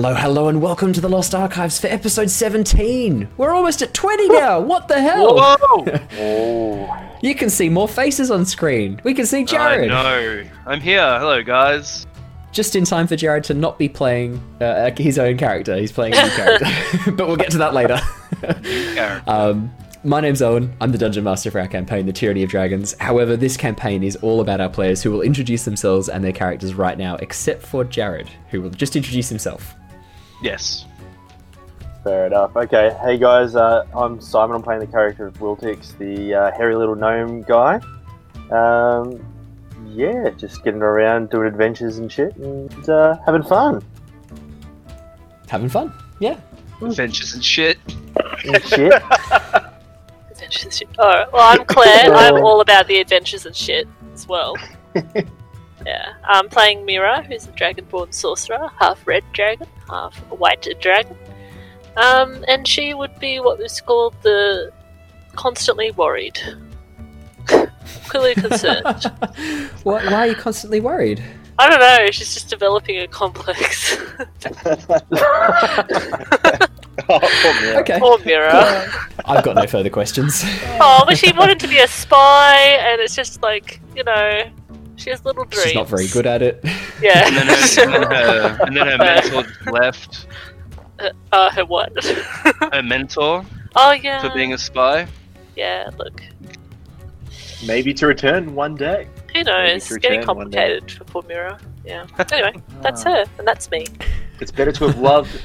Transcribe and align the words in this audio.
Hello, 0.00 0.14
hello, 0.14 0.46
and 0.46 0.62
welcome 0.62 0.92
to 0.92 1.00
the 1.00 1.08
Lost 1.08 1.34
Archives 1.34 1.80
for 1.80 1.88
episode 1.88 2.30
17. 2.30 3.26
We're 3.36 3.50
almost 3.50 3.82
at 3.82 3.92
20 3.92 4.28
now. 4.28 4.60
What 4.68 4.86
the 4.86 5.00
hell? 5.00 5.34
Whoa! 5.58 7.16
You 7.20 7.34
can 7.34 7.50
see 7.50 7.68
more 7.68 7.88
faces 7.88 8.30
on 8.30 8.46
screen. 8.46 9.00
We 9.02 9.12
can 9.12 9.26
see 9.26 9.40
I 9.40 9.44
Jared. 9.44 9.88
know. 9.88 10.44
I'm 10.66 10.80
here. 10.80 11.18
Hello, 11.18 11.42
guys. 11.42 12.06
Just 12.52 12.76
in 12.76 12.84
time 12.84 13.08
for 13.08 13.16
Jared 13.16 13.42
to 13.44 13.54
not 13.54 13.76
be 13.76 13.88
playing 13.88 14.40
uh, 14.60 14.92
his 14.96 15.18
own 15.18 15.36
character. 15.36 15.74
He's 15.76 15.90
playing 15.90 16.14
a 16.14 16.22
new 16.22 16.30
character. 16.30 17.10
but 17.16 17.26
we'll 17.26 17.34
get 17.36 17.50
to 17.50 17.58
that 17.58 17.74
later. 17.74 18.00
Um, 19.26 19.74
my 20.04 20.20
name's 20.20 20.42
Owen. 20.42 20.76
I'm 20.80 20.92
the 20.92 20.98
dungeon 20.98 21.24
master 21.24 21.50
for 21.50 21.58
our 21.58 21.66
campaign, 21.66 22.06
The 22.06 22.12
Tyranny 22.12 22.44
of 22.44 22.50
Dragons. 22.50 22.94
However, 23.00 23.36
this 23.36 23.56
campaign 23.56 24.04
is 24.04 24.14
all 24.14 24.40
about 24.40 24.60
our 24.60 24.68
players 24.70 25.02
who 25.02 25.10
will 25.10 25.22
introduce 25.22 25.64
themselves 25.64 26.08
and 26.08 26.22
their 26.22 26.30
characters 26.30 26.74
right 26.74 26.96
now, 26.96 27.16
except 27.16 27.62
for 27.62 27.82
Jared, 27.82 28.30
who 28.50 28.62
will 28.62 28.70
just 28.70 28.94
introduce 28.94 29.28
himself. 29.28 29.74
Yes. 30.42 30.86
Fair 32.04 32.26
enough. 32.26 32.56
Okay, 32.56 32.96
hey 33.02 33.18
guys, 33.18 33.56
uh, 33.56 33.84
I'm 33.94 34.20
Simon. 34.20 34.56
I'm 34.56 34.62
playing 34.62 34.80
the 34.80 34.86
character 34.86 35.26
of 35.26 35.34
Wiltix, 35.34 35.96
the 35.98 36.34
uh, 36.34 36.52
hairy 36.52 36.76
little 36.76 36.94
gnome 36.94 37.42
guy. 37.42 37.80
Um, 38.50 39.20
yeah, 39.86 40.30
just 40.30 40.62
getting 40.64 40.80
around, 40.80 41.30
doing 41.30 41.48
adventures 41.48 41.98
and 41.98 42.10
shit, 42.10 42.36
and 42.36 42.88
uh, 42.88 43.16
having 43.26 43.42
fun. 43.42 43.82
Having 45.48 45.68
fun. 45.70 45.92
Yeah. 46.20 46.38
Adventures 46.80 47.34
and 47.34 47.44
shit. 47.44 47.78
And 48.44 48.62
shit. 48.64 48.92
Adventures 50.30 50.64
and 50.64 50.72
shit. 50.72 50.88
Oh, 50.98 51.24
well, 51.32 51.58
I'm 51.58 51.64
Claire. 51.64 52.14
I'm 52.14 52.44
all 52.44 52.60
about 52.60 52.86
the 52.86 53.00
adventures 53.00 53.46
and 53.46 53.56
shit 53.56 53.88
as 54.14 54.28
well. 54.28 54.54
yeah, 55.86 56.14
I'm 56.24 56.48
playing 56.48 56.84
Mira, 56.84 57.22
who's 57.22 57.46
a 57.46 57.52
dragonborn 57.52 58.12
sorcerer, 58.12 58.70
half 58.78 59.06
red 59.06 59.24
dragon, 59.32 59.68
half 59.88 60.16
white 60.30 60.66
dragon. 60.80 61.16
Um, 61.96 62.44
and 62.46 62.66
she 62.66 62.94
would 62.94 63.18
be 63.18 63.40
what 63.40 63.58
was 63.58 63.80
called 63.80 64.14
the 64.22 64.72
constantly 65.34 65.90
worried, 65.92 66.38
clearly 68.06 68.34
concerned. 68.34 68.84
why, 69.82 70.04
why 70.04 70.14
are 70.14 70.26
you 70.28 70.34
constantly 70.34 70.80
worried? 70.80 71.22
I 71.60 71.68
don't 71.68 71.80
know. 71.80 72.10
She's 72.12 72.34
just 72.34 72.48
developing 72.48 72.98
a 72.98 73.08
complex. 73.08 73.96
oh, 77.08 77.18
poor 77.18 77.60
Mira. 77.60 77.80
Okay. 77.80 77.98
Poor 77.98 78.18
Mira. 78.24 78.88
I've 79.24 79.42
got 79.42 79.56
no 79.56 79.66
further 79.66 79.90
questions. 79.90 80.42
Oh, 80.80 81.02
but 81.04 81.18
she 81.18 81.32
wanted 81.32 81.58
to 81.60 81.66
be 81.66 81.80
a 81.80 81.88
spy, 81.88 82.58
and 82.58 83.00
it's 83.00 83.16
just 83.16 83.42
like 83.42 83.80
you 83.96 84.04
know, 84.04 84.42
she 84.98 85.10
has 85.10 85.24
little 85.24 85.44
dreams. 85.44 85.64
She's 85.64 85.74
not 85.74 85.88
very 85.88 86.08
good 86.08 86.26
at 86.26 86.42
it. 86.42 86.62
Yeah. 87.00 87.28
And 87.28 87.36
then 87.36 87.46
her, 87.46 87.82
and 87.82 87.94
then 87.94 88.02
her, 88.02 88.58
and 88.66 88.76
then 88.76 88.86
her 88.88 88.98
mentor 88.98 89.70
left. 89.70 90.26
uh, 91.30 91.50
her 91.52 91.64
what? 91.64 91.92
Her 92.72 92.82
mentor 92.82 93.46
oh 93.76 93.92
yeah. 93.92 94.20
for 94.20 94.34
being 94.34 94.52
a 94.52 94.58
spy. 94.58 95.06
Yeah. 95.54 95.90
Look, 95.96 96.20
Maybe 97.64 97.94
to 97.94 98.06
return 98.08 98.52
one 98.56 98.74
day. 98.74 99.06
who 99.32 99.44
knows? 99.44 99.88
It's 99.88 99.96
getting 99.98 100.20
return 100.20 100.36
one 100.36 100.50
day. 100.50 100.58
complicated 100.80 100.90
for 100.90 101.04
poor 101.04 101.22
Mira. 101.28 101.60
Yeah. 101.84 102.06
Anyway, 102.32 102.60
that's 102.82 103.04
her, 103.04 103.24
and 103.38 103.46
that's 103.46 103.70
me. 103.70 103.86
It's 104.40 104.50
better 104.50 104.72
to 104.72 104.88
have 104.88 104.98
loved. 104.98 105.40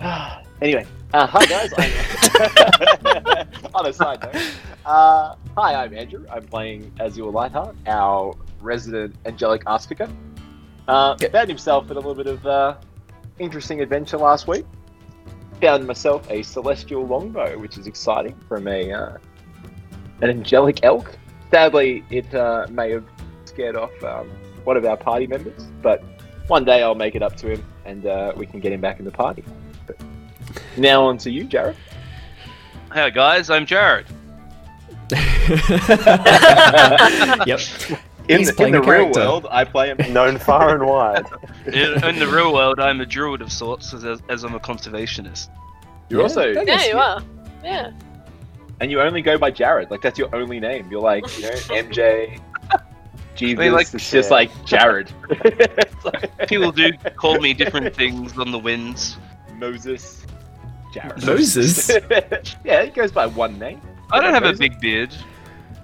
anyway, 0.60 0.84
uh, 1.14 1.26
hi 1.26 1.46
guys. 1.46 1.72
On 3.74 3.86
a 3.86 3.92
side 3.92 4.20
note, 4.22 4.42
uh, 4.84 5.34
hi, 5.56 5.74
I'm 5.74 5.94
Andrew. 5.94 6.24
I'm 6.30 6.46
playing 6.46 6.92
Azure 7.00 7.24
Lightheart, 7.24 7.76
our 7.86 8.34
resident 8.60 9.14
angelic 9.24 9.64
aspica. 9.64 10.10
Uh, 10.86 11.16
Yep. 11.20 11.32
Found 11.32 11.48
himself 11.48 11.90
in 11.90 11.96
a 11.96 12.00
little 12.00 12.14
bit 12.14 12.26
of 12.26 12.46
uh, 12.46 12.76
interesting 13.38 13.80
adventure 13.80 14.16
last 14.16 14.48
week. 14.48 14.64
Found 15.60 15.86
myself 15.86 16.28
a 16.30 16.42
celestial 16.42 17.06
longbow, 17.06 17.58
which 17.58 17.78
is 17.78 17.86
exciting 17.86 18.34
from 18.48 18.68
a 18.68 18.92
uh, 18.92 19.16
an 20.22 20.30
angelic 20.30 20.84
elk. 20.84 21.16
Sadly, 21.50 22.04
it 22.10 22.32
uh, 22.34 22.66
may 22.70 22.90
have 22.90 23.04
scared 23.44 23.76
off 23.76 23.90
um, 24.04 24.28
one 24.64 24.76
of 24.76 24.84
our 24.84 24.96
party 24.96 25.26
members, 25.26 25.66
but 25.82 26.02
one 26.48 26.64
day 26.64 26.82
I'll 26.82 26.94
make 26.94 27.14
it 27.14 27.22
up 27.22 27.36
to 27.36 27.52
him 27.52 27.64
and 27.84 28.06
uh, 28.06 28.32
we 28.36 28.46
can 28.46 28.60
get 28.60 28.72
him 28.72 28.80
back 28.80 28.98
in 28.98 29.04
the 29.04 29.10
party. 29.10 29.44
But 30.78 30.82
now 30.84 31.06
on 31.06 31.18
to 31.18 31.30
you, 31.30 31.42
Jared. 31.42 31.74
Hey, 32.94 33.10
guys. 33.10 33.50
I'm 33.50 33.66
Jared. 33.66 34.06
yep. 35.10 35.24
In, 38.28 38.38
He's 38.38 38.54
the, 38.54 38.64
in 38.64 38.70
the 38.70 38.80
a 38.80 38.88
real 38.88 39.10
world, 39.10 39.48
I 39.50 39.64
play 39.64 39.92
him. 39.92 40.12
Known 40.12 40.38
far 40.38 40.76
and 40.76 40.86
wide. 40.86 41.26
In, 41.66 42.04
in 42.04 42.18
the 42.20 42.28
real 42.28 42.52
world, 42.54 42.78
I'm 42.78 43.00
a 43.00 43.06
druid 43.06 43.42
of 43.42 43.50
sorts, 43.50 43.92
as, 43.92 44.04
as 44.28 44.44
I'm 44.44 44.54
a 44.54 44.60
conservationist. 44.60 45.48
You're 46.10 46.20
Yeah, 46.20 46.22
also, 46.22 46.46
Yeah, 46.46 46.64
guess 46.64 46.86
you 46.86 46.96
are. 46.96 47.24
Yeah. 47.64 47.90
and 48.80 48.88
you 48.92 49.00
only 49.00 49.20
go 49.20 49.36
by 49.36 49.50
Jared. 49.50 49.90
Like 49.90 50.00
that's 50.02 50.16
your 50.18 50.32
only 50.32 50.60
name. 50.60 50.88
You're 50.92 51.00
like, 51.00 51.24
you 51.38 51.42
know, 51.42 51.50
MJ. 51.70 52.40
Jesus, 53.34 53.58
I 53.58 53.62
mean, 53.64 53.72
like- 53.72 53.92
it's 53.92 54.12
just 54.12 54.30
Yeah. 54.30 54.34
like 54.36 54.64
Jared. 54.64 55.10
Like 56.04 56.46
People 56.48 56.70
do 56.70 56.92
call 57.16 57.40
me 57.40 57.52
different 57.52 57.96
things 57.96 58.38
on 58.38 58.52
the 58.52 58.58
winds. 58.60 59.16
Moses. 59.56 60.24
Jared. 61.02 61.26
Moses? 61.26 61.88
yeah, 62.64 62.84
he 62.84 62.90
goes 62.90 63.12
by 63.12 63.26
one 63.26 63.58
name. 63.58 63.80
I 64.12 64.20
don't 64.20 64.32
have 64.34 64.42
a 64.42 64.46
Moses. 64.46 64.58
big 64.58 64.80
beard. 64.80 65.14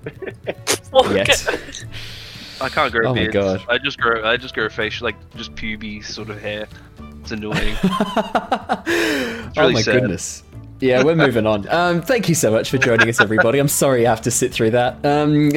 Yes. 1.11 1.49
I 2.61 2.69
can't 2.69 2.93
grow 2.93 3.07
a 3.09 3.11
Oh 3.11 3.15
my 3.15 3.21
beard. 3.23 3.33
God. 3.33 3.65
I 3.69 3.79
just 3.79 3.99
grow. 3.99 4.23
I 4.25 4.37
just 4.37 4.55
grow 4.55 4.69
facial, 4.69 5.05
like 5.07 5.17
just 5.35 5.55
puby 5.57 6.05
sort 6.05 6.31
of 6.31 6.41
hair. 6.41 6.69
It's 7.21 7.33
annoying. 7.33 7.75
oh 7.83 9.53
really 9.57 9.75
my 9.75 9.83
sad. 9.83 10.01
goodness. 10.01 10.45
Yeah, 10.81 11.03
we're 11.03 11.17
moving 11.17 11.47
on. 11.47 11.67
Um, 11.69 12.03
thank 12.03 12.29
you 12.29 12.35
so 12.35 12.51
much 12.51 12.69
for 12.71 12.79
joining 12.79 13.09
us, 13.09 13.21
everybody. 13.21 13.59
I'm 13.59 13.69
sorry 13.69 14.03
you 14.03 14.07
have 14.07 14.21
to 14.23 14.31
sit 14.31 14.53
through 14.53 14.71
that. 14.73 15.05
Um, 15.05 15.51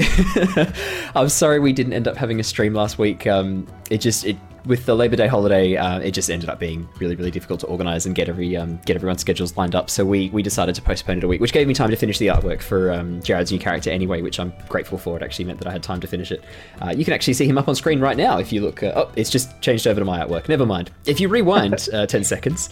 I'm 1.16 1.30
sorry 1.30 1.60
we 1.60 1.74
didn't 1.74 1.94
end 1.94 2.08
up 2.08 2.16
having 2.16 2.40
a 2.40 2.44
stream 2.44 2.74
last 2.74 2.98
week. 2.98 3.28
Um, 3.28 3.68
it 3.90 3.98
just 4.00 4.26
it 4.26 4.38
with 4.68 4.86
the 4.86 4.96
Labor 4.96 5.16
Day 5.16 5.28
holiday, 5.28 5.78
uh, 5.78 6.00
it 6.00 6.12
just 6.12 6.30
ended 6.30 6.50
up 6.50 6.60
being 6.60 6.88
really, 7.00 7.16
really 7.16 7.32
difficult 7.32 7.62
to 7.62 7.68
organise 7.68 8.06
and 8.06 8.14
get 8.14 8.30
every 8.30 8.56
um, 8.56 8.80
get 8.86 8.96
everyone's 8.96 9.22
schedules 9.22 9.56
lined 9.58 9.74
up. 9.74 9.90
So 9.90 10.06
we 10.06 10.30
we 10.30 10.44
decided 10.44 10.76
to 10.76 10.82
postpone 10.82 11.20
it 11.20 11.24
a 11.24 11.28
week, 11.28 11.42
which 11.42 11.54
gave 11.54 11.68
me 11.68 11.74
time 11.74 11.90
to 11.90 11.96
finish 11.96 12.20
the 12.20 12.28
artwork 12.28 12.62
for 12.62 12.92
um, 12.92 13.22
Jared's 13.24 13.52
new 13.52 13.60
character 13.60 13.90
anyway, 13.90 14.22
which 14.22 14.40
I'm 14.40 14.54
grateful 14.68 14.98
for. 14.98 15.18
It 15.18 15.24
actually 15.24 15.46
meant 15.46 15.60
that 15.60 15.68
I 15.68 15.72
had 15.72 15.84
time 15.84 16.00
to 16.02 16.08
finish 16.08 16.32
it. 16.32 16.44
Uh, 16.82 16.94
you 16.96 17.06
can 17.06 17.14
actually 17.14 17.34
see 17.34 17.48
him 17.48 17.58
up 17.58 17.68
on 17.68 17.76
screen 17.76 18.00
right 18.00 18.18
now 18.18 18.38
if 18.38 18.52
you 18.52 18.62
look. 18.62 18.84
Uh, 18.84 18.94
oh, 18.96 19.12
it's 19.16 19.30
just 19.30 19.60
changed 19.62 19.88
over 19.88 20.02
to 20.02 20.06
my 20.06 20.24
artwork. 20.24 20.50
Never 20.50 20.66
mind. 20.66 20.92
If 21.06 21.20
you 21.20 21.30
rewind 21.30 21.88
uh, 21.94 22.06
ten 22.06 22.24
seconds, 22.26 22.70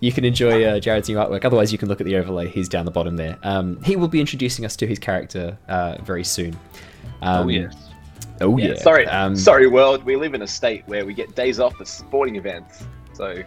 you 0.00 0.12
can 0.12 0.24
enjoy 0.24 0.64
uh, 0.64 0.80
Jared's 0.80 1.08
new 1.08 1.16
artwork. 1.16 1.44
Otherwise, 1.44 1.72
you 1.72 1.78
can 1.78 1.88
look 1.88 2.00
at 2.00 2.06
the 2.06 2.16
overlay. 2.16 2.48
He's 2.48 2.68
down 2.68 2.84
the 2.84 2.90
bottom 2.90 3.16
there. 3.16 3.38
Um, 3.42 3.82
he 3.82 3.96
will 3.96 4.08
be 4.08 4.20
introducing 4.20 4.64
us 4.64 4.76
to 4.76 4.86
his 4.86 4.98
character 4.98 5.58
uh, 5.68 5.98
very 6.02 6.24
soon. 6.24 6.58
Um, 7.22 7.46
oh 7.46 7.48
yes. 7.48 7.83
Oh 8.40 8.56
yeah. 8.56 8.68
Yeah, 8.68 8.74
sorry, 8.76 9.06
Um, 9.06 9.36
sorry, 9.36 9.66
world. 9.66 10.04
We 10.04 10.16
live 10.16 10.34
in 10.34 10.42
a 10.42 10.46
state 10.46 10.82
where 10.86 11.04
we 11.06 11.14
get 11.14 11.34
days 11.36 11.60
off 11.60 11.74
for 11.76 11.84
sporting 11.84 12.36
events, 12.36 12.84
so 13.12 13.42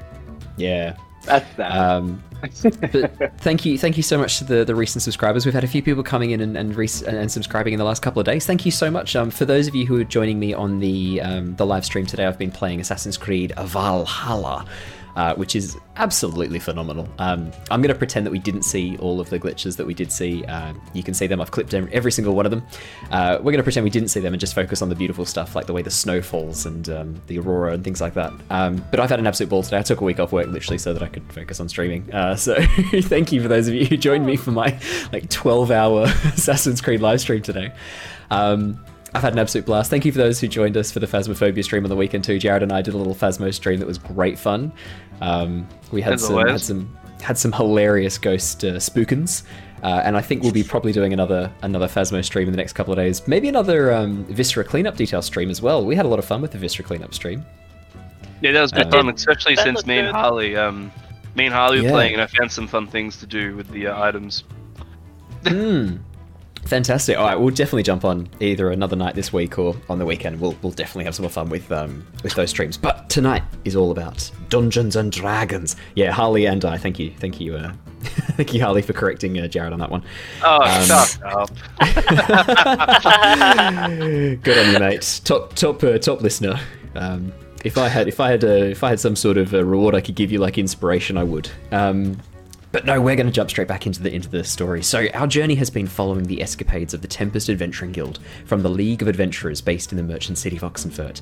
Yeah. 0.57 0.95
that's 1.25 1.53
that. 1.55 1.71
Um, 1.71 2.23
but 2.91 3.31
thank 3.39 3.65
you, 3.65 3.77
thank 3.79 3.97
you 3.97 4.03
so 4.03 4.17
much 4.17 4.37
to 4.37 4.43
the, 4.43 4.63
the 4.63 4.75
recent 4.75 5.01
subscribers. 5.01 5.43
We've 5.45 5.55
had 5.55 5.63
a 5.63 5.67
few 5.67 5.81
people 5.81 6.03
coming 6.03 6.31
in 6.31 6.39
and 6.39 6.55
and, 6.55 6.75
re- 6.75 6.87
and 7.07 7.31
subscribing 7.31 7.73
in 7.73 7.79
the 7.79 7.83
last 7.85 8.01
couple 8.03 8.19
of 8.19 8.25
days. 8.27 8.45
Thank 8.45 8.63
you 8.65 8.71
so 8.71 8.91
much. 8.91 9.15
Um, 9.15 9.31
for 9.31 9.43
those 9.43 9.67
of 9.67 9.73
you 9.75 9.85
who 9.87 9.99
are 9.99 10.03
joining 10.03 10.39
me 10.39 10.53
on 10.53 10.79
the 10.79 11.19
um, 11.21 11.55
the 11.55 11.65
live 11.65 11.83
stream 11.83 12.05
today, 12.05 12.25
I've 12.25 12.37
been 12.37 12.51
playing 12.51 12.79
Assassin's 12.79 13.17
Creed 13.17 13.53
Valhalla. 13.57 14.65
Uh, 15.17 15.33
which 15.33 15.55
is 15.55 15.75
absolutely 15.95 16.59
phenomenal. 16.59 17.09
Um, 17.17 17.51
I'm 17.71 17.81
going 17.81 17.91
to 17.91 17.97
pretend 17.97 18.23
that 18.27 18.29
we 18.29 18.37
didn't 18.37 18.61
see 18.61 18.97
all 18.97 19.19
of 19.19 19.31
the 19.31 19.39
glitches 19.39 19.75
that 19.77 19.87
we 19.87 19.95
did 19.95 20.11
see. 20.11 20.45
Um, 20.45 20.79
you 20.93 21.01
can 21.01 21.15
see 21.15 21.25
them. 21.25 21.41
I've 21.41 21.49
clipped 21.49 21.73
every 21.73 22.11
single 22.11 22.35
one 22.35 22.45
of 22.45 22.51
them. 22.51 22.61
Uh, 23.09 23.37
we're 23.39 23.51
going 23.51 23.57
to 23.57 23.63
pretend 23.63 23.83
we 23.83 23.89
didn't 23.89 24.09
see 24.09 24.19
them 24.19 24.31
and 24.31 24.39
just 24.39 24.53
focus 24.53 24.83
on 24.83 24.89
the 24.89 24.95
beautiful 24.95 25.25
stuff, 25.25 25.55
like 25.55 25.65
the 25.65 25.73
way 25.73 25.81
the 25.81 25.89
snow 25.89 26.21
falls 26.21 26.67
and 26.67 26.87
um, 26.89 27.19
the 27.25 27.39
aurora 27.39 27.73
and 27.73 27.83
things 27.83 27.99
like 27.99 28.13
that. 28.13 28.31
Um, 28.51 28.85
but 28.91 28.99
I've 28.99 29.09
had 29.09 29.17
an 29.17 29.25
absolute 29.25 29.49
ball 29.49 29.63
today. 29.63 29.79
I 29.79 29.81
took 29.81 30.01
a 30.01 30.03
week 30.03 30.19
off 30.19 30.31
work 30.31 30.45
literally 30.49 30.77
so 30.77 30.93
that 30.93 31.01
I 31.01 31.07
could 31.07 31.23
focus 31.33 31.59
on 31.59 31.67
streaming. 31.67 32.13
Uh, 32.13 32.35
so 32.35 32.55
thank 33.01 33.31
you 33.31 33.41
for 33.41 33.47
those 33.47 33.67
of 33.67 33.73
you 33.73 33.87
who 33.87 33.97
joined 33.97 34.23
me 34.23 34.35
for 34.35 34.51
my 34.51 34.79
like 35.11 35.31
12 35.31 35.71
hour 35.71 36.03
Assassin's 36.25 36.79
Creed 36.79 37.01
live 37.01 37.21
stream 37.21 37.41
today. 37.41 37.73
Um, 38.29 38.79
I've 39.13 39.23
had 39.23 39.33
an 39.33 39.39
absolute 39.39 39.65
blast. 39.65 39.89
Thank 39.89 40.05
you 40.05 40.11
for 40.11 40.17
those 40.17 40.39
who 40.39 40.47
joined 40.47 40.77
us 40.77 40.91
for 40.91 40.99
the 40.99 41.07
Phasmophobia 41.07 41.63
stream 41.63 41.83
on 41.83 41.89
the 41.89 41.95
weekend 41.95 42.23
too. 42.23 42.37
Jared 42.37 42.61
and 42.61 42.71
I 42.71 42.81
did 42.83 42.93
a 42.93 42.97
little 42.97 43.15
Phasmo 43.15 43.53
stream 43.53 43.79
that 43.79 43.87
was 43.87 43.97
great 43.97 44.37
fun. 44.37 44.71
Um, 45.21 45.67
we 45.91 46.01
had 46.01 46.13
As 46.13 46.25
some, 46.25 46.47
had 46.47 46.61
some 46.61 46.97
had 47.21 47.37
some 47.37 47.51
hilarious 47.51 48.17
ghost 48.17 48.63
uh, 48.63 48.73
spookins. 48.75 49.43
Uh, 49.83 50.01
and 50.03 50.17
I 50.17 50.21
think 50.21 50.41
we'll 50.41 50.51
be 50.51 50.63
probably 50.63 50.91
doing 50.91 51.13
another 51.13 51.51
another 51.61 51.87
Phasmo 51.87 52.23
stream 52.25 52.47
in 52.47 52.51
the 52.51 52.57
next 52.57 52.73
couple 52.73 52.93
of 52.93 52.97
days. 52.97 53.27
Maybe 53.27 53.47
another 53.47 53.93
um, 53.93 54.25
Viscera 54.25 54.63
cleanup 54.63 54.95
detail 54.95 55.21
stream 55.21 55.49
as 55.51 55.61
well. 55.61 55.85
We 55.85 55.95
had 55.95 56.05
a 56.05 56.09
lot 56.09 56.17
of 56.19 56.25
fun 56.25 56.41
with 56.41 56.51
the 56.51 56.57
Viscera 56.57 56.83
cleanup 56.83 57.13
stream. 57.13 57.45
Yeah, 58.41 58.53
that 58.53 58.61
was 58.61 58.71
good 58.71 58.85
Um, 58.87 58.91
fun, 58.91 59.09
especially 59.09 59.55
that 59.55 59.63
since 59.63 59.85
me 59.85 59.99
and. 59.99 60.09
Harley, 60.09 60.55
um, 60.55 60.91
me 61.35 61.45
and 61.45 61.53
Harley 61.53 61.77
were 61.79 61.85
Yeah. 61.85 61.91
playing, 61.91 62.13
and 62.13 62.21
I 62.21 62.27
found 62.27 62.51
some 62.51 62.67
fun 62.67 62.87
things 62.87 63.17
to 63.17 63.27
do 63.27 63.55
with 63.55 63.69
the 63.69 63.87
uh, 63.87 64.01
items. 64.01 64.43
Hmm. 65.47 65.97
Fantastic. 66.67 67.17
All 67.17 67.25
right, 67.25 67.39
we'll 67.39 67.53
definitely 67.53 67.83
jump 67.83 68.03
on 68.03 68.27
either 68.41 68.71
another 68.71 68.95
night 68.95 69.15
this 69.15 69.31
week 69.31 69.57
or 69.57 69.75
on 69.89 69.99
the 69.99 70.05
weekend. 70.05 70.39
We'll, 70.41 70.55
we'll 70.61 70.73
definitely 70.73 71.05
have 71.05 71.15
some 71.15 71.23
more 71.23 71.29
fun 71.29 71.49
with 71.49 71.71
um, 71.71 72.05
with 72.23 72.33
those 72.35 72.49
streams. 72.49 72.77
But 72.77 73.09
tonight 73.09 73.43
is 73.63 73.75
all 73.75 73.91
about 73.91 74.29
Dungeons 74.49 74.95
and 74.97 75.11
Dragons. 75.11 75.77
Yeah, 75.95 76.11
Harley 76.11 76.45
and 76.45 76.63
I. 76.65 76.77
Thank 76.77 76.99
you, 76.99 77.11
thank 77.19 77.39
you, 77.39 77.55
uh, 77.55 77.71
thank 78.01 78.53
you, 78.53 78.61
Harley, 78.61 78.81
for 78.81 78.91
correcting 78.93 79.39
uh, 79.39 79.47
Jared 79.47 79.71
on 79.71 79.79
that 79.79 79.89
one. 79.89 80.03
Oh, 80.43 80.61
Um, 80.61 80.83
shut 80.83 81.23
up. 81.23 81.49
Good 84.43 84.57
on 84.57 84.73
you, 84.73 84.79
mate. 84.79 85.21
Top 85.23 85.53
top 85.55 85.83
uh, 85.83 85.97
top 85.97 86.21
listener. 86.21 86.59
Um, 86.95 87.31
if 87.63 87.77
I 87.77 87.87
had 87.87 88.07
if 88.07 88.19
I 88.19 88.31
had 88.31 88.43
uh, 88.43 88.47
if 88.47 88.83
I 88.83 88.89
had 88.89 88.99
some 88.99 89.15
sort 89.15 89.37
of 89.37 89.53
uh, 89.53 89.63
reward 89.63 89.95
I 89.95 90.01
could 90.01 90.15
give 90.15 90.31
you 90.31 90.39
like 90.39 90.57
inspiration, 90.57 91.17
I 91.17 91.23
would. 91.23 91.49
But 92.71 92.85
no, 92.85 92.99
we're 93.01 93.15
going 93.15 93.27
to 93.27 93.31
jump 93.31 93.49
straight 93.49 93.67
back 93.67 93.87
into 93.87 94.01
the 94.03 94.13
into 94.13 94.29
the 94.29 94.43
story. 94.43 94.83
So 94.83 95.07
our 95.13 95.27
journey 95.27 95.55
has 95.55 95.69
been 95.69 95.87
following 95.87 96.25
the 96.25 96.41
escapades 96.41 96.93
of 96.93 97.01
the 97.01 97.07
Tempest 97.07 97.49
Adventuring 97.49 97.91
Guild 97.91 98.19
from 98.45 98.61
the 98.61 98.69
League 98.69 99.01
of 99.01 99.07
Adventurers 99.07 99.61
based 99.61 99.91
in 99.91 99.97
the 99.97 100.03
merchant 100.03 100.37
city 100.37 100.57
of 100.57 100.63
Oxenfurt. 100.63 101.21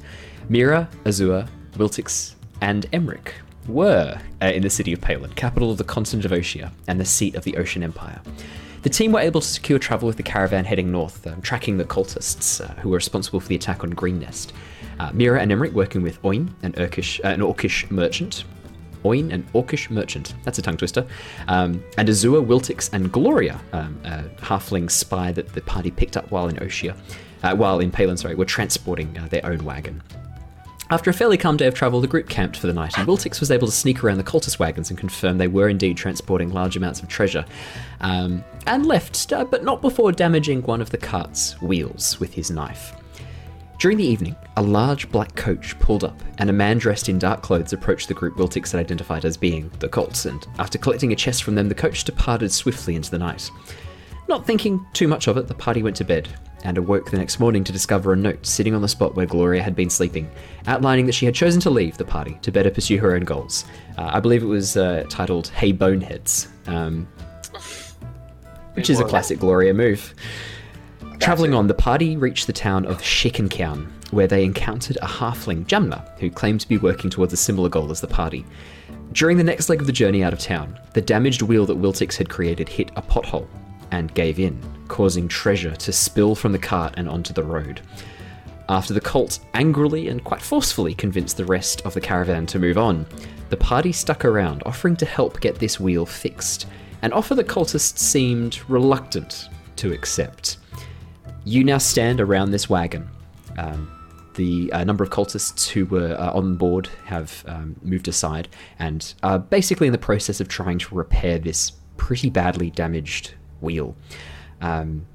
Mira, 0.50 0.90
Azure, 1.06 1.48
Wiltix, 1.74 2.34
and 2.62 2.90
Emeric 2.92 3.34
were 3.68 4.20
uh, 4.42 4.46
in 4.46 4.64
the 4.64 4.70
city 4.70 4.94
of 4.94 5.02
Palin, 5.02 5.32
capital 5.34 5.72
of 5.72 5.78
the 5.78 5.84
continent 5.84 6.26
of 6.26 6.32
Oceania 6.32 6.72
and 6.88 7.00
the 7.00 7.06
seat 7.06 7.36
of 7.36 7.44
the 7.44 7.58
Ocean 7.58 7.84
Empire. 7.84 8.22
The 8.84 8.90
team 8.90 9.12
were 9.12 9.20
able 9.20 9.42
to 9.42 9.48
secure 9.48 9.80
travel 9.80 10.06
with 10.06 10.18
the 10.18 10.24
caravan 10.24 10.66
heading 10.66 10.92
north, 10.92 11.26
um, 11.26 11.42
tracking 11.42 11.78
the 11.78 11.86
cultists 11.86 12.64
uh, 12.64 12.72
who 12.82 12.90
were 12.90 12.98
responsible 12.98 13.40
for 13.40 13.48
the 13.48 13.56
attack 13.56 13.84
on 13.84 13.90
Green 13.90 14.20
Nest. 14.20 14.54
Uh, 15.00 15.12
Mira 15.12 15.42
and 15.42 15.52
Emeric 15.52 15.74
working 15.74 16.04
with 16.04 16.22
Oin, 16.24 16.54
an, 16.62 16.74
Urkish, 16.74 17.20
uh, 17.26 17.30
an 17.30 17.40
Orcish 17.42 17.90
merchant. 17.90 18.44
Oin, 19.06 19.32
an 19.32 19.44
Orcish 19.54 19.90
merchant. 19.90 20.34
That's 20.44 20.58
a 20.58 20.62
tongue 20.62 20.78
twister. 20.78 21.06
Um, 21.48 21.84
and 21.98 22.10
Azure, 22.10 22.42
Wiltix, 22.42 22.90
and 22.92 23.12
Gloria, 23.12 23.60
um, 23.74 24.00
a 24.04 24.24
halfling 24.42 24.90
spy 24.90 25.32
that 25.32 25.54
the 25.54 25.62
party 25.62 25.92
picked 25.92 26.18
up 26.18 26.30
while 26.32 26.48
in 26.48 26.56
Oshia, 26.58 26.96
uh, 27.44 27.56
while 27.56 27.80
in 27.80 27.92
Palin, 27.92 28.18
sorry, 28.18 28.36
were 28.36 28.46
transporting 28.46 29.18
uh, 29.18 29.28
their 29.28 29.46
own 29.46 29.64
wagon. 29.64 30.02
After 30.92 31.10
a 31.10 31.14
fairly 31.14 31.38
calm 31.38 31.58
day 31.58 31.66
of 31.66 31.74
travel, 31.74 32.00
the 32.00 32.08
group 32.08 32.30
camped 32.30 32.58
for 32.58 32.68
the 32.68 32.74
night, 32.74 32.96
and 32.98 33.08
Wiltix 33.08 33.40
was 33.40 33.50
able 33.50 33.68
to 33.68 33.74
sneak 33.74 34.04
around 34.04 34.18
the 34.18 34.24
cultist 34.24 34.60
wagons 34.60 34.92
and 34.92 35.00
confirm 35.00 35.40
they 35.40 35.48
were 35.48 35.68
indeed 35.68 35.98
transporting 35.98 36.52
large 36.54 36.78
amounts 36.78 37.02
of 37.02 37.08
treasure, 37.08 37.44
um, 38.02 38.44
and 38.68 38.86
left, 38.86 39.34
uh, 39.34 39.44
but 39.46 39.64
not 39.64 39.82
before 39.82 40.12
damaging 40.12 40.62
one 40.62 40.82
of 40.82 40.92
the 40.92 40.98
cart's 40.98 41.60
wheels 41.60 42.20
with 42.20 42.36
his 42.36 42.52
knife. 42.52 42.94
During 43.78 43.98
the 43.98 44.06
evening, 44.06 44.36
a 44.56 44.62
large 44.62 45.12
black 45.12 45.36
coach 45.36 45.78
pulled 45.80 46.06
up, 46.06 46.18
and 46.38 46.50
a 46.50 46.54
man 46.54 46.78
dressed 46.78 47.10
in 47.10 47.20
dark 47.20 47.42
clothes 47.42 47.74
approached 47.74 48.08
the 48.08 48.14
group 48.14 48.36
Wiltix 48.36 48.72
had 48.72 48.80
identified 48.80 49.26
as 49.26 49.36
being 49.36 49.70
the 49.80 49.90
cults, 49.90 50.26
and 50.26 50.48
after 50.60 50.78
collecting 50.78 51.12
a 51.12 51.16
chest 51.16 51.44
from 51.44 51.56
them, 51.56 51.68
the 51.68 51.76
coach 51.76 52.06
departed 52.06 52.52
swiftly 52.52 52.96
into 52.96 53.12
the 53.12 53.20
night. 53.20 53.52
Not 54.30 54.48
thinking 54.48 54.86
too 54.94 55.08
much 55.08 55.28
of 55.28 55.38
it, 55.38 55.48
the 55.48 55.54
party 55.54 55.84
went 55.84 55.98
to 55.98 56.06
bed 56.06 56.30
and 56.64 56.78
awoke 56.78 57.12
the 57.12 57.18
next 57.18 57.40
morning 57.40 57.64
to 57.64 57.72
discover 57.72 58.14
a 58.14 58.16
note 58.16 58.46
sitting 58.46 58.74
on 58.74 58.82
the 58.82 58.88
spot 58.88 59.16
where 59.16 59.26
Gloria 59.26 59.62
had 59.62 59.76
been 59.76 59.90
sleeping, 59.90 60.30
outlining 60.68 61.06
that 61.06 61.12
she 61.12 61.26
had 61.26 61.36
chosen 61.36 61.62
to 61.62 61.70
leave 61.70 61.98
the 61.98 62.06
party 62.06 62.40
to 62.42 62.52
better 62.52 62.72
pursue 62.72 62.98
her 63.00 63.14
own 63.14 63.24
goals. 63.24 63.66
Uh, 63.98 64.10
I 64.14 64.20
believe 64.20 64.42
it 64.42 64.48
was 64.48 64.78
uh, 64.78 65.06
titled 65.10 65.50
Hey 65.50 65.74
Boneheads, 65.74 66.48
um, 66.66 67.08
which 68.74 68.90
is 68.90 69.00
a 69.00 69.06
classic 69.06 69.38
Gloria 69.38 69.74
move. 69.74 70.16
Travelling 71.20 71.54
on, 71.54 71.68
the 71.68 71.74
party 71.74 72.18
reached 72.18 72.48
the 72.48 72.54
town 72.54 72.86
of 72.86 73.02
Schickenkaun, 73.02 73.88
where 74.12 74.28
they 74.28 74.44
encountered 74.44 74.98
a 75.02 75.08
halfling, 75.08 75.66
Jamna, 75.66 76.08
who 76.20 76.30
claimed 76.30 76.62
to 76.62 76.68
be 76.68 76.78
working 76.78 77.10
towards 77.10 77.34
a 77.34 77.38
similar 77.38 77.70
goal 77.70 77.92
as 77.92 78.02
the 78.02 78.08
party. 78.08 78.46
During 79.12 79.38
the 79.38 79.44
next 79.44 79.70
leg 79.70 79.82
of 79.82 79.88
the 79.88 79.94
journey 79.94 80.24
out 80.24 80.34
of 80.34 80.40
town, 80.40 80.80
the 80.94 81.02
damaged 81.02 81.42
wheel 81.42 81.66
that 81.66 81.82
Wiltix 81.82 82.16
had 82.16 82.30
created 82.30 82.70
hit 82.70 82.92
a 82.96 83.02
pothole 83.02 83.48
and 83.92 84.14
gave 84.14 84.40
in, 84.40 84.62
causing 84.88 85.28
treasure 85.28 85.76
to 85.76 85.92
spill 85.94 86.36
from 86.36 86.52
the 86.52 86.60
cart 86.60 86.94
and 86.98 87.10
onto 87.10 87.34
the 87.34 87.44
road. 87.44 87.82
After 88.68 88.94
the 88.94 89.02
cult 89.02 89.40
angrily 89.54 90.10
and 90.10 90.24
quite 90.24 90.42
forcefully 90.42 90.94
convinced 90.94 91.38
the 91.38 91.46
rest 91.46 91.82
of 91.86 91.94
the 91.94 92.02
caravan 92.02 92.46
to 92.48 92.60
move 92.60 92.78
on, 92.78 93.06
the 93.50 93.58
party 93.58 93.92
stuck 93.92 94.26
around, 94.26 94.64
offering 94.66 94.96
to 94.98 95.06
help 95.06 95.40
get 95.40 95.56
this 95.56 95.80
wheel 95.80 96.06
fixed, 96.06 96.68
an 97.02 97.14
offer 97.14 97.36
the 97.36 97.44
cultists 97.44 98.00
seemed 98.00 98.60
reluctant 98.68 99.50
to 99.76 99.94
accept. 99.94 100.58
You 101.46 101.64
now 101.64 101.78
stand 101.78 102.20
around 102.20 102.52
this 102.52 102.70
wagon. 102.70 103.08
Um, 103.58 103.92
the 104.34 104.72
uh, 104.74 104.84
number 104.84 105.04
of 105.04 105.10
cultists 105.10 105.70
who 105.70 105.86
were 105.86 106.16
uh, 106.20 106.34
on 106.34 106.58
board 106.58 106.90
have 107.06 107.44
um, 107.48 107.76
moved 107.82 108.08
aside 108.08 108.50
and 108.80 109.14
are 109.24 109.40
basically 109.40 109.88
in 109.88 109.94
the 109.94 110.00
process 110.00 110.42
of 110.42 110.48
trying 110.48 110.80
to 110.80 110.96
repair 110.96 111.40
this 111.40 111.72
pretty 111.98 112.30
badly 112.30 112.70
damaged 112.72 113.34
wheel. 113.62 113.96
Um, 114.62 115.06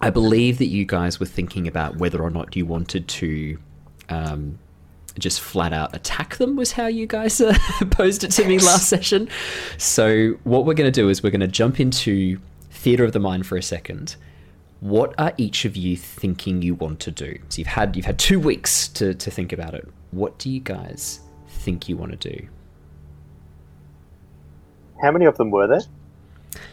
I 0.00 0.10
believe 0.10 0.58
that 0.58 0.66
you 0.66 0.84
guys 0.84 1.18
were 1.18 1.26
thinking 1.26 1.66
about 1.66 1.96
whether 1.96 2.22
or 2.22 2.30
not 2.30 2.54
you 2.54 2.64
wanted 2.64 3.08
to 3.08 3.58
um, 4.08 4.58
just 5.18 5.40
flat 5.40 5.72
out 5.72 5.94
attack 5.94 6.36
them, 6.36 6.54
was 6.54 6.72
how 6.72 6.86
you 6.86 7.06
guys 7.06 7.40
uh, 7.40 7.56
posed 7.90 8.22
it 8.22 8.30
to 8.32 8.46
me 8.46 8.58
last 8.58 8.88
session. 8.88 9.28
So, 9.76 10.38
what 10.44 10.64
we're 10.64 10.74
going 10.74 10.90
to 10.92 11.00
do 11.00 11.08
is 11.08 11.22
we're 11.22 11.30
going 11.30 11.40
to 11.40 11.48
jump 11.48 11.80
into 11.80 12.38
theatre 12.70 13.04
of 13.04 13.12
the 13.12 13.18
mind 13.18 13.46
for 13.46 13.56
a 13.56 13.62
second. 13.62 14.16
What 14.80 15.14
are 15.18 15.32
each 15.36 15.64
of 15.64 15.76
you 15.76 15.96
thinking 15.96 16.62
you 16.62 16.74
want 16.74 17.00
to 17.00 17.10
do? 17.10 17.38
So 17.48 17.58
you've 17.58 17.66
had 17.68 17.96
you've 17.96 18.06
had 18.06 18.18
two 18.18 18.38
weeks 18.38 18.86
to, 18.88 19.12
to 19.14 19.30
think 19.30 19.52
about 19.52 19.74
it. 19.74 19.88
What 20.12 20.38
do 20.38 20.48
you 20.50 20.60
guys 20.60 21.20
think 21.48 21.88
you 21.88 21.96
want 21.96 22.18
to 22.20 22.30
do? 22.30 22.46
How 25.02 25.10
many 25.10 25.24
of 25.26 25.36
them 25.36 25.50
were 25.50 25.66
there? 25.66 25.82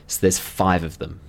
So 0.07 0.19
there's 0.21 0.39
five 0.39 0.83
of 0.83 0.97
them. 0.99 1.19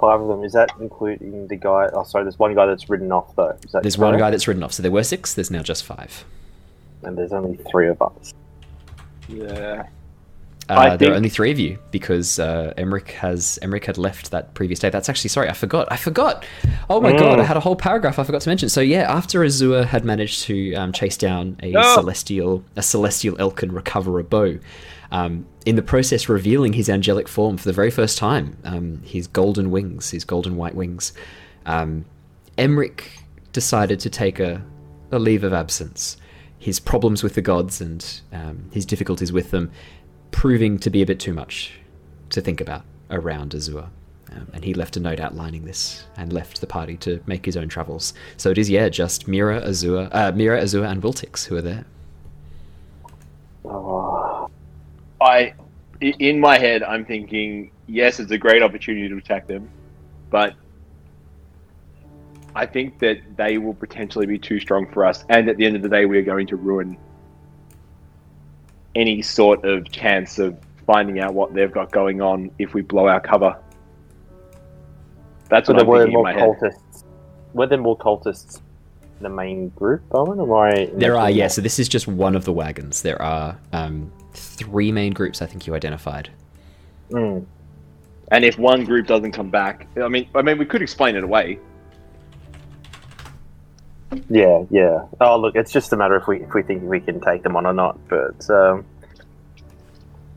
Five 0.00 0.20
of 0.20 0.28
them. 0.28 0.44
Is 0.44 0.52
that 0.52 0.70
including 0.80 1.46
the 1.48 1.56
guy? 1.56 1.88
Oh, 1.92 2.04
sorry. 2.04 2.24
There's 2.24 2.38
one 2.38 2.54
guy 2.54 2.66
that's 2.66 2.88
ridden 2.90 3.12
off 3.12 3.34
though. 3.36 3.56
Is 3.64 3.72
that 3.72 3.82
There's 3.82 3.96
one 3.98 4.10
correct? 4.12 4.20
guy 4.20 4.30
that's 4.30 4.46
ridden 4.48 4.62
off. 4.62 4.72
So 4.72 4.82
there 4.82 4.92
were 4.92 5.04
six. 5.04 5.34
There's 5.34 5.50
now 5.50 5.62
just 5.62 5.84
five. 5.84 6.24
and 7.02 7.16
there's 7.16 7.32
only 7.32 7.58
three 7.70 7.88
of 7.88 8.00
us. 8.02 8.32
Yeah. 9.28 9.86
Uh, 10.68 10.96
There 10.96 11.12
are 11.12 11.14
only 11.14 11.28
three 11.28 11.50
of 11.52 11.58
you 11.58 11.78
because 11.90 12.38
uh, 12.38 12.74
Emeric 12.76 13.10
has 13.12 13.58
Emeric 13.62 13.84
had 13.84 13.98
left 13.98 14.30
that 14.32 14.54
previous 14.54 14.80
day. 14.80 14.90
That's 14.90 15.08
actually 15.08 15.28
sorry, 15.30 15.48
I 15.48 15.52
forgot. 15.52 15.86
I 15.92 15.96
forgot. 15.96 16.44
Oh 16.90 17.00
my 17.00 17.12
god, 17.16 17.38
I 17.38 17.44
had 17.44 17.56
a 17.56 17.60
whole 17.60 17.76
paragraph 17.76 18.18
I 18.18 18.24
forgot 18.24 18.40
to 18.42 18.48
mention. 18.48 18.68
So 18.68 18.80
yeah, 18.80 19.02
after 19.10 19.44
Azure 19.44 19.84
had 19.84 20.04
managed 20.04 20.42
to 20.44 20.74
um, 20.74 20.92
chase 20.92 21.16
down 21.16 21.56
a 21.62 21.70
No. 21.70 21.94
celestial 21.94 22.64
a 22.74 22.82
celestial 22.82 23.36
elk 23.38 23.62
and 23.62 23.72
recover 23.72 24.18
a 24.18 24.24
bow, 24.24 24.58
um, 25.12 25.46
in 25.64 25.76
the 25.76 25.82
process 25.82 26.28
revealing 26.28 26.72
his 26.72 26.88
angelic 26.90 27.28
form 27.28 27.56
for 27.56 27.64
the 27.68 27.72
very 27.72 27.90
first 27.90 28.18
time, 28.18 28.56
um, 28.64 29.02
his 29.04 29.28
golden 29.28 29.70
wings, 29.70 30.10
his 30.10 30.24
golden 30.24 30.56
white 30.56 30.74
wings, 30.74 31.12
um, 31.64 32.04
Emeric 32.58 33.02
decided 33.52 34.00
to 34.00 34.10
take 34.10 34.40
a, 34.40 34.64
a 35.12 35.18
leave 35.18 35.44
of 35.44 35.52
absence. 35.52 36.16
His 36.58 36.80
problems 36.80 37.22
with 37.22 37.34
the 37.34 37.42
gods 37.42 37.80
and 37.80 38.04
um, 38.32 38.68
his 38.72 38.84
difficulties 38.86 39.30
with 39.32 39.50
them 39.50 39.70
proving 40.36 40.78
to 40.78 40.90
be 40.90 41.00
a 41.00 41.06
bit 41.06 41.18
too 41.18 41.32
much 41.32 41.72
to 42.28 42.42
think 42.42 42.60
about 42.60 42.84
around 43.10 43.54
Azure. 43.54 43.88
Um, 44.30 44.46
and 44.52 44.62
he 44.62 44.74
left 44.74 44.94
a 44.98 45.00
note 45.00 45.18
outlining 45.18 45.64
this 45.64 46.04
and 46.18 46.30
left 46.30 46.60
the 46.60 46.66
party 46.66 46.98
to 46.98 47.22
make 47.26 47.46
his 47.46 47.56
own 47.56 47.68
travels. 47.70 48.12
So 48.36 48.50
it 48.50 48.58
is, 48.58 48.68
yeah, 48.68 48.90
just 48.90 49.26
Mira, 49.26 49.66
Azure, 49.66 50.10
uh, 50.12 50.32
Mira, 50.32 50.60
Azure, 50.60 50.84
and 50.84 51.02
Wiltix 51.02 51.46
who 51.46 51.56
are 51.56 51.62
there. 51.62 51.86
I, 55.22 55.54
i- 56.02 56.14
in 56.18 56.38
my 56.38 56.58
head, 56.58 56.82
I'm 56.82 57.06
thinking, 57.06 57.70
yes, 57.86 58.20
it's 58.20 58.30
a 58.30 58.36
great 58.38 58.62
opportunity 58.62 59.08
to 59.08 59.16
attack 59.16 59.46
them, 59.46 59.70
but 60.28 60.54
I 62.54 62.66
think 62.66 62.98
that 62.98 63.20
they 63.38 63.56
will 63.56 63.74
potentially 63.74 64.26
be 64.26 64.38
too 64.38 64.60
strong 64.60 64.86
for 64.92 65.06
us, 65.06 65.24
and 65.30 65.48
at 65.48 65.56
the 65.56 65.64
end 65.64 65.76
of 65.76 65.82
the 65.82 65.88
day, 65.88 66.04
we 66.04 66.18
are 66.18 66.22
going 66.22 66.46
to 66.48 66.56
ruin 66.56 66.98
any 68.96 69.22
sort 69.22 69.64
of 69.64 69.90
chance 69.92 70.38
of 70.38 70.56
finding 70.86 71.20
out 71.20 71.34
what 71.34 71.54
they've 71.54 71.70
got 71.70 71.92
going 71.92 72.20
on 72.20 72.50
if 72.58 72.74
we 72.74 72.80
blow 72.80 73.06
our 73.06 73.20
cover. 73.20 73.56
That's 75.48 75.66
so 75.66 75.74
what 75.74 75.78
there 75.78 75.84
I'm 75.84 75.90
were 75.90 75.98
thinking 75.98 76.12
in 76.12 76.14
more 76.14 76.22
my 76.24 76.32
head. 76.32 76.56
cultists. 76.60 77.04
Were 77.52 77.66
there 77.66 77.78
more 77.78 77.98
cultists 77.98 78.60
in 79.18 79.22
the 79.22 79.28
main 79.28 79.68
group, 79.70 80.02
Owen? 80.12 80.40
Am 80.40 80.52
I? 80.52 80.90
There 80.94 81.16
are, 81.16 81.30
yeah, 81.30 81.44
that? 81.44 81.52
so 81.52 81.60
this 81.60 81.78
is 81.78 81.88
just 81.88 82.08
one 82.08 82.34
of 82.34 82.44
the 82.44 82.52
wagons. 82.52 83.02
There 83.02 83.20
are 83.20 83.58
um, 83.72 84.12
three 84.32 84.90
main 84.90 85.12
groups 85.12 85.42
I 85.42 85.46
think 85.46 85.66
you 85.66 85.74
identified. 85.74 86.30
Mm. 87.10 87.44
And 88.32 88.44
if 88.44 88.58
one 88.58 88.84
group 88.84 89.06
doesn't 89.06 89.32
come 89.32 89.50
back, 89.50 89.86
I 90.02 90.08
mean, 90.08 90.28
I 90.34 90.42
mean, 90.42 90.58
we 90.58 90.64
could 90.64 90.82
explain 90.82 91.14
it 91.14 91.22
away. 91.22 91.60
Yeah, 94.28 94.64
yeah. 94.70 95.06
Oh, 95.20 95.38
look, 95.38 95.54
it's 95.56 95.72
just 95.72 95.92
a 95.92 95.96
matter 95.96 96.16
if 96.16 96.26
we 96.26 96.42
if 96.42 96.52
we 96.54 96.62
think 96.62 96.82
we 96.82 97.00
can 97.00 97.20
take 97.20 97.42
them 97.42 97.56
on 97.56 97.66
or 97.66 97.72
not. 97.72 97.98
But 98.08 98.48
um, 98.50 98.84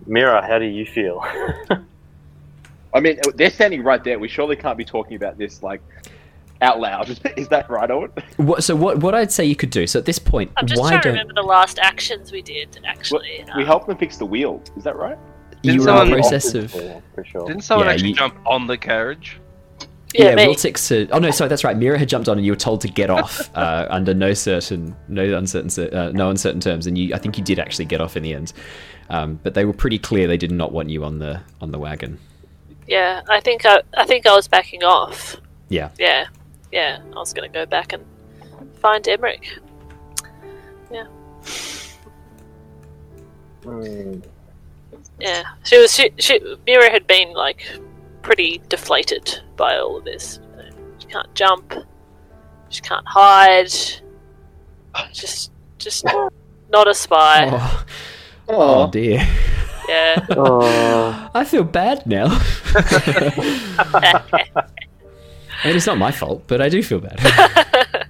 Mira, 0.05 0.45
how 0.45 0.59
do 0.59 0.65
you 0.65 0.86
feel? 0.86 1.19
I 2.93 3.00
mean, 3.00 3.19
they're 3.36 3.51
standing 3.51 3.83
right 3.83 4.03
there. 4.03 4.17
We 4.17 4.27
surely 4.27 4.55
can't 4.55 4.77
be 4.77 4.86
talking 4.86 5.15
about 5.15 5.38
this 5.38 5.62
like 5.62 5.81
out 6.62 6.79
loud. 6.79 7.09
Is 7.38 7.48
that 7.50 7.69
right, 7.69 7.89
Owen? 7.89 8.12
What, 8.38 8.63
so 8.63 8.75
what 8.75 8.98
what 9.00 9.13
I'd 9.15 9.31
say 9.31 9.45
you 9.45 9.55
could 9.55 9.69
do. 9.69 9.86
So 9.88 10.00
at 10.00 10.05
this 10.05 10.19
point, 10.19 10.51
I'm 10.57 10.65
just 10.67 10.81
why 10.81 10.89
trying 10.89 11.01
to 11.01 11.07
don't 11.09 11.17
remember 11.19 11.33
the 11.41 11.48
last 11.48 11.79
actions 11.79 12.31
we 12.31 12.41
did. 12.41 12.79
Actually, 12.86 13.45
We 13.55 13.62
Um, 13.62 13.65
helped 13.67 13.88
them 13.88 13.98
fix 13.98 14.17
the 14.17 14.25
wheel. 14.25 14.62
Is 14.75 14.83
that 14.83 14.95
right? 14.95 15.17
Didn't 15.62 15.81
were 15.86 15.89
in 15.89 15.95
the 15.95 16.00
someone- 16.00 16.19
process 16.21 16.55
of 16.55 16.71
sure. 17.25 17.48
Didn't 17.48 17.63
someone 17.63 17.88
Yeah, 17.88 17.93
actually 17.93 18.09
you- 18.09 18.15
jump 18.15 18.36
on 18.45 18.65
the 18.67 18.77
carriage? 18.77 19.39
Yeah, 20.13 20.33
me. 20.35 20.45
Wiltix. 20.45 20.89
Had, 20.89 21.11
oh 21.11 21.19
no, 21.19 21.29
sorry, 21.31 21.49
that's 21.49 21.63
right. 21.63 21.77
Mira 21.77 21.99
had 21.99 22.09
jumped 22.09 22.27
on, 22.27 22.37
and 22.37 22.45
you 22.45 22.51
were 22.51 22.57
told 22.57 22.81
to 22.81 22.87
get 22.87 23.09
off 23.09 23.49
uh, 23.55 23.87
under 23.89 24.13
no 24.13 24.33
certain, 24.33 24.95
no 25.07 25.37
uncertain, 25.37 25.93
uh, 25.93 26.11
no 26.11 26.29
uncertain 26.29 26.59
terms. 26.59 26.87
And 26.87 26.97
you, 26.97 27.13
I 27.13 27.19
think 27.19 27.37
you 27.37 27.43
did 27.43 27.59
actually 27.59 27.85
get 27.85 28.01
off 28.01 28.17
in 28.17 28.23
the 28.23 28.33
end. 28.33 28.53
Um, 29.09 29.39
but 29.43 29.53
they 29.53 29.65
were 29.65 29.73
pretty 29.73 29.99
clear 29.99 30.27
they 30.27 30.37
did 30.37 30.51
not 30.51 30.71
want 30.71 30.89
you 30.89 31.03
on 31.03 31.19
the 31.19 31.41
on 31.61 31.71
the 31.71 31.79
wagon. 31.79 32.19
Yeah, 32.87 33.21
I 33.29 33.39
think 33.39 33.65
I, 33.65 33.81
I 33.95 34.05
think 34.05 34.25
I 34.25 34.35
was 34.35 34.47
backing 34.47 34.83
off. 34.83 35.35
Yeah. 35.69 35.89
Yeah, 35.99 36.27
yeah. 36.71 36.99
I 37.11 37.15
was 37.15 37.33
going 37.33 37.49
to 37.49 37.53
go 37.53 37.65
back 37.67 37.93
and 37.93 38.03
find 38.81 39.03
Emeric. 39.05 39.59
Hmm. 43.63 44.19
Yeah, 45.19 45.43
she 45.63 45.77
was. 45.77 45.93
She, 45.93 46.11
she 46.17 46.39
Mira 46.65 46.89
had 46.89 47.05
been 47.05 47.33
like 47.33 47.63
pretty 48.21 48.61
deflated 48.69 49.41
by 49.55 49.77
all 49.77 49.97
of 49.97 50.05
this. 50.05 50.39
She 50.99 51.07
can't 51.07 51.33
jump. 51.33 51.73
She 52.69 52.81
can't 52.81 53.07
hide. 53.07 53.73
Just, 55.13 55.51
just 55.77 56.05
not 56.69 56.88
a 56.88 56.93
spy. 56.93 57.49
Oh, 57.51 57.85
oh 58.49 58.91
dear. 58.91 59.25
Yeah. 59.88 60.25
Oh, 60.31 61.29
I 61.33 61.43
feel 61.45 61.63
bad 61.63 62.05
now. 62.05 62.27
I 65.61 65.67
mean, 65.67 65.75
it's 65.75 65.88
not 65.88 65.97
my 65.97 66.11
fault, 66.11 66.43
but 66.47 66.61
I 66.61 66.69
do 66.69 66.83
feel 66.83 66.99
bad. 66.99 68.07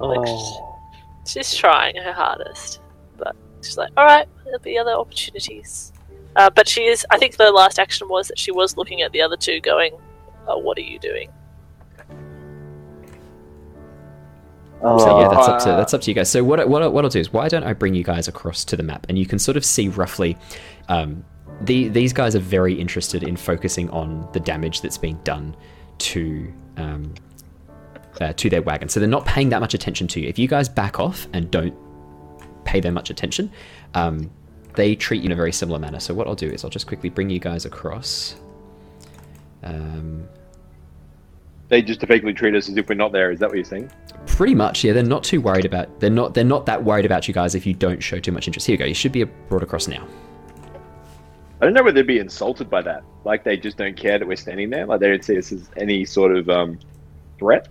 oh. 0.00 0.78
she's 1.26 1.54
trying 1.54 1.96
her 1.96 2.12
hardest, 2.12 2.80
but 3.18 3.36
she's 3.60 3.76
like, 3.76 3.90
all 3.96 4.04
right, 4.04 4.26
there'll 4.44 4.58
be 4.60 4.78
other 4.78 4.92
opportunities. 4.92 5.91
Uh, 6.36 6.48
but 6.50 6.68
she 6.68 6.84
is. 6.86 7.04
I 7.10 7.18
think 7.18 7.36
the 7.36 7.50
last 7.50 7.78
action 7.78 8.08
was 8.08 8.28
that 8.28 8.38
she 8.38 8.50
was 8.52 8.76
looking 8.76 9.02
at 9.02 9.12
the 9.12 9.20
other 9.22 9.36
two, 9.36 9.60
going, 9.60 9.92
oh, 10.48 10.58
"What 10.58 10.78
are 10.78 10.82
you 10.82 10.98
doing?" 10.98 11.30
So 14.80 15.20
yeah, 15.20 15.28
Oh. 15.28 15.30
that's 15.34 15.48
up 15.48 15.58
to 15.62 15.70
Uh, 15.72 15.76
that's 15.76 15.94
up 15.94 16.00
to 16.00 16.10
you 16.10 16.14
guys. 16.14 16.28
So 16.28 16.42
what 16.42 16.58
I- 16.58 16.64
what 16.64 16.82
I- 16.82 16.88
what 16.88 17.04
I'll 17.04 17.10
do 17.10 17.20
is 17.20 17.32
why 17.32 17.48
don't 17.48 17.62
I 17.62 17.72
bring 17.72 17.94
you 17.94 18.02
guys 18.02 18.26
across 18.26 18.64
to 18.64 18.76
the 18.76 18.82
map 18.82 19.06
and 19.08 19.16
you 19.16 19.26
can 19.26 19.38
sort 19.38 19.56
of 19.56 19.64
see 19.64 19.86
roughly. 19.88 20.36
Um, 20.88 21.24
the, 21.60 21.86
these 21.88 22.12
guys 22.12 22.34
are 22.34 22.40
very 22.40 22.74
interested 22.74 23.22
in 23.22 23.36
focusing 23.36 23.88
on 23.90 24.26
the 24.32 24.40
damage 24.40 24.80
that's 24.80 24.98
being 24.98 25.20
done 25.22 25.54
to 25.98 26.52
um, 26.78 27.14
uh, 28.20 28.32
to 28.32 28.50
their 28.50 28.62
wagon. 28.62 28.88
So 28.88 28.98
they're 28.98 29.08
not 29.08 29.24
paying 29.24 29.50
that 29.50 29.60
much 29.60 29.72
attention 29.74 30.08
to 30.08 30.20
you. 30.20 30.28
If 30.28 30.38
you 30.38 30.48
guys 30.48 30.68
back 30.68 30.98
off 30.98 31.28
and 31.32 31.48
don't 31.50 31.74
pay 32.64 32.80
them 32.80 32.94
much 32.94 33.08
attention, 33.10 33.52
um, 33.94 34.30
they 34.74 34.94
treat 34.94 35.22
you 35.22 35.26
in 35.26 35.32
a 35.32 35.36
very 35.36 35.52
similar 35.52 35.78
manner. 35.78 36.00
So 36.00 36.14
what 36.14 36.26
I'll 36.26 36.34
do 36.34 36.48
is 36.48 36.64
I'll 36.64 36.70
just 36.70 36.86
quickly 36.86 37.10
bring 37.10 37.30
you 37.30 37.38
guys 37.38 37.64
across. 37.64 38.36
Um, 39.62 40.28
They 41.68 41.82
just 41.82 42.02
effectively 42.02 42.34
treat 42.34 42.54
us 42.54 42.68
as 42.68 42.76
if 42.76 42.88
we're 42.88 42.94
not 42.94 43.12
there. 43.12 43.30
Is 43.30 43.40
that 43.40 43.48
what 43.48 43.56
you're 43.56 43.64
saying? 43.64 43.90
Pretty 44.26 44.54
much, 44.54 44.84
yeah. 44.84 44.92
They're 44.92 45.02
not 45.02 45.24
too 45.24 45.40
worried 45.40 45.64
about. 45.64 46.00
They're 46.00 46.10
not. 46.10 46.34
They're 46.34 46.44
not 46.44 46.66
that 46.66 46.84
worried 46.84 47.04
about 47.04 47.28
you 47.28 47.34
guys 47.34 47.54
if 47.54 47.66
you 47.66 47.74
don't 47.74 48.02
show 48.02 48.18
too 48.18 48.32
much 48.32 48.46
interest. 48.46 48.66
Here 48.66 48.74
you 48.74 48.78
go. 48.78 48.84
You 48.84 48.94
should 48.94 49.12
be 49.12 49.24
brought 49.24 49.62
across 49.62 49.88
now. 49.88 50.06
I 51.60 51.64
don't 51.64 51.74
know 51.74 51.82
whether 51.82 51.94
they'd 51.94 52.06
be 52.06 52.18
insulted 52.18 52.68
by 52.68 52.82
that. 52.82 53.04
Like 53.24 53.44
they 53.44 53.56
just 53.56 53.76
don't 53.76 53.96
care 53.96 54.18
that 54.18 54.26
we're 54.26 54.36
standing 54.36 54.68
there. 54.70 54.84
Like 54.84 55.00
they 55.00 55.08
don't 55.08 55.24
see 55.24 55.38
us 55.38 55.52
as 55.52 55.70
any 55.76 56.04
sort 56.04 56.36
of 56.36 56.48
um, 56.48 56.78
threat. 57.38 57.68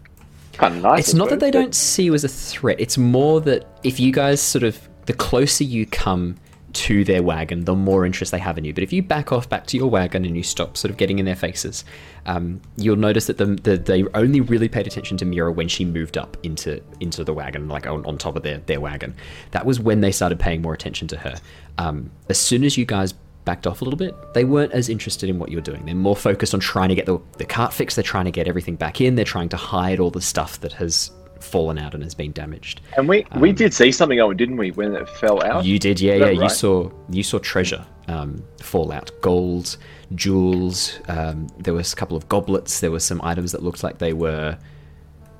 Kind 0.53 0.75
of 0.77 0.81
nice. 0.81 0.99
it's 0.99 1.13
not 1.13 1.29
that 1.29 1.39
they 1.39 1.51
don't 1.51 1.75
see 1.75 2.03
you 2.03 2.13
as 2.13 2.23
a 2.23 2.29
threat. 2.29 2.79
It's 2.79 2.97
more 2.97 3.41
that 3.41 3.65
if 3.83 3.99
you 3.99 4.11
guys 4.11 4.41
sort 4.41 4.63
of 4.63 4.87
the 5.05 5.13
closer 5.13 5.63
you 5.63 5.85
come 5.85 6.37
to 6.73 7.03
their 7.03 7.23
wagon, 7.23 7.65
the 7.65 7.75
more 7.75 8.05
interest 8.05 8.31
they 8.31 8.39
have 8.39 8.57
in 8.57 8.65
you. 8.65 8.73
But 8.73 8.83
if 8.83 8.93
you 8.93 9.03
back 9.03 9.31
off 9.31 9.49
back 9.49 9.67
to 9.67 9.77
your 9.77 9.89
wagon 9.89 10.25
and 10.25 10.35
you 10.35 10.43
stop 10.43 10.77
sort 10.77 10.91
of 10.91 10.97
getting 10.97 11.19
in 11.19 11.25
their 11.25 11.35
faces, 11.35 11.83
um, 12.25 12.61
you'll 12.77 12.95
notice 12.95 13.27
that 13.27 13.37
the, 13.37 13.45
the, 13.45 13.77
they 13.77 14.03
only 14.13 14.41
really 14.41 14.69
paid 14.69 14.87
attention 14.87 15.17
to 15.17 15.25
Mira 15.25 15.51
when 15.51 15.67
she 15.67 15.85
moved 15.85 16.17
up 16.17 16.37
into 16.43 16.81
into 16.99 17.23
the 17.23 17.33
wagon, 17.33 17.67
like 17.67 17.87
on, 17.87 18.05
on 18.05 18.17
top 18.17 18.35
of 18.35 18.43
their, 18.43 18.59
their 18.59 18.79
wagon. 18.79 19.15
That 19.51 19.65
was 19.65 19.79
when 19.79 20.01
they 20.01 20.11
started 20.11 20.39
paying 20.39 20.61
more 20.61 20.73
attention 20.73 21.07
to 21.09 21.17
her. 21.17 21.35
Um, 21.77 22.11
as 22.29 22.39
soon 22.39 22.63
as 22.63 22.77
you 22.77 22.85
guys 22.85 23.13
backed 23.43 23.65
off 23.65 23.81
a 23.81 23.83
little 23.83 23.97
bit, 23.97 24.15
they 24.33 24.45
weren't 24.45 24.71
as 24.71 24.87
interested 24.87 25.29
in 25.29 25.39
what 25.39 25.49
you're 25.49 25.61
doing. 25.61 25.85
They're 25.85 25.95
more 25.95 26.15
focused 26.15 26.53
on 26.53 26.59
trying 26.59 26.89
to 26.89 26.95
get 26.95 27.05
the, 27.05 27.19
the 27.37 27.45
cart 27.45 27.73
fixed. 27.73 27.95
They're 27.95 28.03
trying 28.03 28.25
to 28.25 28.31
get 28.31 28.47
everything 28.47 28.75
back 28.75 29.01
in. 29.01 29.15
They're 29.15 29.25
trying 29.25 29.49
to 29.49 29.57
hide 29.57 29.99
all 29.99 30.11
the 30.11 30.21
stuff 30.21 30.59
that 30.61 30.73
has 30.73 31.11
fallen 31.43 31.77
out 31.77 31.93
and 31.93 32.03
has 32.03 32.13
been 32.15 32.31
damaged. 32.31 32.81
And 32.97 33.07
we 33.07 33.25
we 33.37 33.49
Um, 33.49 33.55
did 33.55 33.73
see 33.73 33.91
something, 33.91 34.19
Owen, 34.19 34.37
didn't 34.37 34.57
we, 34.57 34.71
when 34.71 34.95
it 34.95 35.09
fell 35.09 35.43
out? 35.43 35.65
You 35.65 35.79
did, 35.79 35.99
yeah, 35.99 36.15
yeah. 36.15 36.25
that 36.25 36.35
You 36.35 36.49
saw 36.49 36.91
you 37.09 37.23
saw 37.23 37.39
treasure 37.39 37.85
um, 38.07 38.43
fall 38.59 38.91
out, 38.91 39.11
gold, 39.21 39.77
jewels. 40.15 40.99
Um, 41.07 41.47
there 41.57 41.73
was 41.73 41.93
a 41.93 41.95
couple 41.95 42.17
of 42.17 42.27
goblets. 42.29 42.79
There 42.79 42.91
were 42.91 42.99
some 42.99 43.21
items 43.23 43.51
that 43.51 43.63
looked 43.63 43.83
like 43.83 43.97
they 43.99 44.13
were, 44.13 44.57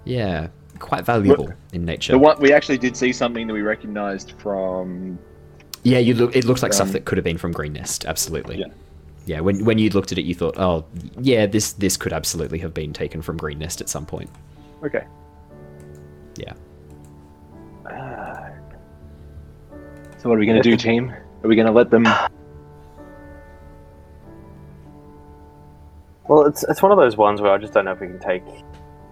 yeah, 0.06 0.48
quite 0.80 1.06
valuable 1.06 1.52
in 1.74 1.86
nature. 1.86 2.14
The 2.14 2.20
one 2.20 2.40
we 2.40 2.54
actually 2.54 2.78
did 2.78 2.96
see 2.98 3.12
something 3.14 3.48
that 3.48 3.54
we 3.54 3.62
recognised 3.62 4.34
from. 4.40 5.20
yeah, 5.84 6.00
you 6.00 6.14
look. 6.14 6.36
It 6.36 6.46
looks 6.46 6.64
like 6.64 6.74
stuff 6.74 6.92
that 6.92 7.06
could 7.06 7.18
have 7.18 7.26
been 7.26 7.38
from 7.38 7.52
Green 7.52 7.74
Nest. 7.74 8.06
Absolutely. 8.06 8.58
Yeah. 8.58 8.68
Yeah. 9.26 9.40
When 9.42 9.64
when 9.66 9.78
you 9.78 9.90
looked 9.90 10.12
at 10.12 10.18
it, 10.18 10.26
you 10.26 10.34
thought, 10.36 10.58
oh, 10.58 10.86
yeah, 11.20 11.46
this 11.46 11.74
this 11.74 11.98
could 11.98 12.14
absolutely 12.14 12.60
have 12.60 12.74
been 12.74 12.94
taken 12.94 13.22
from 13.22 13.38
Green 13.38 13.60
Nest 13.60 13.82
at 13.82 13.90
some 13.90 14.06
point. 14.06 14.30
Okay. 14.84 15.06
Yeah. 16.38 16.54
So 20.18 20.30
what 20.30 20.36
are 20.36 20.40
we 20.40 20.46
going 20.46 20.62
to 20.62 20.70
do, 20.70 20.78
team? 20.78 21.10
Are 21.10 21.48
we 21.48 21.56
going 21.56 21.66
to 21.66 21.72
let 21.74 21.90
them? 21.90 22.06
Well, 26.28 26.46
it's 26.46 26.64
it's 26.64 26.82
one 26.82 26.92
of 26.92 26.98
those 26.98 27.18
ones 27.18 27.42
where 27.42 27.52
I 27.52 27.58
just 27.58 27.74
don't 27.74 27.86
know 27.86 27.92
if 27.92 28.00
we 28.00 28.08
can 28.08 28.20
take. 28.20 28.44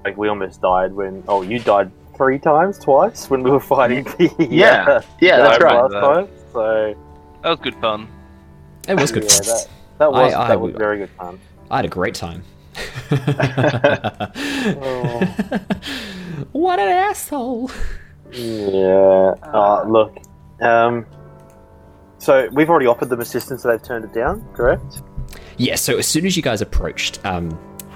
Like 0.06 0.16
we 0.18 0.30
almost 0.30 0.62
died 0.62 0.94
when. 0.94 1.24
Oh, 1.28 1.42
you 1.42 1.60
died 1.60 1.92
three 2.16 2.40
times, 2.40 2.78
twice 2.78 3.30
when 3.30 3.44
we 3.44 3.52
were 3.52 3.60
fighting 3.60 4.04
the. 4.06 4.34
Yeah. 4.50 5.02
Yeah, 5.20 5.38
uh, 5.38 5.44
that's 5.50 5.64
right. 5.64 5.82
Last 5.82 5.94
time, 5.94 6.28
so 6.54 6.96
That 7.42 7.50
was 7.50 7.60
good 7.60 7.76
fun. 7.76 8.08
It 8.88 8.96
was 8.96 9.12
good. 9.12 9.24
yeah, 9.24 9.30
that, 9.40 9.68
that 9.98 10.12
was 10.12 10.34
I- 10.34 10.44
I 10.46 10.48
that 10.50 10.62
was 10.62 10.72
would- 10.74 10.80
very 10.80 11.00
good 11.00 11.10
fun. 11.10 11.40
I 11.72 11.78
had 11.78 11.86
a 11.86 11.90
great 11.90 12.16
time. 12.16 12.44
Oh. 14.82 15.20
what 16.52 16.80
an 16.80 16.90
asshole! 16.90 17.72
Yeah. 18.32 19.36
Uh, 19.44 19.84
look. 19.88 20.18
Um. 20.62 21.06
So 22.18 22.50
we've 22.52 22.70
already 22.70 22.86
offered 22.86 23.10
them 23.10 23.22
assistance, 23.22 23.64
so 23.64 23.70
they've 23.70 23.82
turned 23.82 24.06
it 24.06 24.14
down. 24.14 24.46
Correct. 24.54 25.02
Yeah, 25.58 25.76
so 25.76 25.98
as 25.98 26.08
soon 26.08 26.26
as 26.26 26.36
you 26.36 26.44
guys 26.44 26.62
approached, 26.62 27.24
um, 27.26 27.52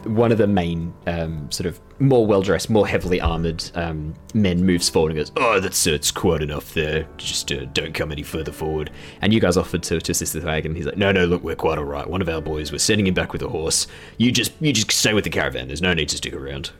one 0.05 0.31
of 0.31 0.37
the 0.37 0.47
main, 0.47 0.93
um, 1.07 1.49
sort 1.51 1.67
of 1.67 1.79
more 1.99 2.25
well 2.25 2.41
dressed, 2.41 2.69
more 2.69 2.87
heavily 2.87 3.21
armored 3.21 3.63
um, 3.75 4.13
men 4.33 4.65
moves 4.65 4.89
forward 4.89 5.11
and 5.11 5.17
goes, 5.17 5.31
Oh, 5.37 5.59
that's, 5.59 5.81
that's 5.83 6.11
quite 6.11 6.41
enough 6.41 6.73
there. 6.73 7.07
Just 7.17 7.51
uh, 7.51 7.65
don't 7.65 7.93
come 7.93 8.11
any 8.11 8.23
further 8.23 8.51
forward. 8.51 8.91
And 9.21 9.33
you 9.33 9.39
guys 9.39 9.57
offered 9.57 9.83
to, 9.83 9.99
to 9.99 10.11
assist 10.11 10.33
the 10.33 10.41
wagon. 10.41 10.75
He's 10.75 10.85
like, 10.85 10.97
No, 10.97 11.11
no, 11.11 11.25
look, 11.25 11.43
we're 11.43 11.55
quite 11.55 11.77
alright. 11.77 12.09
One 12.09 12.21
of 12.21 12.29
our 12.29 12.41
boys, 12.41 12.71
we're 12.71 12.79
sending 12.79 13.07
him 13.07 13.13
back 13.13 13.33
with 13.33 13.41
a 13.41 13.49
horse. 13.49 13.87
You 14.17 14.31
just 14.31 14.51
you 14.59 14.73
just 14.73 14.91
stay 14.91 15.13
with 15.13 15.23
the 15.23 15.29
caravan. 15.29 15.67
There's 15.67 15.81
no 15.81 15.93
need 15.93 16.09
to 16.09 16.17
stick 16.17 16.33
around. 16.33 16.71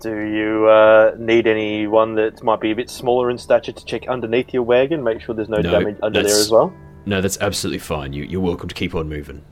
Do 0.00 0.10
you 0.10 0.68
uh, 0.68 1.14
need 1.18 1.46
anyone 1.46 2.14
that 2.16 2.42
might 2.42 2.60
be 2.60 2.70
a 2.70 2.76
bit 2.76 2.90
smaller 2.90 3.30
in 3.30 3.38
stature 3.38 3.72
to 3.72 3.84
check 3.84 4.08
underneath 4.08 4.52
your 4.52 4.62
wagon, 4.62 5.02
make 5.02 5.22
sure 5.22 5.34
there's 5.34 5.48
no, 5.48 5.58
No, 5.58 5.70
damage 5.70 5.96
under 6.02 6.22
there 6.22 6.32
as 6.32 6.50
well? 6.50 6.72
No, 7.06 7.20
that's 7.20 7.38
absolutely 7.40 7.78
fine. 7.78 8.12
You, 8.12 8.24
you're 8.24 8.40
welcome 8.40 8.68
to 8.68 8.74
keep 8.74 8.94
on 8.94 9.08
moving. 9.08 9.42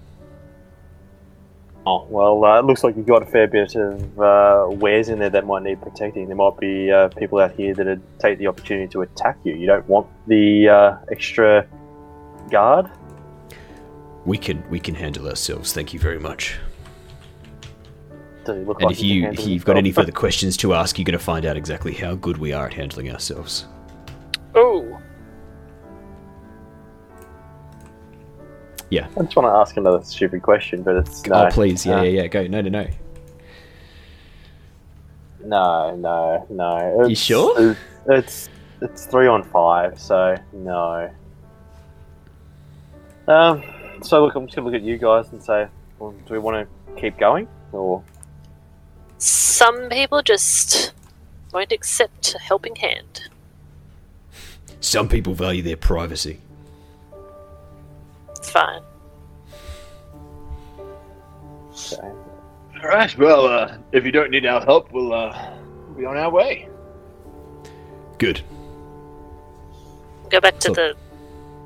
Oh 1.87 2.07
well, 2.09 2.45
uh, 2.45 2.59
it 2.59 2.65
looks 2.65 2.83
like 2.83 2.97
you've 2.97 3.07
got 3.07 3.23
a 3.23 3.27
fair 3.27 3.47
bit 3.47 3.75
of 3.75 4.19
uh, 4.19 4.67
wares 4.71 5.11
in 5.11 5.19
there 5.19 5.29
that 5.31 5.47
might 5.47 5.63
need 5.63 5.83
protecting. 5.83 6.27
There 6.27 6.37
might 6.37 6.59
be 6.59 6.91
uh, 6.91 7.09
people 7.09 7.39
out 7.41 7.53
here 7.53 7.75
that 7.75 7.87
would 7.87 8.03
take 8.19 8.39
the 8.39 8.47
opportunity 8.47 8.89
to 8.89 9.03
attack 9.03 9.39
you. 9.45 9.55
You 9.55 9.67
don't 9.67 9.87
want 9.87 10.07
the 10.27 10.69
uh, 10.69 10.97
extra 11.11 11.67
guard. 12.51 12.91
We 14.25 14.39
can 14.39 14.65
we 14.71 14.81
can 14.81 14.95
handle 14.95 15.29
ourselves. 15.29 15.75
Thank 15.75 15.93
you 15.93 16.01
very 16.01 16.19
much. 16.19 16.59
Do 18.45 18.53
look 18.53 18.81
And 18.81 18.91
like 18.91 18.97
if 18.97 19.03
you, 19.03 19.29
if 19.29 19.47
you've 19.47 19.65
got 19.65 19.77
any 19.77 19.93
further 19.93 20.13
questions 20.13 20.57
to 20.59 20.75
ask, 20.75 20.99
you're 20.99 21.05
going 21.05 21.19
to 21.19 21.25
find 21.25 21.47
out 21.47 21.57
exactly 21.57 21.95
how 21.95 22.15
good 22.15 22.37
we 22.37 22.53
are 22.53 22.67
at 22.67 22.75
handling 22.75 23.11
ourselves. 23.11 23.67
Oh. 24.55 25.01
Yeah. 28.91 29.09
I 29.19 29.23
just 29.23 29.35
want 29.35 29.47
to 29.47 29.59
ask 29.59 29.77
another 29.77 30.05
stupid 30.05 30.43
question, 30.43 30.83
but 30.83 30.97
it's 30.97 31.25
no. 31.27 31.47
oh, 31.47 31.51
please, 31.51 31.87
yeah, 31.87 31.99
uh, 31.99 32.03
yeah, 32.03 32.23
yeah, 32.23 32.27
go. 32.27 32.47
No, 32.47 32.61
no, 32.61 32.69
no. 32.69 32.89
No, 35.45 35.97
no, 35.97 36.47
no. 36.51 37.01
It's, 37.01 37.09
You 37.11 37.17
sure? 37.17 37.71
It's, 37.71 37.81
it's 38.07 38.49
it's 38.81 39.07
three 39.07 39.27
on 39.27 39.43
five, 39.43 39.99
so 39.99 40.37
no. 40.53 41.11
Um. 43.29 43.63
So 44.03 44.23
look, 44.25 44.35
I'm 44.35 44.47
just 44.47 44.57
gonna 44.57 44.67
look 44.69 44.75
at 44.75 44.83
you 44.83 44.99
guys 44.99 45.33
and 45.33 45.43
say, 45.43 45.67
well, 45.99 46.15
do 46.27 46.35
we 46.35 46.39
want 46.39 46.69
to 46.69 47.01
keep 47.01 47.19
going 47.19 47.49
or? 47.73 48.03
Some 49.19 49.89
people 49.89 50.23
just 50.23 50.93
won't 51.53 51.73
accept 51.73 52.35
a 52.35 52.39
helping 52.39 52.77
hand. 52.77 53.29
Some 54.81 55.09
people 55.09 55.35
value 55.35 55.63
their 55.63 55.77
privacy. 55.77 56.41
It's 58.37 58.51
fine. 58.51 58.83
Okay. 61.71 62.09
All 62.83 62.89
right. 62.91 63.17
Well, 63.19 63.47
uh, 63.47 63.79
if 63.93 64.05
you 64.05 64.13
don't 64.13 64.31
need 64.31 64.45
our 64.47 64.61
help, 64.63 64.93
we'll 64.93 65.13
uh, 65.13 65.55
we'll 65.89 65.97
be 65.99 66.05
on 66.05 66.17
our 66.17 66.31
way. 66.31 66.69
Good. 68.19 68.43
Go 70.31 70.41
back 70.41 70.59
to 70.61 70.69
So- 70.69 70.75
the 70.75 70.97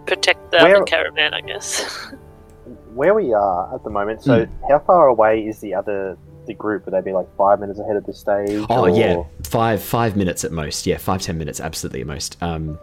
protect 0.07 0.51
the 0.51 0.59
Where- 0.59 0.77
other 0.77 0.85
caravan, 0.85 1.35
I 1.35 1.41
guess. 1.41 2.13
Where 2.95 3.15
we 3.15 3.33
are 3.33 3.75
at 3.75 3.83
the 3.85 3.91
moment, 3.91 4.23
so 4.23 4.45
Hmm. 4.47 4.67
how 4.71 4.79
far 4.81 5.09
away 5.09 5.41
is 5.47 5.61
the 5.61 5.75
other 5.75 6.17
the 6.49 6.55
group? 6.55 6.85
Would 6.85 6.95
they 6.95 7.01
be 7.01 7.13
like 7.13 7.29
five 7.37 7.61
minutes 7.61 7.79
ahead 7.79 7.95
of 7.97 8.05
the 8.05 8.13
stage? 8.13 8.67
Oh 8.69 8.83
or- 8.83 8.91
yeah, 8.91 9.23
five 9.45 9.81
five 9.83 10.17
minutes 10.17 10.45
at 10.45 10.51
most. 10.51 10.87
Yeah, 10.87 10.97
five 10.97 11.23
ten 11.23 11.39
minutes, 11.39 11.61
absolutely 11.61 12.01
at 12.01 12.07
most. 12.09 12.37
Um, 12.43 12.79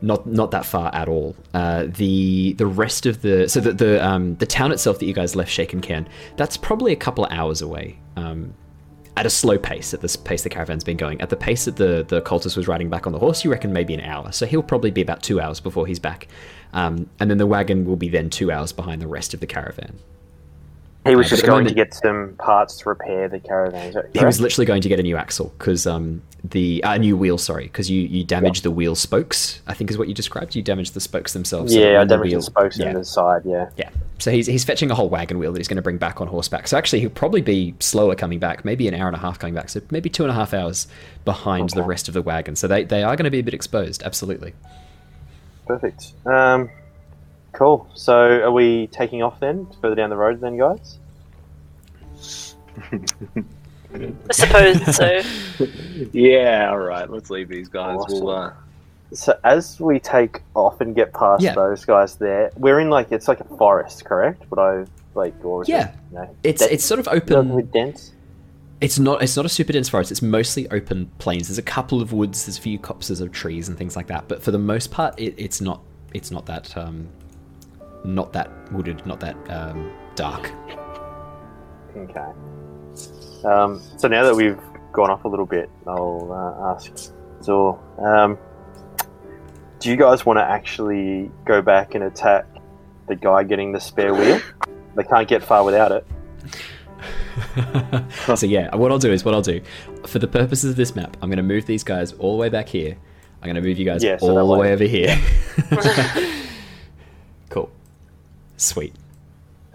not 0.00 0.26
not 0.26 0.52
that 0.52 0.64
far 0.64 0.94
at 0.94 1.08
all. 1.08 1.34
Uh, 1.54 1.86
the 1.88 2.52
the 2.54 2.66
rest 2.66 3.06
of 3.06 3.22
the 3.22 3.48
so 3.48 3.60
the 3.60 3.72
the 3.72 4.06
um, 4.06 4.36
the 4.36 4.46
town 4.46 4.70
itself 4.70 5.00
that 5.00 5.06
you 5.06 5.14
guys 5.14 5.34
left 5.34 5.50
Shaken 5.50 5.80
Can, 5.80 6.08
that's 6.36 6.56
probably 6.56 6.92
a 6.92 6.96
couple 6.96 7.24
of 7.24 7.32
hours 7.32 7.62
away. 7.62 7.98
Um, 8.16 8.54
at 9.16 9.26
a 9.26 9.30
slow 9.30 9.58
pace, 9.58 9.92
at 9.92 10.00
this 10.00 10.14
pace 10.14 10.44
the 10.44 10.48
caravan's 10.48 10.84
been 10.84 10.96
going. 10.96 11.20
At 11.20 11.30
the 11.30 11.36
pace 11.36 11.64
that 11.64 11.74
the 11.74 12.04
the 12.06 12.22
cultist 12.22 12.56
was 12.56 12.68
riding 12.68 12.88
back 12.88 13.06
on 13.06 13.12
the 13.12 13.18
horse, 13.18 13.44
you 13.44 13.50
reckon 13.50 13.72
maybe 13.72 13.92
an 13.94 14.00
hour. 14.00 14.30
So 14.30 14.46
he'll 14.46 14.62
probably 14.62 14.92
be 14.92 15.02
about 15.02 15.24
two 15.24 15.40
hours 15.40 15.58
before 15.58 15.88
he's 15.88 15.98
back. 15.98 16.28
Um, 16.72 17.10
and 17.18 17.28
then 17.28 17.38
the 17.38 17.46
wagon 17.46 17.84
will 17.84 17.96
be 17.96 18.08
then 18.08 18.30
two 18.30 18.52
hours 18.52 18.72
behind 18.72 19.02
the 19.02 19.08
rest 19.08 19.34
of 19.34 19.40
the 19.40 19.46
caravan. 19.46 19.98
He 21.06 21.16
was 21.16 21.26
Uh, 21.26 21.30
just 21.30 21.46
going 21.46 21.66
to 21.66 21.72
get 21.74 21.94
some 21.94 22.34
parts 22.38 22.76
to 22.78 22.88
repair 22.88 23.28
the 23.28 23.38
caravan. 23.38 23.94
He 24.12 24.24
was 24.24 24.40
literally 24.40 24.66
going 24.66 24.82
to 24.82 24.88
get 24.88 25.00
a 25.00 25.02
new 25.02 25.16
axle 25.16 25.54
because 25.56 25.86
um, 25.86 26.20
the 26.44 26.82
uh, 26.84 26.98
new 26.98 27.16
wheel, 27.16 27.38
sorry, 27.38 27.64
because 27.64 27.88
you 27.90 28.02
you 28.02 28.24
damaged 28.24 28.62
the 28.62 28.70
wheel 28.70 28.94
spokes. 28.94 29.62
I 29.66 29.74
think 29.74 29.90
is 29.90 29.96
what 29.96 30.08
you 30.08 30.14
described. 30.14 30.54
You 30.54 30.62
damaged 30.62 30.92
the 30.94 31.00
spokes 31.00 31.32
themselves. 31.32 31.72
so 31.72 31.78
yeah, 31.80 31.86
I 31.94 31.98
when 32.00 32.08
the 32.08 32.14
damaged 32.16 32.30
wheel- 32.32 32.40
the 32.40 32.44
spokes 32.44 32.78
yeah, 32.78 32.92
the 32.92 33.04
side. 33.04 33.42
Yeah. 33.46 33.70
yeah. 33.76 33.88
So 34.18 34.30
he's 34.32 34.46
he's 34.48 34.64
fetching 34.64 34.90
a 34.90 34.94
whole 34.94 35.08
wagon 35.08 35.38
wheel 35.38 35.52
that 35.52 35.58
he's 35.60 35.68
going 35.68 35.76
to 35.76 35.82
bring 35.82 35.96
back 35.98 36.20
on 36.20 36.26
horseback. 36.26 36.66
So 36.68 36.76
actually, 36.76 37.00
he'll 37.00 37.10
probably 37.10 37.40
be 37.40 37.74
slower 37.78 38.14
coming 38.16 38.40
back, 38.40 38.64
maybe 38.64 38.86
an 38.88 38.94
hour 38.94 39.06
and 39.06 39.16
a 39.16 39.20
half 39.20 39.38
coming 39.38 39.54
back. 39.54 39.68
So 39.70 39.80
maybe 39.90 40.10
two 40.10 40.24
and 40.24 40.30
a 40.32 40.34
half 40.34 40.52
hours 40.52 40.88
behind 41.24 41.70
the 41.70 41.84
rest 41.84 42.08
of 42.08 42.14
the 42.14 42.22
wagon. 42.22 42.56
So 42.56 42.66
they 42.68 42.84
they 42.84 43.02
are 43.04 43.14
going 43.16 43.24
to 43.24 43.30
be 43.30 43.38
a 43.38 43.44
bit 43.44 43.54
exposed. 43.54 44.02
Absolutely. 44.02 44.52
Perfect. 45.66 46.12
Um, 46.26 46.68
cool. 47.52 47.88
So, 47.94 48.14
are 48.42 48.52
we 48.52 48.86
taking 48.88 49.22
off 49.22 49.40
then, 49.40 49.66
further 49.80 49.94
down 49.94 50.10
the 50.10 50.16
road, 50.16 50.40
then, 50.40 50.56
guys? 50.58 50.98
I 52.92 54.32
suppose 54.32 54.96
so. 54.96 55.20
Yeah. 56.12 56.68
All 56.70 56.78
right. 56.78 57.10
Let's 57.10 57.30
leave 57.30 57.48
these 57.48 57.68
guys. 57.68 57.98
Awesome. 57.98 58.24
We'll. 58.24 58.34
Uh, 58.34 58.52
So, 59.12 59.38
as 59.42 59.80
we 59.80 59.98
take 59.98 60.42
off 60.54 60.80
and 60.82 60.94
get 60.94 61.12
past 61.14 61.42
Yeah. 61.42 61.54
those 61.54 61.84
guys 61.84 62.16
there, 62.16 62.50
we're 62.56 62.78
in 62.80 62.90
like 62.90 63.10
it's 63.10 63.26
like 63.26 63.40
a 63.40 63.44
forest, 63.44 64.04
correct? 64.04 64.44
Would 64.50 64.60
I 64.60 64.84
like, 65.14 65.34
or 65.44 65.64
Yeah. 65.66 65.88
it, 65.88 65.94
you 66.12 66.18
know, 66.18 66.36
It's 66.44 66.62
de- 66.66 66.74
it's 66.74 66.84
sort 66.84 67.00
of 67.00 67.08
open. 67.08 67.66
dense? 67.72 68.12
It's 68.80 68.98
not 68.98 69.22
it's 69.22 69.34
not 69.36 69.44
a 69.46 69.48
super 69.48 69.72
dense 69.72 69.88
forest. 69.88 70.10
It's 70.12 70.22
mostly 70.22 70.68
open 70.70 71.10
plains. 71.18 71.48
There's 71.48 71.58
a 71.58 71.62
couple 71.62 72.00
of 72.02 72.12
woods. 72.12 72.44
There's 72.46 72.58
a 72.58 72.60
few 72.60 72.78
copses 72.78 73.20
of 73.20 73.32
trees 73.32 73.68
and 73.68 73.76
things 73.78 73.96
like 73.96 74.06
that. 74.08 74.28
But 74.28 74.42
for 74.42 74.50
the 74.52 74.58
most 74.58 74.90
part, 74.92 75.18
it, 75.18 75.34
it's 75.38 75.60
not 75.60 75.80
it's 76.14 76.30
not 76.30 76.46
that 76.46 76.76
um, 76.76 77.08
not 78.04 78.32
that 78.32 78.50
wooded, 78.72 79.04
not 79.06 79.20
that 79.20 79.36
um, 79.50 79.92
dark. 80.14 80.50
Okay. 81.96 82.32
Um, 83.44 83.80
so 83.96 84.08
now 84.08 84.24
that 84.24 84.34
we've 84.34 84.58
gone 84.92 85.10
off 85.10 85.24
a 85.24 85.28
little 85.28 85.46
bit, 85.46 85.70
I'll 85.86 86.32
uh, 86.32 86.74
ask 86.74 87.12
Zor. 87.42 87.78
Um, 87.98 88.38
do 89.78 89.90
you 89.90 89.96
guys 89.96 90.26
want 90.26 90.38
to 90.38 90.42
actually 90.42 91.30
go 91.44 91.62
back 91.62 91.94
and 91.94 92.04
attack 92.04 92.46
the 93.06 93.14
guy 93.14 93.44
getting 93.44 93.72
the 93.72 93.80
spare 93.80 94.14
wheel? 94.14 94.40
They 94.96 95.04
can't 95.04 95.28
get 95.28 95.42
far 95.42 95.64
without 95.64 95.92
it. 95.92 96.06
so 98.36 98.46
yeah, 98.46 98.74
what 98.74 98.90
I'll 98.90 98.98
do 98.98 99.12
is 99.12 99.24
what 99.24 99.34
I'll 99.34 99.42
do 99.42 99.60
for 100.06 100.18
the 100.18 100.26
purposes 100.26 100.70
of 100.70 100.76
this 100.76 100.96
map, 100.96 101.16
I'm 101.22 101.28
going 101.28 101.36
to 101.38 101.42
move 101.42 101.66
these 101.66 101.84
guys 101.84 102.12
all 102.14 102.32
the 102.32 102.40
way 102.40 102.48
back 102.48 102.68
here. 102.68 102.96
I'm 103.40 103.46
going 103.46 103.62
to 103.62 103.62
move 103.62 103.78
you 103.78 103.84
guys 103.84 104.02
Yeah, 104.02 104.16
so 104.16 104.36
all 104.36 104.48
the 104.48 104.58
way 104.58 104.72
over 104.72 104.84
here. 104.84 105.16
cool, 107.50 107.70
sweet. 108.58 108.94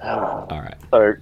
All 0.03 0.47
right. 0.49 0.75
So, 0.91 1.13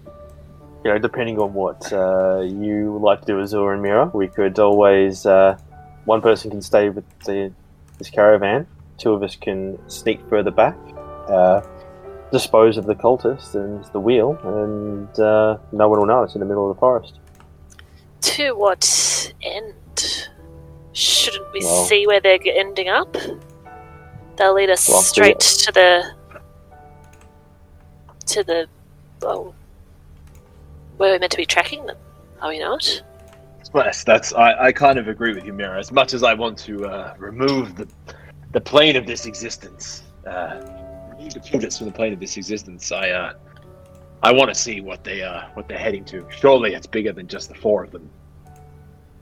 you 0.84 0.92
know, 0.92 0.98
depending 0.98 1.40
on 1.40 1.54
what 1.54 1.92
uh, 1.94 2.40
you 2.42 2.94
would 2.94 3.02
like 3.04 3.22
to 3.22 3.26
do 3.28 3.40
as 3.40 3.52
Zor 3.52 3.74
and 3.74 3.82
Mira, 3.82 4.10
we 4.14 4.28
could 4.28 4.58
always 4.60 5.26
uh, 5.26 5.58
one 6.06 6.22
person 6.22 6.50
can 6.52 6.62
stay 6.62 6.90
with 6.90 7.06
the 7.26 7.52
this 8.00 8.10
caravan, 8.10 8.66
two 8.98 9.14
of 9.14 9.22
us 9.24 9.36
can 9.36 9.78
sneak 9.88 10.20
further 10.28 10.50
back, 10.52 10.76
uh, 11.30 11.62
dispose 12.32 12.78
of 12.78 12.86
the 12.88 12.96
cultist 12.96 13.54
and 13.54 13.86
the 13.94 14.00
wheel, 14.00 14.40
and 14.44 15.20
uh, 15.20 15.58
no 15.72 15.88
one 15.88 16.00
will 16.00 16.08
know 16.08 16.24
it's 16.24 16.34
in 16.34 16.40
the 16.40 16.46
middle 16.48 16.68
of 16.70 16.76
the 16.76 16.80
forest. 16.80 17.20
to 18.22 18.54
what 18.54 19.32
end? 19.44 19.76
Shouldn't 20.94 21.54
we 21.54 21.60
Well- 21.64 21.84
see 21.86 22.08
where 22.08 22.20
they're 22.20 22.40
ending 22.46 22.90
up? 22.90 23.16
They'll 24.38 24.54
lead 24.56 24.72
us 24.72 24.90
Well, 24.90 25.02
straight 25.02 25.40
to 25.40 25.72
the 25.72 26.04
to 28.32 28.44
the 28.44 28.68
well, 29.22 29.54
where 30.98 31.12
we're 31.14 31.20
meant 31.20 31.32
to 31.32 31.38
be 31.38 31.46
tracking 31.46 31.86
them. 31.86 31.98
Are 32.42 32.50
we 32.50 32.60
not? 32.60 33.04
Yes, 33.74 34.04
that's 34.04 34.34
I, 34.34 34.66
I 34.68 34.72
kind 34.72 34.98
of 34.98 35.08
agree 35.08 35.34
with 35.34 35.46
you, 35.46 35.54
Mira. 35.54 35.80
As 35.80 35.92
much 35.92 36.14
as 36.14 36.24
I 36.24 36.34
want 36.34 36.58
to 36.60 36.86
uh, 36.88 37.14
remove 37.18 37.76
the 37.76 37.88
the 38.52 38.60
plane 38.62 38.96
of 38.96 39.06
this 39.06 39.26
existence, 39.26 40.04
uh, 40.28 40.62
remove 41.12 41.34
the 41.34 41.70
from 41.78 41.88
the 41.88 41.94
plane 41.94 42.12
of 42.14 42.20
this 42.20 42.36
existence, 42.38 42.92
I 42.92 43.10
uh, 43.12 43.34
I 44.24 44.32
want 44.32 44.50
to 44.50 44.56
see 44.56 44.82
what 44.82 45.04
they 45.04 45.22
uh, 45.22 45.44
what 45.54 45.68
they're 45.68 45.78
heading 45.78 46.04
to. 46.06 46.26
Surely 46.30 46.74
it's 46.74 46.88
bigger 46.88 47.14
than 47.14 47.28
just 47.28 47.50
the 47.50 47.56
four 47.56 47.84
of 47.84 47.92
them, 47.92 48.10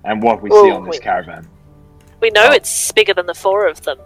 and 0.06 0.24
what 0.24 0.42
we 0.42 0.50
see 0.50 0.56
Oh, 0.56 0.78
on 0.78 0.86
this 0.86 0.94
wait. 0.94 1.02
caravan. 1.02 1.48
We 2.22 2.30
know 2.32 2.48
Oh. 2.50 2.54
it's 2.54 2.92
bigger 2.92 3.14
than 3.14 3.26
the 3.28 3.36
four 3.36 3.68
of 3.68 3.82
them. 3.84 4.00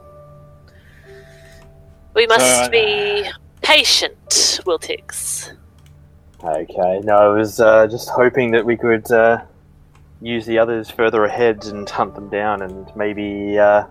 We 2.15 2.27
must 2.27 2.63
Uh, 2.65 2.69
be 2.69 3.29
patient, 3.63 4.29
Wiltix. 4.65 5.55
Okay, 6.43 6.99
no, 7.03 7.15
I 7.15 7.27
was 7.29 7.59
uh, 7.59 7.87
just 7.87 8.09
hoping 8.09 8.51
that 8.51 8.65
we 8.65 8.75
could 8.77 9.09
uh, 9.11 9.43
use 10.21 10.45
the 10.45 10.59
others 10.59 10.89
further 10.89 11.23
ahead 11.23 11.65
and 11.65 11.89
hunt 11.89 12.15
them 12.15 12.29
down, 12.29 12.61
and 12.61 12.91
maybe 12.95 13.57
uh, 13.57 13.85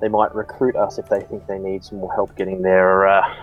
they 0.00 0.08
might 0.08 0.34
recruit 0.34 0.76
us 0.76 0.98
if 0.98 1.08
they 1.08 1.20
think 1.22 1.46
they 1.46 1.58
need 1.58 1.82
some 1.82 1.98
more 1.98 2.12
help 2.12 2.36
getting 2.36 2.60
their 2.62 3.06
uh, 3.06 3.34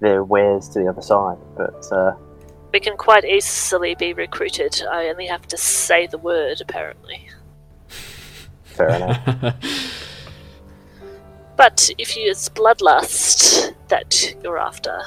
their 0.00 0.24
wares 0.24 0.68
to 0.70 0.78
the 0.78 0.88
other 0.88 1.02
side. 1.02 1.36
But 1.56 1.86
uh, 1.92 2.16
We 2.72 2.80
can 2.80 2.96
quite 2.96 3.24
easily 3.24 3.94
be 3.94 4.14
recruited. 4.14 4.82
I 4.90 5.08
only 5.08 5.26
have 5.26 5.46
to 5.48 5.58
say 5.58 6.06
the 6.06 6.18
word, 6.18 6.62
apparently. 6.62 7.28
fair 8.64 8.88
enough. 8.88 9.54
But 11.56 11.90
if 11.98 12.16
you, 12.16 12.30
it's 12.30 12.48
bloodlust 12.48 13.74
that 13.88 14.34
you're 14.42 14.58
after, 14.58 15.00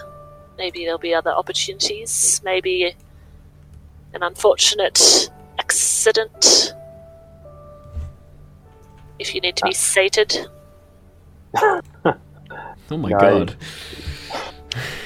maybe 0.57 0.85
there'll 0.85 0.97
be 0.97 1.13
other 1.13 1.31
opportunities. 1.31 2.41
Maybe 2.43 2.95
an 4.13 4.23
unfortunate 4.23 5.29
accident. 5.59 6.73
If 9.19 9.33
you 9.35 9.41
need 9.41 9.55
to 9.57 9.63
be 9.63 9.71
ah. 9.71 9.73
sated. 9.73 10.47
oh 11.55 11.77
my 12.91 13.09
No. 13.09 13.19
god. 13.19 13.55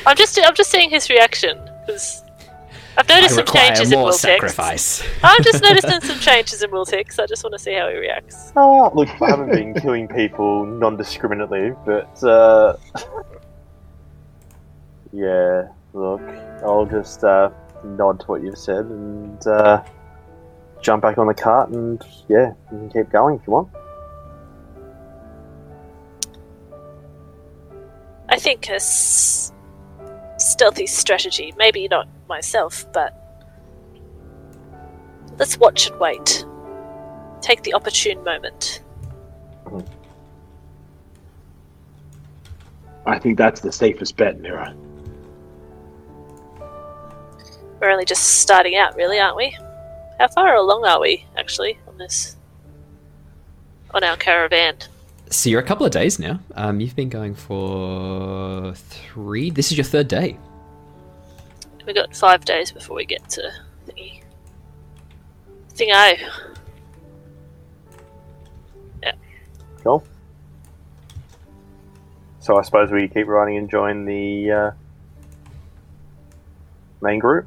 I'm 0.06 0.18
just, 0.18 0.38
I'm 0.44 0.56
just 0.56 0.70
seeing 0.70 0.90
his 0.90 1.10
reaction 1.10 1.58
because 1.86 2.24
I've 2.98 3.10
I 3.10 3.16
noticed 3.16 3.36
some 3.36 3.46
require 3.46 3.68
changes 3.68 3.92
in 3.94 4.00
more 4.00 4.10
Wiltix. 4.10 4.16
sacrifice. 4.16 5.04
I'm 5.24 5.42
just 5.44 5.62
noticing 5.64 6.02
some 6.10 6.20
changes 6.20 6.62
in 6.62 6.72
Wiltix. 6.72 7.20
I 7.20 7.26
just 7.26 7.44
want 7.44 7.54
to 7.54 7.60
see 7.60 7.74
how 7.74 7.88
he 7.90 7.96
reacts. 7.96 8.52
oh, 8.56 8.92
look, 8.94 9.08
I 9.22 9.30
haven't 9.30 9.52
been 9.52 9.74
killing 9.76 10.08
people 10.08 10.66
non-discriminately, 10.66 11.74
but 11.86 12.22
uh, 12.24 12.76
yeah, 15.14 15.68
look, 15.94 16.22
I'll 16.64 16.86
just 16.86 17.24
uh, 17.24 17.50
nod 17.84 18.20
to 18.22 18.26
what 18.28 18.44
you've 18.44 18.58
said 18.58 18.86
and 18.86 19.48
uh, 19.48 19.84
jump 20.82 21.02
back 21.02 21.18
on 21.18 21.28
the 21.28 21.34
cart, 21.34 21.70
and 21.70 22.02
yeah, 22.28 22.52
you 22.72 22.78
can 22.78 22.90
keep 22.90 23.10
going 23.12 23.36
if 23.40 23.48
you 23.48 23.54
want. 23.54 23.70
I 28.30 28.38
think 28.38 28.70
a 28.70 28.76
s- 28.76 29.52
stealthy 30.42 30.88
strategy, 30.88 31.54
maybe 31.58 31.88
not 31.88 32.08
myself, 32.28 32.86
but 32.94 33.16
let's 35.38 35.58
watch 35.58 35.90
and 35.90 36.00
wait. 36.00 36.46
Take 37.42 37.64
the 37.64 37.74
opportune 37.74 38.24
moment. 38.24 38.84
I 43.06 43.18
think 43.18 43.38
that's 43.38 43.62
the 43.62 43.72
safest 43.72 44.16
bet, 44.18 44.40
Mira. 44.40 44.76
We're 47.80 47.90
only 47.90 48.06
just 48.06 48.42
starting 48.42 48.76
out, 48.76 48.96
really, 48.96 49.20
aren't 49.20 49.38
we? 49.38 49.58
How 50.20 50.28
far 50.28 50.56
along 50.56 50.86
are 50.86 51.00
we, 51.00 51.26
actually, 51.36 51.80
on 51.88 51.98
this? 51.98 52.36
On 53.92 54.04
our 54.04 54.16
caravan? 54.18 54.76
So 55.32 55.50
you're 55.50 55.62
a 55.62 55.64
couple 55.64 55.86
of 55.86 55.92
days 55.92 56.20
now. 56.20 56.40
Um, 56.56 56.80
you've 56.80 56.96
been 56.96 57.10
going 57.10 57.34
for 57.34 58.74
three. 58.76 59.50
This 59.50 59.72
is 59.72 59.78
your 59.78 59.86
third 59.86 60.08
day. 60.08 60.38
We 61.88 61.94
got 61.94 62.16
five 62.16 62.46
days 62.46 62.72
before 62.72 62.96
we 62.98 63.06
get 63.06 63.28
to 63.30 63.52
thingy. 63.88 64.22
interesting, 65.82 66.22
eh? 69.04 69.12
Cool. 69.84 70.04
So 72.40 72.58
I 72.58 72.62
suppose 72.62 72.92
we 72.92 73.08
keep 73.08 73.28
riding 73.28 73.58
and 73.58 73.70
join 73.70 74.06
the 74.06 74.52
uh, 74.52 74.72
main 77.02 77.20
group. 77.20 77.46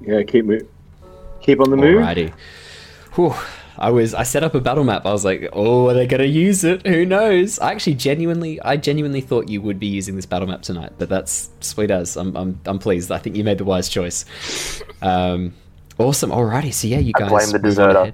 Yeah, 0.00 0.22
keep 0.22 0.44
move. 0.44 0.68
Keep 1.40 1.60
on 1.60 1.70
the 1.70 1.76
move. 1.76 2.02
Alrighty. 2.02 2.32
Whew. 3.14 3.34
I 3.78 3.90
was 3.90 4.12
I 4.14 4.24
set 4.24 4.42
up 4.42 4.54
a 4.54 4.60
battle 4.60 4.84
map. 4.84 5.06
I 5.06 5.12
was 5.12 5.24
like, 5.24 5.48
oh, 5.52 5.88
are 5.88 5.94
they 5.94 6.06
gonna 6.06 6.24
use 6.24 6.64
it? 6.64 6.86
Who 6.86 7.04
knows? 7.06 7.58
I 7.60 7.70
actually 7.72 7.94
genuinely 7.94 8.60
I 8.62 8.76
genuinely 8.76 9.20
thought 9.20 9.48
you 9.48 9.60
would 9.62 9.78
be 9.78 9.86
using 9.86 10.16
this 10.16 10.26
battle 10.26 10.48
map 10.48 10.62
tonight, 10.62 10.92
but 10.98 11.08
that's 11.08 11.50
sweet 11.60 11.90
as. 11.90 12.16
I'm 12.16 12.36
I'm 12.36 12.60
I'm 12.66 12.78
pleased. 12.78 13.10
I 13.12 13.18
think 13.18 13.36
you 13.36 13.44
made 13.44 13.58
the 13.58 13.64
wise 13.64 13.88
choice. 13.88 14.24
Um 15.02 15.54
awesome. 15.98 16.30
Alrighty, 16.30 16.72
so 16.74 16.88
yeah, 16.88 16.98
you 16.98 17.12
guys. 17.12 17.28
I 17.32 17.36
guys 17.38 17.50
blame 17.52 17.62
the 17.62 17.68
move 17.68 17.76
deserter. 17.76 18.12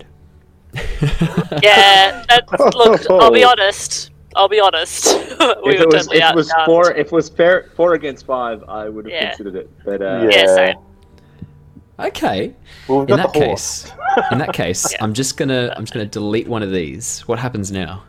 Yeah. 1.62 2.24
That, 2.28 2.74
look, 2.74 3.08
I'll 3.10 3.30
be 3.30 3.44
honest. 3.52 4.10
I'll 4.36 4.48
be 4.48 4.58
honest. 4.60 5.04
we 5.14 5.14
if 5.16 5.38
were 5.38 5.70
it 5.84 5.86
was, 5.92 6.06
totally 6.06 6.18
if 6.18 6.30
it 6.30 6.34
was 6.36 6.52
four, 6.66 6.90
if 6.92 7.06
it 7.06 7.12
was 7.12 7.28
fair, 7.28 7.70
four 7.76 7.94
against 7.94 8.26
five, 8.26 8.64
I 8.68 8.88
would 8.88 9.04
have 9.06 9.12
Yeah. 9.12 9.28
considered 9.28 9.54
it. 9.56 9.70
But 9.84 10.02
uh, 10.02 10.26
Yeah. 10.28 10.30
Yeah, 10.40 10.46
same. 10.54 10.76
Okay. 12.00 12.54
Well, 12.88 13.00
we've 13.00 13.08
In 13.10 13.16
got 13.16 13.32
that 13.32 13.38
the 13.38 13.44
horse. 13.46 13.84
case 13.84 13.92
in 14.32 14.38
that 14.38 14.52
case, 14.52 14.90
Yeah. 14.92 14.98
I'm 15.04 15.14
just 15.14 15.36
gonna 15.36 15.72
I'm 15.76 15.84
just 15.84 15.92
gonna 15.92 16.06
delete 16.06 16.48
one 16.48 16.62
of 16.62 16.70
these. 16.72 17.20
What 17.22 17.38
happens 17.38 17.70
now? 17.72 18.02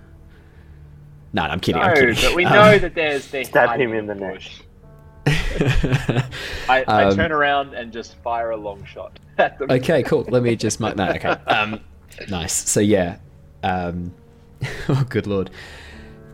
No, 1.33 1.41
I'm 1.43 1.59
kidding, 1.59 1.81
no, 1.81 1.87
I'm 1.89 1.95
kidding. 1.95 2.15
but 2.15 2.35
we 2.35 2.45
Um, 2.45 2.53
know 2.53 2.77
that 2.79 2.95
there's 2.95 3.27
the 3.27 3.43
Stab 3.43 3.79
him 3.79 3.93
in 3.93 4.07
the 4.07 4.15
neck. 4.15 4.41
I, 6.69 6.83
I 6.87 7.03
Um, 7.05 7.15
turn 7.15 7.31
around 7.31 7.73
and 7.73 7.91
just 7.91 8.15
fire 8.17 8.51
a 8.51 8.57
long 8.57 8.83
shot 8.85 9.19
at 9.37 9.57
them. 9.59 9.69
okay, 9.71 10.03
cool. 10.03 10.25
Let 10.29 10.43
me 10.43 10.55
just 10.55 10.79
mark 10.79 10.95
that. 10.97 11.15
Okay. 11.17 11.29
Um, 11.51 11.79
nice. 12.29 12.53
So 12.53 12.79
yeah. 12.79 13.17
Um, 13.63 14.13
oh, 14.89 15.05
good 15.09 15.27
lord. 15.27 15.49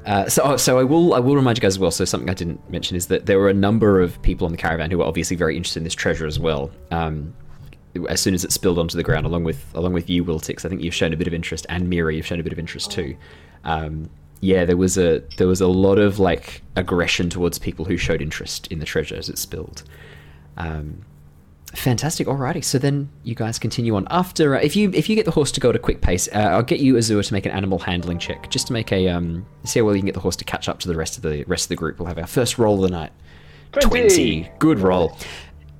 Uh, 0.05 0.27
so, 0.27 0.41
oh, 0.43 0.57
so 0.57 0.79
I 0.79 0.84
will 0.84 1.13
I 1.13 1.19
will 1.19 1.36
remind 1.36 1.57
you 1.57 1.62
guys 1.62 1.73
as 1.73 1.79
well. 1.79 1.91
So 1.91 2.05
something 2.05 2.29
I 2.29 2.34
didn't 2.34 2.67
mention 2.69 2.97
is 2.97 3.07
that 3.07 3.27
there 3.27 3.38
were 3.39 3.49
a 3.49 3.53
number 3.53 4.01
of 4.01 4.19
people 4.23 4.45
on 4.45 4.51
the 4.51 4.57
caravan 4.57 4.89
who 4.91 4.97
were 4.97 5.03
obviously 5.05 5.38
very 5.38 5.55
interested 5.55 5.79
in 5.79 5.84
this 5.84 5.93
treasure 5.95 6.25
as 6.25 6.39
well. 6.39 6.71
Um, 6.89 7.34
as 8.10 8.21
soon 8.21 8.34
as 8.34 8.43
it 8.43 8.51
spilled 8.51 8.80
onto 8.80 8.97
the 8.97 9.04
ground, 9.04 9.25
along 9.25 9.43
with 9.43 9.65
along 9.75 9.93
with 9.93 10.10
you, 10.10 10.23
Wiltix, 10.23 10.65
I 10.65 10.69
think 10.69 10.82
you've 10.82 10.95
shown 10.95 11.13
a 11.13 11.17
bit 11.17 11.27
of 11.27 11.34
interest, 11.34 11.65
and 11.69 11.89
Mira, 11.89 12.13
you've 12.13 12.25
shown 12.25 12.39
a 12.39 12.43
bit 12.43 12.54
of 12.54 12.60
interest 12.60 12.91
too. 12.91 13.15
Um, 13.63 14.10
yeah, 14.41 14.65
there 14.65 14.77
was 14.77 14.97
a 14.97 15.23
there 15.38 15.47
was 15.47 15.62
a 15.62 15.67
lot 15.67 15.99
of 15.99 16.19
like 16.19 16.62
aggression 16.75 17.30
towards 17.30 17.60
people 17.60 17.86
who 17.86 17.97
showed 17.97 18.21
interest 18.21 18.67
in 18.67 18.80
the 18.80 18.86
treasure 18.86 19.15
as 19.15 19.30
it 19.30 19.38
spilled. 19.38 19.84
Um, 20.58 21.06
Fantastic. 21.73 22.27
Alrighty. 22.27 22.63
So 22.63 22.77
then 22.77 23.10
you 23.23 23.34
guys 23.34 23.58
continue 23.58 23.95
on. 23.95 24.06
After, 24.12 24.56
uh, 24.56 24.60
if 24.60 24.75
you 24.75 24.91
if 24.93 25.10
you 25.10 25.15
get 25.15 25.25
the 25.25 25.32
horse 25.32 25.51
to 25.54 25.62
go 25.62 25.69
at 25.69 25.75
a 25.75 25.80
quick 25.80 26.01
pace, 26.01 26.27
uh, 26.34 26.39
I'll 26.39 26.63
get 26.63 26.82
you 26.82 26.97
Azure 26.97 27.23
to 27.23 27.34
make 27.34 27.45
an 27.45 27.54
animal 27.54 27.80
handling 27.80 28.19
check, 28.19 28.49
just 28.49 28.67
to 28.67 28.73
make 28.73 28.91
a 28.91 29.08
um, 29.08 29.45
see 29.63 29.80
how 29.80 29.86
well 29.86 29.95
you 29.95 30.01
can 30.01 30.08
get 30.08 30.15
the 30.15 30.21
horse 30.21 30.36
to 30.38 30.45
catch 30.45 30.67
up 30.67 30.80
to 30.80 30.89
the 30.89 30.95
rest 30.95 31.15
of 31.15 31.23
the 31.23 31.45
rest 31.45 31.65
of 31.65 31.69
the 31.69 31.75
group. 31.75 31.97
We'll 31.97 32.08
have 32.08 32.17
our 32.17 32.27
first 32.27 32.58
roll 32.58 32.84
of 32.84 32.89
the 32.89 32.97
night. 32.97 33.13
20. 33.71 34.51
Good 34.60 34.80
roll. 34.80 35.17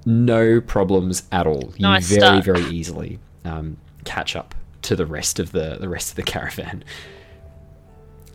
No 0.06 0.62
problems 0.62 1.24
at 1.32 1.46
all. 1.48 1.74
You 1.78 1.84
Nice 1.84 2.10
very 2.10 2.42
very 2.42 2.64
easily 2.66 3.20
um, 3.46 3.78
catch 4.06 4.36
up 4.36 4.56
to 4.84 4.96
the 4.96 5.06
rest 5.06 5.40
of 5.40 5.52
the 5.52 5.78
the 5.80 5.90
rest 5.90 6.10
of 6.10 6.16
the 6.16 6.24
caravan. 6.32 6.84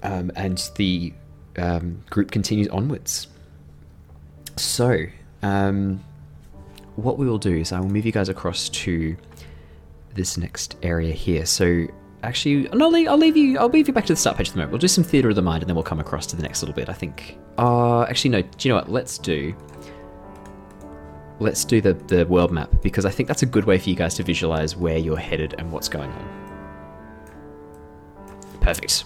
Um, 0.03 0.31
and 0.37 0.71
the 0.77 1.13
um, 1.59 2.05
group 2.11 2.31
continues 2.31 2.69
onwards. 2.69 3.29
So, 4.57 5.07
um, 5.43 6.03
what 6.97 7.19
we 7.19 7.27
will 7.27 7.39
do 7.39 7.57
is 7.57 7.73
I 7.73 7.81
will 7.81 7.89
move 7.89 8.07
you 8.07 8.13
guys 8.13 8.29
across 8.29 8.69
to 8.71 9.17
this 10.15 10.37
next 10.37 10.77
area 10.83 11.13
here. 11.13 11.47
So 11.47 11.87
actually, 12.23 12.69
I'll 12.71 12.91
leave, 12.91 13.09
I'll 13.09 13.19
leave 13.19 13.37
you. 13.37 13.59
I'll 13.59 13.69
leave 13.69 13.87
you 13.87 13.95
back 13.95 14.07
to 14.07 14.13
the 14.13 14.19
start 14.19 14.37
page 14.37 14.49
at 14.49 14.55
the 14.55 14.59
moment. 14.59 14.73
We'll 14.73 14.81
do 14.81 14.89
some 14.89 15.05
theater 15.05 15.29
of 15.29 15.37
the 15.37 15.43
mind, 15.43 15.63
and 15.63 15.69
then 15.69 15.77
we'll 15.77 15.85
come 15.85 16.01
across 16.01 16.27
to 16.29 16.37
the 16.37 16.43
next 16.43 16.63
little 16.63 16.75
bit. 16.75 16.89
I 16.89 16.95
think. 16.95 17.39
Uh, 17.59 18.03
actually, 18.05 18.31
no. 18.31 18.43
Do 18.43 18.49
you 18.61 18.71
know 18.71 18.81
what? 18.81 18.91
Let's 18.91 19.19
do. 19.19 19.55
Let's 21.39 21.65
do 21.65 21.81
the 21.81 21.93
the 21.95 22.25
world 22.27 22.51
map 22.51 22.71
because 22.83 23.05
I 23.05 23.11
think 23.11 23.29
that's 23.29 23.43
a 23.43 23.47
good 23.47 23.65
way 23.65 23.79
for 23.79 23.91
you 23.91 23.97
guys 23.97 24.15
to 24.15 24.23
visualize 24.23 24.77
where 24.77 24.99
you're 24.99 25.19
headed 25.19 25.55
and 25.59 25.71
what's 25.71 25.89
going 25.89 26.11
on. 26.11 26.47
Perfect. 28.61 29.05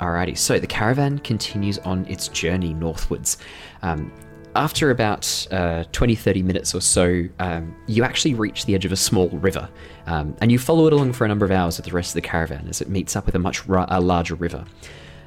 Alrighty, 0.00 0.36
so 0.36 0.58
the 0.58 0.66
caravan 0.66 1.18
continues 1.20 1.78
on 1.78 2.04
its 2.06 2.28
journey 2.28 2.74
northwards. 2.74 3.38
Um, 3.80 4.12
after 4.54 4.90
about 4.90 5.46
uh, 5.50 5.84
20 5.92 6.14
30 6.14 6.42
minutes 6.42 6.74
or 6.74 6.80
so, 6.80 7.24
um, 7.38 7.76
you 7.86 8.04
actually 8.04 8.34
reach 8.34 8.66
the 8.66 8.74
edge 8.74 8.84
of 8.84 8.92
a 8.92 8.96
small 8.96 9.28
river, 9.28 9.68
um, 10.06 10.34
and 10.40 10.50
you 10.50 10.58
follow 10.58 10.86
it 10.86 10.92
along 10.92 11.12
for 11.12 11.24
a 11.24 11.28
number 11.28 11.44
of 11.44 11.50
hours 11.50 11.76
with 11.76 11.86
the 11.86 11.92
rest 11.92 12.10
of 12.10 12.14
the 12.14 12.28
caravan 12.28 12.66
as 12.68 12.80
it 12.80 12.88
meets 12.88 13.16
up 13.16 13.26
with 13.26 13.34
a 13.34 13.38
much 13.38 13.66
ra- 13.66 13.86
a 13.88 14.00
larger 14.00 14.34
river. 14.34 14.64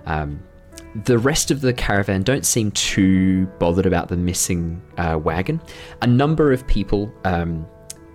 Um, 0.06 0.42
the 0.96 1.18
rest 1.18 1.52
of 1.52 1.62
the 1.62 1.74
caravan 1.74 2.24
don't 2.24 2.46
seem 2.46 2.72
too 2.72 3.46
bothered 3.60 3.86
about 3.86 4.08
the 4.08 4.18
missing 4.18 4.82
uh, 4.98 5.20
wagon. 5.22 5.62
A 6.02 6.08
number 6.08 6.52
of 6.52 6.66
people 6.68 7.12
um, 7.26 7.66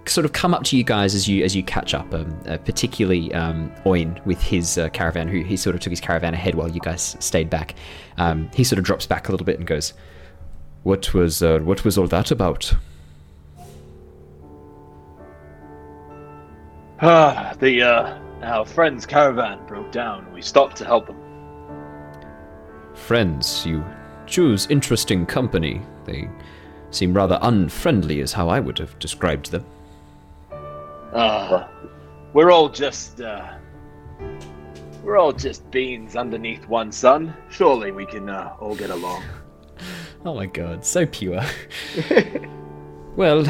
sort 0.07 0.25
of 0.25 0.33
come 0.33 0.53
up 0.53 0.65
to 0.65 0.77
you 0.77 0.85
guys 0.85 1.15
as 1.15 1.29
you 1.29 1.45
as 1.45 1.55
you 1.55 1.63
catch 1.63 1.95
up. 1.95 2.13
Um, 2.13 2.37
uh, 2.47 2.59
particularly 2.59 3.33
um, 3.33 3.73
Oin 3.87 4.21
with 4.25 4.43
his 4.43 4.77
uh, 4.79 4.89
caravan, 4.91 5.29
who 5.29 5.43
he 5.43 5.57
sort 5.57 5.77
of 5.77 5.81
took 5.81 5.91
his 5.91 6.01
caravan 6.01 6.35
ahead 6.35 6.55
while 6.55 6.69
you 6.69 6.81
guys 6.81 7.17
stayed 7.21 7.49
back. 7.49 7.75
Um, 8.19 8.51
he 8.55 8.65
sort 8.65 8.79
of 8.79 8.85
drops 8.85 9.07
back 9.07 9.29
a 9.29 9.31
little 9.31 9.47
bit 9.47 9.59
and 9.59 9.67
goes, 9.67 9.93
"What 10.83 11.15
was 11.15 11.43
uh, 11.43 11.61
what 11.61 11.85
was 11.85 11.97
all 11.97 12.09
that 12.09 12.31
about?" 12.31 12.75
Ah, 17.01 17.55
the 17.61 17.83
uh, 17.83 18.19
our 18.43 18.65
friend's 18.65 19.07
caravan 19.07 19.65
broke 19.67 19.93
down. 19.93 20.33
We 20.33 20.43
stopped 20.43 20.77
to 20.77 20.85
help 20.85 21.07
them. 21.07 21.24
Friends, 22.95 23.67
you 23.67 23.85
choose 24.27 24.67
interesting 24.69 25.27
company. 25.27 25.83
They 26.05 26.29
seem 26.91 27.13
rather 27.13 27.39
unfriendly, 27.43 28.21
is 28.21 28.33
how 28.33 28.49
I 28.49 28.61
would 28.61 28.79
have 28.79 28.99
described 28.99 29.51
them. 29.51 29.65
Ah, 31.13 31.69
we're 32.33 32.51
all 32.51 32.69
just 32.69 33.21
uh, 33.21 33.55
we're 35.03 35.19
all 35.19 35.33
just 35.33 35.71
beings 35.71 36.17
underneath 36.17 36.67
one 36.69 36.91
sun. 36.91 37.35
Surely 37.51 37.93
we 37.93 38.07
can 38.07 38.29
uh, 38.29 38.55
all 38.61 38.75
get 38.75 38.91
along. 38.91 39.23
Oh 40.27 40.35
my 40.35 40.47
god, 40.47 40.87
so 40.87 41.05
pure. 41.05 41.43
well, 43.15 43.45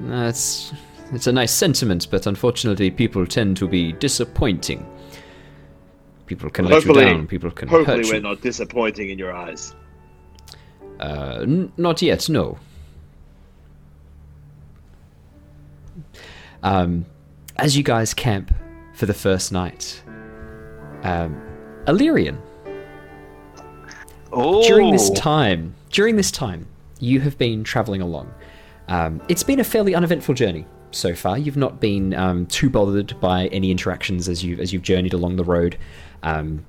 that's 0.00 0.72
it's 1.12 1.26
a 1.26 1.32
nice 1.32 1.52
sentiment, 1.52 2.06
but 2.10 2.26
unfortunately, 2.26 2.90
people 2.90 3.26
tend 3.26 3.58
to 3.58 3.68
be 3.68 3.92
disappointing. 3.92 4.86
People 6.30 6.48
can 6.48 6.66
let 6.66 6.84
you 6.84 6.94
down. 6.94 7.26
People 7.26 7.50
can 7.50 7.66
Hopefully, 7.66 7.96
hurt 7.96 8.06
we're 8.06 8.14
you. 8.14 8.20
not 8.20 8.40
disappointing 8.40 9.10
in 9.10 9.18
your 9.18 9.32
eyes. 9.34 9.74
Uh, 11.00 11.40
n- 11.42 11.72
not 11.76 12.00
yet, 12.02 12.28
no. 12.28 12.56
Um, 16.62 17.04
as 17.56 17.76
you 17.76 17.82
guys 17.82 18.14
camp 18.14 18.54
for 18.94 19.06
the 19.06 19.12
first 19.14 19.50
night, 19.50 20.00
um, 21.02 21.36
Alerian, 21.86 22.38
Oh, 24.32 24.62
during 24.68 24.92
this 24.92 25.10
time, 25.10 25.74
during 25.90 26.14
this 26.14 26.30
time, 26.30 26.64
you 27.00 27.18
have 27.22 27.36
been 27.38 27.64
traveling 27.64 28.02
along. 28.02 28.32
Um, 28.86 29.20
it's 29.28 29.42
been 29.42 29.58
a 29.58 29.64
fairly 29.64 29.96
uneventful 29.96 30.36
journey 30.36 30.64
so 30.90 31.14
far. 31.14 31.38
You've 31.38 31.56
not 31.56 31.80
been 31.80 32.14
um, 32.14 32.46
too 32.46 32.70
bothered 32.70 33.18
by 33.20 33.46
any 33.48 33.70
interactions 33.70 34.28
as 34.28 34.44
you 34.44 34.58
as 34.58 34.72
you've 34.72 34.82
journeyed 34.82 35.12
along 35.12 35.36
the 35.36 35.44
road. 35.44 35.76
Um, 36.22 36.66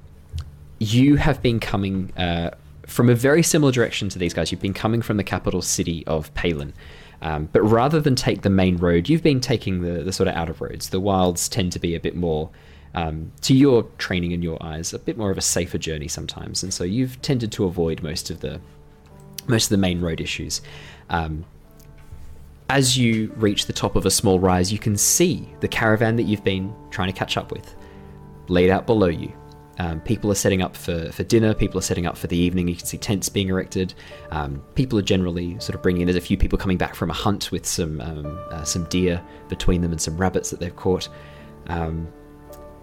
you 0.80 1.16
have 1.18 1.42
been 1.42 1.60
coming 1.60 2.12
uh, 2.18 2.52
from 2.88 3.10
a 3.10 3.16
very 3.16 3.44
similar 3.44 3.72
direction 3.72 4.10
to 4.10 4.20
these 4.20 4.34
guys. 4.34 4.52
You've 4.52 4.62
been 4.62 4.74
coming 4.74 5.02
from 5.02 5.18
the 5.18 5.24
capital 5.24 5.62
city 5.62 6.04
of 6.08 6.34
Palin. 6.34 6.74
Um, 7.22 7.50
but 7.52 7.62
rather 7.62 8.00
than 8.00 8.16
take 8.16 8.42
the 8.42 8.50
main 8.50 8.78
road, 8.78 9.08
you've 9.08 9.22
been 9.22 9.40
taking 9.40 9.82
the, 9.82 10.04
the 10.04 10.12
sort 10.12 10.28
of 10.28 10.36
outer 10.36 10.54
roads. 10.54 10.90
The 10.90 11.00
wilds 11.00 11.48
tend 11.48 11.72
to 11.74 11.80
be 11.80 11.94
a 11.94 12.00
bit 12.00 12.16
more, 12.16 12.50
um, 12.96 13.32
to 13.42 13.54
your 13.54 13.84
training 14.00 14.34
and 14.34 14.44
your 14.44 14.62
eyes, 14.62 14.92
a 14.92 15.00
bit 15.00 15.18
more 15.18 15.30
of 15.30 15.38
a 15.38 15.42
safer 15.42 15.78
journey 15.78 16.08
sometimes. 16.08 16.64
And 16.64 16.74
so 16.74 16.84
you've 16.84 17.22
tended 17.22 17.52
to 17.54 17.66
avoid 17.66 18.02
most 18.02 18.32
of 18.32 18.40
the 18.40 18.60
most 19.48 19.66
of 19.66 19.70
the 19.70 19.78
main 19.78 20.02
road 20.02 20.22
issues. 20.22 20.62
Um, 21.10 21.46
as 22.72 22.98
you 22.98 23.30
reach 23.36 23.66
the 23.66 23.74
top 23.74 23.98
of 23.98 24.06
a 24.06 24.10
small 24.12 24.40
rise, 24.40 24.72
you 24.72 24.80
can 24.80 24.96
see 24.96 25.54
the 25.60 25.68
caravan 25.68 26.16
that 26.16 26.24
you've 26.24 26.44
been 26.44 26.74
trying 26.90 27.10
to 27.10 27.14
catch 27.14 27.36
up 27.36 27.52
with 27.52 27.76
laid 28.48 28.70
out 28.70 28.86
below 28.86 29.08
you. 29.08 29.30
Um, 29.78 30.00
people 30.00 30.32
are 30.32 30.36
setting 30.36 30.62
up 30.62 30.78
for, 30.78 31.12
for 31.12 31.24
dinner, 31.24 31.54
people 31.54 31.78
are 31.80 31.84
setting 31.84 32.06
up 32.06 32.18
for 32.18 32.28
the 32.28 32.38
evening. 32.38 32.70
You 32.70 32.76
can 32.76 32.86
see 32.86 32.98
tents 32.98 33.28
being 33.28 33.50
erected. 33.50 33.94
Um, 34.30 34.64
people 34.76 34.98
are 34.98 35.04
generally 35.04 35.60
sort 35.60 35.76
of 35.76 35.82
bringing 35.82 36.04
in, 36.04 36.06
there's 36.06 36.16
a 36.16 36.22
few 36.22 36.38
people 36.38 36.58
coming 36.58 36.78
back 36.78 36.96
from 36.96 37.10
a 37.10 37.14
hunt 37.14 37.52
with 37.52 37.66
some, 37.66 38.00
um, 38.00 38.40
uh, 38.52 38.64
some 38.64 38.86
deer 38.86 39.22
between 39.50 39.82
them 39.82 39.92
and 39.92 40.00
some 40.00 40.16
rabbits 40.16 40.50
that 40.52 40.62
they've 40.62 40.76
caught. 40.76 41.10
Um, 41.68 42.08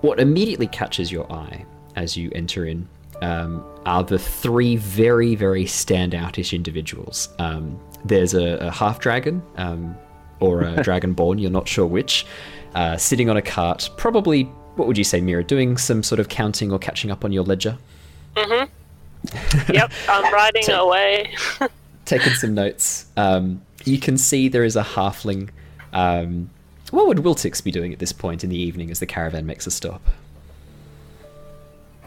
what 0.03 0.21
immediately 0.21 0.67
catches 0.67 1.11
your 1.11 1.31
eye 1.33 1.65
as 1.97 2.15
you 2.15 2.31
enter 2.35 2.67
in 2.67 2.87
um, 3.23 3.65
are 3.87 4.03
the 4.05 4.19
three 4.19 4.77
very, 4.77 5.35
very 5.35 5.65
standoutish 5.65 6.53
individuals. 6.53 7.29
Um, 7.39 7.79
there's 8.05 8.35
a, 8.35 8.59
a 8.59 8.71
half 8.71 9.01
dragon, 9.01 9.43
um, 9.57 9.97
or 10.41 10.63
a 10.63 10.77
dragonborn, 10.85 11.41
you're 11.41 11.51
not 11.51 11.67
sure 11.69 11.87
which. 11.87 12.27
uh, 12.75 12.97
sitting 12.97 13.29
on 13.31 13.37
a 13.37 13.43
cart, 13.43 13.91
probably, 13.97 14.45
what 14.77 14.87
would 14.87 14.99
you 14.99 15.05
say, 15.05 15.21
Mira, 15.21 15.43
doing 15.43 15.77
some 15.77 16.03
sort 16.03 16.21
of 16.21 16.29
counting 16.29 16.71
or 16.71 16.79
catching 16.79 17.11
up 17.11 17.25
on 17.25 17.33
your 17.33 17.45
ledger? 17.45 17.77
Mm-hmm. 18.37 19.73
yep, 19.73 19.91
I'm 20.09 20.33
riding 20.33 20.63
Take- 20.63 20.77
away. 20.77 21.35
taking 22.05 22.33
some 22.35 22.55
notes. 22.55 23.07
Um, 23.17 23.63
you 23.85 23.99
can 23.99 24.17
see 24.17 24.49
there 24.49 24.65
is 24.65 24.77
a 24.77 24.83
halfling. 24.83 25.51
Um, 25.93 26.51
what 26.91 27.07
would 27.07 27.19
Wiltix 27.19 27.63
be 27.63 27.71
doing 27.71 27.93
at 27.93 27.99
this 27.99 28.13
point 28.13 28.45
in 28.45 28.51
the 28.51 28.57
evening 28.57 28.91
as 28.91 29.01
the 29.01 29.07
caravan 29.07 29.45
makes 29.47 29.67
a 29.67 29.71
stop? 29.71 30.03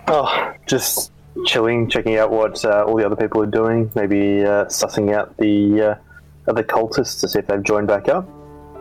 Oh, 0.07 0.53
just 0.67 1.11
chilling, 1.45 1.89
checking 1.89 2.17
out 2.17 2.31
what 2.31 2.63
uh, 2.65 2.83
all 2.85 2.95
the 2.95 3.05
other 3.05 3.15
people 3.15 3.41
are 3.41 3.47
doing. 3.47 3.91
Maybe 3.95 4.43
uh, 4.43 4.65
sussing 4.65 5.13
out 5.13 5.35
the 5.37 5.81
uh, 5.81 6.49
other 6.49 6.63
cultists 6.63 7.19
to 7.21 7.27
see 7.27 7.39
if 7.39 7.47
they've 7.47 7.63
joined 7.63 7.87
back 7.87 8.09
up. 8.09 8.27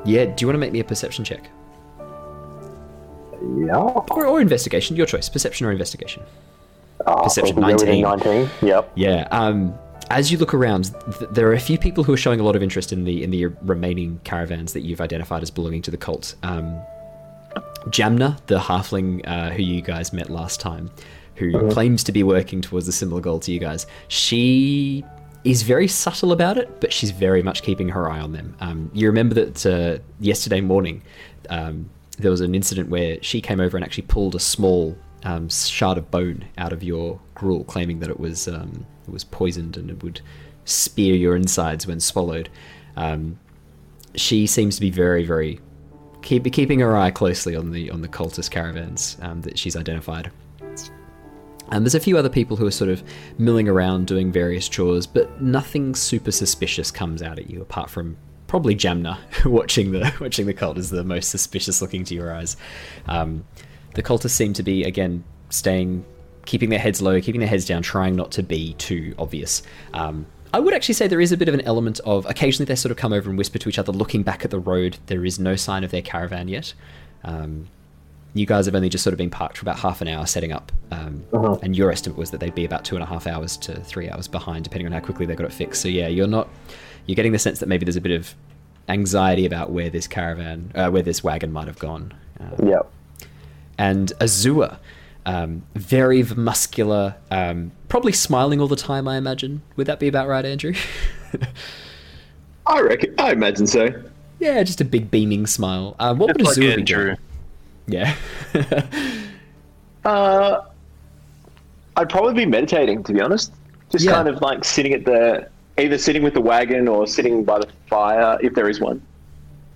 Yeah, 0.05 0.25
do 0.25 0.43
you 0.43 0.47
want 0.47 0.55
to 0.55 0.59
make 0.59 0.73
me 0.73 0.81
a 0.81 0.85
perception 0.85 1.25
check? 1.25 1.51
Yeah. 3.57 3.77
Or, 3.77 4.27
or 4.27 4.41
investigation, 4.41 4.97
your 4.97 5.07
choice. 5.07 5.29
Perception 5.29 5.67
or 5.67 5.73
investigation. 5.73 6.23
Oh, 7.07 7.25
Perception 7.25 7.57
we'll 7.57 7.69
go 7.69 7.75
with 7.75 7.83
a 7.89 8.01
19. 8.01 8.43
19. 8.45 8.69
Yep. 8.69 8.93
Yeah. 8.95 9.29
Um, 9.31 9.75
as 10.11 10.33
you 10.33 10.39
look 10.39 10.53
around, 10.53 10.93
th- 11.19 11.31
there 11.31 11.49
are 11.49 11.55
a 11.55 11.61
few 11.61 11.79
people 11.79 12.05
who 12.05 12.13
are 12.13 12.19
showing 12.19 12.41
a 12.41 12.43
lot 12.43 12.57
of 12.57 12.63
interest 12.63 12.93
in 12.93 13.05
the 13.05 13.23
in 13.23 13.31
the 13.31 13.47
remaining 13.63 14.21
caravans 14.25 14.73
that 14.73 14.81
you've 14.81 15.01
identified 15.01 15.43
as 15.43 15.51
belonging 15.51 15.83
to 15.83 15.91
the 15.91 15.97
cult. 15.97 16.35
Um, 16.43 16.81
Jamna, 17.87 18.39
the 18.47 18.59
halfling 18.59 19.27
uh, 19.27 19.51
who 19.51 19.63
you 19.63 19.83
guys 19.83 20.13
met 20.13 20.31
last 20.31 20.61
time, 20.61 20.91
who 21.35 21.71
claims 21.71 22.05
to 22.05 22.13
be 22.13 22.23
working 22.23 22.61
towards 22.61 22.87
a 22.89 22.93
similar 22.93 23.21
goal 23.21 23.41
to 23.41 23.53
you 23.53 23.59
guys, 23.59 23.87
she 24.09 25.05
is 25.45 25.63
very 25.63 25.89
subtle 25.89 26.33
about 26.33 26.59
it, 26.59 26.81
but 26.81 26.93
she's 26.93 27.11
very 27.11 27.43
much 27.43 27.63
keeping 27.63 27.89
her 27.89 28.11
eye 28.11 28.21
on 28.21 28.33
them. 28.33 28.55
Um, 28.61 28.91
you 28.93 29.07
remember 29.07 29.35
that 29.35 29.67
uh, 29.67 30.03
yesterday 30.21 30.61
morning 30.61 31.03
um, 31.49 31.89
there 32.19 32.31
was 32.31 32.43
an 32.43 32.55
incident 32.55 32.91
where 32.91 33.23
she 33.23 33.41
came 33.41 33.61
over 33.61 33.77
and 33.77 33.85
actually 33.85 34.05
pulled 34.05 34.35
a 34.35 34.41
small 34.41 34.97
um, 35.25 35.49
shard 35.49 35.99
of 35.99 36.11
bone 36.11 36.45
out 36.59 36.73
of 36.73 36.83
your 36.83 37.21
gruel, 37.35 37.65
claiming 37.65 38.01
that 38.01 38.11
it 38.11 38.21
was 38.21 38.49
um, 38.49 38.87
it 39.07 39.11
was 39.11 39.25
poisoned 39.25 39.77
and 39.77 39.91
it 39.91 40.03
would 40.03 40.21
spear 40.65 41.15
your 41.15 41.37
insides 41.37 41.87
when 41.87 42.01
swallowed. 42.01 42.49
Um, 42.97 43.39
she 44.15 44.47
seems 44.47 44.75
to 44.75 44.81
be 44.81 44.91
very, 44.91 45.25
very 45.25 45.61
keep 46.23 46.51
keeping 46.53 46.81
her 46.81 46.97
eye 46.97 47.11
closely 47.11 47.57
on 47.57 47.71
the 47.71 47.91
on 47.91 48.03
the 48.03 48.09
cultist 48.09 48.51
caravans 48.51 49.17
um, 49.23 49.41
that 49.43 49.59
she's 49.59 49.77
identified. 49.77 50.31
And 51.73 51.85
there's 51.85 51.95
a 51.95 52.01
few 52.01 52.19
other 52.19 52.29
people 52.29 52.57
who 52.57 52.67
are 52.67 52.73
sort 52.73 52.91
of 52.91 53.03
milling 53.39 53.69
around 53.69 54.09
doing 54.09 54.33
various 54.33 54.69
chores, 54.69 55.07
but 55.07 55.41
nothing 55.41 55.95
super 55.95 56.33
suspicious 56.33 56.91
comes 56.91 57.23
out 57.23 57.39
at 57.39 57.49
you 57.49 57.63
apart 57.63 57.89
from 57.91 58.17
probably 58.49 58.75
Jamna 58.75 59.19
watching 59.45 59.93
the 59.93 60.13
watching 60.21 60.47
the 60.47 60.55
cult 60.55 60.79
is 60.79 60.91
the 60.91 61.05
most 61.05 61.31
suspicious 61.31 61.81
looking 61.81 62.05
to 62.05 62.15
your 62.15 62.35
eyes. 62.35 62.57
Um, 63.07 63.45
the 63.95 64.03
cultists 64.03 64.31
seem 64.31 64.53
to 64.55 64.63
be 64.63 64.85
again 64.85 65.25
staying, 65.49 66.05
keeping 66.45 66.71
their 66.71 66.79
heads 66.79 67.01
low, 67.01 67.21
keeping 67.21 67.41
their 67.41 67.49
heads 67.49 67.65
down, 67.65 67.83
trying 67.83 68.17
not 68.17 68.33
to 68.33 68.43
be 68.43 68.75
too 68.75 69.15
obvious. 69.19 69.63
Um, 69.95 70.27
I 70.53 70.59
would 70.61 70.75
actually 70.75 70.95
say 70.95 71.07
there 71.07 71.21
is 71.21 71.33
a 71.33 71.37
bit 71.37 71.49
of 71.49 71.55
an 71.55 71.61
element 71.63 72.01
of 72.05 72.27
occasionally 72.27 72.67
they 72.67 72.75
sort 72.75 72.91
of 72.91 72.97
come 72.97 73.13
over 73.13 73.29
and 73.29 73.39
whisper 73.39 73.59
to 73.59 73.69
each 73.69 73.79
other, 73.79 73.93
looking 73.93 74.23
back 74.23 74.45
at 74.45 74.51
the 74.51 74.59
road. 74.59 74.99
There 75.07 75.25
is 75.25 75.39
no 75.39 75.55
sign 75.57 75.85
of 75.85 75.91
their 75.91 76.03
caravan 76.03 76.49
yet. 76.49 76.75
Um, 77.25 77.69
you 78.35 78.47
guys 78.47 78.67
have 78.67 78.75
only 78.75 78.89
just 78.89 79.03
sort 79.05 79.13
of 79.13 79.19
been 79.19 79.31
parked 79.31 79.59
for 79.59 79.65
about 79.65 79.79
half 79.81 80.01
an 80.01 80.09
hour 80.09 80.25
setting 80.27 80.53
up, 80.53 80.71
um, 80.93 81.25
and 81.63 81.77
your 81.77 81.91
estimate 81.91 82.17
was 82.17 82.31
that 82.31 82.39
they'd 82.41 82.55
be 82.55 82.65
about 82.65 82.85
two 82.85 82.95
and 82.95 83.03
a 83.03 83.07
half 83.07 83.27
hours 83.27 83.57
to 83.59 83.81
three 83.81 84.09
hours 84.09 84.29
behind, 84.29 84.63
depending 84.65 84.87
on 84.87 84.93
how 84.93 85.01
quickly 85.01 85.27
they 85.27 85.35
got 85.35 85.47
it 85.47 85.53
fixed. 85.53 85.83
So 85.83 85.89
yeah, 85.89 86.07
you're 86.09 86.29
not 86.29 86.49
you're 87.07 87.17
getting 87.17 87.33
the 87.33 87.39
sense 87.41 87.59
that 87.61 87.67
maybe 87.69 87.85
there's 87.85 87.97
a 87.97 88.01
bit 88.01 88.13
of 88.13 88.35
anxiety 88.89 89.47
about 89.47 89.71
where 89.71 89.91
this 89.91 90.07
caravan, 90.07 90.71
uh, 90.75 90.91
where 90.91 91.03
this 91.03 91.25
wagon 91.25 91.53
might 91.53 91.67
have 91.67 91.79
gone. 91.79 92.15
Um, 92.39 92.69
Yep. 92.69 92.91
and 93.79 94.13
Azure, 94.21 94.79
um, 95.27 95.63
very 95.75 96.23
muscular, 96.23 97.17
um, 97.31 97.73
probably 97.91 98.13
smiling 98.13 98.59
all 98.61 98.69
the 98.69 98.77
time. 98.77 99.07
I 99.07 99.19
imagine. 99.19 99.61
Would 99.77 99.87
that 99.87 100.01
be 100.01 100.09
about 100.09 100.27
right, 100.29 100.45
Andrew? 100.47 100.73
I 102.67 102.81
reckon. 102.81 103.15
I 103.19 103.33
imagine 103.33 103.67
so. 103.67 103.89
yeah, 104.39 104.63
just 104.63 104.81
a 104.81 104.85
big 104.85 105.11
beaming 105.11 105.47
smile. 105.47 105.97
Um, 105.99 106.19
what 106.19 106.29
would 106.29 106.39
Just 106.39 106.57
like 106.59 106.67
Azure 106.67 106.77
be 106.77 106.81
Andrew. 106.81 107.05
doing? 107.05 107.19
Yeah. 107.87 108.15
Uh, 110.05 110.63
I'd 111.97 112.09
probably 112.09 112.33
be 112.33 112.47
meditating, 112.47 113.03
to 113.05 113.13
be 113.13 113.21
honest. 113.21 113.53
Just 113.91 114.05
Yeah. 114.05 114.13
kind 114.13 114.29
of 114.29 114.41
like 114.41 114.65
sitting 114.65 114.95
at 114.95 115.05
the 115.05 115.47
either 115.79 115.99
sitting 115.99 116.23
with 116.23 116.33
the 116.33 116.41
wagon 116.41 116.89
or 116.89 117.07
sitting 117.07 117.45
by 117.45 117.59
the 117.59 117.69
fire 117.87 118.39
if 118.43 118.55
there 118.55 118.69
is 118.71 118.81
one. 118.81 119.03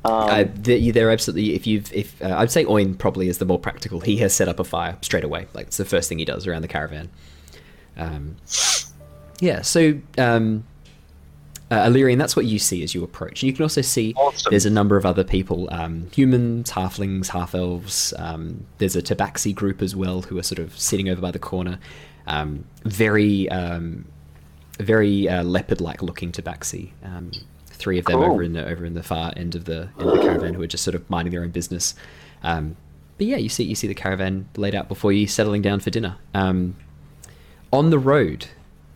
Um, 0.06 0.12
Uh, 0.30 0.44
they're 0.54 1.10
absolutely. 1.10 1.54
If 1.54 1.66
you've, 1.66 1.92
if 1.92 2.22
uh, 2.22 2.34
I'd 2.38 2.50
say 2.50 2.64
Oin 2.64 2.94
probably 2.94 3.28
is 3.28 3.36
the 3.38 3.44
more 3.44 3.58
practical. 3.58 4.00
He 4.00 4.16
has 4.18 4.32
set 4.32 4.48
up 4.48 4.58
a 4.58 4.64
fire 4.64 4.96
straight 5.02 5.24
away. 5.24 5.46
Like 5.52 5.66
it's 5.66 5.76
the 5.76 5.84
first 5.84 6.08
thing 6.08 6.18
he 6.18 6.24
does 6.24 6.46
around 6.46 6.62
the 6.62 6.68
caravan. 6.68 7.10
Um, 7.96 8.36
yeah. 9.40 9.62
So, 9.62 9.98
um, 10.18 10.64
uh, 11.70 11.86
Alerian, 11.88 12.18
that's 12.18 12.36
what 12.36 12.44
you 12.44 12.58
see 12.58 12.82
as 12.82 12.94
you 12.94 13.02
approach. 13.02 13.42
You 13.42 13.52
can 13.52 13.62
also 13.62 13.80
see 13.80 14.12
Awesome. 14.16 14.50
there's 14.50 14.66
a 14.66 14.70
number 14.70 14.96
of 14.96 15.06
other 15.06 15.24
people: 15.24 15.68
um, 15.72 16.08
humans, 16.14 16.70
halflings, 16.70 17.28
half 17.28 17.54
elves. 17.54 18.12
Um, 18.18 18.66
there's 18.78 18.96
a 18.96 19.02
Tabaxi 19.02 19.54
group 19.54 19.82
as 19.82 19.96
well 19.96 20.22
who 20.22 20.38
are 20.38 20.42
sort 20.42 20.58
of 20.58 20.78
sitting 20.78 21.08
over 21.08 21.20
by 21.20 21.30
the 21.30 21.38
corner. 21.38 21.78
Um, 22.26 22.64
very, 22.84 23.48
um, 23.50 24.04
very 24.78 25.28
uh, 25.28 25.42
leopard-like 25.42 26.02
looking 26.02 26.32
Tabaxi. 26.32 26.90
Um, 27.02 27.32
three 27.66 27.98
of 27.98 28.04
them 28.06 28.20
Cool. 28.20 28.32
over 28.32 28.42
in 28.42 28.52
the 28.52 28.64
over 28.66 28.84
in 28.84 28.94
the 28.94 29.02
far 29.02 29.32
end 29.36 29.54
of 29.54 29.64
the 29.64 29.88
end 29.98 30.08
of 30.08 30.16
the 30.16 30.22
caravan 30.22 30.54
who 30.54 30.62
are 30.62 30.66
just 30.66 30.84
sort 30.84 30.94
of 30.94 31.08
minding 31.10 31.32
their 31.32 31.42
own 31.42 31.50
business. 31.50 31.94
Um, 32.42 32.76
but 33.18 33.26
yeah, 33.26 33.36
you 33.36 33.48
see 33.48 33.64
you 33.64 33.74
see 33.74 33.86
the 33.88 33.94
caravan 33.94 34.48
laid 34.56 34.74
out 34.74 34.88
before 34.88 35.12
you, 35.12 35.26
settling 35.26 35.62
down 35.62 35.80
for 35.80 35.90
dinner. 35.90 36.16
On 37.74 37.90
the 37.90 37.98
road, 37.98 38.46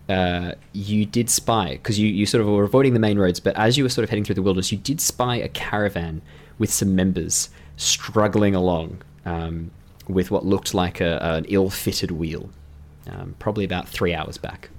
uh, 0.08 0.52
you 0.72 1.04
did 1.04 1.28
spy 1.28 1.72
because 1.72 1.98
you, 1.98 2.06
you 2.06 2.26
sort 2.26 2.42
of 2.42 2.46
were 2.46 2.62
avoiding 2.62 2.94
the 2.94 3.00
main 3.00 3.18
roads, 3.18 3.40
but 3.40 3.56
as 3.56 3.76
you 3.76 3.82
were 3.82 3.88
sort 3.88 4.04
of 4.04 4.08
heading 4.08 4.22
through 4.22 4.36
the 4.36 4.42
wilderness, 4.42 4.70
you 4.70 4.78
did 4.78 5.00
spy 5.00 5.34
a 5.34 5.48
caravan 5.48 6.22
with 6.60 6.70
some 6.70 6.94
members 6.94 7.48
struggling 7.76 8.54
along 8.54 9.02
um, 9.26 9.72
with 10.06 10.30
what 10.30 10.46
looked 10.46 10.74
like 10.74 11.00
a, 11.00 11.18
an 11.20 11.44
ill-fitted 11.48 12.12
wheel. 12.12 12.50
Um, 13.10 13.34
probably 13.40 13.64
about 13.64 13.88
three 13.88 14.14
hours 14.14 14.38
back. 14.38 14.70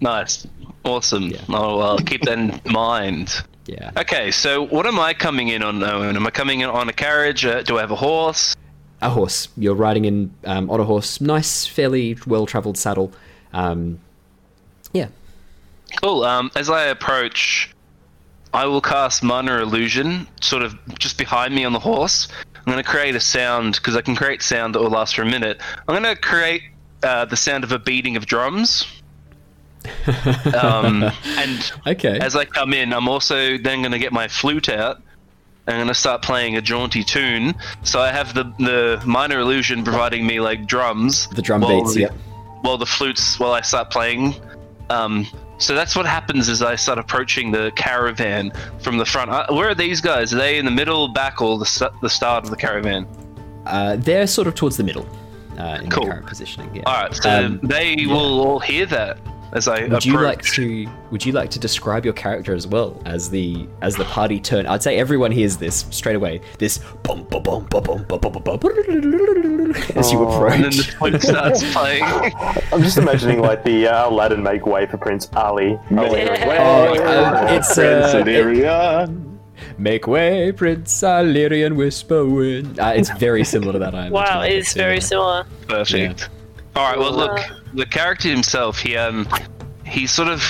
Nice. 0.00 0.44
Awesome. 0.84 1.28
Yeah. 1.28 1.44
Oh, 1.50 1.78
well, 1.78 1.98
keep 1.98 2.22
that 2.22 2.36
in 2.36 2.60
mind. 2.72 3.44
Yeah. 3.66 3.92
Okay, 3.96 4.32
so 4.32 4.66
what 4.66 4.86
am 4.86 4.98
I 4.98 5.14
coming 5.14 5.48
in 5.48 5.62
on, 5.62 5.80
Owen? 5.84 6.16
Am 6.16 6.26
I 6.26 6.30
coming 6.30 6.62
in 6.62 6.68
on 6.68 6.88
a 6.88 6.92
carriage? 6.92 7.44
Uh, 7.44 7.62
do 7.62 7.78
I 7.78 7.80
have 7.82 7.92
a 7.92 7.96
horse? 7.96 8.56
A 9.00 9.10
horse. 9.10 9.48
You're 9.56 9.74
riding 9.74 10.04
in 10.04 10.34
um, 10.44 10.70
on 10.70 10.80
a 10.80 10.84
horse, 10.84 11.20
nice, 11.20 11.66
fairly 11.66 12.16
well-traveled 12.26 12.76
saddle. 12.76 13.12
Um, 13.52 13.98
yeah, 14.92 15.08
Cool. 15.96 16.24
Um, 16.24 16.50
as 16.54 16.70
I 16.70 16.84
approach, 16.84 17.70
I 18.54 18.66
will 18.66 18.80
cast 18.80 19.22
minor 19.22 19.60
illusion, 19.60 20.26
sort 20.40 20.62
of 20.62 20.78
just 20.98 21.18
behind 21.18 21.54
me 21.54 21.64
on 21.64 21.72
the 21.72 21.78
horse. 21.78 22.28
I'm 22.54 22.72
going 22.72 22.82
to 22.82 22.88
create 22.88 23.14
a 23.14 23.20
sound 23.20 23.74
because 23.74 23.96
I 23.96 24.02
can 24.02 24.14
create 24.14 24.42
sound 24.42 24.74
that 24.74 24.80
will 24.80 24.90
last 24.90 25.16
for 25.16 25.22
a 25.22 25.26
minute. 25.26 25.60
I'm 25.88 26.02
going 26.02 26.14
to 26.14 26.20
create 26.20 26.62
uh, 27.02 27.24
the 27.24 27.36
sound 27.36 27.64
of 27.64 27.72
a 27.72 27.78
beating 27.78 28.16
of 28.16 28.26
drums. 28.26 28.86
um, 30.60 31.04
and 31.38 31.72
okay. 31.86 32.18
as 32.20 32.36
I 32.36 32.44
come 32.44 32.74
in, 32.74 32.92
I'm 32.92 33.08
also 33.08 33.56
then 33.56 33.80
going 33.80 33.92
to 33.92 33.98
get 33.98 34.12
my 34.12 34.28
flute 34.28 34.68
out. 34.68 35.02
I'm 35.70 35.78
going 35.78 35.88
to 35.88 35.94
start 35.94 36.22
playing 36.22 36.56
a 36.56 36.60
jaunty 36.62 37.02
tune. 37.04 37.54
So 37.82 38.00
I 38.00 38.10
have 38.12 38.34
the 38.34 38.44
the 38.58 39.02
minor 39.06 39.38
illusion 39.40 39.84
providing 39.84 40.26
me 40.26 40.40
like 40.40 40.66
drums. 40.66 41.28
the 41.28 41.42
drum 41.42 41.60
beats. 41.60 41.94
the- 41.94 42.00
Yep. 42.02 42.12
while 42.62 42.76
the 42.78 42.86
flutes 42.86 43.38
while 43.40 43.52
I 43.52 43.62
start 43.62 43.90
playing. 43.90 44.34
Um, 44.90 45.26
so 45.58 45.74
that's 45.74 45.94
what 45.96 46.06
happens 46.06 46.48
as 46.48 46.62
I 46.62 46.74
start 46.76 46.98
approaching 46.98 47.52
the 47.52 47.70
caravan 47.76 48.52
from 48.80 48.98
the 48.98 49.04
front. 49.04 49.30
Uh, 49.30 49.46
where 49.50 49.68
are 49.68 49.74
these 49.74 50.00
guys? 50.00 50.32
Are 50.34 50.38
they 50.38 50.58
in 50.58 50.64
the 50.64 50.70
middle, 50.70 51.08
back, 51.08 51.40
or 51.40 51.58
the 51.58 51.66
st- 51.66 51.92
the 52.02 52.08
start 52.10 52.44
of 52.44 52.50
the 52.50 52.56
caravan? 52.56 53.06
Uh, 53.66 53.96
they're 53.96 54.26
sort 54.26 54.46
of 54.48 54.54
towards 54.54 54.76
the 54.76 54.82
middle 54.82 55.06
uh, 55.58 55.78
in 55.82 55.90
Cool. 55.90 56.04
the 56.06 56.10
current 56.12 56.26
positioning. 56.26 56.74
Yeah. 56.74 56.82
All 56.86 57.02
right, 57.02 57.14
so 57.14 57.30
Um, 57.30 57.60
they 57.62 57.94
yeah. 57.94 58.08
will 58.12 58.40
all 58.40 58.58
hear 58.58 58.86
that 58.86 59.18
as 59.52 59.68
I 59.68 59.82
Would 59.82 59.86
approach. 59.92 60.06
you 60.06 60.20
like 60.20 60.42
to? 60.42 60.88
Would 61.10 61.26
you 61.26 61.32
like 61.32 61.50
to 61.50 61.58
describe 61.58 62.04
your 62.04 62.14
character 62.14 62.54
as 62.54 62.66
well 62.66 63.00
as 63.04 63.30
the 63.30 63.66
as 63.82 63.96
the 63.96 64.04
party 64.04 64.40
turn? 64.40 64.66
I'd 64.66 64.82
say 64.82 64.98
everyone 64.98 65.30
hears 65.32 65.56
this 65.56 65.86
straight 65.90 66.16
away. 66.16 66.40
This 66.58 66.78
bum 67.02 67.24
bum 67.24 67.42
bum 67.42 67.66
bum 67.70 67.84
bum 67.84 68.04
bum 68.06 68.20
bum 68.20 68.32
bum 68.42 68.58
bum 68.58 69.72
as 69.96 70.12
you 70.12 70.18
Oh. 70.20 70.44
And 70.46 70.64
then 70.64 70.70
the 70.70 70.80
approach. 70.80 70.90
flute 70.96 71.22
starts 71.22 71.72
playing. 71.72 72.02
I'm 72.72 72.82
just 72.82 72.98
imagining 72.98 73.40
like 73.40 73.64
the 73.64 73.88
uh, 73.88 74.08
Aladdin 74.10 74.42
make 74.42 74.66
way 74.66 74.86
for 74.86 74.96
Prince 74.98 75.28
Ali. 75.34 75.78
Oh, 75.90 75.96
Oh, 75.96 76.04
uh, 76.06 77.46
it's, 77.50 77.76
uh, 77.78 78.10
Prince 78.12 78.28
Alerian. 78.28 79.26
Make 79.78 80.06
way, 80.06 80.52
Prince 80.52 81.02
Alerian 81.02 81.76
whisper 81.76 82.24
wind. 82.24 82.78
Uh, 82.78 82.92
it's 82.96 83.10
very 83.18 83.44
similar 83.44 83.72
to 83.74 83.78
that. 83.80 83.94
I. 83.94 84.10
Wow, 84.10 84.42
it 84.42 84.52
it 84.52 84.58
is 84.58 84.72
very 84.74 85.00
similar. 85.00 85.44
Perfect. 85.68 86.28
All 86.76 86.88
right. 86.88 86.98
Well, 86.98 87.12
look, 87.12 87.40
the 87.74 87.86
character 87.86 88.28
himself, 88.28 88.78
he 88.78 88.96
um, 88.96 89.28
he 89.84 90.06
sort 90.06 90.28
of 90.28 90.42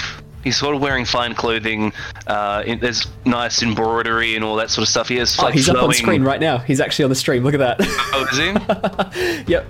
he's 0.45 0.57
sort 0.57 0.75
of 0.75 0.83
wearing 0.83 1.05
fine 1.05 1.35
clothing. 1.35 1.93
Uh, 2.27 2.63
in, 2.67 2.79
there's 2.81 3.07
nice 3.25 3.63
embroidery 3.63 4.37
and 4.37 4.45
all 4.45 4.57
that 4.57 4.71
sort 4.71 4.83
of 4.83 4.89
stuff. 4.89 5.09
He 5.09 5.17
has 5.17 5.39
Oh, 5.39 5.45
like 5.45 5.55
he's 5.55 5.69
up 5.69 5.83
on 5.83 5.93
screen 5.93 6.23
right 6.23 6.41
now. 6.41 6.59
He's 6.59 6.81
actually 6.81 7.05
on 7.05 7.11
the 7.11 7.17
stream. 7.17 7.43
Look 7.45 7.55
at 7.55 7.59
that. 7.61 7.77
Oh, 8.13 8.27
is 8.31 9.45
he? 9.45 9.45
yep. 9.53 9.67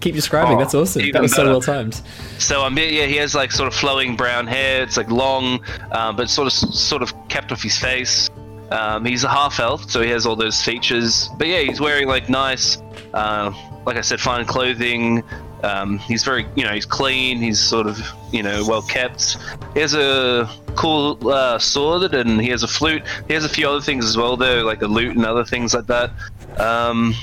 Keep 0.00 0.14
describing. 0.14 0.56
Oh, 0.56 0.58
That's 0.60 0.74
awesome. 0.74 1.10
That 1.12 1.22
was 1.22 1.32
so 1.34 1.44
well 1.46 1.60
timed. 1.62 2.02
So 2.38 2.62
um, 2.64 2.76
yeah, 2.76 3.06
he 3.06 3.16
has 3.16 3.34
like 3.34 3.50
sort 3.50 3.66
of 3.68 3.74
flowing 3.74 4.16
brown 4.16 4.46
hair. 4.46 4.82
It's 4.82 4.96
like 4.96 5.10
long, 5.10 5.64
um, 5.92 6.14
but 6.14 6.28
sort 6.30 6.46
of 6.46 6.52
sort 6.52 7.02
of 7.02 7.12
kept 7.28 7.50
off 7.52 7.62
his 7.62 7.76
face. 7.76 8.30
Um, 8.70 9.04
he's 9.06 9.24
a 9.24 9.28
half 9.28 9.58
elf, 9.60 9.90
so 9.90 10.02
he 10.02 10.10
has 10.10 10.26
all 10.26 10.36
those 10.36 10.62
features. 10.62 11.30
But 11.38 11.48
yeah, 11.48 11.60
he's 11.60 11.80
wearing 11.80 12.06
like 12.06 12.28
nice, 12.28 12.76
uh, 13.14 13.50
like 13.86 13.96
I 13.96 14.02
said, 14.02 14.20
fine 14.20 14.44
clothing. 14.44 15.22
Um, 15.62 15.98
he's 15.98 16.24
very, 16.24 16.46
you 16.54 16.64
know, 16.64 16.72
he's 16.72 16.86
clean. 16.86 17.38
He's 17.38 17.58
sort 17.60 17.86
of, 17.86 18.00
you 18.32 18.42
know, 18.42 18.64
well 18.66 18.82
kept. 18.82 19.38
He 19.74 19.80
has 19.80 19.94
a 19.94 20.48
cool 20.76 21.18
uh, 21.28 21.58
sword 21.58 22.14
and 22.14 22.40
he 22.40 22.48
has 22.50 22.62
a 22.62 22.68
flute. 22.68 23.02
He 23.26 23.34
has 23.34 23.44
a 23.44 23.48
few 23.48 23.68
other 23.68 23.80
things 23.80 24.04
as 24.04 24.16
well, 24.16 24.36
though, 24.36 24.62
like 24.64 24.82
a 24.82 24.86
lute 24.86 25.16
and 25.16 25.26
other 25.26 25.44
things 25.44 25.74
like 25.74 25.86
that. 25.86 26.10
Um, 26.58 27.14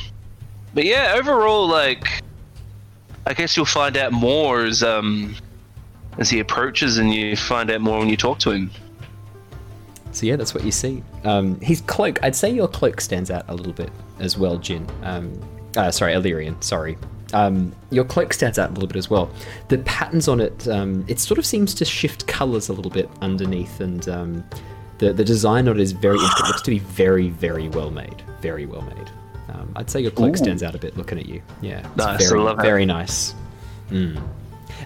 but 0.74 0.84
yeah, 0.84 1.16
overall, 1.18 1.68
like, 1.68 2.22
I 3.26 3.34
guess 3.34 3.56
you'll 3.56 3.66
find 3.66 3.98
out 3.98 4.12
more 4.12 4.64
as 4.64 4.84
um, 4.84 5.36
as 6.18 6.30
he 6.30 6.40
approaches, 6.40 6.98
and 6.98 7.14
you 7.14 7.36
find 7.36 7.72
out 7.72 7.82
more 7.82 8.00
when 8.00 8.10
you 8.10 8.18
talk 8.18 8.40
to 8.40 8.52
him. 8.52 8.70
So 10.12 10.26
yeah, 10.26 10.36
that's 10.36 10.54
what 10.54 10.64
you 10.64 10.72
see. 10.72 11.04
Um, 11.24 11.60
his 11.60 11.82
cloak. 11.82 12.24
I'd 12.24 12.36
say 12.36 12.50
your 12.50 12.68
cloak 12.68 13.02
stands 13.02 13.32
out 13.32 13.46
a 13.48 13.56
little 13.56 13.74
bit 13.74 13.90
as 14.20 14.38
well, 14.38 14.58
Jin. 14.58 14.88
Um, 15.04 15.42
uh, 15.76 15.92
sorry, 15.92 16.14
Alerian. 16.14 16.62
Sorry. 16.64 16.98
Um, 17.34 17.74
your 17.90 18.06
cloak 18.06 18.34
stands 18.34 18.58
out 18.60 18.70
a 18.70 18.74
little 18.74 18.88
bit 18.88 18.98
as 18.98 19.10
well. 19.10 19.30
The 19.70 19.80
patterns 19.80 20.28
on 20.28 20.40
it, 20.40 20.68
um, 20.68 21.04
it 21.08 21.20
sort 21.20 21.38
of 21.38 21.46
seems 21.46 21.74
to 21.76 21.86
shift 21.86 22.28
colours 22.28 22.70
a 22.70 22.74
little 22.74 22.92
bit 22.92 23.10
underneath, 23.22 23.80
and 23.82 24.08
um, 24.10 24.44
the 25.00 25.12
the 25.12 25.24
design 25.26 25.68
on 25.68 25.76
it 25.78 25.82
is 25.82 25.92
very. 25.92 26.16
Interesting. 26.16 26.46
It 26.46 26.48
looks 26.48 26.62
to 26.62 26.72
be 26.72 26.80
very, 26.80 27.30
very 27.30 27.68
well 27.70 27.92
made. 27.92 28.24
Very 28.42 28.66
well 28.66 28.82
made. 28.84 29.10
Um, 29.50 29.72
I'd 29.76 29.90
say 29.90 30.02
your 30.02 30.12
cloak 30.12 30.38
stands 30.38 30.64
out 30.64 30.76
a 30.76 30.78
bit 30.78 30.98
looking 30.98 31.18
at 31.20 31.26
you. 31.26 31.42
Yeah, 31.62 31.80
it's 31.80 31.96
Nice, 31.98 32.30
very, 32.30 32.42
love 32.42 32.58
very 32.62 32.86
nice. 32.86 33.34
Mm. 33.90 34.22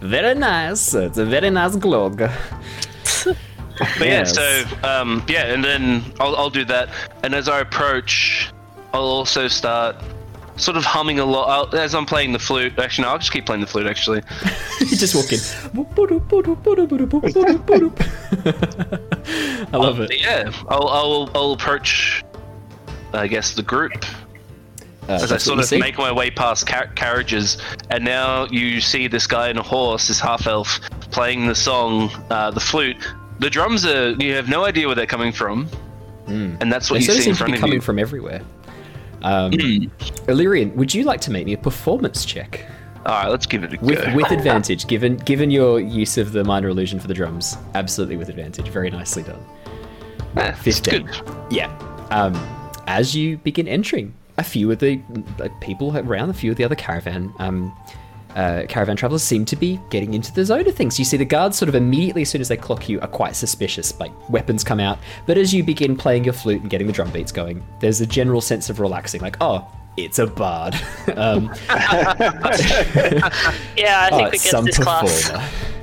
Very 0.02 0.36
nice. 0.36 0.94
It's 0.94 1.18
a 1.18 1.26
very 1.26 1.50
nice 1.50 1.76
cloak. 1.76 2.20
But 3.80 4.00
Yes. 4.08 4.36
yeah, 4.38 4.66
so 4.66 4.88
um, 4.88 5.24
yeah, 5.30 5.54
and 5.54 5.64
then 5.64 6.04
I'll, 6.20 6.36
I'll 6.36 6.50
do 6.50 6.66
that. 6.66 6.90
And 7.24 7.34
as 7.34 7.48
I 7.48 7.62
approach, 7.62 8.50
I'll 8.94 9.04
also 9.04 9.48
start 9.48 9.96
sort 10.60 10.78
of 10.78 10.84
humming 10.86 11.20
a 11.20 11.26
lot 11.26 11.74
I'll, 11.74 11.80
as 11.80 11.96
I'm 11.96 12.06
playing 12.06 12.34
the 12.34 12.40
flute. 12.40 12.78
Actually, 12.78 13.06
no, 13.06 13.12
I'll 13.12 13.18
just 13.20 13.32
keep 13.32 13.46
playing 13.46 13.62
the 13.62 13.68
flute. 13.68 13.88
Actually, 13.88 14.22
you 14.82 14.88
just 14.98 15.16
walk 15.16 15.32
in. 15.32 15.40
I 19.74 19.78
love 19.78 20.00
it. 20.00 20.12
Yeah, 20.20 20.52
I'll, 20.70 20.88
I'll 20.88 21.32
I'll 21.36 21.52
approach. 21.54 22.24
I 23.14 23.28
guess 23.28 23.54
the 23.56 23.64
group 23.64 24.06
Uh, 25.08 25.14
as 25.14 25.32
I 25.32 25.38
sort 25.38 25.58
of 25.60 25.80
make 25.80 25.98
my 25.98 26.12
way 26.12 26.30
past 26.30 26.68
car- 26.68 26.88
carriages, 26.96 27.58
and 27.90 28.06
now 28.06 28.46
you 28.52 28.80
see 28.82 29.08
this 29.08 29.26
guy 29.26 29.50
in 29.50 29.58
a 29.58 29.64
horse, 29.64 30.08
this 30.10 30.20
half 30.20 30.46
elf, 30.46 30.80
playing 31.12 31.48
the 31.48 31.56
song, 31.56 32.12
uh, 32.30 32.52
the 32.52 32.60
flute. 32.60 32.98
The 33.40 33.50
drums 33.50 33.86
are 33.86 34.12
you 34.12 34.36
have 34.36 34.48
no 34.50 34.64
idea 34.66 34.86
where 34.86 34.96
they're 34.96 35.08
coming 35.08 35.32
from, 35.32 35.68
and 36.28 36.72
that's 36.72 36.92
what 36.92 37.00
They 37.00 37.06
you 37.08 37.22
see 37.22 37.30
in 37.30 37.36
front 37.36 37.56
of 37.56 37.60
coming 37.60 37.82
from 37.82 37.98
everywhere. 37.98 38.42
Um, 39.22 39.52
Hmm. 39.52 39.86
Alerian, 40.30 40.74
would 40.76 40.94
you 40.94 41.04
like 41.04 41.22
to 41.22 41.32
make 41.32 41.46
me 41.46 41.54
a 41.54 41.58
performance 41.58 42.26
check 42.26 42.66
All 43.06 43.14
right, 43.14 43.28
let's 43.30 43.46
give 43.46 43.64
it 43.64 43.74
a 43.74 43.78
go. 43.78 43.86
with 44.16 44.32
advantage, 44.32 44.88
given 44.88 45.18
given 45.18 45.52
your 45.52 45.80
use 45.80 46.18
of 46.18 46.32
the 46.32 46.44
minor 46.44 46.70
illusion 46.70 47.00
for 47.00 47.08
the 47.08 47.14
drums? 47.14 47.58
Absolutely 47.76 48.18
with 48.18 48.30
advantage. 48.30 48.68
Very 48.70 48.90
nicely 48.90 49.24
done. 49.24 49.44
15. 50.58 51.06
good. 51.06 51.16
Yeah. 51.50 51.68
Um, 52.12 52.34
as 52.88 53.16
you 53.16 53.38
begin 53.40 53.68
entering, 53.68 54.14
a 54.38 54.44
few 54.44 54.72
of 54.72 54.80
the 54.80 55.02
uh, 55.42 55.50
people 55.60 55.96
around, 55.98 56.30
a 56.30 56.34
few 56.34 56.52
of 56.52 56.58
the 56.58 56.64
other 56.64 56.76
caravan 56.76 57.34
um, 57.40 57.76
uh, 58.40 58.66
caravan 58.68 58.96
travelers 58.96 59.22
seem 59.22 59.44
to 59.44 59.58
be 59.58 59.80
getting 59.90 60.14
into 60.14 60.32
the 60.34 60.46
zone 60.46 60.66
of 60.66 60.74
things. 60.74 60.98
You 60.98 61.04
see 61.04 61.18
the 61.18 61.26
guards 61.26 61.58
sort 61.58 61.68
of 61.68 61.76
immediately, 61.76 62.22
as 62.22 62.30
soon 62.30 62.40
as 62.40 62.48
they 62.48 62.56
clock 62.56 62.88
you, 62.88 63.00
are 63.02 63.08
quite 63.08 63.36
suspicious. 63.36 64.00
Like 64.00 64.14
weapons 64.30 64.64
come 64.64 64.80
out, 64.80 64.98
but 65.26 65.38
as 65.38 65.54
you 65.54 65.62
begin 65.62 65.98
playing 65.98 66.24
your 66.24 66.34
flute 66.34 66.62
and 66.62 66.70
getting 66.70 66.88
the 66.88 66.94
drum 66.94 67.12
beats 67.12 67.34
going, 67.34 67.62
there's 67.80 68.00
a 68.00 68.06
general 68.06 68.40
sense 68.40 68.70
of 68.70 68.80
relaxing. 68.80 69.20
Like, 69.20 69.36
oh, 69.42 69.68
it's 69.98 70.20
a 70.20 70.28
bard. 70.28 70.74
um, 71.18 71.54
Yeah, 73.78 74.08
I 74.08 74.10
oh, 74.12 74.18
think 74.18 74.32
we 74.32 74.36
it's 74.36 74.44
get 74.44 74.52
some 74.52 74.66
this 74.66 74.78
class. 74.78 75.32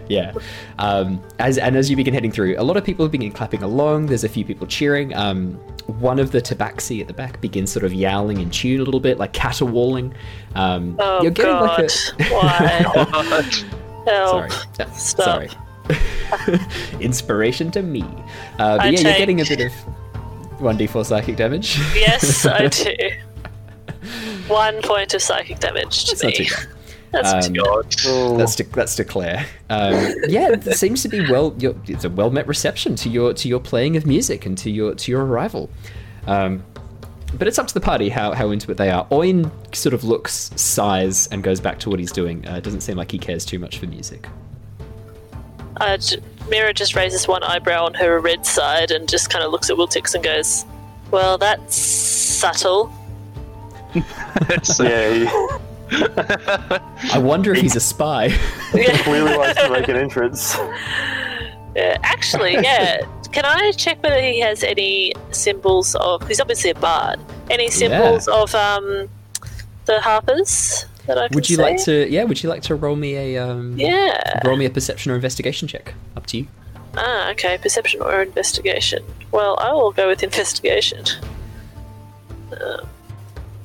Yeah. 0.08 0.32
Um, 0.78 1.22
as 1.38 1.58
and 1.58 1.76
as 1.76 1.90
you 1.90 1.96
begin 1.96 2.14
heading 2.14 2.30
through, 2.30 2.56
a 2.58 2.62
lot 2.62 2.76
of 2.76 2.84
people 2.84 3.04
have 3.04 3.12
been 3.12 3.30
clapping 3.32 3.62
along. 3.62 4.06
There's 4.06 4.24
a 4.24 4.28
few 4.28 4.44
people 4.44 4.66
cheering. 4.66 5.14
Um, 5.14 5.52
one 5.86 6.18
of 6.18 6.32
the 6.32 6.40
tabaxi 6.40 7.00
at 7.00 7.06
the 7.06 7.12
back 7.12 7.40
begins 7.40 7.70
sort 7.72 7.84
of 7.84 7.92
yowling 7.92 8.40
in 8.40 8.50
tune 8.50 8.80
a 8.80 8.84
little 8.84 9.00
bit, 9.00 9.18
like 9.18 9.32
caterwauling. 9.32 10.14
Um, 10.54 10.96
Oh 10.98 11.22
you're 11.22 11.30
getting 11.30 11.52
god, 11.52 11.80
like 11.80 11.90
a 11.90 12.34
why? 12.34 12.50
Help. 14.06 14.50
sorry, 14.94 15.48
sorry. 15.48 15.50
Inspiration 17.00 17.70
to 17.72 17.82
me. 17.82 18.02
Uh, 18.58 18.76
but 18.76 18.80
I 18.80 18.88
yeah, 18.90 19.00
you're 19.00 19.18
getting 19.18 19.40
a 19.40 19.44
bit 19.44 19.60
of 19.60 19.72
one 20.60 20.78
d4 20.78 21.04
psychic 21.04 21.36
damage. 21.36 21.78
Yes, 21.94 22.46
I 22.46 22.66
do. 22.68 22.94
One 24.48 24.80
point 24.82 25.12
of 25.14 25.22
psychic 25.22 25.58
damage 25.58 26.04
to 26.06 26.16
That's 26.16 26.38
me. 26.38 26.48
Not 27.22 27.42
too 27.42 27.52
bad. 27.54 27.64
That's 27.84 28.06
Um, 28.06 28.12
Oh, 28.12 28.36
That's 28.36 28.56
de- 28.56 28.62
that's 28.64 28.94
declare. 28.96 29.46
Um, 29.70 29.94
yeah, 30.28 30.50
it 30.52 30.64
seems 30.76 31.02
to 31.02 31.08
be 31.08 31.28
well. 31.30 31.54
Your, 31.58 31.74
it's 31.86 32.04
a 32.04 32.10
well 32.10 32.30
met 32.30 32.46
reception 32.46 32.94
to 32.96 33.08
your 33.08 33.32
to 33.34 33.48
your 33.48 33.60
playing 33.60 33.96
of 33.96 34.06
music 34.06 34.46
and 34.46 34.56
to 34.58 34.70
your 34.70 34.94
to 34.94 35.10
your 35.10 35.24
arrival. 35.24 35.70
Um, 36.26 36.62
but 37.38 37.48
it's 37.48 37.58
up 37.58 37.66
to 37.66 37.74
the 37.74 37.80
party 37.80 38.08
how, 38.08 38.32
how 38.32 38.50
into 38.50 38.70
it 38.70 38.76
they 38.78 38.88
are. 38.90 39.06
Oin 39.10 39.50
sort 39.72 39.92
of 39.94 40.04
looks, 40.04 40.50
sighs, 40.56 41.26
and 41.28 41.42
goes 41.42 41.60
back 41.60 41.78
to 41.80 41.90
what 41.90 41.98
he's 41.98 42.12
doing. 42.12 42.46
Uh, 42.46 42.60
doesn't 42.60 42.80
seem 42.82 42.96
like 42.96 43.10
he 43.10 43.18
cares 43.18 43.44
too 43.44 43.58
much 43.58 43.78
for 43.78 43.86
music. 43.86 44.26
Uh, 45.78 45.96
j- 45.98 46.18
Mira 46.48 46.72
just 46.72 46.94
raises 46.94 47.26
one 47.28 47.42
eyebrow 47.42 47.84
on 47.84 47.92
her 47.94 48.18
red 48.20 48.46
side 48.46 48.90
and 48.92 49.08
just 49.08 49.28
kind 49.28 49.44
of 49.44 49.50
looks 49.52 49.68
at 49.68 49.76
Wiltix 49.76 50.14
and 50.14 50.22
goes, 50.24 50.64
"Well, 51.10 51.36
that's 51.36 51.76
subtle." 51.76 52.92
Yeah, 54.80 55.12
he 55.14 55.24
I 55.90 57.18
wonder 57.18 57.52
if 57.52 57.60
he's 57.60 57.76
a 57.76 57.80
spy. 57.80 58.28
he 58.72 58.84
clearly 58.98 59.36
wants 59.36 59.60
to 59.60 59.70
make 59.70 59.88
an 59.88 59.96
entrance. 59.96 60.56
Yeah, 61.74 61.98
actually, 62.02 62.54
yeah. 62.54 63.02
Can 63.32 63.44
I 63.44 63.72
check 63.72 64.02
whether 64.02 64.20
he 64.20 64.40
has 64.40 64.64
any 64.64 65.12
symbols 65.30 65.94
of? 65.96 66.26
He's 66.26 66.40
obviously 66.40 66.70
a 66.70 66.74
bard. 66.74 67.20
Any 67.50 67.70
symbols 67.70 68.26
of 68.28 68.54
um, 68.54 69.08
the 69.84 70.00
harpers 70.00 70.86
that 71.06 71.18
I 71.18 71.28
can 71.28 71.34
would 71.34 71.50
you 71.50 71.56
see? 71.56 71.62
like 71.62 71.82
to? 71.84 72.10
Yeah. 72.10 72.24
Would 72.24 72.42
you 72.42 72.48
like 72.48 72.62
to 72.62 72.74
roll 72.74 72.96
me 72.96 73.14
a 73.34 73.38
um, 73.46 73.78
Yeah. 73.78 74.40
roll 74.46 74.56
me 74.56 74.64
a 74.64 74.70
perception 74.70 75.12
or 75.12 75.16
investigation 75.16 75.68
check? 75.68 75.94
Up 76.16 76.26
to 76.26 76.38
you. 76.38 76.46
Ah, 76.96 77.30
okay. 77.32 77.58
Perception 77.58 78.00
or 78.00 78.22
investigation. 78.22 79.04
Well, 79.30 79.58
I 79.60 79.72
will 79.72 79.92
go 79.92 80.08
with 80.08 80.22
investigation. 80.22 81.04
Um, 82.60 82.88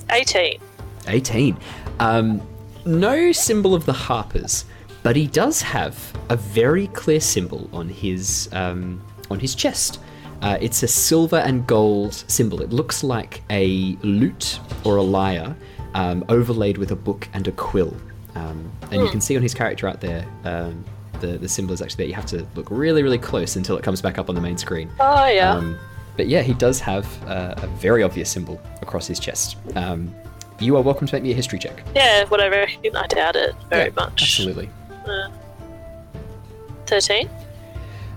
Eighteen. 0.09 0.59
18. 1.07 1.55
Um, 2.01 2.41
no 2.85 3.31
symbol 3.31 3.75
of 3.75 3.85
the 3.85 3.93
Harpers, 3.93 4.65
but 5.03 5.15
he 5.15 5.27
does 5.27 5.61
have 5.61 5.95
a 6.29 6.35
very 6.35 6.87
clear 6.87 7.19
symbol 7.19 7.69
on 7.71 7.87
his 7.87 8.49
um, 8.53 9.01
on 9.29 9.39
his 9.39 9.55
chest. 9.55 9.99
Uh, 10.41 10.57
it's 10.59 10.81
a 10.81 10.87
silver 10.87 11.37
and 11.37 11.67
gold 11.67 12.13
symbol. 12.27 12.61
It 12.63 12.71
looks 12.71 13.03
like 13.03 13.43
a 13.51 13.95
lute 14.01 14.59
or 14.83 14.95
a 14.97 15.01
lyre 15.01 15.55
um, 15.93 16.25
overlaid 16.29 16.79
with 16.79 16.91
a 16.91 16.95
book 16.95 17.29
and 17.33 17.47
a 17.47 17.51
quill. 17.51 17.95
Um, 18.33 18.71
and 18.91 19.01
you 19.01 19.09
can 19.09 19.21
see 19.21 19.35
on 19.35 19.43
his 19.43 19.53
character 19.53 19.87
out 19.87 20.01
there, 20.01 20.25
um, 20.45 20.83
the 21.19 21.37
the 21.37 21.47
symbol 21.47 21.73
is 21.73 21.81
actually 21.83 21.97
there. 21.97 22.07
You 22.07 22.15
have 22.15 22.25
to 22.27 22.47
look 22.55 22.71
really, 22.71 23.03
really 23.03 23.19
close 23.19 23.55
until 23.55 23.77
it 23.77 23.83
comes 23.83 24.01
back 24.01 24.17
up 24.17 24.27
on 24.27 24.33
the 24.33 24.41
main 24.41 24.57
screen. 24.57 24.89
Oh 24.99 25.27
yeah. 25.27 25.53
Um, 25.53 25.77
but 26.17 26.27
yeah, 26.27 26.41
he 26.41 26.53
does 26.55 26.79
have 26.79 27.05
uh, 27.27 27.53
a 27.57 27.67
very 27.67 28.01
obvious 28.01 28.29
symbol 28.29 28.59
across 28.81 29.05
his 29.05 29.19
chest. 29.19 29.57
You 30.61 30.77
are 30.77 30.81
welcome 30.81 31.07
to 31.07 31.15
make 31.15 31.23
me 31.23 31.31
a 31.31 31.35
history 31.35 31.57
check. 31.59 31.83
yeah. 31.95 32.23
whatever. 32.25 32.67
I 32.95 33.07
doubt 33.07 33.35
it 33.35 33.55
very 33.69 33.85
Yeah, 33.89 33.93
much. 33.95 34.21
Absolutely. 34.21 34.69
Thirteen. 36.85 37.29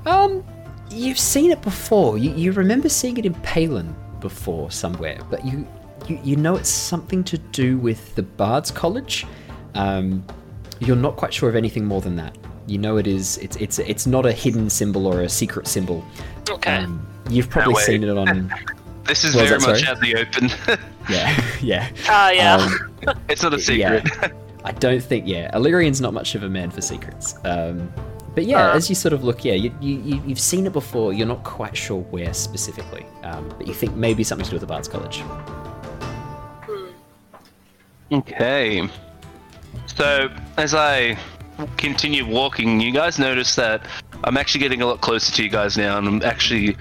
Um, 0.07 0.45
you've 0.91 1.19
seen 1.19 1.51
it 1.51 1.63
before. 1.63 2.19
You, 2.19 2.31
you 2.33 2.53
remember 2.53 2.89
seeing 2.89 3.17
it 3.17 3.25
in 3.25 3.35
Palin 3.35 3.95
before 4.21 4.71
somewhere, 4.71 5.19
but 5.31 5.45
you, 5.45 5.67
you 6.09 6.21
you 6.23 6.37
know 6.37 6.57
it's 6.57 6.69
something 6.69 7.25
to 7.25 7.39
do 7.39 7.79
with 7.79 8.15
the 8.15 8.23
Bard's 8.23 8.71
College. 8.71 9.27
Um, 9.75 10.25
you're 10.81 10.97
not 10.97 11.17
quite 11.17 11.33
sure 11.33 11.49
of 11.49 11.57
anything 11.57 11.85
more 11.87 12.01
than 12.01 12.17
that. 12.17 12.37
You 12.67 12.79
know 12.79 12.97
it 12.99 13.07
is. 13.07 13.39
It's 13.39 13.57
it's 13.57 13.79
it's 13.79 14.07
not 14.07 14.27
a 14.27 14.33
hidden 14.33 14.69
symbol 14.69 15.07
or 15.07 15.23
a 15.23 15.29
secret 15.29 15.67
symbol. 15.67 16.05
Okay. 16.51 16.77
Um, 16.77 17.07
you've 17.31 17.49
probably 17.49 17.75
wait. 17.75 17.85
seen 17.85 18.03
it 18.05 18.11
on. 18.17 18.53
This 19.07 19.25
is 19.25 19.35
What 19.35 19.49
very 19.49 19.61
much 19.61 19.81
sorry? 19.83 19.87
out 19.87 19.97
in 19.97 20.13
the 20.13 20.17
open. 20.21 20.79
Yeah, 21.11 21.45
yeah. 21.61 21.91
oh 22.09 22.31
yeah. 22.31 22.55
Um, 22.57 23.19
it's 23.29 23.43
not 23.43 23.53
a 23.53 23.59
secret. 23.59 24.09
Yeah. 24.23 24.29
I 24.65 24.73
don't 24.73 25.03
think, 25.03 25.27
yeah, 25.29 25.51
Alerian's 25.53 26.01
not 26.01 26.15
much 26.15 26.35
of 26.35 26.43
a 26.43 26.49
man 26.49 26.71
for 26.71 26.81
secrets. 26.81 27.35
Um, 27.45 27.93
but 28.35 28.47
yeah, 28.47 28.71
Uh. 28.71 28.77
as 28.77 28.89
you 28.89 28.95
sort 28.95 29.13
of 29.13 29.23
look, 29.23 29.45
yeah, 29.45 29.53
you, 29.53 29.71
you, 29.83 29.97
you- 30.01 30.23
you've 30.27 30.41
seen 30.41 30.65
it 30.67 30.73
before. 30.73 31.13
You're 31.13 31.27
not 31.27 31.45
quite 31.45 31.77
sure 31.77 32.01
where 32.05 32.33
specifically, 32.33 33.05
um, 33.23 33.53
but 33.59 33.67
you 33.67 33.75
think 33.75 33.95
maybe 33.97 34.25
something 34.25 34.45
to 34.45 34.51
do 34.51 34.55
with 34.55 34.63
the 34.63 34.67
Bards 34.67 34.89
College. 34.89 35.23
Okay. 38.13 38.89
So, 39.87 40.31
as 40.57 40.75
I 40.75 41.19
continue 41.77 42.27
walking, 42.27 42.81
you 42.81 42.93
guys 42.93 43.19
notice 43.19 43.55
that 43.57 43.83
I'm 44.25 44.37
actually 44.39 44.61
getting 44.61 44.81
a 44.83 44.87
lot 44.87 45.01
closer 45.03 45.33
to 45.35 45.43
you 45.43 45.51
guys 45.51 45.77
now, 45.77 45.99
and 45.99 46.07
I'm 46.09 46.23
actually 46.23 46.77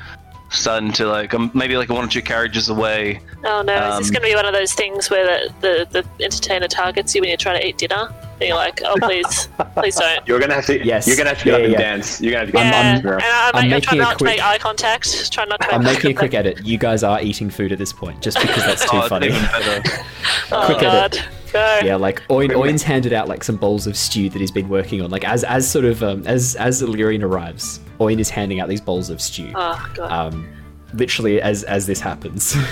starting 0.54 0.91
to 0.93 1.08
like, 1.08 1.34
I'm 1.34 1.51
maybe 1.54 1.76
like 1.78 1.89
one 1.89 2.06
or 2.06 2.08
two 2.08 2.22
carriages 2.22 2.70
away. 2.70 3.20
Oh 3.43 3.62
no, 3.62 3.74
is 3.74 3.97
this 3.99 4.08
Um, 4.08 4.14
going 4.14 4.22
to 4.24 4.30
be 4.30 4.36
one 4.36 4.45
of 4.45 4.54
those 4.54 4.74
things 4.74 5.10
where 5.10 5.49
the, 5.62 5.88
the, 5.91 6.04
the 6.18 6.24
entertainer 6.24 6.68
targets 6.68 7.14
you 7.14 7.22
when 7.22 7.30
you're 7.30 7.38
trying 7.38 7.60
to 7.60 7.68
eat 7.68 7.78
dinner? 7.78 8.10
And 8.40 8.48
you're 8.50 8.56
like, 8.58 8.82
oh 8.84 8.96
please, 9.02 9.48
please 9.76 9.96
don't. 9.96 10.28
You're 10.28 10.40
gonna 10.40 10.56
have 10.56 10.66
to. 10.66 10.84
Yes. 10.86 11.08
You're 11.08 11.16
gonna 11.16 11.30
have 11.30 11.40
to 11.40 11.46
get 11.46 11.52
Yeah, 11.52 11.58
up 11.60 11.64
and 11.66 11.78
dance. 11.78 12.20
You're 12.22 12.32
gonna 12.34 12.46
have 12.46 12.48
to 12.48 12.52
get 12.54 12.66
Yeah, 12.66 12.78
I'm- 12.78 12.98
and 13.08 13.24
I'm, 13.24 13.56
I'm 13.56 13.64
I'm, 13.64 13.70
making 13.70 13.82
trying 13.90 14.00
a 14.00 14.04
not 14.04 14.20
to 14.20 14.26
make 14.26 14.44
eye 14.44 14.58
contact. 14.58 15.32
Trying 15.32 15.50
not 15.50 15.62
to. 15.62 15.74
I'm 15.74 15.84
make 15.84 15.96
making 15.98 16.12
a 16.12 16.14
quick 16.16 16.34
edit. 16.34 16.66
You 16.66 16.78
guys 16.78 17.04
are 17.04 17.22
eating 17.22 17.50
food 17.50 17.72
at 17.72 17.78
this 17.78 17.94
point, 17.94 18.22
just 18.22 18.40
because 18.42 18.64
that's 18.66 18.84
too 18.90 18.98
Oh, 18.98 19.00
it's 19.02 19.10
funny. 19.10 19.28
even 19.28 19.42
better. 19.44 19.84
Oh 20.52 20.66
quick 20.66 20.80
god, 20.82 21.16
edit. 21.16 21.26
go. 21.52 21.80
Yeah, 21.84 21.96
like 21.96 22.22
Oin, 22.30 22.54
Oin's 22.56 22.84
handed 22.84 23.14
out 23.14 23.28
like 23.28 23.44
some 23.44 23.56
bowls 23.56 23.88
of 23.88 23.96
stew 23.98 24.30
that 24.30 24.40
he's 24.40 24.52
been 24.52 24.68
working 24.70 25.02
on. 25.02 25.10
Like 25.10 25.24
as 25.28 25.44
as 25.44 25.70
sort 25.70 25.86
of 25.86 26.04
um, 26.04 26.26
as 26.28 26.56
as 26.56 26.82
Alerian 26.82 27.24
arrives, 27.24 27.80
Oin 28.02 28.20
is 28.20 28.30
handing 28.30 28.60
out 28.60 28.68
these 28.70 28.82
bowls 28.82 29.10
of 29.10 29.22
stew. 29.22 29.52
Oh 29.56 29.92
god. 29.96 30.12
Um, 30.12 30.48
literally 30.94 31.42
as 31.42 31.64
as 31.64 31.86
this 31.88 32.00
happens. 32.00 32.56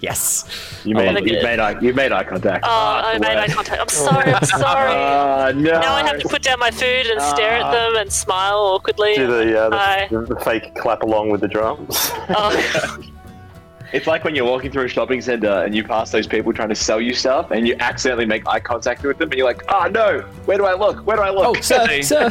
yes. 0.00 0.80
You 0.84 0.94
made. 0.94 1.26
You 1.28 1.36
it. 1.38 1.42
made 1.42 1.58
eye. 1.58 1.80
You 1.80 1.92
made 1.94 2.12
eye 2.12 2.24
contact. 2.24 2.64
oh, 2.66 2.70
I 2.70 3.14
the 3.14 3.20
made 3.20 3.28
eye 3.36 3.42
worst. 3.42 3.54
contact. 3.54 3.80
I'm 3.80 3.88
sorry. 3.88 4.32
I'm 4.32 4.44
sorry. 4.44 4.90
Uh, 4.92 5.52
no. 5.56 5.80
now 5.80 5.94
I 5.94 6.06
have 6.06 6.18
to 6.20 6.28
put 6.28 6.42
down 6.42 6.58
my 6.58 6.70
food 6.70 7.06
and 7.06 7.20
stare 7.22 7.52
at 7.54 7.70
them 7.72 7.96
and 7.96 8.12
smile 8.12 8.58
awkwardly. 8.58 9.14
Do 9.16 9.26
the, 9.26 9.60
uh, 9.66 9.70
Hi. 9.76 10.08
the, 10.10 10.20
the 10.22 10.36
fake 10.40 10.74
clap 10.76 11.02
along 11.02 11.30
with 11.30 11.40
the 11.40 11.48
drums. 11.48 12.10
Oh, 12.30 12.98
It's 13.90 14.06
like 14.06 14.22
when 14.22 14.34
you're 14.34 14.44
walking 14.44 14.70
through 14.70 14.84
a 14.84 14.88
shopping 14.88 15.22
center 15.22 15.64
and 15.64 15.74
you 15.74 15.82
pass 15.82 16.10
those 16.10 16.26
people 16.26 16.52
trying 16.52 16.68
to 16.68 16.74
sell 16.74 17.00
you 17.00 17.14
stuff, 17.14 17.50
and 17.52 17.66
you 17.66 17.74
accidentally 17.80 18.26
make 18.26 18.46
eye 18.46 18.60
contact 18.60 19.02
with 19.02 19.16
them, 19.16 19.30
and 19.30 19.38
you're 19.38 19.46
like, 19.46 19.62
"Oh 19.70 19.88
no, 19.90 20.20
where 20.44 20.58
do 20.58 20.66
I 20.66 20.74
look? 20.74 21.06
Where 21.06 21.16
do 21.16 21.22
I 21.22 21.30
Oh, 21.30 21.52
look?" 21.52 21.62
sir, 21.62 21.86
See? 21.88 22.02
sir. 22.02 22.28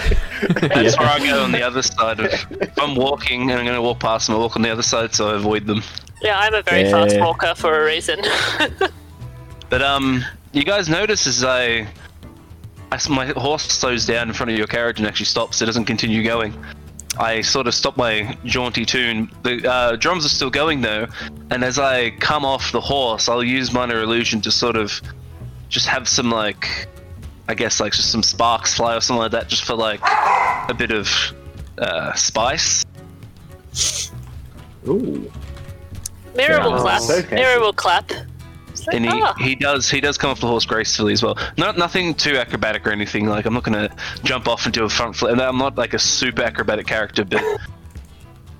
That's 0.61 0.95
where 0.99 1.07
I 1.09 1.17
go 1.17 1.41
on 1.41 1.51
the 1.51 1.63
other 1.63 1.81
side 1.81 2.19
of. 2.19 2.31
If 2.61 2.77
I'm 2.77 2.93
walking 2.93 3.41
and 3.49 3.53
I'm 3.59 3.65
going 3.65 3.75
to 3.75 3.81
walk 3.81 3.99
past 3.99 4.27
them, 4.27 4.35
I 4.35 4.39
walk 4.39 4.55
on 4.55 4.61
the 4.61 4.69
other 4.69 4.83
side 4.83 5.15
so 5.15 5.31
I 5.31 5.35
avoid 5.35 5.65
them. 5.65 5.81
Yeah, 6.21 6.39
I'm 6.39 6.53
a 6.53 6.61
very 6.61 6.83
Yeah. 6.83 6.91
fast 6.91 7.19
walker 7.19 7.53
for 7.55 7.81
a 7.81 7.85
reason. 7.85 8.21
But 9.69 9.81
um, 9.81 10.23
you 10.53 10.63
guys 10.63 10.87
notice 10.87 11.27
as 11.27 11.43
I, 11.43 11.87
as 12.93 13.09
my 13.09 13.25
horse 13.27 13.63
slows 13.63 14.05
down 14.05 14.29
in 14.29 14.33
front 14.33 14.49
of 14.49 14.57
your 14.57 14.65
carriage 14.67 14.97
and 14.97 15.05
actually 15.05 15.25
stops, 15.25 15.61
it 15.61 15.65
doesn't 15.65 15.83
continue 15.83 16.23
going. 16.23 16.53
I 17.19 17.41
sort 17.41 17.67
of 17.67 17.73
stop 17.73 17.97
my 17.97 18.37
jaunty 18.45 18.85
tune. 18.85 19.29
The 19.43 19.69
uh, 19.69 19.95
drums 19.97 20.25
are 20.25 20.29
still 20.29 20.49
going 20.49 20.79
though, 20.79 21.07
and 21.51 21.65
as 21.65 21.79
I 21.79 22.11
come 22.11 22.45
off 22.45 22.71
the 22.71 22.79
horse, 22.79 23.27
I'll 23.27 23.43
use 23.43 23.73
minor 23.73 24.01
illusion 24.01 24.39
to 24.41 24.51
sort 24.51 24.77
of 24.77 25.01
just 25.67 25.87
have 25.87 26.07
some 26.07 26.29
like, 26.31 26.87
I 27.49 27.53
guess 27.53 27.81
like 27.81 27.91
just 27.91 28.09
some 28.09 28.23
sparks 28.23 28.73
fly 28.75 28.95
or 28.95 29.01
something 29.01 29.21
like 29.21 29.31
that, 29.31 29.49
just 29.49 29.65
for 29.65 29.75
like 29.75 29.99
a 30.69 30.73
bit 30.77 30.91
of 30.91 31.09
uh, 31.77 32.13
spice. 32.13 32.85
Ooh. 34.87 35.29
Mira 36.37 36.63
will 36.63 36.75
Oh, 36.75 36.81
clap. 36.81 37.01
so 37.01 37.21
fancy. 37.21 37.59
Will 37.59 37.73
clap. 37.73 38.09
Like, 38.11 38.95
and 38.95 39.05
he, 39.05 39.11
ah. 39.11 39.33
he 39.39 39.55
does 39.55 39.89
he 39.89 39.99
does 39.99 40.17
come 40.17 40.29
off 40.29 40.39
the 40.39 40.47
horse 40.47 40.63
gracefully 40.65 41.11
as 41.11 41.21
well. 41.23 41.37
Not 41.57 41.77
nothing 41.77 42.13
too 42.13 42.37
acrobatic 42.37 42.85
or 42.87 42.91
anything. 42.91 43.25
Like 43.27 43.45
I'm 43.45 43.53
not 43.53 43.63
gonna 43.63 43.89
jump 44.23 44.47
off 44.47 44.65
and 44.65 44.73
do 44.73 44.85
a 44.85 44.89
front 44.89 45.15
flip. 45.15 45.37
I'm 45.39 45.57
not 45.57 45.77
like 45.77 45.93
a 45.93 45.99
super 45.99 46.43
acrobatic 46.43 46.85
character, 46.87 47.25
but 47.25 47.43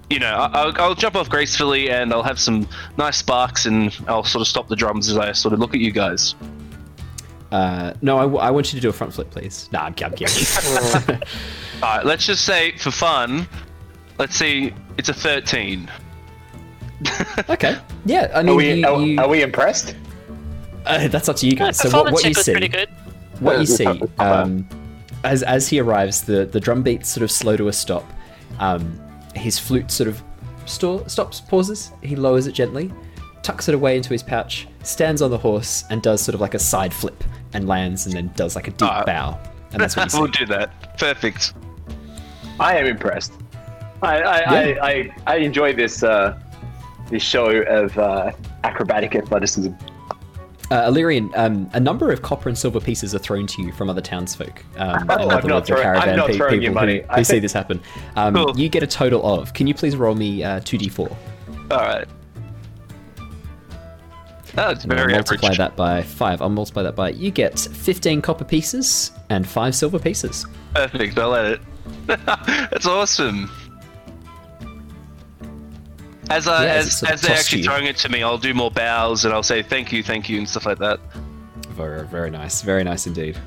you 0.09 0.19
know 0.19 0.33
I- 0.35 0.51
I'll, 0.63 0.81
I'll 0.81 0.95
jump 0.95 1.15
off 1.15 1.29
gracefully 1.29 1.89
and 1.91 2.11
I'll 2.11 2.23
have 2.23 2.39
some 2.39 2.67
nice 2.97 3.17
sparks 3.17 3.67
and 3.67 3.95
I'll 4.07 4.23
sort 4.23 4.41
of 4.41 4.47
stop 4.47 4.67
the 4.67 4.75
drums 4.75 5.07
as 5.09 5.17
I 5.17 5.31
sort 5.33 5.53
of 5.53 5.59
look 5.59 5.73
at 5.75 5.79
you 5.79 5.91
guys. 5.91 6.35
Uh, 7.51 7.93
no, 8.01 8.17
I, 8.17 8.21
w- 8.23 8.39
I 8.39 8.51
want 8.51 8.73
you 8.73 8.77
to 8.77 8.81
do 8.81 8.89
a 8.89 8.93
front 8.93 9.13
flip, 9.13 9.29
please. 9.31 9.69
Nah, 9.71 9.83
I'm, 9.83 9.95
I'm 10.03 10.13
kidding. 10.13 10.45
All 11.81 11.95
right, 11.95 12.05
let's 12.05 12.25
just 12.25 12.43
say 12.43 12.75
for 12.77 12.91
fun, 12.91 13.47
let's 14.19 14.35
see, 14.35 14.73
it's 14.97 15.07
a 15.07 15.13
13. 15.13 15.89
okay. 17.49 17.77
Yeah, 18.05 18.31
I 18.33 18.41
mean, 18.43 18.49
Are 18.49 18.55
we? 18.55 18.73
you, 18.73 18.87
Are, 18.87 19.01
you- 19.01 19.19
are 19.19 19.27
we 19.27 19.41
impressed? 19.43 19.95
uh, 20.85 21.07
that's 21.09 21.27
up 21.29 21.35
to 21.37 21.45
you 21.45 21.53
Yeah, 21.53 21.65
guys. 21.65 21.77
So 21.77 21.85
what, 21.89 21.91
performance 21.91 22.13
what 22.13 22.23
you 22.23 22.29
was 22.29 22.45
see, 22.45 22.51
pretty 22.51 22.67
good. 22.69 22.89
what 23.39 23.59
you 23.59 23.65
see, 23.65 23.83
it's 23.85 23.85
not- 23.85 23.95
it's 23.95 24.17
not 24.17 24.17
bad. 24.17 24.41
um, 24.43 24.69
as 25.23 25.43
as 25.43 25.67
he 25.67 25.79
arrives, 25.79 26.21
the 26.23 26.45
the 26.45 26.59
drum 26.59 26.83
beats 26.83 27.09
sort 27.09 27.23
of 27.23 27.31
slow 27.31 27.57
to 27.57 27.67
a 27.67 27.73
stop. 27.73 28.05
Um, 28.59 28.99
his 29.35 29.59
flute 29.59 29.91
sort 29.91 30.07
of 30.09 30.21
sto- 30.65 31.05
stops, 31.07 31.41
pauses. 31.41 31.91
He 32.01 32.15
lowers 32.15 32.47
it 32.47 32.53
gently, 32.53 32.91
tucks 33.43 33.67
it 33.67 33.75
away 33.75 33.97
into 33.97 34.09
his 34.09 34.23
pouch, 34.23 34.67
stands 34.83 35.21
on 35.21 35.29
the 35.29 35.37
horse, 35.37 35.83
and 35.89 36.01
does 36.01 36.21
sort 36.21 36.33
of 36.35 36.41
like 36.41 36.53
a 36.55 36.59
side 36.59 36.93
flip 36.93 37.23
and 37.53 37.67
lands, 37.67 38.05
and 38.05 38.15
then 38.15 38.31
does 38.35 38.55
like 38.55 38.67
a 38.67 38.71
deep 38.71 38.83
Alright. 38.89 39.05
bow. 39.05 39.39
And 39.73 39.81
that's 39.81 39.95
what 39.97 40.11
you 40.13 40.19
we'll 40.21 40.31
do 40.31 40.45
that. 40.47 40.97
Perfect. 40.97 41.53
I 42.59 42.77
am 42.77 42.85
impressed. 42.87 43.33
I 44.01 44.21
I, 44.21 44.39
Yeah. 44.39 44.81
I, 44.81 44.89
I, 44.89 45.11
I 45.27 45.35
enjoy 45.37 45.73
this 45.73 46.01
uh, 46.03 46.39
this 47.09 47.23
show 47.23 47.47
of 47.63 47.97
uh, 47.97 48.31
acrobatic 48.63 49.15
athleticism. 49.15 49.71
Uh, 50.69 50.89
Alerian, 50.91 51.31
um, 51.37 51.69
a 51.73 51.79
number 51.79 52.11
of 52.11 52.21
copper 52.21 52.49
and 52.49 52.57
silver 52.57 52.81
pieces 52.81 53.15
are 53.15 53.19
thrown 53.19 53.47
to 53.47 53.61
you 53.61 53.71
from 53.71 53.89
other 53.89 54.01
townsfolk. 54.01 54.63
Um, 54.77 55.05
Oh, 55.09 55.29
I'm 55.29 55.47
not 55.47 55.51
of 55.61 55.61
the 55.61 55.67
throw- 55.67 55.77
I'm 55.77 55.83
caravan 55.83 56.15
not 56.17 56.27
pe- 56.27 56.35
throwing 56.37 56.55
you 56.55 56.69
people 56.69 56.73
money. 56.75 56.99
who, 56.99 57.05
I 57.09 57.17
who 57.19 57.23
see 57.23 57.39
this 57.39 57.53
happen. 57.53 57.79
Um, 58.17 58.33
Cool. 58.35 58.59
You 58.59 58.67
get 58.67 58.83
a 58.83 58.87
total 58.87 59.25
of. 59.25 59.53
Can 59.53 59.67
you 59.67 59.73
please 59.73 59.95
roll 59.95 60.13
me 60.15 60.43
uh, 60.43 60.59
2d4? 60.59 60.99
All 61.71 61.77
right. 61.77 62.05
That's 64.55 64.83
And 64.85 64.93
I'll 64.93 65.07
multiply 65.09 65.47
average. 65.49 65.57
that 65.59 65.75
by 65.75 66.01
5. 66.01 66.41
I'll 66.41 66.49
multiply 66.49 66.83
that 66.83 66.95
by. 66.95 67.11
You 67.11 67.31
get 67.31 67.57
15 67.59 68.21
copper 68.21 68.43
pieces 68.45 69.11
and 69.29 69.47
5 69.47 69.75
silver 69.75 69.99
pieces. 69.99 70.45
Perfect. 70.73 71.17
I'll 71.17 71.29
let 71.29 71.45
it. 71.45 71.61
That's 72.07 72.87
awesome. 72.87 73.49
As 76.29 76.47
I 76.47 76.65
Yeah, 76.65 76.71
as 76.73 76.77
as, 76.77 76.87
it's 76.87 76.95
sort 76.97 77.09
of 77.09 77.13
as 77.15 77.21
they're 77.21 77.37
actually 77.37 77.57
you. 77.59 77.63
throwing 77.65 77.85
it 77.85 77.97
to 77.97 78.09
me, 78.09 78.23
I'll 78.23 78.37
do 78.37 78.53
more 78.53 78.71
bows 78.71 79.25
and 79.25 79.33
I'll 79.33 79.43
say 79.43 79.61
thank 79.63 79.91
you, 79.91 80.03
thank 80.03 80.27
you, 80.29 80.37
and 80.37 80.47
stuff 80.49 80.65
like 80.65 80.77
that. 80.79 80.99
Very, 81.69 82.05
very 82.07 82.29
nice. 82.29 82.61
Very 82.61 82.83
nice 82.83 83.07
indeed. 83.07 83.37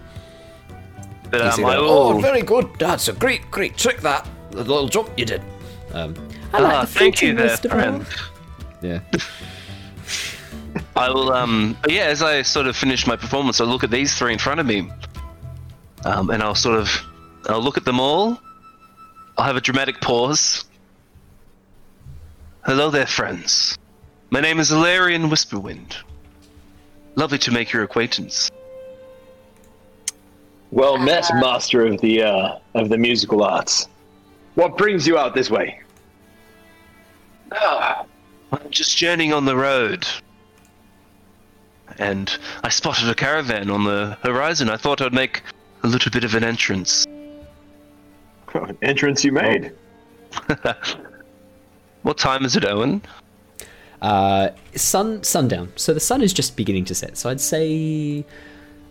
But 1.30 1.42
um, 1.42 1.52
see 1.52 1.62
I 1.64 1.78
will. 1.78 1.90
Oh, 1.90 2.18
very 2.20 2.42
good. 2.42 2.68
That's 2.78 3.08
a 3.08 3.12
great, 3.12 3.50
great 3.50 3.76
trick, 3.76 3.98
that. 4.00 4.26
The 4.50 4.58
little 4.64 4.88
jump 4.88 5.10
you 5.16 5.24
did. 5.24 5.42
Um, 5.92 6.14
I 6.52 6.60
like 6.60 6.72
Ah, 6.74 6.80
the 6.82 6.86
thank 6.86 7.22
you 7.22 7.34
flinching, 7.34 7.36
there, 7.36 7.56
Mr. 7.56 7.70
friend. 7.70 8.06
Yeah. 8.82 9.00
I 10.96 11.08
will. 11.10 11.32
Um. 11.32 11.76
Yeah. 11.88 12.04
As 12.04 12.22
I 12.22 12.42
sort 12.42 12.66
of 12.66 12.76
finish 12.76 13.06
my 13.06 13.16
performance, 13.16 13.60
I'll 13.60 13.66
look 13.66 13.84
at 13.84 13.90
these 13.90 14.14
three 14.16 14.32
in 14.32 14.38
front 14.38 14.60
of 14.60 14.66
me. 14.66 14.90
Um. 16.04 16.30
And 16.30 16.42
I'll 16.42 16.54
sort 16.54 16.78
of. 16.78 16.88
I'll 17.48 17.62
look 17.62 17.76
at 17.76 17.84
them 17.84 18.00
all. 18.00 18.40
I'll 19.38 19.44
have 19.44 19.56
a 19.56 19.60
dramatic 19.60 20.00
pause. 20.00 20.64
Hello 22.66 22.90
there, 22.90 23.06
friends. 23.06 23.78
My 24.28 24.40
name 24.40 24.60
is 24.60 24.70
Alerian 24.70 25.30
Whisperwind. 25.30 25.96
Lovely 27.14 27.38
to 27.38 27.50
make 27.50 27.72
your 27.72 27.82
acquaintance. 27.84 28.50
Well 30.70 30.98
met, 30.98 31.24
master 31.36 31.86
of 31.86 32.02
the 32.02 32.22
uh, 32.22 32.58
of 32.74 32.90
the 32.90 32.98
musical 32.98 33.42
arts. 33.42 33.88
What 34.56 34.76
brings 34.76 35.06
you 35.06 35.16
out 35.16 35.34
this 35.34 35.48
way? 35.48 35.80
Ah, 37.50 38.04
I'm 38.52 38.70
just 38.70 38.94
journeying 38.94 39.32
on 39.32 39.46
the 39.46 39.56
road. 39.56 40.06
And 41.98 42.30
I 42.62 42.68
spotted 42.68 43.08
a 43.08 43.14
caravan 43.14 43.70
on 43.70 43.84
the 43.84 44.18
horizon. 44.22 44.68
I 44.68 44.76
thought 44.76 45.00
I'd 45.00 45.14
make 45.14 45.42
a 45.82 45.88
little 45.88 46.10
bit 46.10 46.24
of 46.24 46.34
an 46.34 46.44
entrance. 46.44 47.06
An 48.52 48.76
entrance 48.82 49.24
you 49.24 49.32
made. 49.32 49.72
what 52.02 52.18
time 52.18 52.44
is 52.44 52.56
it, 52.56 52.64
Owen? 52.64 53.02
Uh, 54.00 54.50
sun 54.74 55.22
sundown. 55.22 55.72
So 55.76 55.92
the 55.92 56.00
sun 56.00 56.22
is 56.22 56.32
just 56.32 56.56
beginning 56.56 56.84
to 56.86 56.94
set. 56.94 57.16
So 57.16 57.28
I'd 57.28 57.40
say 57.40 58.24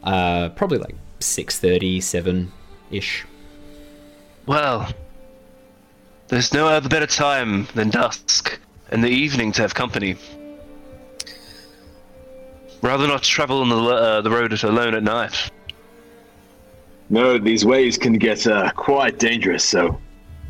uh, 0.03 0.49
probably 0.49 0.77
like 0.77 0.95
6.30, 1.19 2.01
7 2.01 2.51
ish. 2.91 3.25
Well, 4.45 4.87
there's 6.27 6.53
no 6.53 6.67
other 6.67 6.89
better 6.89 7.07
time 7.07 7.67
than 7.73 7.89
dusk 7.89 8.59
and 8.91 9.03
the 9.03 9.09
evening 9.09 9.51
to 9.53 9.61
have 9.61 9.73
company. 9.73 10.15
Rather 12.81 13.07
not 13.07 13.23
travel 13.23 13.61
on 13.61 13.69
the 13.69 13.75
uh, 13.75 14.21
the 14.21 14.29
road 14.29 14.63
alone 14.63 14.95
at 14.95 15.03
night. 15.03 15.51
No, 17.09 17.37
these 17.37 17.65
ways 17.65 17.97
can 17.97 18.13
get 18.13 18.47
uh, 18.47 18.71
quite 18.71 19.19
dangerous. 19.19 19.65
So, 19.65 19.99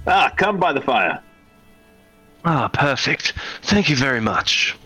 ah, 0.05 0.32
come 0.36 0.60
by 0.60 0.74
the 0.74 0.82
fire. 0.82 1.24
Ah, 2.46 2.68
perfect. 2.70 3.34
Thank 3.64 3.90
you 3.90 3.96
very 3.96 4.22
much. 4.22 4.78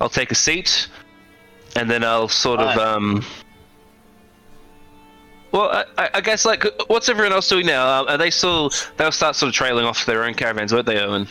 I'll 0.00 0.08
take 0.10 0.30
a 0.30 0.34
seat, 0.34 0.88
and 1.74 1.90
then 1.90 2.04
I'll 2.04 2.28
sort 2.28 2.60
of 2.60 2.68
Aye. 2.78 2.82
um. 2.82 3.24
Well, 5.52 5.70
I- 5.70 5.84
I, 6.04 6.10
I 6.14 6.20
guess 6.20 6.44
like, 6.44 6.64
what's 6.88 7.08
everyone 7.08 7.32
else 7.32 7.48
doing 7.48 7.66
now? 7.66 8.00
Um, 8.02 8.08
are 8.08 8.18
they 8.18 8.30
still? 8.30 8.70
They'll 8.98 9.12
start 9.12 9.36
sort 9.36 9.48
of 9.48 9.54
trailing 9.54 9.86
off 9.86 10.00
to 10.00 10.06
their 10.06 10.24
own 10.24 10.34
caravans, 10.34 10.72
won't 10.72 10.86
they, 10.86 10.98
Owen? 11.00 11.26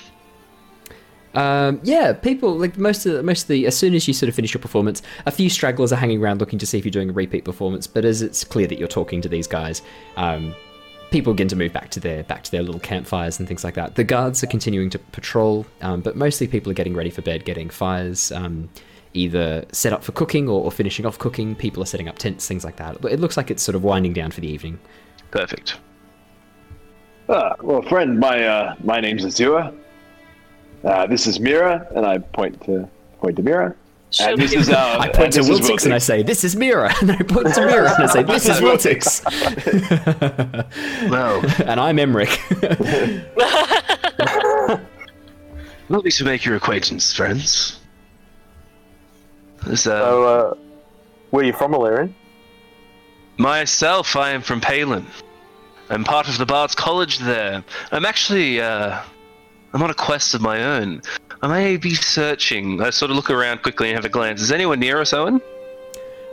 Um, 1.35 1.81
yeah, 1.83 2.13
people 2.13 2.57
like 2.57 2.77
most 2.77 3.05
of 3.05 3.11
the, 3.13 3.21
most 3.21 3.43
of 3.43 3.47
the 3.49 3.67
as 3.67 3.77
soon 3.77 3.93
as 3.93 4.07
you 4.07 4.13
sort 4.13 4.29
of 4.29 4.35
finish 4.35 4.53
your 4.53 4.61
performance, 4.61 5.01
a 5.25 5.31
few 5.31 5.49
stragglers 5.49 5.91
are 5.91 5.97
hanging 5.97 6.23
around 6.23 6.39
looking 6.39 6.57
to 6.59 6.65
see 6.65 6.77
if 6.77 6.85
you're 6.85 6.91
doing 6.91 7.09
a 7.09 7.13
repeat 7.13 7.43
performance. 7.43 7.87
But 7.87 8.05
as 8.05 8.21
it's 8.21 8.43
clear 8.45 8.67
that 8.67 8.79
you're 8.79 8.87
talking 8.87 9.21
to 9.21 9.27
these 9.29 9.45
guys, 9.45 9.81
um, 10.15 10.55
people 11.11 11.33
begin 11.33 11.47
to 11.47 11.55
move 11.55 11.73
back 11.73 11.89
to 11.91 11.99
their 11.99 12.23
back 12.23 12.43
to 12.43 12.51
their 12.51 12.63
little 12.63 12.79
campfires 12.79 13.39
and 13.39 13.47
things 13.47 13.63
like 13.63 13.75
that. 13.75 13.95
The 13.95 14.03
guards 14.03 14.43
are 14.43 14.47
continuing 14.47 14.89
to 14.91 14.99
patrol, 14.99 15.65
um, 15.81 16.01
but 16.01 16.15
mostly 16.15 16.47
people 16.47 16.71
are 16.71 16.75
getting 16.75 16.95
ready 16.95 17.09
for 17.09 17.21
bed, 17.21 17.45
getting 17.45 17.69
fires 17.69 18.31
um, 18.31 18.69
either 19.13 19.65
set 19.71 19.93
up 19.93 20.03
for 20.03 20.11
cooking 20.11 20.49
or, 20.49 20.63
or 20.63 20.71
finishing 20.71 21.05
off 21.05 21.17
cooking. 21.17 21.55
People 21.55 21.81
are 21.81 21.85
setting 21.85 22.07
up 22.07 22.17
tents, 22.17 22.47
things 22.47 22.63
like 22.63 22.75
that. 22.77 23.03
It 23.05 23.19
looks 23.19 23.37
like 23.37 23.49
it's 23.49 23.63
sort 23.63 23.75
of 23.75 23.83
winding 23.83 24.13
down 24.13 24.31
for 24.31 24.41
the 24.41 24.47
evening. 24.47 24.79
Perfect. 25.31 25.77
Ah, 27.27 27.55
well, 27.61 27.81
friend, 27.81 28.19
my 28.19 28.43
uh, 28.43 28.75
my 28.83 28.99
name's 28.99 29.25
Azure. 29.25 29.73
Uh, 30.83 31.07
this 31.07 31.25
is 31.25 31.39
Mira, 31.39 31.87
and 31.95 32.05
I 32.05 32.19
point 32.19 32.61
to 32.65 32.87
point 33.19 33.37
to 33.37 33.43
Mira. 33.43 33.75
Should 34.15 34.29
And 34.29 34.41
this 34.41 34.53
is 34.53 34.69
our. 34.69 34.97
I 34.97 35.07
point 35.07 35.15
point 35.15 35.33
to 35.33 35.41
this 35.41 35.49
Wiltix 35.49 35.83
and 35.83 35.93
I 35.93 35.97
say, 35.97 36.23
"This 36.23 36.45
is 36.45 36.55
Mira," 36.55 36.89
and 37.01 37.11
I 37.11 37.17
point 37.17 37.53
to 37.53 37.65
Mira 37.65 37.93
and 37.95 38.03
I 38.05 38.07
say, 38.07 38.23
"This 38.23 38.47
is 38.47 38.57
Wiltix," 38.61 39.21
Well, 41.09 41.41
and 41.69 41.77
I'm 41.81 41.97
Emeric. 41.97 42.31
lovely 45.89 46.11
to 46.11 46.23
make 46.23 46.45
your 46.45 46.55
acquaintance, 46.55 47.11
friends. 47.11 47.81
This, 49.67 49.85
uh, 49.85 49.99
So, 49.99 50.23
uh, 50.23 50.53
where 51.31 51.43
are 51.43 51.47
you 51.47 51.53
from, 51.53 51.73
Alerian? 51.73 52.13
Myself, 53.37 54.15
I 54.15 54.29
am 54.29 54.41
from 54.41 54.61
Palin. 54.61 55.05
I'm 55.89 56.05
part 56.05 56.29
of 56.29 56.37
the 56.37 56.45
Bard's 56.45 56.73
College 56.73 57.19
there. 57.19 57.65
I'm 57.91 58.05
actually, 58.05 58.61
uh, 58.61 59.01
I'm 59.75 59.83
on 59.83 59.89
a 59.89 59.93
quest 59.93 60.33
of 60.33 60.39
my 60.39 60.63
own. 60.63 61.01
I 61.41 61.49
may 61.49 61.75
be 61.75 61.95
searching. 61.95 62.81
I 62.81 62.91
sort 62.91 63.11
of 63.11 63.17
look 63.17 63.29
around 63.29 63.61
quickly 63.61 63.89
and 63.89 63.97
have 63.97 64.05
a 64.05 64.09
glance. 64.09 64.41
Is 64.41 64.49
anyone 64.49 64.79
near 64.79 65.01
us, 65.01 65.11
Owen? 65.11 65.41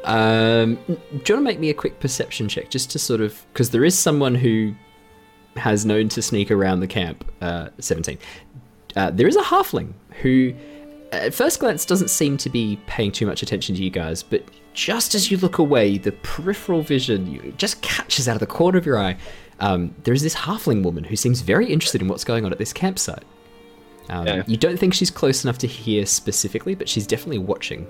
Um, 0.05 0.77
do 0.87 0.93
you 0.93 1.17
want 1.17 1.27
to 1.27 1.41
make 1.41 1.59
me 1.59 1.69
a 1.69 1.75
quick 1.75 1.99
perception 1.99 2.49
check, 2.49 2.71
just 2.71 2.93
to 2.93 3.01
sort 3.01 3.21
of 3.21 3.45
because 3.53 3.71
there 3.71 3.85
is 3.85 3.99
someone 3.99 4.37
who 4.37 4.73
has 5.57 5.85
known 5.85 6.09
to 6.11 6.23
sneak 6.23 6.53
around 6.53 6.81
the 6.81 6.87
camp. 6.87 7.29
Uh, 7.41 7.71
Seventeen. 7.81 8.19
Uh, 8.95 9.11
there 9.11 9.27
is 9.27 9.35
a 9.35 9.43
halfling 9.43 9.93
who, 10.21 10.55
at 11.11 11.35
first 11.35 11.59
glance, 11.59 11.85
doesn't 11.85 12.11
seem 12.11 12.37
to 12.37 12.49
be 12.49 12.79
paying 12.87 13.11
too 13.11 13.27
much 13.27 13.43
attention 13.43 13.75
to 13.75 13.83
you 13.83 13.91
guys, 13.91 14.23
but 14.23 14.45
just 14.73 15.17
as 15.17 15.33
you 15.33 15.37
look 15.37 15.59
away, 15.59 15.99
the 15.99 16.13
peripheral 16.13 16.83
vision 16.83 17.55
just 17.59 17.83
catches 17.83 18.29
out 18.29 18.37
of 18.37 18.41
the 18.41 18.47
corner 18.47 18.79
of 18.79 18.87
your 18.87 18.99
eye. 18.99 19.17
Um, 19.63 19.95
there 20.03 20.13
is 20.13 20.23
this 20.23 20.35
halfling 20.35 20.83
woman 20.83 21.05
who 21.05 21.15
seems 21.15 21.41
very 21.41 21.73
interested 21.73 22.03
in 22.03 22.09
what's 22.09 22.25
going 22.25 22.45
on 22.45 22.51
at 22.53 22.59
this 22.59 22.73
campsite. 22.73 23.23
Um, 24.09 24.27
Yeah. 24.27 24.43
You 24.47 24.57
don't 24.57 24.77
think 24.77 24.93
she's 24.93 25.11
close 25.11 25.45
enough 25.45 25.57
to 25.59 25.69
hear 25.69 26.05
specifically, 26.05 26.75
but 26.75 26.89
she's 26.89 27.07
definitely 27.07 27.39
watching. 27.39 27.87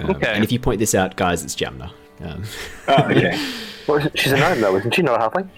Um, 0.00 0.10
Okay. 0.10 0.32
And 0.34 0.42
if 0.42 0.50
you 0.50 0.58
point 0.58 0.80
this 0.80 0.94
out, 0.94 1.14
guys, 1.16 1.44
it's 1.44 1.54
Jamna. 1.54 1.92
Um, 2.20 2.42
Oh, 2.88 3.04
okay. 3.10 3.38
Well, 3.86 4.06
she's 4.14 4.30
a 4.32 4.36
gnome, 4.36 4.60
though, 4.60 4.76
isn't 4.76 4.94
she? 4.94 5.02
Not 5.02 5.20
a 5.20 5.28
halfling? 5.28 5.48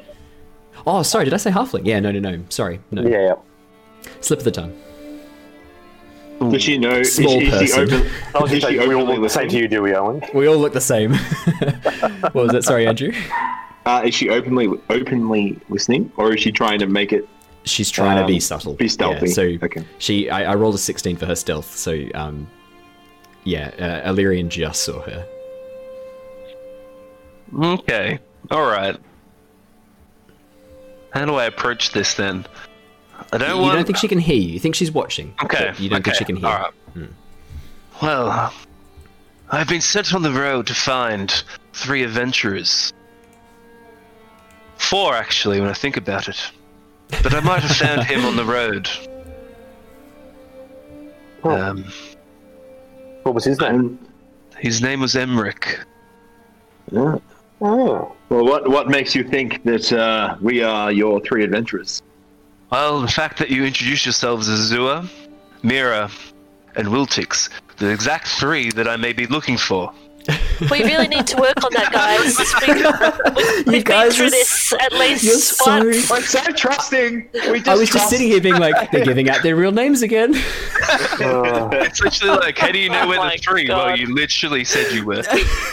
oh, 0.86 1.02
sorry, 1.02 1.24
did 1.24 1.34
I 1.34 1.38
say 1.38 1.50
halfling? 1.50 1.82
Yeah, 1.84 2.00
no, 2.00 2.12
no, 2.12 2.18
no. 2.20 2.42
Sorry, 2.48 2.80
no. 2.90 3.02
Yeah, 3.02 3.26
yeah. 3.26 3.34
Slip 4.20 4.38
of 4.38 4.44
the 4.44 4.50
tongue. 4.52 4.78
Does 6.50 6.62
she 6.62 6.78
know? 6.78 6.90
Is 7.00 7.14
Small 7.14 7.38
she, 7.40 7.46
is 7.46 7.52
she 7.70 7.76
person. 7.76 7.94
open? 7.94 8.10
I 8.34 8.44
is 8.52 8.62
she 8.62 8.78
we 8.78 8.94
all 8.94 9.04
look 9.04 9.20
the 9.20 9.28
same 9.28 9.48
to 9.48 9.56
you, 9.58 9.68
do 9.68 9.82
we, 9.82 9.94
Owen? 9.94 10.22
We 10.32 10.48
all 10.48 10.56
look 10.56 10.72
the 10.72 10.80
same. 10.80 11.12
what 12.22 12.34
was 12.34 12.52
that? 12.52 12.64
Sorry, 12.64 12.86
Andrew. 12.86 13.12
Uh, 13.84 14.02
is 14.04 14.14
she 14.14 14.28
openly 14.30 14.68
openly 14.90 15.58
listening, 15.68 16.12
or 16.16 16.34
is 16.34 16.40
she 16.40 16.52
trying 16.52 16.78
to 16.78 16.86
make 16.86 17.12
it? 17.12 17.28
She's 17.64 17.90
trying 17.90 18.18
to 18.20 18.26
be 18.26 18.34
Um, 18.34 18.40
subtle. 18.40 18.74
be 18.74 18.88
stealthy. 18.88 19.28
Yeah, 19.28 19.32
so 19.34 19.42
Okay. 19.62 19.84
she, 19.98 20.28
I, 20.30 20.52
I 20.52 20.54
rolled 20.56 20.74
a 20.74 20.78
16 20.78 21.16
for 21.16 21.26
her 21.26 21.36
stealth. 21.36 21.76
So, 21.76 21.96
um, 22.14 22.48
yeah, 23.44 23.70
uh, 24.04 24.10
Alerian 24.12 24.48
just 24.48 24.82
saw 24.84 25.00
her. 25.02 25.24
Okay. 27.56 28.18
All 28.50 28.66
right. 28.66 28.96
How 31.10 31.24
do 31.24 31.34
I 31.34 31.44
approach 31.44 31.92
this 31.92 32.14
then? 32.14 32.46
I 33.32 33.38
don't 33.38 33.48
want. 33.48 33.56
You 33.56 33.62
want. 33.62 33.74
don't 33.76 33.84
think 33.86 33.98
she 33.98 34.08
can 34.08 34.18
hear 34.18 34.36
you. 34.36 34.48
You 34.54 34.58
think 34.58 34.74
she's 34.74 34.90
watching. 34.90 35.34
Okay. 35.44 35.72
You 35.78 35.88
don't 35.88 36.02
think 36.04 36.16
she 36.16 36.24
can 36.24 36.36
hear. 36.36 36.46
All 36.46 36.72
right. 36.96 37.08
Well, 38.02 38.52
I've 39.50 39.68
been 39.68 39.80
sent 39.82 40.14
on 40.14 40.22
the 40.22 40.32
road 40.32 40.66
to 40.68 40.74
find 40.74 41.30
three 41.74 42.02
adventurers. 42.02 42.92
Four, 44.88 45.14
actually, 45.14 45.60
when 45.60 45.68
I 45.70 45.72
think 45.74 45.96
about 45.96 46.28
it. 46.28 46.38
But 47.22 47.34
I 47.34 47.40
might 47.40 47.62
have 47.62 47.76
found 47.76 48.04
him 48.04 48.24
on 48.24 48.36
the 48.36 48.44
road. 48.44 48.88
Um, 51.44 51.84
What 53.22 53.34
was 53.34 53.44
his 53.44 53.58
name? 53.60 53.98
His 54.58 54.80
name 54.82 55.00
was 55.00 55.14
Emeric. 55.14 55.84
yeah. 56.90 57.16
Oh. 57.60 58.12
Well, 58.28 58.44
what 58.44 58.68
what 58.68 58.88
makes 58.88 59.14
you 59.14 59.22
think 59.22 59.62
that 59.64 59.92
uh, 59.92 60.36
we 60.40 60.62
are 60.64 60.90
your 60.90 61.20
three 61.20 61.44
adventurers? 61.44 62.02
Well, 62.70 63.00
the 63.00 63.08
fact 63.08 63.38
that 63.38 63.50
you 63.50 63.64
introduced 63.64 64.04
yourselves 64.04 64.48
as 64.48 64.72
Zua, 64.72 65.08
Mira, 65.62 66.10
and 66.76 66.88
Wiltix, 66.88 67.50
the 67.76 67.88
exact 67.90 68.26
three 68.28 68.70
that 68.72 68.88
I 68.88 68.96
may 68.96 69.12
be 69.12 69.26
looking 69.26 69.56
for. 69.56 69.92
We 70.70 70.84
really 70.84 71.08
need 71.08 71.26
to 71.28 71.36
work 71.38 71.64
on 71.64 71.72
that, 71.74 71.90
guys. 71.92 72.38
We, 72.66 72.74
we've 73.34 73.66
we've 73.66 73.66
been 73.66 73.82
guys 73.84 74.16
through 74.16 74.30
this 74.30 74.72
at 74.74 74.92
You're 74.92 75.00
least 75.00 75.54
so. 75.56 75.64
once. 75.78 76.10
I'm 76.12 76.22
so 76.22 76.40
trusting. 76.52 77.28
We 77.50 77.58
just 77.58 77.68
I 77.68 77.74
was 77.74 77.90
just 77.90 78.08
sitting 78.08 78.28
here 78.28 78.40
being 78.40 78.58
like, 78.58 78.90
they're 78.92 79.04
giving 79.04 79.28
out 79.28 79.42
their 79.42 79.56
real 79.56 79.72
names 79.72 80.02
again. 80.02 80.34
It's 80.34 82.00
literally 82.00 82.36
like, 82.38 82.58
how 82.58 82.70
do 82.70 82.78
you 82.78 82.88
know 82.88 83.02
Oh 83.02 83.08
where 83.08 83.18
my 83.18 83.36
the 83.36 83.42
three? 83.42 83.68
Well, 83.68 83.96
you 83.96 84.14
literally 84.14 84.64
said 84.64 84.92
you 84.92 85.04
were. 85.04 85.22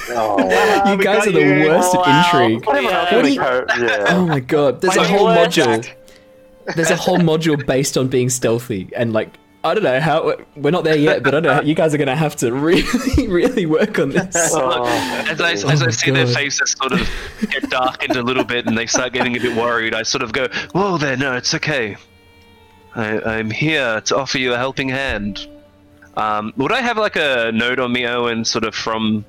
oh. 0.10 0.90
you 0.92 0.98
we 0.98 1.04
guys 1.04 1.28
are 1.28 1.32
the 1.32 1.40
you. 1.42 1.68
worst 1.70 1.94
Wow. 1.96 2.04
at 2.06 2.34
intrigue. 2.34 2.66
Yeah. 2.84 3.16
What 3.16 3.78
you- 3.78 3.86
yeah. 3.88 4.06
Oh 4.10 4.26
my 4.26 4.40
god, 4.40 4.82
there's 4.82 4.96
My 4.98 5.04
a 5.04 5.08
whole 5.08 5.26
words. 5.28 5.56
module. 5.58 5.90
There's 6.76 6.92
a 6.92 6.96
whole 6.96 7.18
module 7.20 7.64
based 7.66 7.98
on 7.98 8.08
being 8.08 8.30
stealthy 8.30 8.90
and 8.96 9.12
like 9.14 9.30
I 9.62 9.74
don't 9.74 9.84
know 9.84 10.00
how 10.00 10.38
we're 10.56 10.72
not 10.72 10.86
there 10.86 10.96
yet, 10.96 11.22
but 11.22 11.36
I 11.36 11.40
don't 11.42 11.44
know. 11.58 11.62
You 11.62 11.76
guys 11.76 11.94
are 11.94 11.98
gonna 11.98 12.16
have 12.16 12.36
to 12.38 12.54
really, 12.54 13.28
really 13.28 13.66
work 13.66 14.00
on 14.00 14.10
this. 14.12 14.36
Oh. 14.62 14.86
As 15.30 15.42
I, 15.42 15.52
as 15.52 15.66
Oh 15.66 15.70
I 15.70 15.76
my 15.86 15.92
see 15.92 16.12
their 16.12 16.28
faces 16.28 16.72
sort 16.72 16.94
of 16.94 17.10
get 17.50 17.70
darkened 17.70 18.16
a 18.16 18.24
little 18.24 18.44
bit 18.46 18.68
and 18.68 18.78
they 18.78 18.86
start 18.86 19.12
getting 19.14 19.36
a 19.36 19.40
bit 19.40 19.56
worried, 19.56 19.94
I 19.94 20.04
sort 20.04 20.22
of 20.22 20.32
go, 20.32 20.48
Whoa 20.72 20.98
there, 20.98 21.18
no, 21.18 21.36
it's 21.36 21.54
okay. 21.56 21.98
I, 22.96 23.20
I'm 23.22 23.52
here 23.52 24.00
to 24.02 24.18
offer 24.18 24.38
you 24.38 24.54
a 24.54 24.58
helping 24.58 24.90
hand. 24.90 25.48
Um, 26.16 26.54
would 26.58 26.72
I 26.72 26.82
have 26.82 26.98
like 26.98 27.18
a 27.18 27.52
note 27.54 27.80
on 27.80 27.92
me, 27.92 28.06
Owen, 28.08 28.46
sort 28.46 28.64
of 28.64 28.74
from 28.74 29.26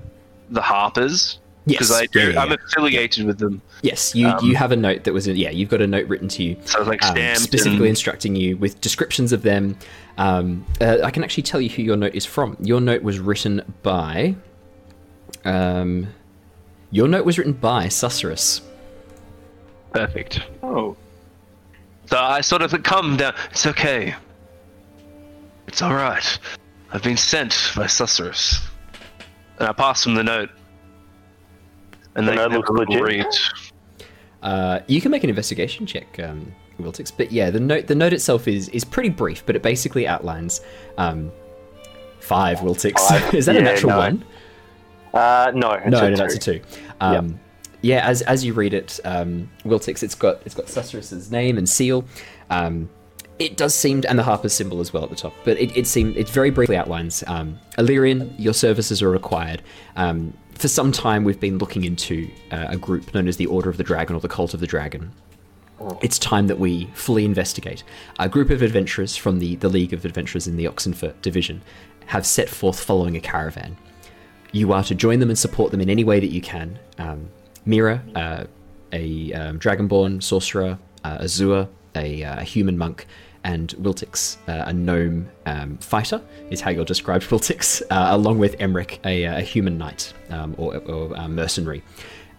the 0.51 0.63
Harpers? 0.63 1.40
Yes, 1.67 1.79
Because 1.79 1.93
I 1.93 2.07
do, 2.07 2.21
yeah, 2.21 2.29
yeah, 2.31 2.41
I'm 2.43 2.49
yeah. 2.51 2.57
affiliated 2.67 3.27
with 3.27 3.39
them. 3.39 3.61
yes. 3.83 4.15
You 4.15 4.29
um, 4.29 4.45
you 4.45 4.57
have 4.57 4.73
a 4.73 4.77
note 4.77 5.05
that 5.05 5.13
was 5.13 5.27
in, 5.29 5.37
yeah. 5.37 5.51
You've 5.51 5.69
got 5.69 5.81
a 5.83 5.87
note 5.87 6.09
written 6.09 6.27
to 6.29 6.43
you, 6.43 6.57
So 6.65 6.81
I 6.81 6.85
like 6.85 7.03
um, 7.05 7.15
stamped. 7.15 7.41
specifically 7.41 7.77
and- 7.79 7.87
instructing 7.89 8.35
you 8.35 8.57
with 8.57 8.81
descriptions 8.81 9.33
of 9.33 9.43
them. 9.43 9.77
Um, 10.17 10.65
uh, 10.81 10.99
I 11.05 11.11
can 11.11 11.23
actually 11.23 11.43
tell 11.45 11.61
you 11.61 11.69
who 11.69 11.83
your 11.83 11.97
note 11.97 12.15
is 12.15 12.25
from. 12.25 12.57
Your 12.61 12.81
note 12.81 13.03
was 13.03 13.19
written 13.19 13.61
by. 13.83 14.35
Um, 15.45 16.09
your 16.91 17.09
note 17.09 17.25
was 17.25 17.37
written 17.39 17.53
by 17.53 17.87
Susurrus. 17.87 18.63
Perfect. 19.93 20.41
Oh, 20.63 20.97
So 22.07 22.19
I 22.19 22.41
sort 22.41 22.63
of 22.63 22.83
come 22.83 23.17
down. 23.17 23.35
It's 23.51 23.67
okay. 23.67 24.15
It's 25.69 25.83
all 25.83 25.95
right. 25.95 26.39
I've 26.93 27.03
been 27.03 27.17
sent 27.17 27.53
by 27.77 27.85
Susurrus, 27.85 28.61
and 29.59 29.69
I 29.69 29.73
pass 29.73 30.03
them 30.05 30.15
the 30.15 30.25
note. 30.25 30.51
And 32.17 32.27
The 32.27 32.33
they 32.33 32.37
note 32.37 32.53
looks 32.53 32.71
legit? 32.71 33.03
read. 33.03 33.27
Uh, 34.43 34.81
you 34.87 35.01
can 35.01 35.11
make 35.11 35.23
an 35.25 35.31
investigation 35.31 35.87
check, 35.87 36.19
um, 36.21 36.53
Wiltix. 36.81 37.13
But 37.17 37.31
yeah, 37.31 37.51
the 37.51 37.61
note 37.61 37.87
the 37.87 37.95
note 37.95 38.13
itself 38.13 38.49
is 38.49 38.69
is 38.71 38.85
pretty 38.85 39.11
brief, 39.11 39.45
but 39.47 39.55
it 39.57 39.63
basically 39.63 40.07
outlines 40.07 40.61
um, 40.99 41.31
five 42.21 42.59
Wiltix. 42.59 42.99
Five? 42.99 43.35
is 43.35 43.47
that 43.47 43.57
a 43.57 43.63
natural 43.63 43.91
no. 43.93 43.99
one? 43.99 44.25
Uh, 45.13 45.53
no, 45.55 45.73
it's 45.73 45.87
No, 45.91 45.99
a 45.99 46.03
no, 46.03 46.11
two. 46.11 46.17
that's 46.17 46.35
a 46.35 46.39
two. 46.39 46.61
Um, 47.01 47.41
Yeah, 47.83 48.07
as 48.07 48.23
as 48.23 48.45
you 48.45 48.53
read 48.55 48.75
it, 48.75 48.99
um, 49.05 49.51
Wiltix, 49.65 50.03
it's 50.03 50.15
got 50.15 50.41
it's 50.45 50.55
got 50.55 50.67
Susurrus's 50.67 51.31
name 51.31 51.59
and 51.59 51.69
seal. 51.69 52.05
Um, 52.49 52.89
it 53.39 53.57
does 53.57 53.75
seem, 53.75 54.03
and 54.07 54.19
the 54.19 54.23
Harper's 54.23 54.53
symbol 54.53 54.81
as 54.81 54.93
well 54.93 55.03
at 55.03 55.09
the 55.11 55.17
top. 55.17 55.33
But 55.45 55.59
it, 55.59 55.75
it 55.77 55.87
seems 55.87 56.15
it 56.17 56.29
very 56.29 56.51
briefly 56.51 56.77
outlines 56.77 57.25
um, 57.27 57.59
Alerian. 57.79 58.35
Your 58.39 58.53
services 58.53 59.01
are 59.03 59.09
required. 59.11 59.63
Um, 59.97 60.35
for 60.61 60.69
some 60.69 60.93
time, 60.93 61.25
we've 61.25 61.41
been 61.41 61.59
looking 61.59 61.85
into 61.85 62.31
uh, 62.51 62.67
a 62.69 62.77
group 62.77 63.13
known 63.15 63.29
as 63.29 63.37
the 63.37 63.47
Order 63.47 63.71
of 63.71 63.77
the 63.77 63.85
Dragon 63.85 64.15
or 64.15 64.21
the 64.21 64.29
Cult 64.29 64.55
of 64.55 64.61
the 64.61 64.67
Dragon. 64.67 65.13
It's 66.03 66.19
time 66.19 66.47
that 66.49 66.59
we 66.59 66.91
fully 66.93 67.25
investigate. 67.25 67.83
A 68.19 68.29
group 68.29 68.51
of 68.51 68.61
adventurers 68.61 69.17
from 69.17 69.39
the, 69.39 69.57
the 69.57 69.69
League 69.69 69.95
of 69.95 70.05
Adventurers 70.05 70.47
in 70.47 70.57
the 70.57 70.67
Oxenfurt 70.67 71.23
division 71.23 71.63
have 72.07 72.27
set 72.27 72.51
forth 72.51 72.79
following 72.79 73.17
a 73.17 73.21
caravan 73.21 73.77
you 74.53 74.73
are 74.73 74.83
to 74.85 74.95
join 74.95 75.21
them 75.21 75.29
and 75.29 75.39
support 75.39 75.71
them 75.71 75.81
in 75.81 75.89
any 75.89 76.05
way 76.05 76.21
that 76.21 76.31
you 76.31 76.41
can. 76.41 76.79
Um, 76.99 77.31
Mira, 77.65 78.03
uh, 78.15 78.45
a 78.93 79.33
um, 79.33 79.59
dragonborn 79.59 80.23
sorcerer, 80.23 80.79
uh, 81.05 81.19
Azure, 81.21 81.69
a, 81.95 82.25
uh, 82.25 82.41
human 82.41 82.77
monk, 82.77 83.07
and 83.45 83.71
Wiltix, 83.81 84.37
uh, 84.49 84.65
a 84.67 84.73
gnome 84.73 85.29
um, 85.47 85.79
fighter, 85.79 86.21
is 86.51 86.61
how 86.61 86.71
you'll 86.71 86.85
describe 86.85 87.23
Wiltix, 87.31 87.83
uh, 87.91 88.09
along 88.11 88.39
with 88.39 88.59
Emeric, 88.59 88.99
a, 89.05 89.25
a 89.25 89.41
human 89.41 89.79
knight 89.79 90.13
um, 90.31 90.55
or, 90.59 90.77
or 90.79 91.17
uh, 91.17 91.29
mercenary. 91.29 91.83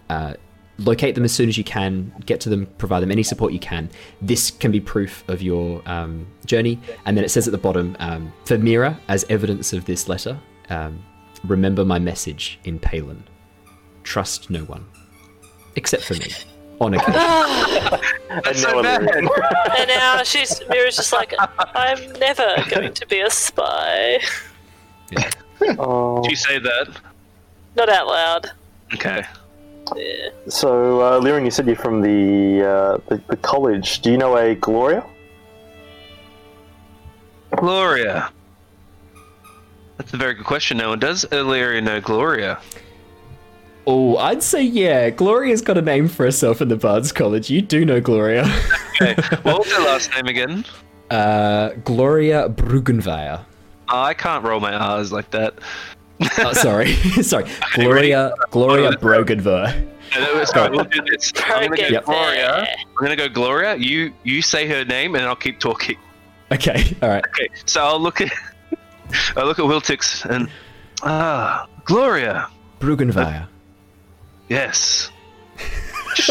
Uh, 0.08 0.34
locate 0.78 1.14
them 1.14 1.24
as 1.24 1.32
soon 1.32 1.48
as 1.48 1.58
you 1.58 1.64
can, 1.64 2.12
get 2.26 2.40
to 2.40 2.48
them, 2.48 2.66
provide 2.78 3.00
them 3.00 3.10
any 3.10 3.22
support 3.22 3.52
you 3.52 3.58
can. 3.58 3.90
This 4.20 4.50
can 4.50 4.70
be 4.70 4.80
proof 4.80 5.28
of 5.28 5.42
your 5.42 5.82
um, 5.86 6.26
journey. 6.46 6.78
And 7.04 7.16
then 7.16 7.24
it 7.24 7.30
says 7.30 7.46
at 7.46 7.52
the 7.52 7.58
bottom 7.58 7.96
um, 7.98 8.32
for 8.44 8.58
Mira, 8.58 8.98
as 9.08 9.24
evidence 9.28 9.72
of 9.72 9.84
this 9.84 10.08
letter, 10.08 10.38
um, 10.70 11.02
remember 11.44 11.84
my 11.84 11.98
message 11.98 12.58
in 12.64 12.78
Palin. 12.78 13.22
Trust 14.02 14.50
no 14.50 14.64
one, 14.64 14.86
except 15.76 16.04
for 16.04 16.14
me. 16.14 16.26
On 16.82 16.94
occasion. 16.94 17.14
And 17.14 17.20
That's 18.44 18.62
no 18.62 18.70
so 18.70 18.82
bad. 18.82 19.02
And 19.78 19.88
now 19.88 20.22
she's 20.24 20.60
Mira's 20.68 20.96
just 20.96 21.12
like, 21.12 21.32
I'm 21.38 22.12
never 22.14 22.56
going 22.68 22.92
to 22.92 23.06
be 23.06 23.20
a 23.20 23.30
spy. 23.30 24.18
Oh. 25.78 26.22
Did 26.22 26.30
you 26.30 26.36
say 26.36 26.58
that? 26.58 26.88
Not 27.76 27.88
out 27.88 28.06
loud. 28.08 28.50
Okay. 28.94 29.24
Yeah. 29.94 30.30
So, 30.48 31.00
uh, 31.00 31.20
Liren, 31.20 31.44
you 31.44 31.52
said 31.52 31.66
you're 31.66 31.76
from 31.76 32.00
the, 32.00 32.64
uh, 32.64 32.98
the 33.08 33.22
the 33.28 33.36
college. 33.36 34.00
Do 34.00 34.10
you 34.10 34.18
know 34.18 34.36
a 34.36 34.56
Gloria? 34.56 35.04
Gloria. 37.56 38.32
That's 39.98 40.14
a 40.14 40.16
very 40.16 40.34
good 40.34 40.46
question. 40.46 40.78
No 40.78 40.88
one 40.88 40.98
does 40.98 41.24
Illyria 41.30 41.80
know 41.80 42.00
Gloria. 42.00 42.58
Oh, 43.86 44.16
I'd 44.16 44.42
say 44.42 44.62
yeah. 44.62 45.10
Gloria's 45.10 45.60
got 45.60 45.76
a 45.76 45.82
name 45.82 46.06
for 46.08 46.24
herself 46.24 46.60
in 46.60 46.68
the 46.68 46.76
Bards 46.76 47.10
College. 47.12 47.50
You 47.50 47.62
do 47.62 47.84
know 47.84 48.00
Gloria. 48.00 48.44
Okay. 49.00 49.14
what 49.42 49.58
was 49.58 49.72
her 49.72 49.82
last 49.82 50.14
name 50.14 50.26
again? 50.26 50.64
Uh, 51.10 51.70
Gloria 51.84 52.48
Brugenweyer. 52.48 53.42
Oh, 53.88 54.00
I 54.02 54.14
can't 54.14 54.44
roll 54.44 54.60
my 54.60 54.72
R's 54.74 55.10
like 55.10 55.30
that. 55.30 55.54
Oh, 56.38 56.52
sorry, 56.52 56.92
sorry. 57.22 57.44
Okay, 57.44 57.84
Gloria, 57.84 58.32
Gloria 58.50 58.90
ready? 58.90 58.96
Brugenweyer. 58.98 59.88
No, 60.14 60.20
no, 60.20 60.40
it's. 60.40 60.52
We'll 60.54 60.84
do 60.84 61.00
this. 61.10 61.32
I'm 61.46 61.64
gonna 61.64 61.76
go 61.76 61.88
Yep. 61.88 62.04
Gloria. 62.04 62.66
I'm 62.68 62.94
gonna 63.00 63.16
go 63.16 63.28
Gloria. 63.28 63.74
You 63.76 64.12
you 64.24 64.40
say 64.42 64.68
her 64.68 64.84
name 64.84 65.16
and 65.16 65.24
I'll 65.24 65.34
keep 65.34 65.58
talking. 65.58 65.96
Okay, 66.52 66.94
all 67.02 67.08
right. 67.08 67.24
Okay. 67.26 67.48
So 67.66 67.82
I'll 67.82 67.98
look 67.98 68.20
at 68.20 68.30
I'll 69.36 69.46
look 69.46 69.58
at 69.58 69.64
Wiltix 69.64 70.24
and 70.26 70.48
ah 71.02 71.66
Gloria. 71.86 72.48
Brugenweyer. 72.78 73.48
Yes. 74.52 75.10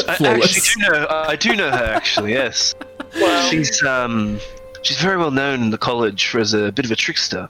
I 0.08 0.16
Flawless. 0.16 0.58
actually 0.58 0.84
do 0.86 0.92
know. 0.92 1.08
I 1.10 1.36
do 1.36 1.56
know 1.56 1.72
her. 1.72 1.94
Actually, 1.96 2.34
yes. 2.34 2.76
Well, 3.16 3.50
She's 3.50 3.84
um 3.84 4.40
she's 4.84 4.98
very 5.02 5.18
well 5.18 5.32
known 5.32 5.62
in 5.64 5.70
the 5.70 5.78
college 5.78 6.28
for 6.28 6.40
as 6.40 6.54
a 6.54 6.72
bit 6.72 6.86
of 6.86 6.92
a 6.92 6.96
trickster. 6.96 7.50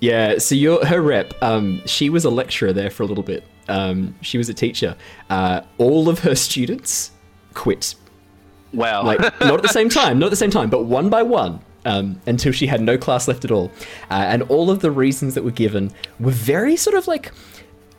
Yeah, 0.00 0.38
so 0.38 0.54
your 0.54 0.84
her 0.86 1.00
rep, 1.02 1.34
um, 1.42 1.82
she 1.86 2.08
was 2.10 2.24
a 2.24 2.30
lecturer 2.30 2.72
there 2.72 2.90
for 2.90 3.02
a 3.02 3.06
little 3.06 3.24
bit. 3.24 3.42
Um, 3.68 4.14
she 4.20 4.38
was 4.38 4.48
a 4.48 4.54
teacher. 4.54 4.94
Uh, 5.30 5.62
all 5.78 6.08
of 6.08 6.20
her 6.20 6.34
students 6.36 7.10
quit 7.54 7.94
Wow. 8.72 9.02
like 9.02 9.18
not 9.40 9.54
at 9.54 9.62
the 9.62 9.68
same 9.68 9.88
time, 9.88 10.18
not 10.20 10.26
at 10.26 10.30
the 10.30 10.36
same 10.36 10.50
time, 10.50 10.70
but 10.70 10.84
one 10.84 11.08
by 11.10 11.22
one. 11.22 11.60
Um, 11.86 12.20
until 12.26 12.52
she 12.52 12.66
had 12.66 12.80
no 12.80 12.96
class 12.96 13.26
left 13.28 13.44
at 13.44 13.50
all, 13.50 13.70
uh, 14.10 14.14
and 14.14 14.42
all 14.44 14.70
of 14.70 14.80
the 14.80 14.90
reasons 14.90 15.34
that 15.34 15.42
were 15.42 15.50
given 15.50 15.90
were 16.20 16.30
very 16.30 16.76
sort 16.76 16.96
of 16.96 17.06
like 17.08 17.30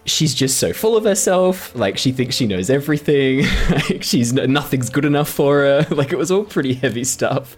she's 0.06 0.34
just 0.34 0.58
so 0.58 0.72
full 0.72 0.96
of 0.96 1.04
herself, 1.04 1.76
like 1.76 1.98
she 1.98 2.12
thinks 2.12 2.36
she 2.36 2.48
knows 2.48 2.70
everything, 2.70 3.46
like 3.70 4.04
she's 4.04 4.34
nothing's 4.34 4.90
good 4.90 5.06
enough 5.06 5.30
for 5.30 5.60
her. 5.60 5.88
Like 5.96 6.12
it 6.12 6.18
was 6.18 6.30
all 6.30 6.44
pretty 6.44 6.74
heavy 6.74 7.06
stuff. 7.06 7.56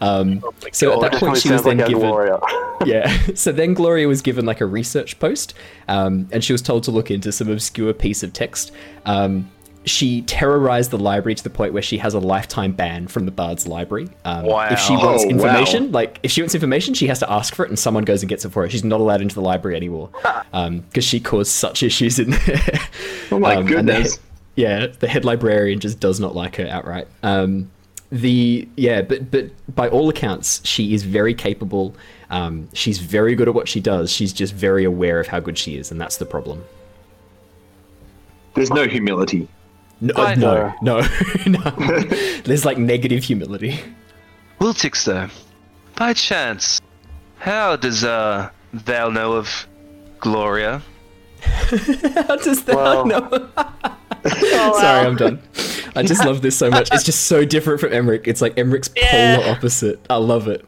Um, 0.00 0.42
so 0.72 0.92
at 0.94 1.12
that 1.12 1.20
point, 1.20 1.36
she 1.38 1.50
was 1.50 1.64
like 1.64 1.78
then 1.78 1.88
given 1.88 2.38
yeah. 2.86 3.14
So 3.34 3.52
then 3.52 3.74
Gloria 3.74 4.08
was 4.08 4.22
given 4.22 4.46
like 4.46 4.60
a 4.60 4.66
research 4.66 5.18
post, 5.18 5.52
um, 5.88 6.28
and 6.32 6.42
she 6.42 6.52
was 6.52 6.62
told 6.62 6.84
to 6.84 6.90
look 6.90 7.10
into 7.10 7.32
some 7.32 7.50
obscure 7.50 7.92
piece 7.92 8.22
of 8.22 8.32
text. 8.32 8.72
Um, 9.04 9.50
she 9.86 10.22
terrorized 10.22 10.90
the 10.90 10.98
library 10.98 11.34
to 11.36 11.42
the 11.44 11.50
point 11.50 11.72
where 11.72 11.82
she 11.82 11.98
has 11.98 12.12
a 12.12 12.18
lifetime 12.18 12.72
ban 12.72 13.06
from 13.06 13.24
the 13.24 13.30
Bard's 13.30 13.66
library. 13.68 14.08
Um, 14.24 14.46
If 14.46 14.80
she 14.80 14.94
wants 14.96 15.22
Oh, 15.22 15.26
wow. 15.28 15.30
information, 15.30 15.92
like 15.92 16.18
if 16.24 16.30
she 16.32 16.42
wants 16.42 16.54
information, 16.54 16.92
she 16.94 17.06
has 17.06 17.20
to 17.20 17.30
ask 17.32 17.54
for 17.54 17.64
it, 17.64 17.68
and 17.68 17.78
someone 17.78 18.04
goes 18.04 18.22
and 18.22 18.28
gets 18.28 18.44
it 18.44 18.50
for 18.50 18.62
her. 18.64 18.68
She's 18.68 18.84
not 18.84 19.00
allowed 19.00 19.22
into 19.22 19.34
the 19.36 19.40
library 19.42 19.76
anymore 19.76 20.10
because 20.52 21.04
she 21.04 21.20
caused 21.20 21.52
such 21.52 21.82
issues 21.82 22.18
in 22.18 22.30
there. 22.30 22.62
Oh 23.32 23.38
my 23.40 23.54
Um, 23.54 23.58
and 23.60 23.68
the 23.68 23.72
goodness. 23.74 24.14
head- 24.16 24.22
yeah, 24.56 24.86
the 24.86 25.08
head 25.08 25.24
librarian 25.24 25.80
just 25.80 26.00
does 26.00 26.18
not 26.20 26.34
like 26.34 26.56
her 26.56 26.66
outright. 26.66 27.08
Um, 27.22 27.70
the 28.10 28.68
yeah, 28.76 29.02
but 29.02 29.30
but 29.30 29.50
by 29.74 29.88
all 29.88 30.08
accounts, 30.08 30.64
she 30.66 30.94
is 30.94 31.02
very 31.02 31.34
capable. 31.34 31.94
Um, 32.30 32.68
she's 32.72 32.98
very 32.98 33.34
good 33.34 33.48
at 33.48 33.54
what 33.54 33.68
she 33.68 33.80
does. 33.80 34.10
She's 34.12 34.32
just 34.32 34.52
very 34.54 34.84
aware 34.84 35.18
of 35.20 35.26
how 35.26 35.40
good 35.40 35.58
she 35.58 35.76
is, 35.76 35.90
and 35.90 36.00
that's 36.00 36.16
the 36.16 36.24
problem. 36.24 36.64
There's 38.54 38.70
no 38.70 38.86
humility. 38.86 39.48
No, 40.00 40.12
I- 40.16 40.34
no, 40.34 40.74
no, 40.82 41.00
no. 41.46 41.70
There's 42.44 42.64
like 42.64 42.78
negative 42.78 43.24
humility. 43.24 43.80
Wiltix, 44.60 45.04
though, 45.04 45.28
by 45.96 46.12
chance, 46.12 46.80
how 47.38 47.76
does 47.76 48.04
uh 48.04 48.50
Val 48.72 49.10
know 49.10 49.32
of 49.34 49.66
Gloria? 50.20 50.82
How 51.40 52.36
does 52.36 52.64
that 52.64 52.74
Well- 52.76 53.06
know? 53.06 53.28
oh, 53.30 54.72
Sorry. 54.80 55.06
I'm 55.06 55.16
done. 55.16 55.40
I 55.94 56.02
just 56.02 56.24
love 56.24 56.42
this 56.42 56.56
so 56.58 56.70
much. 56.70 56.88
It's 56.92 57.04
just 57.04 57.26
so 57.26 57.44
different 57.44 57.78
from 57.80 57.90
Emeric. 57.90 58.26
It's 58.26 58.40
like 58.42 58.54
Emeric's 58.56 58.90
Yeah. 58.96 59.36
polar 59.36 59.50
opposite. 59.50 60.00
I 60.10 60.16
love 60.16 60.48
it. 60.48 60.64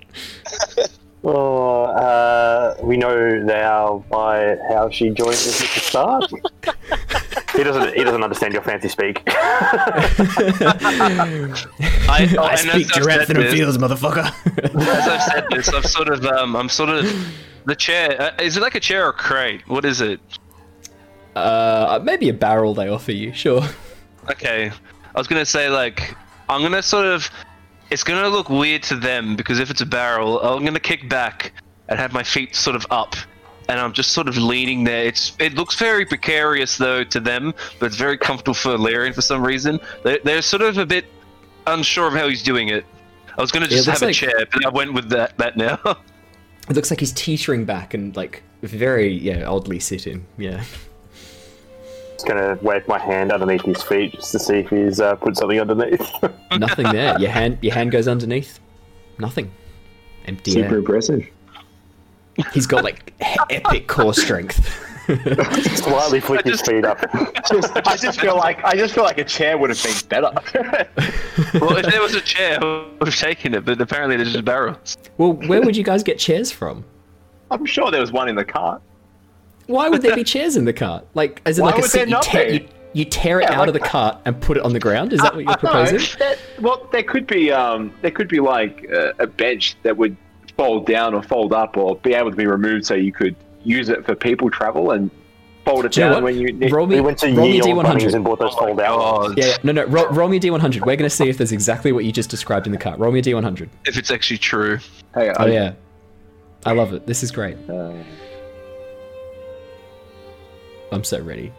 Well, 1.22 1.86
uh, 1.96 2.74
we 2.82 2.96
know 2.96 3.38
now 3.40 4.04
by 4.10 4.56
how 4.70 4.88
she 4.90 5.10
joined 5.10 5.30
us 5.34 5.60
at 5.62 5.68
the 5.74 5.80
start. 5.80 6.30
He 7.58 7.64
doesn't. 7.64 7.94
He 7.96 8.04
doesn't 8.04 8.22
understand 8.22 8.52
your 8.52 8.62
fancy 8.62 8.88
speak. 8.88 9.22
I, 9.26 9.34
I 12.08 12.36
oh, 12.38 12.46
and 12.48 12.58
speak 12.60 12.86
as 12.86 12.90
I've 12.92 13.02
giraffe 13.02 13.26
said 13.26 13.36
in 13.36 13.42
a 13.42 13.44
this- 13.46 13.52
fields, 13.54 13.78
motherfucker. 13.78 14.26
As 14.76 15.08
I've 15.08 15.22
said 15.22 15.44
this, 15.50 15.68
I've 15.68 15.84
sort 15.86 16.08
of 16.08 16.24
um, 16.24 16.54
I'm 16.54 16.68
sort 16.68 16.90
of 16.90 17.04
the 17.66 17.74
chair. 17.74 18.16
Uh, 18.20 18.42
is 18.42 18.56
it 18.56 18.60
like 18.60 18.74
a 18.76 18.80
chair 18.80 19.06
or 19.06 19.10
a 19.10 19.12
crate? 19.12 19.66
What 19.68 19.84
is 19.84 20.00
it? 20.00 20.20
uh, 21.36 22.00
maybe 22.02 22.28
a 22.28 22.32
barrel 22.34 22.74
they 22.74 22.88
offer 22.88 23.12
you. 23.12 23.32
Sure. 23.32 23.62
Okay, 24.30 24.70
I 25.14 25.18
was 25.18 25.26
gonna 25.26 25.44
say 25.46 25.68
like 25.68 26.14
I'm 26.48 26.62
gonna 26.62 26.82
sort 26.82 27.06
of. 27.06 27.28
It's 27.90 28.04
gonna 28.04 28.28
look 28.28 28.50
weird 28.50 28.82
to 28.84 28.96
them 28.96 29.34
because 29.34 29.58
if 29.58 29.70
it's 29.70 29.80
a 29.80 29.86
barrel, 29.86 30.40
I'm 30.40 30.64
gonna 30.64 30.78
kick 30.78 31.08
back 31.08 31.52
and 31.88 31.98
have 31.98 32.12
my 32.12 32.22
feet 32.22 32.54
sort 32.54 32.76
of 32.76 32.86
up, 32.90 33.16
and 33.68 33.78
I'm 33.78 33.92
just 33.92 34.12
sort 34.12 34.28
of 34.28 34.36
leaning 34.36 34.84
there. 34.84 35.04
It's 35.04 35.32
it 35.38 35.54
looks 35.54 35.74
very 35.76 36.04
precarious 36.06 36.76
though 36.78 37.04
to 37.04 37.20
them, 37.20 37.52
but 37.78 37.86
it's 37.86 37.96
very 37.96 38.16
comfortable 38.18 38.54
for 38.54 38.76
Larian 38.78 39.12
for 39.12 39.22
some 39.22 39.44
reason. 39.44 39.78
They're, 40.04 40.18
they're 40.24 40.42
sort 40.42 40.62
of 40.62 40.78
a 40.78 40.86
bit 40.86 41.04
unsure 41.66 42.08
of 42.08 42.14
how 42.14 42.28
he's 42.28 42.42
doing 42.42 42.68
it. 42.68 42.84
I 43.36 43.40
was 43.40 43.52
gonna 43.52 43.68
just 43.68 43.86
looks 43.86 44.00
have 44.00 44.02
a 44.02 44.06
like- 44.06 44.14
chair, 44.14 44.46
but 44.52 44.64
I 44.66 44.68
went 44.70 44.94
with 44.94 45.08
that 45.10 45.36
that 45.38 45.56
now. 45.56 45.78
It 46.70 46.76
looks 46.76 46.90
like 46.90 47.00
he's 47.00 47.12
teetering 47.12 47.64
back 47.64 47.94
and 47.94 48.14
like 48.14 48.42
very 48.60 49.08
yeah 49.10 49.44
oddly 49.48 49.80
sitting. 49.80 50.26
Yeah. 50.36 50.62
Just 52.12 52.26
gonna 52.26 52.58
wave 52.60 52.86
my 52.86 52.98
hand 52.98 53.32
underneath 53.32 53.62
his 53.62 53.82
feet 53.82 54.12
just 54.12 54.32
to 54.32 54.38
see 54.38 54.56
if 54.58 54.68
he's 54.68 55.00
uh, 55.00 55.14
put 55.14 55.34
something 55.38 55.58
underneath. 55.58 56.06
Nothing 56.58 56.92
there. 56.92 57.18
Your 57.18 57.30
hand 57.30 57.56
your 57.62 57.72
hand 57.72 57.90
goes 57.90 58.06
underneath. 58.06 58.60
Nothing. 59.18 59.50
Empty 60.26 60.50
Super 60.50 60.74
air. 60.74 60.78
aggressive. 60.78 61.26
He's 62.52 62.66
got 62.66 62.84
like 62.84 63.12
epic 63.50 63.86
core 63.88 64.14
strength. 64.14 64.84
Slightly 65.76 66.20
flick 66.20 66.44
his 66.44 66.60
feet 66.60 66.84
up. 66.84 66.98
Just, 67.50 67.74
I 67.86 67.96
just 67.96 68.20
feel 68.20 68.36
like 68.36 68.62
I 68.62 68.76
just 68.76 68.94
feel 68.94 69.04
like 69.04 69.16
a 69.16 69.24
chair 69.24 69.56
would 69.56 69.70
have 69.70 69.82
been 69.82 69.94
better. 70.08 70.30
well, 71.58 71.76
if 71.78 71.86
there 71.86 72.02
was 72.02 72.14
a 72.14 72.20
chair, 72.20 72.58
I 72.62 72.86
would 72.98 73.08
have 73.08 73.16
taken 73.16 73.54
it, 73.54 73.64
but 73.64 73.80
apparently 73.80 74.16
there's 74.18 74.32
just 74.32 74.44
barrels. 74.44 74.98
well, 75.16 75.32
where 75.32 75.62
would 75.62 75.76
you 75.76 75.82
guys 75.84 76.02
get 76.02 76.18
chairs 76.18 76.52
from? 76.52 76.84
I'm 77.50 77.64
sure 77.64 77.90
there 77.90 78.02
was 78.02 78.12
one 78.12 78.28
in 78.28 78.36
the 78.36 78.44
cart. 78.44 78.82
Why 79.66 79.88
would 79.88 80.02
there 80.02 80.14
be 80.14 80.24
chairs 80.24 80.56
in 80.56 80.66
the 80.66 80.74
cart? 80.74 81.06
Like, 81.14 81.40
as 81.46 81.58
in 81.58 81.62
Why 81.64 81.70
like 81.70 81.78
a 81.78 81.82
would 81.82 81.90
seat 81.90 82.00
you 82.00 82.06
not 82.06 82.22
tear, 82.24 82.50
you, 82.52 82.68
you 82.92 83.04
tear 83.06 83.40
it 83.40 83.44
Yeah, 83.44 83.52
out 83.52 83.58
like- 83.60 83.68
of 83.68 83.74
the 83.74 83.80
cart 83.80 84.18
and 84.26 84.38
put 84.40 84.58
it 84.58 84.62
on 84.62 84.74
the 84.74 84.80
ground? 84.80 85.14
Is 85.14 85.20
that 85.20 85.34
what 85.34 85.44
you're 85.44 85.56
proposing? 85.56 86.18
that- 86.18 86.38
well, 86.60 86.86
there 86.92 87.02
could 87.02 87.26
be 87.26 87.50
um, 87.50 87.94
there 88.02 88.10
could 88.10 88.28
be 88.28 88.40
like 88.40 88.84
a, 88.84 89.14
a 89.20 89.26
bench 89.26 89.76
that 89.84 89.96
would 89.96 90.16
fold 90.58 90.84
down 90.86 91.14
or 91.14 91.22
fold 91.22 91.52
up 91.54 91.76
or 91.78 91.96
be 91.96 92.12
able 92.12 92.30
to 92.30 92.36
be 92.36 92.46
removed 92.46 92.84
so 92.84 92.92
you 92.94 93.12
could 93.12 93.34
use 93.64 93.88
it 93.88 94.04
for 94.04 94.14
people 94.14 94.50
travel 94.50 94.90
and 94.90 95.10
fold 95.64 95.84
it 95.84 95.92
Do 95.92 96.00
you 96.00 96.06
know 96.08 96.14
down 96.14 96.24
when 96.24 96.36
you 96.36 96.52
need. 96.52 96.72
Roll 96.72 96.86
me, 96.86 96.96
We 96.96 97.00
went 97.00 97.18
to 97.18 97.28
roll 97.28 97.46
me 97.46 97.54
Ye 97.56 97.62
Olde 97.62 97.84
Bunnings 97.86 98.02
D100. 98.08 98.14
and 98.14 98.24
bought 98.24 98.38
those 98.40 98.54
fold 98.54 98.80
out. 98.80 98.98
Oh, 99.00 99.34
Yeah, 99.36 99.46
yeah, 99.46 99.56
no, 99.62 99.72
no, 99.72 99.84
roll, 99.86 100.08
roll 100.08 100.28
me 100.28 100.36
a 100.38 100.40
D100. 100.40 100.80
We're 100.80 100.96
going 100.96 100.98
to 100.98 101.10
see 101.10 101.28
if 101.28 101.38
there's 101.38 101.52
exactly 101.52 101.92
what 101.92 102.04
you 102.04 102.12
just 102.12 102.28
described 102.30 102.66
in 102.66 102.72
the 102.72 102.78
cut. 102.78 102.98
Roll 102.98 103.12
me 103.12 103.20
a 103.20 103.22
D100. 103.22 103.68
if 103.86 103.96
it's 103.96 104.10
actually 104.10 104.38
true. 104.38 104.78
Hey, 105.14 105.32
Oh, 105.38 105.46
yeah. 105.46 105.72
I 106.66 106.72
love 106.72 106.92
it. 106.92 107.06
This 107.06 107.22
is 107.22 107.30
great. 107.30 107.56
uh, 107.70 107.92
I'm 110.90 111.04
so 111.04 111.20
ready. 111.20 111.52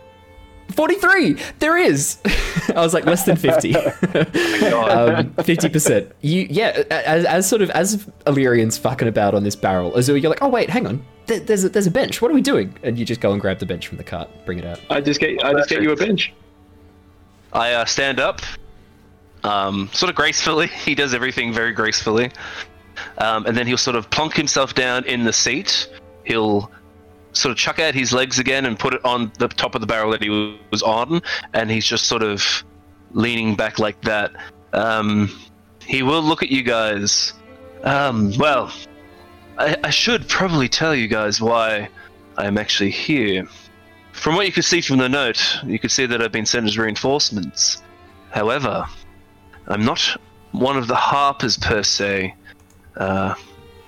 43! 0.72 1.38
There 1.60 1.78
is! 1.78 2.18
I 2.70 2.82
was 2.82 2.94
like, 2.94 3.06
less 3.06 3.26
than 3.26 3.36
50. 3.36 3.76
um, 3.76 3.92
50%. 5.36 6.12
You, 6.22 6.48
yeah, 6.50 6.84
as, 6.90 7.26
as 7.26 7.50
sort 7.50 7.62
of, 7.62 7.70
as 7.72 8.08
Alerian's 8.26 8.78
fucking 8.78 9.08
about 9.08 9.34
on 9.34 9.44
this 9.44 9.56
barrel, 9.56 9.98
Azure, 9.98 10.18
you're 10.18 10.30
like, 10.30 10.42
oh, 10.42 10.50
wait, 10.50 10.70
hang 10.70 10.88
on. 10.88 11.04
There, 11.26 11.40
there's, 11.40 11.64
a, 11.64 11.70
there's 11.70 11.88
a 11.88 11.92
bench. 11.92 12.22
What 12.22 12.32
are 12.32 12.34
we 12.34 12.42
doing? 12.42 12.76
And 12.84 12.98
you 12.98 13.06
just 13.06 13.22
go 13.22 13.32
and 13.32 13.42
grab 13.42 13.60
the 13.60 13.66
bench 13.66 13.88
from 13.88 13.98
the 13.98 14.04
cart, 14.04 14.30
bring 14.46 14.60
it 14.60 14.66
out. 14.66 14.80
I 14.90 15.02
just 15.02 15.20
get 15.20 15.44
I 15.44 15.54
just 15.54 15.70
get 15.70 15.82
you 15.82 15.92
a 15.92 15.96
bench. 15.96 16.34
I 17.54 17.74
uh, 17.74 17.86
stand 17.86 18.20
up, 18.20 18.42
um, 19.44 19.90
sort 19.94 20.10
of 20.10 20.16
gracefully. 20.16 20.68
He 20.86 20.96
does 20.96 21.14
everything 21.14 21.54
very 21.54 21.72
gracefully. 21.72 22.32
Um, 23.18 23.46
and 23.46 23.56
then 23.56 23.66
he'll 23.68 23.78
sort 23.78 23.96
of 23.96 24.10
plonk 24.10 24.34
himself 24.34 24.74
down 24.74 25.06
in 25.06 25.24
the 25.24 25.34
seat. 25.34 25.90
He'll 26.26 26.72
sort 27.34 27.52
of 27.52 27.58
chuck 27.58 27.80
out 27.80 27.94
his 27.94 28.14
legs 28.14 28.40
again 28.40 28.66
and 28.66 28.78
put 28.78 28.94
it 28.94 29.04
on 29.06 29.32
the 29.40 29.48
top 29.48 29.76
of 29.76 29.82
the 29.82 29.88
barrel 29.88 30.12
that 30.12 30.24
he 30.24 30.60
was 30.72 30.82
on. 30.84 31.22
And 31.54 31.70
he's 31.70 31.86
just 31.86 32.06
sort 32.06 32.24
of 32.24 32.64
leaning 33.12 33.56
back 33.56 33.80
like 33.80 34.02
that. 34.02 34.32
Um, 34.74 35.30
he 35.86 36.04
will 36.04 36.22
look 36.22 36.44
at 36.44 36.50
you 36.50 36.64
guys. 36.64 37.34
Um, 37.84 38.34
well, 38.38 38.72
I, 39.58 39.78
I 39.84 39.90
should 39.90 40.28
probably 40.28 40.70
tell 40.70 40.94
you 40.96 41.08
guys 41.08 41.42
why 41.42 41.90
I 42.38 42.46
am 42.46 42.58
actually 42.58 42.92
here. 42.92 43.48
From 44.12 44.36
what 44.36 44.46
you 44.46 44.52
can 44.52 44.64
see 44.64 44.82
from 44.82 44.98
the 44.98 45.10
note, 45.10 45.58
you 45.66 45.80
can 45.80 45.90
see 45.90 46.06
that 46.06 46.22
I've 46.22 46.32
been 46.32 46.46
sent 46.46 46.66
as 46.66 46.78
reinforcements. 46.78 47.82
However, 48.32 48.86
I'm 49.68 49.86
not 49.86 50.02
one 50.52 50.78
of 50.78 50.88
the 50.88 50.96
Harpers 50.96 51.58
per 51.58 51.84
se. 51.84 52.36
Uh, 52.98 53.34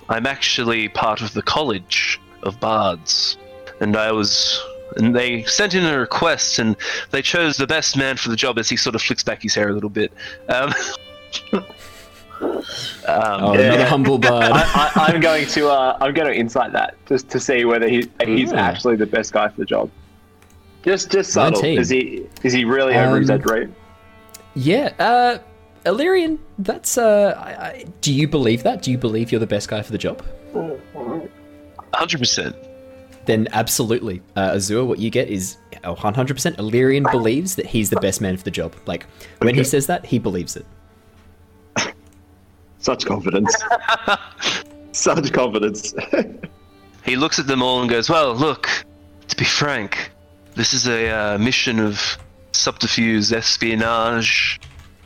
I'm 0.08 0.26
actually 0.26 0.88
part 0.88 1.20
of 1.20 1.32
the 1.34 1.42
College 1.42 2.20
of 2.42 2.58
Bards, 2.60 3.36
and 3.80 3.96
I 3.96 4.12
was. 4.12 4.60
And 4.96 5.16
they 5.16 5.42
sent 5.44 5.72
in 5.72 5.84
a 5.86 5.98
request, 5.98 6.58
and 6.58 6.76
they 7.12 7.22
chose 7.22 7.56
the 7.56 7.66
best 7.66 7.96
man 7.96 8.18
for 8.18 8.28
the 8.28 8.36
job. 8.36 8.58
As 8.58 8.68
he 8.68 8.76
sort 8.76 8.94
of 8.94 9.00
flicks 9.00 9.22
back 9.22 9.40
his 9.42 9.54
hair 9.54 9.70
a 9.70 9.72
little 9.72 9.88
bit. 9.88 10.12
Um, 10.50 10.72
um, 11.52 11.64
Oh, 13.08 13.52
another 13.52 13.86
humble 13.86 14.18
bard. 14.28 14.52
I, 14.52 14.92
I, 14.96 15.06
I'm 15.12 15.20
going 15.20 15.46
to 15.46 15.68
uh, 15.68 15.96
I'm 16.00 16.12
going 16.12 16.28
to 16.30 16.34
insight 16.38 16.72
that 16.72 16.96
just 17.06 17.30
to 17.30 17.40
see 17.40 17.64
whether 17.64 17.88
he 17.88 18.08
he's 18.24 18.52
Ooh. 18.52 18.56
actually 18.56 18.96
the 18.96 19.06
best 19.06 19.32
guy 19.32 19.48
for 19.48 19.56
the 19.56 19.64
job. 19.64 19.90
Just 20.84 21.10
just 21.10 21.32
subtle. 21.32 21.60
19. 21.62 21.78
Is 21.78 21.88
he 21.88 22.26
is 22.42 22.52
he 22.52 22.64
really 22.64 22.94
over 22.94 23.12
Um, 23.16 23.20
exaggerating? 23.22 23.74
yeah, 24.54 24.92
uh, 24.98 25.38
Alerian, 25.86 26.38
that's, 26.58 26.98
uh, 26.98 27.34
I, 27.38 27.50
I, 27.64 27.84
do 28.02 28.12
you 28.12 28.28
believe 28.28 28.62
that? 28.64 28.82
Do 28.82 28.90
you 28.90 28.98
believe 28.98 29.32
you're 29.32 29.40
the 29.40 29.46
best 29.46 29.68
guy 29.68 29.80
for 29.82 29.90
the 29.92 29.98
job? 29.98 30.22
100%. 31.94 32.54
then 33.26 33.48
absolutely, 33.52 34.22
uh, 34.36 34.52
Azure, 34.54 34.84
what 34.84 34.98
you 34.98 35.10
get 35.10 35.28
is 35.28 35.56
oh, 35.84 35.94
100% 35.94 36.56
Alerian 36.56 37.10
believes 37.10 37.56
that 37.56 37.66
he's 37.66 37.90
the 37.90 38.00
best 38.00 38.20
man 38.20 38.36
for 38.36 38.44
the 38.44 38.50
job. 38.50 38.74
Like, 38.86 39.06
when 39.38 39.54
he 39.54 39.64
says 39.64 39.86
that, 39.86 40.06
he 40.06 40.18
believes 40.18 40.56
it. 40.56 40.66
Such 42.78 43.06
confidence. 43.06 43.54
Such 44.92 45.32
confidence. 45.32 45.94
He 47.04 47.16
looks 47.16 47.38
at 47.38 47.46
them 47.46 47.62
all 47.62 47.80
and 47.80 47.90
goes, 47.90 48.08
Well, 48.08 48.34
look, 48.34 48.68
to 49.28 49.36
be 49.36 49.44
frank, 49.44 50.12
this 50.54 50.72
is 50.72 50.86
a 50.86 51.08
uh, 51.08 51.38
mission 51.38 51.78
of 51.80 52.18
subterfuge, 52.52 53.32
espionage, 53.32 54.60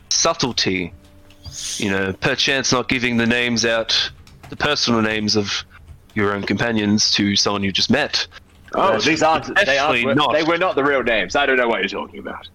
subtlety. 0.09 0.93
You 1.77 1.89
know, 1.89 2.13
perchance 2.13 2.71
not 2.71 2.87
giving 2.87 3.17
the 3.17 3.25
names 3.25 3.65
out, 3.65 4.11
the 4.49 4.55
personal 4.55 5.01
names 5.01 5.35
of 5.35 5.65
your 6.17 6.33
own 6.33 6.43
companions 6.43 7.11
to 7.11 7.35
someone 7.35 7.63
you 7.63 7.71
just 7.71 7.89
met. 7.89 8.27
oh, 8.73 8.99
these 8.99 9.23
aren't 9.23 9.45
they 9.65 9.77
aren't 9.77 9.95
Definitely 9.95 10.15
not. 10.15 10.33
they 10.33 10.43
were 10.43 10.57
not 10.57 10.75
the 10.75 10.83
real 10.83 11.03
names. 11.03 11.35
I 11.35 11.45
don't 11.45 11.57
know 11.57 11.67
what 11.69 11.79
you're 11.79 11.87
talking 11.87 12.19
about. 12.19 12.47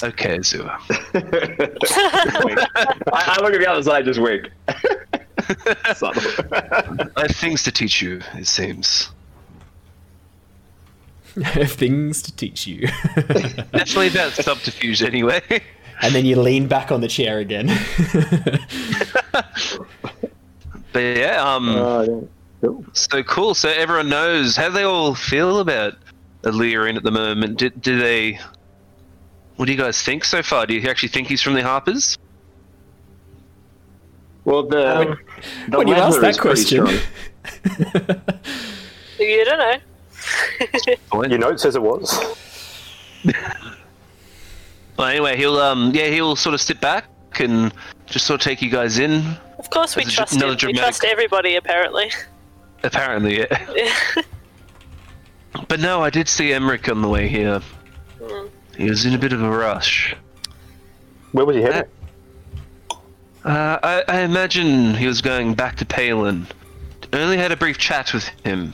Okay, 0.00 0.38
Azure. 0.38 0.70
I, 1.14 1.76
I 3.12 3.38
look 3.42 3.52
at 3.52 3.58
the 3.60 3.66
other 3.68 3.82
side, 3.82 4.06
and 4.06 4.14
just 4.14 4.20
wink. 4.20 4.48
Subtle. 5.96 6.22
I 7.16 7.22
have 7.22 7.34
things 7.34 7.64
to 7.64 7.72
teach 7.72 8.00
you, 8.00 8.20
it 8.34 8.46
seems. 8.46 9.10
I 11.44 11.48
have 11.48 11.72
things 11.72 12.22
to 12.22 12.36
teach 12.36 12.66
you. 12.66 12.86
Definitely 13.16 14.08
about 14.08 14.32
subterfuge 14.34 15.02
anyway. 15.02 15.40
and 16.02 16.14
then 16.14 16.24
you 16.26 16.40
lean 16.40 16.68
back 16.68 16.92
on 16.92 17.00
the 17.00 17.08
chair 17.08 17.38
again. 17.38 17.66
but 20.92 21.00
yeah, 21.00 21.42
um, 21.42 21.68
Oh, 21.70 22.02
yeah. 22.02 22.28
Cool. 22.60 22.84
so 22.92 23.22
cool. 23.22 23.54
So 23.54 23.68
everyone 23.68 24.08
knows. 24.08 24.56
How 24.56 24.68
do 24.68 24.74
they 24.74 24.82
all 24.82 25.14
feel 25.14 25.60
about 25.60 25.94
Alerian 26.42 26.96
at 26.96 27.02
the 27.02 27.10
moment? 27.10 27.58
Do, 27.58 27.70
do 27.70 27.98
they? 27.98 28.40
What 29.56 29.66
do 29.66 29.72
you 29.72 29.78
guys 29.78 30.02
think 30.02 30.24
so 30.24 30.42
far? 30.42 30.66
Do 30.66 30.74
you 30.74 30.88
actually 30.88 31.10
think 31.10 31.28
he's 31.28 31.42
from 31.42 31.54
the 31.54 31.62
Harpers? 31.62 32.18
Well, 34.44 34.62
the, 34.62 35.18
the 35.68 35.76
when 35.76 35.88
you 35.88 35.94
ask 35.94 36.20
leather 36.20 36.20
that 36.20 36.30
is 36.30 36.38
pretty 36.38 36.78
question. 36.78 37.00
you 39.20 39.44
don't 39.44 39.58
know. 39.58 39.76
Well, 41.12 41.28
Your 41.28 41.38
note 41.38 41.60
says 41.60 41.76
it 41.76 41.82
was. 41.82 42.36
well, 44.96 45.08
anyway, 45.08 45.36
he'll 45.36 45.58
um, 45.58 45.92
yeah, 45.94 46.06
he'll 46.06 46.36
sort 46.36 46.54
of 46.54 46.60
sit 46.60 46.80
back 46.80 47.04
and 47.40 47.72
just 48.06 48.26
sort 48.26 48.40
of 48.40 48.44
take 48.44 48.62
you 48.62 48.70
guys 48.70 48.98
in. 48.98 49.36
Of 49.58 49.70
course, 49.70 49.96
we 49.96 50.04
trust 50.04 50.32
dr- 50.38 50.42
him. 50.42 50.48
another 50.50 50.66
We 50.68 50.72
trust 50.72 51.04
everybody, 51.04 51.56
apparently. 51.56 52.10
Apparently, 52.82 53.40
yeah. 53.40 53.94
But 55.66 55.80
no, 55.80 56.02
I 56.02 56.10
did 56.10 56.28
see 56.28 56.50
Emeric 56.50 56.90
on 56.90 57.02
the 57.02 57.08
way 57.08 57.28
here. 57.28 57.60
He 58.76 58.88
was 58.88 59.04
in 59.04 59.14
a 59.14 59.18
bit 59.18 59.32
of 59.32 59.42
a 59.42 59.50
rush. 59.50 60.14
Where 61.32 61.44
was 61.44 61.56
he 61.56 61.62
headed? 61.62 61.88
Uh, 63.44 63.78
I, 63.82 64.04
I 64.08 64.20
imagine 64.20 64.94
he 64.94 65.06
was 65.06 65.20
going 65.20 65.54
back 65.54 65.76
to 65.76 65.86
Palin. 65.86 66.46
Only 67.12 67.36
had 67.36 67.50
a 67.50 67.56
brief 67.56 67.78
chat 67.78 68.12
with 68.12 68.28
him. 68.44 68.72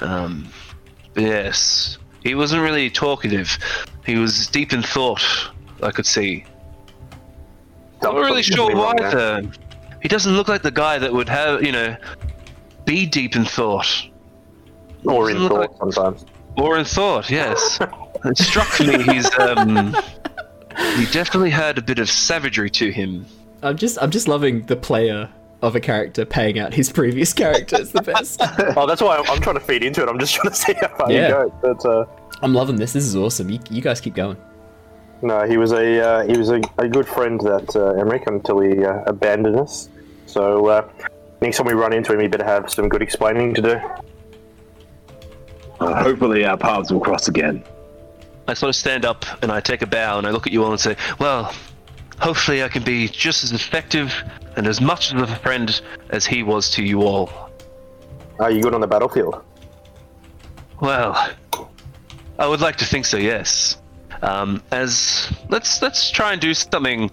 Um, 0.00 0.48
yes, 1.16 1.98
he 2.22 2.34
wasn't 2.34 2.62
really 2.62 2.90
talkative. 2.90 3.56
He 4.04 4.16
was 4.16 4.46
deep 4.48 4.72
in 4.72 4.82
thought. 4.82 5.22
I 5.82 5.90
could 5.90 6.06
see. 6.06 6.44
I'm 8.02 8.14
not 8.14 8.24
really 8.24 8.42
sure 8.42 8.74
why 8.74 8.94
though. 8.98 9.42
He 10.02 10.08
doesn't 10.08 10.34
look 10.34 10.48
like 10.48 10.62
the 10.62 10.70
guy 10.70 10.98
that 10.98 11.12
would 11.12 11.28
have, 11.28 11.62
you 11.62 11.72
know, 11.72 11.96
be 12.86 13.04
deep 13.06 13.36
in 13.36 13.44
thought 13.44 13.86
Or 15.04 15.28
in 15.30 15.36
Doesn't 15.36 15.48
thought 15.50 15.78
sometimes. 15.78 16.24
or 16.56 16.78
in 16.78 16.84
thought. 16.86 17.30
Yes, 17.30 17.78
it 18.24 18.38
struck 18.38 18.80
me 18.80 19.02
he's 19.02 19.30
um, 19.38 19.94
he 20.96 21.06
definitely 21.12 21.50
had 21.50 21.76
a 21.78 21.82
bit 21.82 21.98
of 21.98 22.08
savagery 22.10 22.70
to 22.70 22.90
him. 22.90 23.26
I'm 23.62 23.76
just, 23.76 23.98
I'm 24.00 24.10
just 24.10 24.28
loving 24.28 24.62
the 24.66 24.76
player 24.76 25.28
of 25.62 25.74
a 25.74 25.80
character 25.80 26.24
paying 26.24 26.58
out 26.58 26.74
his 26.74 26.90
previous 26.92 27.32
character. 27.32 27.76
It's 27.80 27.90
the 27.92 28.02
best. 28.02 28.40
Oh, 28.76 28.86
that's 28.86 29.00
why 29.02 29.16
I'm, 29.16 29.28
I'm 29.30 29.40
trying 29.40 29.54
to 29.56 29.60
feed 29.64 29.82
into 29.82 30.02
it. 30.02 30.08
I'm 30.08 30.18
just 30.18 30.34
trying 30.34 30.50
to 30.50 30.56
see 30.56 30.74
how 30.74 30.88
far 30.88 31.10
Yeah. 31.10 31.28
you 31.28 31.34
go. 31.34 31.54
But 31.62 31.84
uh, 31.86 32.04
I'm 32.42 32.52
loving 32.54 32.76
this. 32.76 32.92
This 32.92 33.04
is 33.04 33.16
awesome. 33.16 33.48
You, 33.50 33.58
you 33.70 33.80
guys 33.80 34.00
keep 34.00 34.14
going. 34.14 34.36
no, 35.22 35.46
he 35.48 35.56
was 35.56 35.72
a 35.72 36.00
uh, 36.06 36.26
he 36.26 36.36
was 36.36 36.50
a, 36.50 36.60
a 36.78 36.86
good 36.88 37.08
friend 37.08 37.40
that 37.40 37.74
uh, 37.74 37.94
Emeric 38.02 38.26
until 38.26 38.60
he 38.60 38.84
uh, 38.84 39.02
abandoned 39.06 39.56
us. 39.56 39.88
So 40.26 40.66
uh, 40.66 40.88
next 41.40 41.58
time 41.58 41.66
we 41.66 41.72
run 41.74 41.92
into 41.92 42.12
him, 42.12 42.20
he 42.20 42.28
better 42.28 42.44
have 42.44 42.70
some 42.70 42.88
good 42.88 43.02
explaining 43.02 43.54
to 43.54 43.62
do. 43.62 43.80
Uh, 45.80 46.02
hopefully, 46.02 46.44
our 46.44 46.56
paths 46.56 46.90
will 46.90 47.00
cross 47.00 47.28
again. 47.28 47.62
I 48.48 48.54
sort 48.54 48.70
of 48.70 48.76
stand 48.76 49.04
up 49.04 49.24
and 49.42 49.50
I 49.50 49.60
take 49.60 49.82
a 49.82 49.86
bow 49.86 50.18
and 50.18 50.26
I 50.26 50.30
look 50.30 50.46
at 50.46 50.52
you 50.52 50.62
all 50.64 50.70
and 50.70 50.80
say, 50.80 50.96
Well, 51.18 51.52
hopefully 52.18 52.62
I 52.62 52.68
can 52.68 52.82
be 52.82 53.08
just 53.08 53.44
as 53.44 53.52
effective 53.52 54.14
and 54.56 54.66
as 54.66 54.80
much 54.80 55.12
of 55.12 55.18
a 55.18 55.36
friend 55.36 55.80
as 56.10 56.24
he 56.24 56.42
was 56.42 56.70
to 56.72 56.84
you 56.84 57.02
all. 57.02 57.50
Are 58.38 58.50
you 58.50 58.62
good 58.62 58.74
on 58.74 58.80
the 58.80 58.86
battlefield? 58.86 59.42
Well, 60.80 61.30
I 62.38 62.46
would 62.46 62.60
like 62.60 62.76
to 62.76 62.84
think 62.84 63.06
so, 63.06 63.16
yes. 63.16 63.78
Um, 64.22 64.62
as 64.70 65.30
let's 65.48 65.82
let's 65.82 66.10
try 66.10 66.32
and 66.32 66.40
do 66.40 66.54
something. 66.54 67.10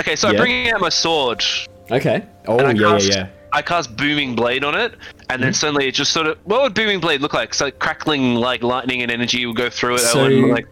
Okay, 0.00 0.16
so 0.16 0.28
Yeah. 0.28 0.32
I'm 0.32 0.38
bringing 0.38 0.72
out 0.72 0.80
my 0.80 0.88
sword. 0.88 1.44
Okay. 1.90 2.24
Oh, 2.46 2.58
yeah, 2.58 2.72
cast, 2.74 3.08
yeah, 3.08 3.14
yeah. 3.16 3.28
I 3.52 3.62
cast 3.62 3.96
booming 3.96 4.34
blade 4.34 4.64
on 4.64 4.74
it, 4.74 4.94
and 5.28 5.42
then 5.42 5.50
hmm? 5.50 5.54
suddenly 5.54 5.86
it 5.88 5.92
just 5.92 6.12
sort 6.12 6.26
of. 6.26 6.38
What 6.44 6.62
would 6.62 6.74
booming 6.74 7.00
blade 7.00 7.20
look 7.20 7.34
like? 7.34 7.54
So 7.54 7.66
like 7.66 7.78
crackling, 7.78 8.34
like 8.34 8.62
lightning 8.62 9.02
and 9.02 9.10
energy 9.10 9.44
will 9.46 9.54
go 9.54 9.68
through 9.70 9.96
it. 9.96 10.00
So- 10.00 10.26
like 10.26 10.66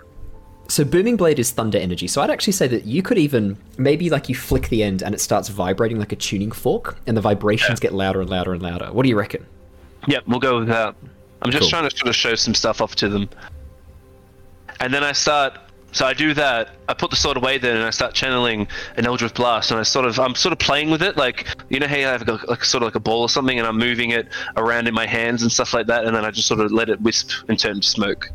So 0.69 0.85
booming 0.85 1.17
blade 1.17 1.39
is 1.39 1.51
thunder 1.51 1.79
energy. 1.79 2.07
So 2.07 2.23
I'd 2.23 2.31
actually 2.31 2.53
say 2.53 2.69
that 2.69 2.85
you 2.87 3.03
could 3.03 3.19
even 3.19 3.57
maybe 3.77 4.09
like 4.09 4.29
you 4.29 4.35
flick 4.35 4.69
the 4.69 4.83
end 4.83 5.03
and 5.03 5.15
it 5.15 5.21
starts 5.21 5.49
vibrating 5.49 5.99
like 5.99 6.13
a 6.13 6.17
tuning 6.17 6.53
fork, 6.53 6.97
and 7.07 7.17
the 7.17 7.21
vibrations 7.21 7.81
get 7.81 7.93
louder 7.93 8.21
and 8.21 8.31
louder 8.31 8.53
and 8.53 8.63
louder. 8.63 8.91
What 8.93 9.03
do 9.03 9.09
you 9.09 9.17
reckon? 9.19 9.45
Yep, 10.07 10.25
we'll 10.27 10.39
go 10.41 10.61
with 10.61 10.69
that. 10.69 10.95
I'm 11.43 11.51
just 11.51 11.63
Cool. 11.63 11.71
trying 11.71 11.89
to 11.91 11.97
sort 11.97 12.09
of 12.09 12.17
show 12.17 12.35
some 12.35 12.55
stuff 12.55 12.81
off 12.81 12.95
to 12.97 13.09
them. 13.09 13.29
And 14.81 14.93
then 14.95 15.05
I 15.05 15.13
start. 15.13 15.59
So 15.93 16.07
I 16.07 16.15
do 16.15 16.35
that. 16.35 16.71
I 16.89 16.95
put 16.95 17.11
the 17.11 17.17
sword 17.17 17.37
away 17.37 17.59
then, 17.59 17.77
and 17.77 17.85
I 17.85 17.91
start 17.91 18.15
channeling 18.15 18.69
an 18.97 19.07
Eldritch 19.07 19.35
Blast, 19.35 19.73
and 19.73 19.81
I 19.81 19.83
sort 19.83 20.05
of, 20.05 20.21
I'm 20.21 20.37
sort 20.37 20.53
of 20.53 20.59
playing 20.61 20.89
with 20.91 21.03
it, 21.03 21.17
like 21.17 21.47
you 21.69 21.81
know 21.81 21.89
how 21.89 21.97
I've 22.15 22.27
like, 22.29 22.47
like 22.49 22.65
sort 22.65 22.83
of 22.83 22.87
like 22.87 22.95
a 22.95 23.01
ball 23.01 23.23
or 23.23 23.29
something, 23.29 23.59
and 23.59 23.67
I'm 23.67 23.77
moving 23.77 24.11
it 24.11 24.29
around 24.57 24.87
in 24.87 24.95
my 24.95 25.07
hands 25.07 25.43
and 25.43 25.51
stuff 25.51 25.75
like 25.75 25.87
that, 25.89 26.05
and 26.05 26.15
then 26.15 26.25
I 26.25 26.31
just 26.31 26.47
sort 26.47 26.61
of 26.61 26.71
let 26.71 26.89
it 26.91 27.01
wisp 27.01 27.31
and 27.49 27.59
turn 27.59 27.81
to 27.81 27.87
smoke. 27.87 28.31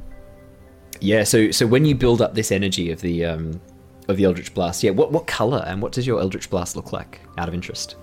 yeah, 1.00 1.24
so 1.24 1.50
so 1.52 1.66
when 1.66 1.86
you 1.86 1.96
build 1.96 2.22
up 2.22 2.34
this 2.36 2.52
energy 2.52 2.92
of 2.92 3.00
the 3.00 3.24
um, 3.24 3.62
of 4.10 4.18
the 4.18 4.26
Eldritch 4.26 4.54
Blast, 4.54 4.84
yeah, 4.84 4.92
what 4.92 5.14
what 5.14 5.26
color 5.26 5.64
and 5.66 5.82
what 5.82 5.94
does 5.94 6.06
your 6.06 6.20
Eldritch 6.20 6.50
Blast 6.50 6.76
look 6.76 6.92
like? 6.92 7.22
Out 7.38 7.48
of 7.48 7.54
interest, 7.54 7.96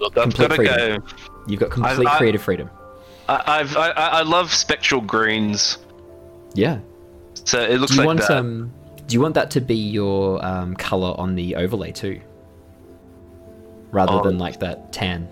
Look, 0.00 0.16
I've 0.16 0.24
Complete 0.34 0.48
got 0.48 0.56
freedom. 0.56 1.00
go. 1.02 1.06
you've 1.46 1.60
got 1.60 1.70
complete 1.70 2.06
I- 2.08 2.16
creative 2.16 2.42
freedom. 2.42 2.70
I, 3.28 3.42
I've 3.60 3.76
I, 3.76 3.90
I 3.90 4.06
I 4.20 4.22
love 4.22 4.50
spectral 4.54 5.02
greens, 5.02 5.76
Yeah. 6.54 6.78
so 7.44 7.60
it 7.60 7.78
looks 7.80 7.92
Do 7.92 7.96
you 7.96 8.00
like 8.00 8.06
want 8.06 8.20
that. 8.20 8.30
um? 8.30 8.72
Do 9.08 9.14
you 9.14 9.20
want 9.20 9.34
that 9.34 9.50
to 9.52 9.60
be 9.60 9.74
your 9.74 10.44
um, 10.44 10.74
color 10.76 11.14
on 11.18 11.34
the 11.34 11.56
overlay 11.56 11.90
too, 11.92 12.20
rather 13.90 14.12
Oh. 14.12 14.22
than 14.22 14.38
like 14.38 14.60
that 14.60 14.92
tan? 14.92 15.28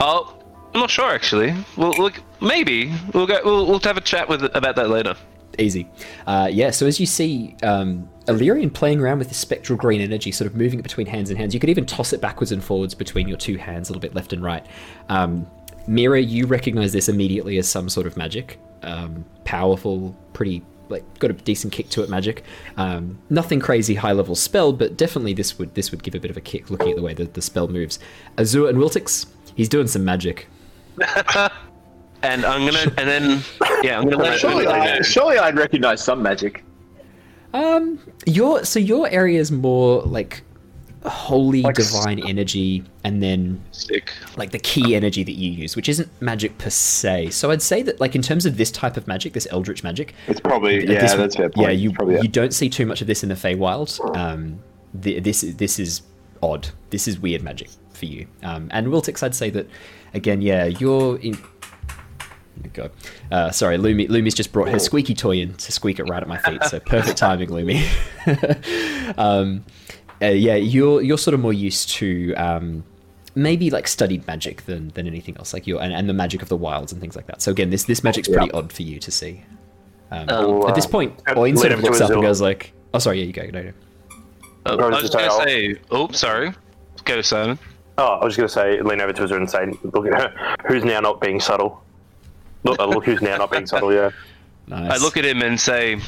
Oh, 0.00 0.34
I'm 0.74 0.80
not 0.80 0.90
sure 0.90 1.10
actually. 1.10 1.54
Well, 1.76 1.92
look, 1.98 2.20
maybe 2.40 2.92
we'll 3.12 3.26
go. 3.26 3.38
We'll, 3.44 3.66
we'll 3.66 3.80
have 3.80 3.96
a 3.96 4.00
chat 4.02 4.28
with 4.28 4.42
about 4.54 4.76
that 4.76 4.90
later. 4.90 5.14
Easy. 5.58 5.88
Uh, 6.26 6.48
yeah, 6.50 6.70
so 6.70 6.86
as 6.86 7.00
you 7.00 7.06
see 7.06 7.56
um, 7.64 8.08
Alerian 8.26 8.72
playing 8.72 9.00
around 9.00 9.18
with 9.18 9.28
the 9.28 9.34
spectral 9.34 9.76
green 9.76 10.00
energy, 10.00 10.30
sort 10.30 10.46
of 10.48 10.54
moving 10.56 10.78
it 10.78 10.82
between 10.82 11.06
hands 11.06 11.30
and 11.30 11.38
hands, 11.38 11.52
you 11.52 11.58
could 11.60 11.70
even 11.70 11.84
toss 11.84 12.12
it 12.12 12.20
backwards 12.20 12.52
and 12.52 12.62
forwards 12.62 12.94
between 12.94 13.26
your 13.28 13.36
two 13.38 13.56
hands, 13.56 13.88
a 13.88 13.92
little 13.92 14.00
bit 14.00 14.14
left 14.14 14.32
and 14.32 14.42
right. 14.42 14.64
Um, 15.08 15.46
Mira, 15.88 16.20
you 16.20 16.46
recognize 16.46 16.92
this 16.92 17.08
immediately 17.08 17.58
as 17.58 17.68
some 17.68 17.88
sort 17.88 18.06
of 18.06 18.16
magic. 18.16 18.60
Um, 18.82 19.24
powerful, 19.44 20.14
pretty, 20.32 20.62
like, 20.88 21.18
got 21.18 21.30
a 21.30 21.34
decent 21.34 21.72
kick 21.72 21.88
to 21.90 22.02
it 22.02 22.08
magic. 22.08 22.44
Um, 22.76 23.18
nothing 23.30 23.60
crazy 23.60 23.94
high 23.94 24.12
level 24.12 24.34
spell, 24.34 24.72
but 24.72 24.96
definitely 24.96 25.34
this 25.34 25.58
would 25.58 25.74
this 25.74 25.90
would 25.90 26.02
give 26.02 26.14
a 26.14 26.20
bit 26.20 26.30
of 26.30 26.36
a 26.36 26.40
kick 26.40 26.70
looking 26.70 26.90
at 26.90 26.96
the 26.96 27.02
way 27.02 27.14
that 27.14 27.34
the 27.34 27.42
spell 27.42 27.68
moves. 27.68 27.98
Azure 28.36 28.68
and 28.68 28.78
Wiltix, 28.78 29.26
he's 29.54 29.68
doing 29.68 29.86
some 29.86 30.04
magic. 30.04 30.48
And 32.22 32.44
I'm 32.44 32.66
gonna, 32.66 32.92
and 32.98 33.08
then 33.08 33.44
yeah, 33.82 33.98
I'm 33.98 34.08
gonna 34.08 34.22
let 34.22 34.40
Surely, 34.40 34.66
I, 34.66 35.00
surely 35.02 35.38
I'd 35.38 35.56
recognize 35.56 36.02
some 36.02 36.20
magic. 36.20 36.64
Um, 37.54 38.00
your 38.26 38.64
so 38.64 38.80
your 38.80 39.08
area 39.08 39.38
is 39.38 39.52
more 39.52 40.02
like 40.02 40.42
holy 41.04 41.62
Like 41.62 41.78
s- 41.78 41.92
divine 41.92 42.18
energy, 42.20 42.82
and 43.04 43.22
then 43.22 43.60
stick. 43.72 44.12
like 44.36 44.50
the 44.50 44.58
key 44.58 44.94
energy 44.96 45.22
that 45.22 45.32
you 45.32 45.50
use, 45.50 45.76
which 45.76 45.88
isn't 45.88 46.08
magic 46.20 46.58
per 46.58 46.70
se. 46.70 47.30
So 47.30 47.50
I'd 47.50 47.62
say 47.62 47.82
that 47.82 48.00
like 48.00 48.14
in 48.14 48.22
terms 48.22 48.46
of 48.46 48.56
this 48.56 48.70
type 48.70 48.96
of 48.96 49.06
magic, 49.06 49.32
this 49.32 49.46
eldritch 49.50 49.82
magic, 49.84 50.14
It's 50.26 50.40
probably 50.40 50.78
uh, 50.86 50.92
yeah, 50.92 51.00
this- 51.00 51.14
that's 51.14 51.36
fair 51.36 51.50
point. 51.50 51.68
Yeah, 51.68 51.72
you 51.72 51.92
probably 51.92 52.20
you 52.20 52.28
don't 52.28 52.52
see 52.54 52.68
too 52.68 52.86
much 52.86 53.00
of 53.00 53.06
this 53.06 53.22
in 53.22 53.28
the 53.28 53.34
Feywild. 53.34 54.16
Um, 54.16 54.58
the, 54.94 55.20
this 55.20 55.42
this 55.42 55.78
is 55.78 56.02
odd. 56.42 56.68
This 56.90 57.06
is 57.08 57.18
weird 57.18 57.42
magic 57.42 57.68
for 57.92 58.06
you. 58.06 58.26
Um, 58.42 58.68
and 58.72 58.86
Wiltix, 58.88 59.22
I'd 59.22 59.34
say 59.34 59.50
that 59.50 59.66
again. 60.14 60.40
Yeah, 60.42 60.64
you're 60.66 61.18
in. 61.20 61.36
Oh 62.64 62.70
God. 62.72 62.90
Uh, 63.30 63.50
sorry, 63.52 63.78
Lumi. 63.78 64.08
Lumi's 64.08 64.34
just 64.34 64.50
brought 64.52 64.68
her 64.68 64.78
squeaky 64.80 65.14
toy 65.14 65.36
in 65.36 65.54
to 65.54 65.70
squeak 65.70 66.00
it 66.00 66.04
right 66.04 66.20
at 66.22 66.28
my 66.28 66.38
feet. 66.38 66.62
So 66.64 66.80
perfect 66.80 67.16
timing, 67.18 67.50
Lumi. 67.50 67.84
um, 69.18 69.64
uh, 70.22 70.26
yeah, 70.26 70.54
you're 70.56 71.00
you're 71.02 71.18
sort 71.18 71.34
of 71.34 71.40
more 71.40 71.52
used 71.52 71.90
to 71.90 72.34
um, 72.34 72.84
maybe 73.34 73.70
like 73.70 73.86
studied 73.88 74.26
magic 74.26 74.62
than 74.66 74.88
than 74.90 75.06
anything 75.06 75.36
else, 75.38 75.52
like 75.52 75.66
you 75.66 75.78
and, 75.78 75.92
and 75.92 76.08
the 76.08 76.12
magic 76.14 76.42
of 76.42 76.48
the 76.48 76.56
wilds 76.56 76.92
and 76.92 77.00
things 77.00 77.16
like 77.16 77.26
that. 77.26 77.40
So 77.42 77.50
again, 77.50 77.70
this 77.70 77.84
this 77.84 78.02
magic's 78.04 78.28
pretty 78.28 78.50
odd 78.52 78.72
for 78.72 78.82
you 78.82 78.98
to 79.00 79.10
see. 79.10 79.42
Um, 80.10 80.28
Um, 80.28 80.68
at 80.68 80.74
this 80.74 80.86
point, 80.86 81.12
uh, 81.28 81.34
Oin 81.38 81.56
sort 81.56 81.72
of 81.72 81.78
him 81.80 81.84
looks 81.84 82.00
up 82.00 82.10
and 82.10 82.20
zoo. 82.20 82.22
goes 82.22 82.40
like, 82.40 82.72
"Oh, 82.94 82.98
sorry, 82.98 83.20
yeah, 83.20 83.26
you 83.26 83.32
go, 83.32 83.46
no, 83.52 83.62
no." 83.62 83.72
Oh, 84.66 84.76
Or 84.76 84.84
I 84.84 84.88
was 85.00 85.04
it 85.04 85.12
gonna 85.12 85.30
say. 85.44 85.76
Oh, 85.90 86.08
sorry. 86.12 86.52
Go, 87.04 87.20
Simon. 87.20 87.58
Oh, 87.96 88.14
I 88.20 88.24
was 88.24 88.36
just 88.36 88.54
going 88.54 88.70
to 88.70 88.78
say, 88.78 88.82
lean 88.82 89.00
over 89.00 89.12
to 89.12 89.22
Azure 89.24 89.36
and 89.38 89.50
say, 89.50 89.72
look 89.82 90.06
at 90.06 90.14
her. 90.14 90.56
Who's 90.68 90.84
now 90.84 91.00
not 91.00 91.20
being 91.20 91.40
subtle? 91.40 91.82
Look, 92.62 92.78
uh, 92.78 92.86
look 92.86 93.04
who's 93.04 93.20
now 93.20 93.38
not 93.38 93.50
being 93.50 93.66
subtle, 93.66 93.92
yeah. 93.92 94.10
Nice. 94.68 94.92
I 94.92 95.02
look 95.02 95.16
at 95.16 95.24
him 95.24 95.42
and 95.42 95.58
say, 95.58 95.98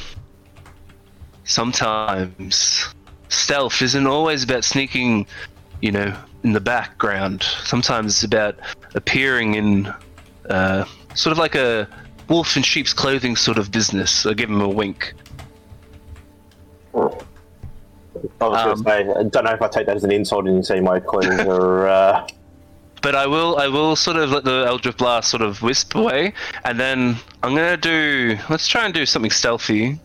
sometimes 1.43 2.93
stealth 3.31 3.81
isn't 3.81 4.07
always 4.07 4.43
about 4.43 4.63
sneaking, 4.63 5.25
you 5.81 5.91
know, 5.91 6.15
in 6.43 6.53
the 6.53 6.59
background. 6.59 7.43
Sometimes 7.43 8.13
it's 8.13 8.23
about 8.23 8.55
appearing 8.95 9.55
in 9.55 9.93
uh, 10.49 10.85
sort 11.15 11.31
of 11.31 11.37
like 11.37 11.55
a 11.55 11.87
wolf 12.27 12.55
in 12.55 12.63
sheep's 12.63 12.93
clothing 12.93 13.35
sort 13.35 13.57
of 13.57 13.71
business. 13.71 14.25
I 14.25 14.33
give 14.33 14.49
him 14.49 14.61
a 14.61 14.69
wink. 14.69 15.13
I 16.93 16.99
was 16.99 17.15
Um, 18.41 18.49
going 18.65 18.77
to 18.77 18.83
say, 18.83 19.19
I 19.19 19.23
don't 19.23 19.43
know 19.45 19.51
if 19.51 19.61
I 19.61 19.67
take 19.67 19.87
that 19.87 19.95
as 19.95 20.03
an 20.03 20.11
insult 20.11 20.45
and 20.45 20.57
you 20.57 20.63
see 20.63 20.79
my 20.79 20.99
clothes 20.99 21.27
are. 21.47 21.87
Uh, 21.87 22.27
But 23.01 23.15
I 23.15 23.25
will, 23.25 23.57
I 23.57 23.67
will 23.67 23.95
sort 23.95 24.17
of 24.17 24.29
let 24.29 24.43
the 24.43 24.65
Eldritch 24.67 24.97
Blast 24.97 25.29
sort 25.29 25.41
of 25.41 25.61
wisp 25.63 25.95
away, 25.95 26.33
and 26.65 26.79
then 26.79 27.15
I'm 27.41 27.55
gonna 27.55 27.77
do. 27.77 28.37
Let's 28.49 28.67
try 28.67 28.85
and 28.85 28.93
do 28.93 29.05
something 29.07 29.31
stealthy. 29.31 29.99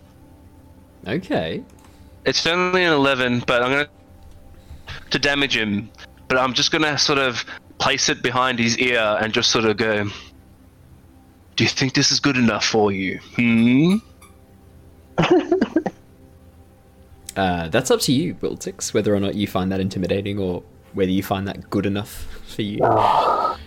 Okay. 1.07 1.63
It's 2.27 2.47
only 2.47 2.85
an 2.85 2.93
11, 2.93 3.45
but 3.47 3.63
I'm 3.63 3.71
gonna 3.71 3.89
to 5.11 5.19
damage 5.19 5.57
him. 5.57 5.89
But 6.29 6.39
I'm 6.39 6.53
just 6.53 6.71
gonna 6.73 6.99
sort 6.99 7.19
of 7.19 7.45
place 7.79 8.09
it 8.09 8.23
behind 8.23 8.59
his 8.59 8.77
ear 8.79 9.19
and 9.21 9.33
just 9.33 9.51
sort 9.51 9.65
of 9.65 9.77
go. 9.77 10.05
Do 11.55 11.65
you 11.65 11.71
think 11.71 11.95
this 11.95 12.11
is 12.13 12.21
good 12.21 12.37
enough 12.37 12.65
for 12.67 12.93
you? 12.93 13.19
Hmm. 13.37 13.97
Uh, 17.37 17.69
that's 17.69 17.91
up 17.91 18.01
to 18.01 18.13
you, 18.15 18.35
Wiltix, 18.37 18.95
whether 18.95 19.15
or 19.15 19.21
not 19.21 19.35
you 19.35 19.47
find 19.47 19.71
that 19.71 19.79
intimidating 19.79 20.39
or 20.39 20.63
whether 20.95 21.11
you 21.11 21.23
find 21.23 21.47
that 21.47 21.69
good 21.69 21.85
enough 21.85 22.27
for 22.47 22.63
you. 22.63 22.79
s- 22.83 23.59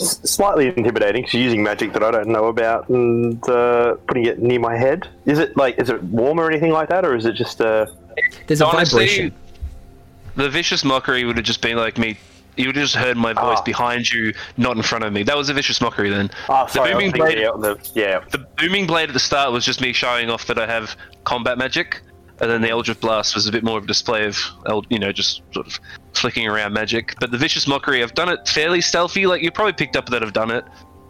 slightly 0.00 0.68
intimidating. 0.68 1.24
She's 1.26 1.42
using 1.42 1.62
magic 1.62 1.92
that 1.92 2.02
I 2.02 2.10
don't 2.10 2.28
know 2.28 2.46
about 2.46 2.88
and 2.88 3.46
uh, 3.48 3.94
putting 4.06 4.24
it 4.26 4.40
near 4.40 4.58
my 4.60 4.76
head. 4.76 5.08
Is 5.26 5.38
it 5.38 5.56
like, 5.56 5.78
is 5.78 5.88
it 5.90 6.02
warm 6.04 6.38
or 6.40 6.50
anything 6.50 6.72
like 6.72 6.88
that, 6.88 7.04
or 7.04 7.14
is 7.14 7.26
it 7.26 7.34
just 7.34 7.60
uh, 7.60 7.86
There's 8.46 8.60
a 8.60 8.66
Honestly, 8.66 9.06
vibration. 9.06 9.34
the 10.36 10.48
vicious 10.48 10.84
mockery 10.84 11.24
would 11.24 11.36
have 11.36 11.44
just 11.46 11.60
been 11.62 11.76
like 11.76 11.98
me. 11.98 12.18
You 12.56 12.66
would 12.66 12.76
have 12.76 12.84
just 12.84 12.96
heard 12.96 13.16
my 13.16 13.32
voice 13.32 13.58
Ah. 13.58 13.62
behind 13.62 14.10
you, 14.12 14.34
not 14.56 14.76
in 14.76 14.82
front 14.82 15.04
of 15.04 15.12
me. 15.12 15.22
That 15.22 15.36
was 15.36 15.48
a 15.48 15.54
vicious 15.54 15.80
mockery 15.80 16.10
then. 16.10 16.30
Oh, 16.48 16.66
sorry, 16.66 16.90
I 16.92 16.94
was 16.94 17.04
booming 17.04 17.12
blade. 17.12 17.38
the, 17.38 17.90
yeah. 17.94 18.20
The 18.30 18.38
booming 18.58 18.86
blade 18.86 19.08
at 19.08 19.12
the 19.14 19.20
start 19.20 19.52
was 19.52 19.64
just 19.64 19.80
me 19.80 19.92
showing 19.92 20.28
off 20.30 20.46
that 20.46 20.58
I 20.58 20.66
have 20.66 20.94
combat 21.24 21.56
magic, 21.58 22.02
and 22.40 22.50
then 22.50 22.62
the 22.62 22.70
Eldritch 22.70 23.00
Blast 23.00 23.34
was 23.34 23.46
a 23.46 23.52
bit 23.52 23.62
more 23.64 23.78
of 23.78 23.84
a 23.84 23.86
display 23.86 24.26
of, 24.26 24.36
you 24.88 24.98
know, 24.98 25.12
just 25.12 25.42
sort 25.52 25.66
of 25.66 25.78
flicking 26.14 26.46
around 26.46 26.72
magic. 26.72 27.14
But 27.20 27.30
the 27.30 27.38
Vicious 27.38 27.66
Mockery, 27.66 28.02
I've 28.02 28.14
done 28.14 28.28
it 28.28 28.46
fairly 28.48 28.80
stealthy. 28.80 29.26
Like 29.26 29.42
you 29.42 29.50
probably 29.50 29.72
picked 29.72 29.96
up 29.96 30.06
that 30.06 30.22
I've 30.22 30.32
done 30.32 30.50
it. 30.50 30.64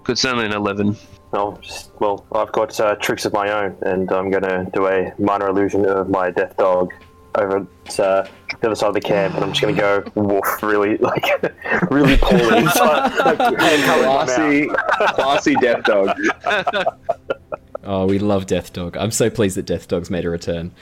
It's 0.08 0.24
only 0.24 0.46
an 0.46 0.52
eleven. 0.52 0.96
Well, 1.30 1.58
just, 1.62 1.92
well, 2.00 2.26
I've 2.32 2.50
got 2.50 2.78
uh, 2.80 2.96
tricks 2.96 3.24
of 3.24 3.32
my 3.32 3.52
own, 3.52 3.76
and 3.82 4.10
I'm 4.10 4.30
going 4.30 4.42
to 4.42 4.68
do 4.72 4.88
a 4.88 5.12
minor 5.20 5.48
illusion 5.48 5.86
of 5.86 6.10
my 6.10 6.32
death 6.32 6.56
dog 6.56 6.92
over 7.36 7.58
at 7.58 8.00
uh, 8.00 8.26
the 8.60 8.66
other 8.66 8.74
side 8.74 8.88
of 8.88 8.94
the 8.94 9.00
camp, 9.00 9.36
and 9.36 9.44
I'm 9.44 9.50
just 9.50 9.62
going 9.62 9.76
to 9.76 9.80
go 9.80 10.04
woof 10.16 10.60
really, 10.60 10.96
like, 10.98 11.24
really 11.88 12.16
poorly. 12.16 12.66
so, 12.70 12.84
like, 13.24 13.38
hand 13.38 13.84
colour 13.84 14.02
in 14.02 14.08
my 14.08 14.26
mouth. 14.26 14.26
Classy, 14.26 14.68
classy 15.14 15.54
death 15.56 15.84
dog. 15.84 16.16
Oh, 17.82 18.06
we 18.06 18.18
love 18.18 18.46
Death 18.46 18.72
Dog. 18.72 18.96
I'm 18.96 19.10
so 19.10 19.30
pleased 19.30 19.56
that 19.56 19.64
Death 19.64 19.88
Dog's 19.88 20.10
made 20.10 20.24
a 20.24 20.30
return. 20.30 20.72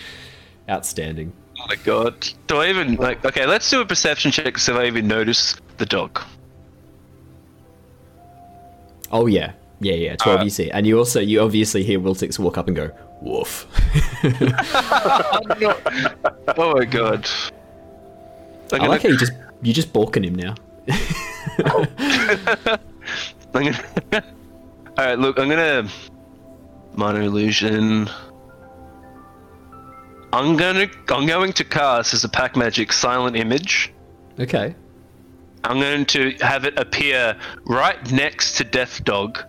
Outstanding. 0.69 1.33
Oh 1.61 1.65
my 1.69 1.77
god. 1.77 2.29
Do 2.47 2.59
I 2.59 2.69
even 2.69 2.97
like? 2.97 3.25
Okay, 3.25 3.47
let's 3.47 3.69
do 3.71 3.81
a 3.81 3.87
perception 3.87 4.31
check 4.31 4.55
to 4.55 4.61
see 4.61 4.73
if 4.73 4.79
I 4.79 4.87
even 4.87 5.09
notice 5.09 5.57
the 5.79 5.87
dog. 5.87 6.21
Oh 9.11 9.27
yeah, 9.27 9.53
yeah, 9.81 9.95
yeah. 9.95 10.17
Twelve, 10.17 10.37
Alright. 10.37 10.45
you 10.45 10.51
see, 10.51 10.71
and 10.71 10.87
you 10.87 10.99
also 10.99 11.21
you 11.21 11.41
obviously 11.41 11.83
hear 11.83 11.99
Wiltix 11.99 12.39
walk 12.39 12.59
up 12.59 12.69
and 12.69 12.77
go 12.77 12.91
woof. 13.21 13.67
Oh 16.57 16.75
my 16.75 16.85
god. 16.85 17.29
I'm 18.73 18.83
I 18.83 18.87
like 18.87 19.03
how 19.03 19.09
gonna, 19.09 19.15
you 19.15 19.19
just 19.19 19.33
you 19.63 19.73
just 19.73 19.93
balking 19.93 20.25
him 20.25 20.35
now. 20.35 20.55
I'm 21.65 21.87
gonna 23.53 23.85
All 24.13 24.21
right, 24.99 25.19
look, 25.19 25.39
I'm 25.39 25.49
gonna 25.49 25.89
minor 26.95 27.23
illusion. 27.23 28.09
I'm 30.33 30.57
gonna 30.57 30.87
I'm 31.09 31.27
going 31.27 31.53
to 31.55 31.65
cast 31.65 32.13
as 32.15 32.25
a 32.25 32.29
pact 32.29 32.57
magic 32.57 32.93
silent 32.93 33.37
image. 33.37 33.93
okay. 34.39 34.75
I'm 35.65 35.81
going 35.81 36.07
to 36.07 36.31
have 36.41 36.65
it 36.65 36.79
appear 36.79 37.37
right 37.67 38.13
next 38.13 38.57
to 38.59 38.65
Death 38.65 39.03
Dog, 39.05 39.43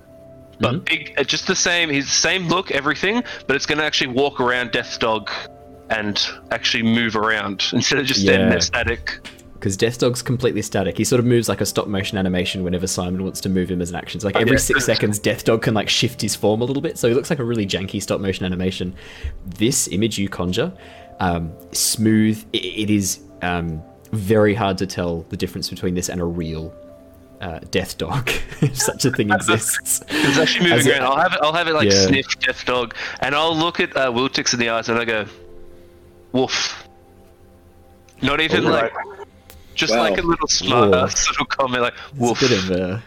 but 0.59 0.73
Mhm. 0.73 0.86
big, 0.86 1.13
uh, 1.17 1.23
just 1.23 1.45
the 1.45 1.55
same. 1.55 1.89
He's 1.89 2.05
the 2.05 2.11
same 2.11 2.47
look, 2.47 2.71
everything, 2.71 3.23
but 3.45 3.55
it's 3.55 3.67
going 3.67 3.77
to 3.77 3.84
actually 3.86 4.07
walk 4.07 4.41
around 4.41 4.71
Death 4.71 4.97
Dog 4.99 5.30
and 5.91 6.19
actually 6.51 6.84
move 6.84 7.15
around 7.15 7.63
instead 7.73 7.99
of 7.99 8.05
just 8.07 8.21
standing 8.21 8.49
there 8.49 8.59
static. 8.59 9.19
Because 9.60 9.76
Death 9.76 9.97
Dog's 9.99 10.22
completely 10.22 10.62
static. 10.62 10.97
He 10.97 11.03
sort 11.03 11.20
of 11.20 11.26
moves 11.26 11.49
like 11.49 11.60
a 11.60 11.66
stop 11.66 11.88
motion 11.88 12.18
animation 12.18 12.64
whenever 12.64 12.88
Simon 12.88 13.24
wants 13.24 13.41
to 13.41 13.49
move 13.49 13.70
him 13.70 13.82
as 13.82 13.89
an 13.89 13.97
action. 13.97 14.22
So 14.22 14.28
like 14.28 14.38
every 14.38 14.57
six 14.57 14.86
seconds, 14.86 15.20
Death 15.20 15.43
Dog 15.43 15.62
can 15.64 15.74
like 15.74 15.89
shift 15.89 16.22
his 16.22 16.34
form 16.34 16.62
a 16.62 16.64
little 16.64 16.82
bit. 16.82 16.97
So 16.97 17.10
he 17.10 17.14
looks 17.14 17.30
like 17.30 17.39
a 17.39 17.43
really 17.43 17.66
janky 17.66 18.01
stop 18.01 18.22
motion 18.22 18.45
animation. 18.45 18.95
This 19.45 19.89
image 19.89 20.18
you 20.18 20.30
conjure, 20.30 20.72
um, 21.20 21.51
smooth. 21.74 22.41
i 22.53 22.57
it 22.57 22.89
is 22.89 23.20
um, 23.41 23.84
very 24.14 24.53
hard 24.53 24.78
to 24.78 24.88
tell 24.88 25.24
the 25.30 25.36
difference 25.36 25.70
between 25.70 25.93
this 25.93 26.07
and 26.07 26.22
a 26.22 26.26
real 26.26 26.74
uh, 27.41 27.60
death 27.72 27.97
dog, 27.97 28.30
if 28.62 28.78
such 28.78 29.03
a 29.03 29.12
thing 29.12 29.30
exists. 29.30 30.01
It's 30.10 30.38
actually 30.38 30.70
moving 30.70 30.88
it- 30.88 30.91
around. 30.99 31.03
I'll 31.03 31.18
have 31.20 31.34
it. 31.34 31.39
I'll 31.41 31.53
have 31.53 31.68
it 31.68 31.74
like 31.74 31.91
Yeah. 31.91 32.07
sniff 32.07 32.39
Death 32.39 32.64
Dog, 32.66 32.95
and 33.20 33.36
I'll 33.36 33.55
look 33.55 33.82
at 33.82 33.95
uh, 33.97 34.10
Wiltix 34.12 34.53
in 34.53 34.60
the 34.60 34.70
eyes 34.70 34.88
and 34.88 34.97
I 34.97 35.03
go, 35.05 35.26
"Woof." 36.32 36.86
Not 38.22 38.41
even 38.41 38.66
Right. 38.66 38.91
like, 38.93 39.18
just 39.80 39.93
Wow. 39.93 40.01
like 40.01 40.17
a 40.17 40.21
little 40.21 40.47
smart 40.47 40.89
Whoa. 40.91 41.01
little 41.32 41.45
comment, 41.45 41.82
like 41.82 41.93
It's 42.11 42.19
"woof." 42.19 42.41
a 42.41 42.47
bit 42.47 42.57
of 42.59 42.69
a. 42.71 43.03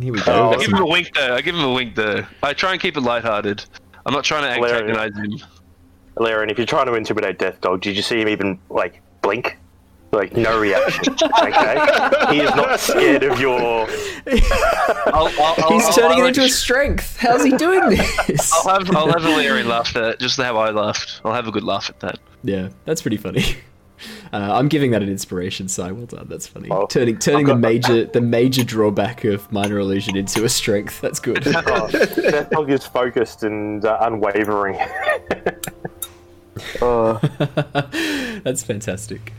Here 0.00 0.12
we 0.12 0.20
Oh, 0.20 0.24
go. 0.24 0.50
I 0.52 0.56
give 0.56 0.70
him 0.72 0.78
a 0.82 0.86
wink 0.86 1.14
though. 1.14 1.34
I 1.34 1.40
give 1.42 1.54
him 1.54 1.64
a 1.64 1.72
wink 1.72 1.94
though. 1.94 2.24
I 2.42 2.52
try 2.54 2.72
and 2.72 2.80
keep 2.80 2.96
it 2.96 3.00
lighthearted. 3.02 3.64
I'm 4.06 4.12
not 4.14 4.24
trying 4.24 4.42
to 4.44 4.54
Hilarious. 4.54 4.96
antagonize 4.98 5.40
him. 5.42 5.48
Laren, 6.16 6.48
if 6.48 6.58
you're 6.58 6.66
trying 6.66 6.86
to 6.86 6.94
intimidate 6.94 7.38
Death 7.38 7.60
Dog, 7.60 7.80
did 7.82 7.96
you 7.96 8.02
see 8.02 8.20
him 8.20 8.28
even 8.28 8.58
like 8.70 9.00
blink? 9.20 9.58
Like 10.12 10.32
no 10.36 10.58
reaction. 10.60 11.12
okay, 11.42 12.08
he 12.30 12.40
is 12.40 12.54
not 12.54 12.78
scared 12.78 13.24
of 13.24 13.40
your. 13.40 13.58
I'll, 15.06 15.26
I'll, 15.26 15.54
I'll, 15.58 15.72
He's 15.72 15.84
I'll, 15.86 15.92
turning 15.92 16.18
I'll, 16.20 16.24
it 16.26 16.28
into 16.28 16.42
a 16.44 16.48
strength. 16.48 17.16
How's 17.18 17.42
he 17.44 17.50
doing 17.56 17.90
this? 17.90 18.52
I'll 18.64 18.78
have 18.78 18.94
I'll 18.96 19.08
have 19.12 19.24
a 19.24 19.28
Larry 19.36 19.64
laugh 19.64 19.94
at 19.96 20.04
it, 20.04 20.18
just 20.20 20.40
how 20.40 20.56
I 20.56 20.70
laughed. 20.70 21.20
I'll 21.24 21.34
have 21.34 21.48
a 21.48 21.50
good 21.50 21.64
laugh 21.64 21.90
at 21.90 21.98
that. 22.00 22.20
Yeah, 22.44 22.68
that's 22.84 23.02
pretty 23.02 23.16
funny. 23.16 23.56
Uh, 24.32 24.52
I'm 24.58 24.68
giving 24.68 24.90
that 24.92 25.02
an 25.02 25.08
inspiration, 25.08 25.68
Si. 25.68 25.82
Well 25.82 26.06
done. 26.06 26.26
That's 26.28 26.46
funny. 26.46 26.68
Oh, 26.70 26.86
turning 26.86 27.18
turning 27.18 27.46
the 27.46 27.54
major 27.54 28.04
the 28.06 28.20
major 28.20 28.64
drawback 28.64 29.24
of 29.24 29.50
minor 29.52 29.78
illusion 29.78 30.16
into 30.16 30.44
a 30.44 30.48
strength. 30.48 31.00
That's 31.00 31.20
good. 31.20 31.44
Oh, 31.66 31.88
Death 31.88 32.50
Dog 32.50 32.70
is 32.70 32.84
focused 32.84 33.42
and 33.42 33.84
uh, 33.84 33.98
unwavering. 34.02 34.78
oh, 36.82 37.20
that's 38.44 38.62
fantastic. 38.62 39.32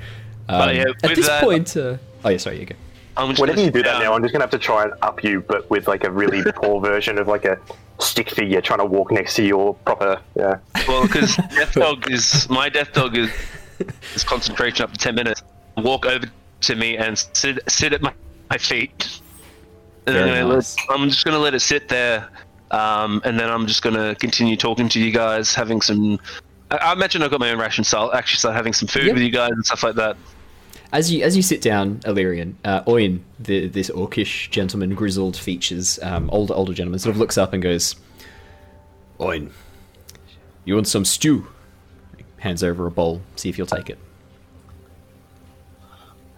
But 0.48 0.70
Um, 0.70 0.76
yeah, 0.76 0.84
at 1.04 1.16
this 1.16 1.28
that- 1.28 1.44
point, 1.44 1.76
uh, 1.78 1.98
oh 2.24 2.30
yeah, 2.30 2.38
sorry, 2.38 2.60
you 2.60 2.66
go. 2.66 2.76
I'm 3.18 3.30
just 3.30 3.40
whenever 3.40 3.62
you 3.62 3.72
do 3.72 3.82
that 3.84 3.94
down. 3.94 4.04
now, 4.04 4.14
I'm 4.14 4.22
just 4.22 4.34
gonna 4.34 4.44
have 4.44 4.52
to 4.52 4.58
try 4.60 4.84
and 4.84 4.92
up 5.02 5.24
you, 5.24 5.42
but 5.48 5.70
with 5.70 5.88
like 5.88 6.04
a 6.04 6.12
really 6.12 6.44
poor 6.56 6.82
version 6.82 7.18
of 7.18 7.28
like 7.30 7.46
a 7.46 7.58
stick 8.00 8.30
figure 8.30 8.60
trying 8.60 8.80
to 8.80 8.86
walk 8.86 9.10
next 9.12 9.36
to 9.36 9.44
your 9.44 9.74
proper. 9.86 10.20
Yeah. 10.36 10.58
Well, 10.88 11.04
because 11.04 11.38
Death 11.38 11.74
Dog 11.74 12.12
is 12.12 12.50
my 12.50 12.68
Death 12.68 12.92
Dog 12.92 13.18
is 13.18 13.32
is 14.16 14.24
concentration 14.24 14.84
up 14.84 14.92
to 14.92 14.98
ten 14.98 15.16
minutes. 15.16 15.44
Walk 15.78 16.06
over 16.06 16.26
to 16.62 16.76
me 16.76 16.98
and 16.98 17.18
sit 17.34 17.60
sit 17.70 17.94
at 17.94 18.02
my, 18.02 18.14
my 18.50 18.58
feet. 18.58 19.20
And 20.08 20.16
Very 20.16 20.32
then 20.32 20.44
I'm 20.46 20.50
nice. 20.50 20.76
I'm 20.90 21.10
just 21.10 21.26
gonna 21.26 21.40
let 21.40 21.54
it 21.54 21.62
sit 21.62 21.90
there, 21.90 22.30
um, 22.72 23.22
and 23.26 23.40
then 23.40 23.50
I'm 23.50 23.66
just 23.68 23.82
gonna 23.82 24.16
continue 24.16 24.56
talking 24.56 24.88
to 24.90 25.00
you 25.00 25.12
guys, 25.12 25.54
having 25.54 25.82
some. 25.82 26.20
I, 26.72 26.78
I 26.78 26.94
imagine 26.94 27.24
I've 27.24 27.32
got 27.32 27.40
my 27.40 27.52
own 27.52 27.60
ration, 27.60 27.84
so 27.84 28.00
I'll 28.00 28.14
actually 28.14 28.38
start 28.38 28.56
having 28.56 28.74
some 28.74 28.88
food 28.88 29.06
Yep. 29.06 29.14
with 29.16 29.24
you 29.24 29.32
guys 29.32 29.52
and 29.52 29.66
stuff 29.66 29.84
like 29.84 29.96
that. 29.96 30.16
As 30.94 31.12
you 31.12 31.24
as 31.24 31.36
you 31.36 31.42
sit 31.42 31.62
down, 31.62 31.98
Alerian, 32.06 32.54
uh, 32.64 32.84
Oin, 32.84 33.20
the, 33.40 33.68
this 33.68 33.90
orcish 33.90 34.50
gentleman, 34.52 34.94
grizzled 34.96 35.36
features, 35.36 36.00
um, 36.04 36.30
older 36.32 36.54
older 36.54 36.74
gentleman, 36.74 37.00
sort 37.00 37.14
of 37.16 37.20
looks 37.20 37.38
up 37.38 37.52
and 37.54 37.62
goes, 37.64 37.96
"Oin, 39.20 39.52
you 40.64 40.76
want 40.76 40.88
some 40.88 41.04
stew?" 41.04 41.48
Hands 42.46 42.64
over 42.64 42.86
a 42.86 42.92
bowl. 42.92 43.22
See 43.38 43.50
if 43.50 43.58
you'll 43.58 43.66
take 43.66 43.90
it. 43.90 43.98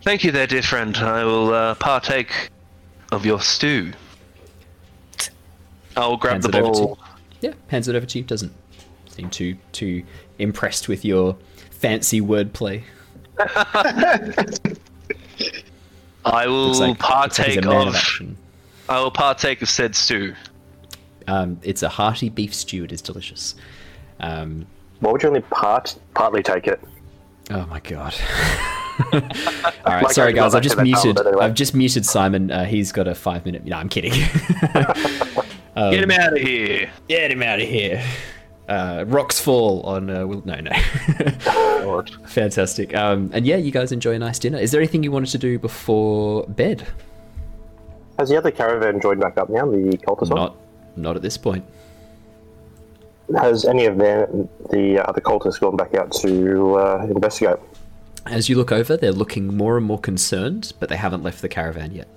Thank 0.03 0.23
you, 0.23 0.31
there, 0.31 0.47
dear 0.47 0.61
friend. 0.61 0.95
I 0.95 1.25
will 1.25 1.53
uh, 1.53 1.75
partake 1.75 2.49
of 3.11 3.25
your 3.25 3.41
stew. 3.41 3.91
I'll 5.97 6.15
grab 6.15 6.35
Hands 6.35 6.45
the 6.45 6.57
it 6.57 6.63
over 6.63 6.73
to 6.73 6.79
bowl. 6.79 6.99
Yeah, 7.41 7.51
hands 7.67 7.89
it 7.89 7.95
over 7.97 8.05
to 8.05 8.19
you. 8.19 8.23
Doesn't 8.23 8.53
seem 9.09 9.29
too 9.29 9.57
too 9.73 10.05
impressed 10.39 10.87
with 10.87 11.03
your 11.03 11.35
fancy 11.71 12.21
wordplay. 12.21 12.83
I 13.37 14.45
will 16.47 16.67
like, 16.67 16.77
looks 16.77 16.79
like 16.79 16.99
partake 16.99 17.65
of. 17.65 18.21
I 18.87 19.01
will 19.01 19.11
partake 19.11 19.61
of 19.61 19.67
said 19.67 19.93
stew. 19.93 20.35
Um, 21.27 21.59
it's 21.63 21.83
a 21.83 21.89
hearty 21.89 22.29
beef 22.29 22.55
stew. 22.55 22.85
It 22.85 22.93
is 22.93 23.01
delicious. 23.01 23.55
Um, 24.21 24.67
Why 24.99 25.11
would 25.11 25.21
you 25.23 25.29
only 25.29 25.41
part 25.41 25.97
partly 26.13 26.43
take 26.43 26.67
it? 26.67 26.79
oh 27.51 27.65
my 27.67 27.79
god. 27.79 28.13
All 29.13 29.21
right, 29.85 30.03
Like, 30.03 30.11
sorry 30.11 30.33
guys. 30.33 30.55
I've 30.55 30.63
just 30.63 30.77
muted. 30.81 31.19
anyway. 31.19 31.45
I've 31.45 31.53
just 31.53 31.75
muted 31.75 32.05
Simon. 32.05 32.49
Uh, 32.51 32.65
he's 32.65 32.91
got 32.91 33.07
a 33.07 33.13
five 33.15 33.45
minute. 33.45 33.63
No, 33.65 33.77
I'm 33.77 33.89
kidding. 33.89 34.13
Um, 35.75 35.91
Get 35.91 36.03
him 36.05 36.09
out 36.11 36.33
of 36.35 36.39
here. 36.41 36.89
Get 37.07 37.29
him 37.29 37.43
out 37.43 37.61
of 37.61 37.67
here. 37.67 38.03
Uh, 38.67 39.05
rocks 39.07 39.39
fall 39.39 39.81
on. 39.83 40.09
Uh, 40.09 40.25
Will- 40.25 40.41
no, 40.43 40.55
no. 40.59 42.03
Fantastic. 42.25 42.95
Um, 42.95 43.29
and 43.31 43.45
yeah, 43.45 43.57
you 43.57 43.69
guys 43.69 43.91
enjoy 43.91 44.15
a 44.15 44.19
nice 44.19 44.39
dinner. 44.39 44.57
Is 44.57 44.71
there 44.71 44.81
anything 44.81 45.03
you 45.03 45.11
wanted 45.11 45.29
to 45.33 45.37
do 45.37 45.59
before 45.59 46.47
bed? 46.47 46.87
Has 48.17 48.29
the 48.29 48.37
other 48.37 48.49
caravan 48.49 48.99
joined 48.99 49.19
back 49.21 49.37
up 49.37 49.51
now? 49.51 49.69
The 49.69 49.99
cultist 50.03 50.31
one? 50.31 50.39
Not, 50.39 50.55
not 50.95 51.15
at 51.15 51.21
this 51.21 51.37
point. 51.37 51.63
Has 53.35 53.65
any 53.65 53.85
of 53.85 53.97
them, 53.97 54.47
the 54.71 55.03
other 55.07 55.19
cultists 55.19 55.59
gone 55.59 55.75
back 55.75 55.93
out 55.93 56.11
to 56.21 56.75
uh, 56.75 57.07
investigate? 57.09 57.57
As 58.25 58.49
you 58.49 58.55
look 58.55 58.71
over, 58.71 58.95
they're 58.95 59.11
looking 59.11 59.55
more 59.55 59.77
and 59.77 59.85
more 59.85 59.99
concerned, 59.99 60.73
but 60.79 60.89
they 60.89 60.95
haven't 60.95 61.23
left 61.23 61.41
the 61.41 61.49
caravan 61.49 61.91
yet. 61.93 62.07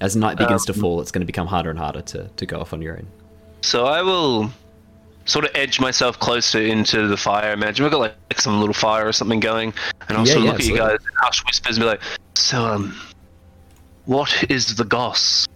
As 0.00 0.16
night 0.16 0.36
begins 0.36 0.64
to 0.66 0.74
fall, 0.74 1.00
it's 1.00 1.10
going 1.10 1.20
to 1.20 1.26
become 1.26 1.46
harder 1.46 1.70
and 1.70 1.78
harder 1.78 2.02
to, 2.02 2.28
to 2.28 2.46
go 2.46 2.60
off 2.60 2.72
on 2.72 2.82
your 2.82 2.96
own. 2.96 3.06
So 3.62 3.86
I 3.86 4.02
will 4.02 4.50
sort 5.24 5.46
of 5.46 5.50
edge 5.54 5.80
myself 5.80 6.18
closer 6.18 6.60
into 6.60 7.06
the 7.08 7.16
fire. 7.16 7.52
Imagine 7.52 7.84
we've 7.84 7.92
got 7.92 8.00
like, 8.00 8.14
some 8.36 8.58
little 8.60 8.74
fire 8.74 9.06
or 9.06 9.12
something 9.12 9.40
going, 9.40 9.72
and 10.08 10.18
I'll 10.18 10.26
Yeah, 10.26 10.34
sort 10.34 10.38
of 10.40 10.44
yeah, 10.44 10.50
look 10.50 10.60
at 10.60 10.66
you 10.66 10.76
guys, 10.76 10.98
and 10.98 11.16
hush 11.16 11.44
whispers, 11.46 11.76
and 11.76 11.82
be 11.82 11.86
like, 11.86 12.02
"So, 12.34 12.66
um, 12.66 12.94
what 14.04 14.44
is 14.50 14.76
the 14.76 14.84
goss? 14.84 15.46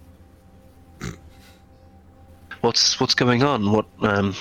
What's 2.62 2.98
what's 2.98 3.14
going 3.14 3.42
on? 3.42 3.70
What 3.70 3.86
um, 4.00 4.34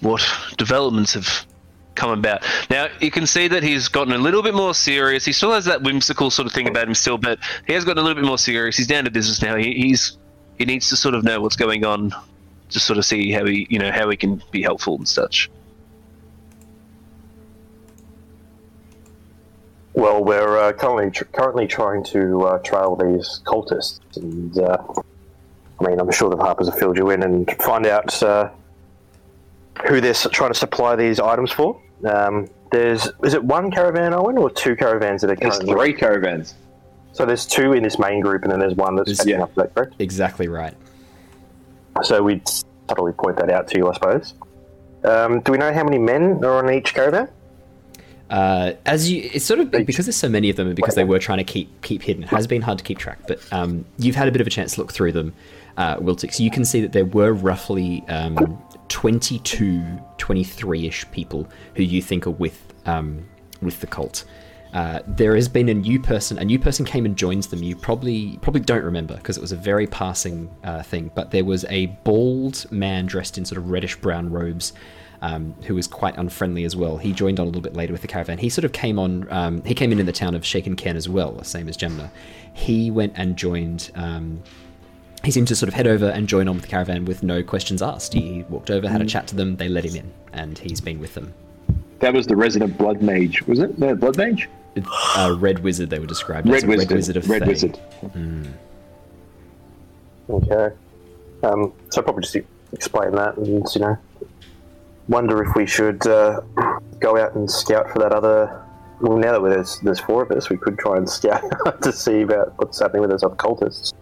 what 0.00 0.22
developments 0.56 1.14
have 1.14 1.46
come 1.94 2.10
about?" 2.10 2.42
Now 2.70 2.88
you 3.00 3.10
can 3.10 3.26
see 3.26 3.48
that 3.48 3.62
he's 3.62 3.88
gotten 3.88 4.12
a 4.12 4.18
little 4.18 4.42
bit 4.42 4.54
more 4.54 4.74
serious. 4.74 5.24
He 5.24 5.32
still 5.32 5.52
has 5.52 5.64
that 5.66 5.82
whimsical 5.82 6.30
sort 6.30 6.46
of 6.46 6.52
thing 6.52 6.68
about 6.68 6.88
him 6.88 6.94
still, 6.94 7.18
but 7.18 7.38
he 7.66 7.72
has 7.72 7.84
gotten 7.84 7.98
a 7.98 8.02
little 8.02 8.20
bit 8.20 8.26
more 8.26 8.38
serious. 8.38 8.76
He's 8.76 8.86
down 8.86 9.04
to 9.04 9.10
business 9.10 9.42
now. 9.42 9.56
He, 9.56 9.72
he's 9.74 10.16
he 10.58 10.64
needs 10.64 10.88
to 10.90 10.96
sort 10.96 11.14
of 11.14 11.24
know 11.24 11.40
what's 11.40 11.56
going 11.56 11.84
on 11.84 12.12
to 12.70 12.80
sort 12.80 12.98
of 12.98 13.04
see 13.04 13.32
how 13.32 13.44
he, 13.46 13.66
you 13.70 13.78
know, 13.78 13.90
how 13.90 14.08
he 14.10 14.16
can 14.16 14.42
be 14.50 14.62
helpful 14.62 14.96
and 14.96 15.08
such. 15.08 15.50
Well, 19.92 20.22
we're 20.24 20.58
uh, 20.58 20.72
currently 20.72 21.10
tr- 21.10 21.24
currently 21.24 21.66
trying 21.66 22.04
to 22.04 22.42
uh, 22.42 22.58
trail 22.58 22.94
these 22.94 23.40
cultists, 23.44 24.00
and 24.16 24.56
uh, 24.58 24.78
I 25.80 25.84
mean, 25.84 26.00
I'm 26.00 26.10
sure 26.12 26.30
the 26.30 26.36
Harpers 26.36 26.68
have 26.68 26.78
filled 26.78 26.96
you 26.96 27.10
in 27.10 27.22
and 27.22 27.50
find 27.60 27.86
out 27.86 28.22
uh, 28.22 28.50
who 29.90 30.00
they're 30.00 30.14
trying 30.14 30.52
to 30.52 30.58
supply 30.58 30.96
these 30.96 31.18
items 31.18 31.50
for. 31.50 31.80
Um, 32.08 32.48
there's 32.70 33.08
is 33.24 33.34
it 33.34 33.42
one 33.42 33.70
caravan, 33.70 34.14
Owen, 34.14 34.38
or 34.38 34.48
two 34.48 34.76
caravans 34.76 35.20
that 35.22 35.30
are 35.30 35.36
There's 35.36 35.58
currently? 35.58 35.74
three 35.74 35.92
caravans. 35.92 36.54
So 37.12 37.26
there's 37.26 37.44
two 37.44 37.72
in 37.72 37.82
this 37.82 37.98
main 37.98 38.20
group, 38.20 38.44
and 38.44 38.52
then 38.52 38.60
there's 38.60 38.76
one 38.76 38.94
that's 38.94 39.18
heading 39.18 39.34
yeah. 39.34 39.42
up. 39.42 39.50
Is 39.50 39.56
that 39.56 39.74
correct? 39.74 39.94
Exactly 39.98 40.46
right. 40.46 40.74
So 42.02 42.22
we'd 42.22 42.48
subtly 42.88 43.12
point 43.12 43.36
that 43.38 43.50
out 43.50 43.66
to 43.68 43.78
you, 43.78 43.88
I 43.88 43.94
suppose. 43.94 44.34
Um, 45.02 45.40
do 45.40 45.50
we 45.50 45.58
know 45.58 45.72
how 45.72 45.82
many 45.82 45.98
men 45.98 46.44
are 46.44 46.64
on 46.64 46.72
each 46.72 46.94
caravan? 46.94 47.28
Uh, 48.30 48.74
as 48.86 49.10
you, 49.10 49.28
it's 49.34 49.44
sort 49.44 49.58
of 49.58 49.72
because 49.72 50.06
there's 50.06 50.14
so 50.14 50.28
many 50.28 50.50
of 50.50 50.56
them, 50.56 50.68
and 50.68 50.76
because 50.76 50.94
they 50.94 51.02
were 51.02 51.18
trying 51.18 51.38
to 51.38 51.44
keep 51.44 51.82
keep 51.82 52.02
hidden. 52.02 52.22
It 52.22 52.28
has 52.28 52.46
been 52.46 52.62
hard 52.62 52.78
to 52.78 52.84
keep 52.84 52.98
track, 52.98 53.18
but 53.26 53.40
um, 53.52 53.84
you've 53.98 54.14
had 54.14 54.28
a 54.28 54.30
bit 54.30 54.40
of 54.40 54.46
a 54.46 54.50
chance 54.50 54.74
to 54.74 54.80
look 54.80 54.92
through 54.92 55.10
them, 55.10 55.34
uh, 55.76 55.96
Wiltix. 55.96 56.38
You 56.38 56.52
can 56.52 56.64
see 56.64 56.80
that 56.80 56.92
there 56.92 57.04
were 57.04 57.32
roughly 57.32 58.04
um, 58.06 58.62
22, 58.90 59.82
23-ish 60.18 61.10
people 61.10 61.48
who 61.74 61.82
you 61.82 62.02
think 62.02 62.26
are 62.26 62.30
with 62.30 62.62
um, 62.86 63.26
with 63.62 63.80
the 63.80 63.86
cult. 63.86 64.24
Uh, 64.72 65.00
there 65.06 65.34
has 65.34 65.48
been 65.48 65.68
a 65.68 65.74
new 65.74 65.98
person. 65.98 66.38
A 66.38 66.44
new 66.44 66.58
person 66.58 66.84
came 66.84 67.04
and 67.04 67.16
joins 67.16 67.48
them. 67.48 67.62
You 67.62 67.74
probably 67.74 68.38
probably 68.42 68.60
don't 68.60 68.84
remember 68.84 69.16
because 69.16 69.36
it 69.36 69.40
was 69.40 69.52
a 69.52 69.56
very 69.56 69.86
passing 69.86 70.50
uh, 70.62 70.82
thing. 70.82 71.10
But 71.14 71.30
there 71.30 71.44
was 71.44 71.64
a 71.68 71.86
bald 72.04 72.70
man 72.70 73.06
dressed 73.06 73.38
in 73.38 73.44
sort 73.44 73.58
of 73.58 73.70
reddish 73.70 73.96
brown 73.96 74.30
robes 74.30 74.72
um, 75.22 75.54
who 75.66 75.74
was 75.74 75.86
quite 75.86 76.16
unfriendly 76.16 76.64
as 76.64 76.76
well. 76.76 76.96
He 76.96 77.12
joined 77.12 77.40
on 77.40 77.44
a 77.44 77.48
little 77.48 77.62
bit 77.62 77.74
later 77.74 77.92
with 77.92 78.02
the 78.02 78.08
caravan. 78.08 78.38
He 78.38 78.48
sort 78.48 78.64
of 78.64 78.72
came 78.72 78.98
on. 78.98 79.26
Um, 79.30 79.62
he 79.64 79.74
came 79.74 79.92
in 79.92 79.98
in 79.98 80.06
the 80.06 80.12
town 80.12 80.34
of 80.34 80.44
Shaken 80.44 80.76
Ken 80.76 80.96
as 80.96 81.08
well, 81.08 81.32
the 81.32 81.44
same 81.44 81.68
as 81.68 81.76
Gemna. 81.76 82.10
He 82.54 82.90
went 82.90 83.14
and 83.16 83.36
joined. 83.36 83.90
Um, 83.94 84.42
he 85.24 85.30
seemed 85.30 85.48
to 85.48 85.56
sort 85.56 85.68
of 85.68 85.74
head 85.74 85.86
over 85.86 86.06
and 86.06 86.28
join 86.28 86.48
on 86.48 86.54
with 86.54 86.64
the 86.64 86.70
caravan 86.70 87.04
with 87.04 87.22
no 87.22 87.42
questions 87.42 87.82
asked. 87.82 88.14
He 88.14 88.44
walked 88.48 88.70
over, 88.70 88.88
had 88.88 89.02
a 89.02 89.06
chat 89.06 89.26
to 89.28 89.36
them. 89.36 89.56
They 89.56 89.68
let 89.68 89.84
him 89.84 89.96
in, 89.96 90.12
and 90.32 90.58
he's 90.58 90.80
been 90.80 90.98
with 90.98 91.14
them. 91.14 91.34
That 91.98 92.14
was 92.14 92.26
the 92.26 92.36
resident 92.36 92.78
blood 92.78 93.02
mage, 93.02 93.42
was 93.42 93.58
it? 93.58 93.78
The 93.78 93.94
blood 93.94 94.16
mage? 94.16 94.48
Uh, 95.16 95.36
Red 95.38 95.58
Wizard, 95.58 95.90
they 95.90 95.98
were 95.98 96.06
described 96.06 96.48
as 96.48 96.52
Red 96.52 96.64
a 96.64 96.66
wizard. 96.68 96.90
Red 96.90 96.96
Wizard 96.96 97.16
of 97.16 97.28
Red 97.28 97.42
Thay. 97.42 97.48
wizard. 97.48 97.78
Okay. 100.30 100.74
Um, 101.42 101.72
so 101.90 102.02
probably 102.02 102.22
just 102.22 102.36
explain 102.72 103.12
that, 103.12 103.36
and 103.36 103.66
you 103.74 103.80
know, 103.80 103.98
wonder 105.08 105.42
if 105.42 105.54
we 105.54 105.66
should 105.66 106.06
uh, 106.06 106.40
go 107.00 107.18
out 107.18 107.34
and 107.34 107.50
scout 107.50 107.90
for 107.90 107.98
that 107.98 108.12
other. 108.12 108.64
Well, 109.00 109.18
now 109.18 109.38
that 109.38 109.48
there's 109.48 109.80
there's 109.80 110.00
four 110.00 110.22
of 110.22 110.30
us, 110.30 110.48
we 110.50 110.56
could 110.56 110.78
try 110.78 110.96
and 110.96 111.08
scout 111.08 111.42
to 111.82 111.92
see 111.92 112.22
about 112.22 112.54
what's 112.58 112.78
happening 112.78 113.02
with 113.02 113.10
those 113.10 113.24
other 113.24 113.36
cultists. 113.36 113.92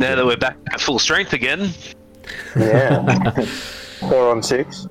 Now 0.00 0.14
that 0.14 0.24
we're 0.24 0.38
back 0.38 0.56
at 0.72 0.80
full 0.80 0.98
strength 0.98 1.34
again. 1.34 1.74
Yeah. 2.56 3.30
Four 4.00 4.30
on 4.30 4.42
six. 4.42 4.88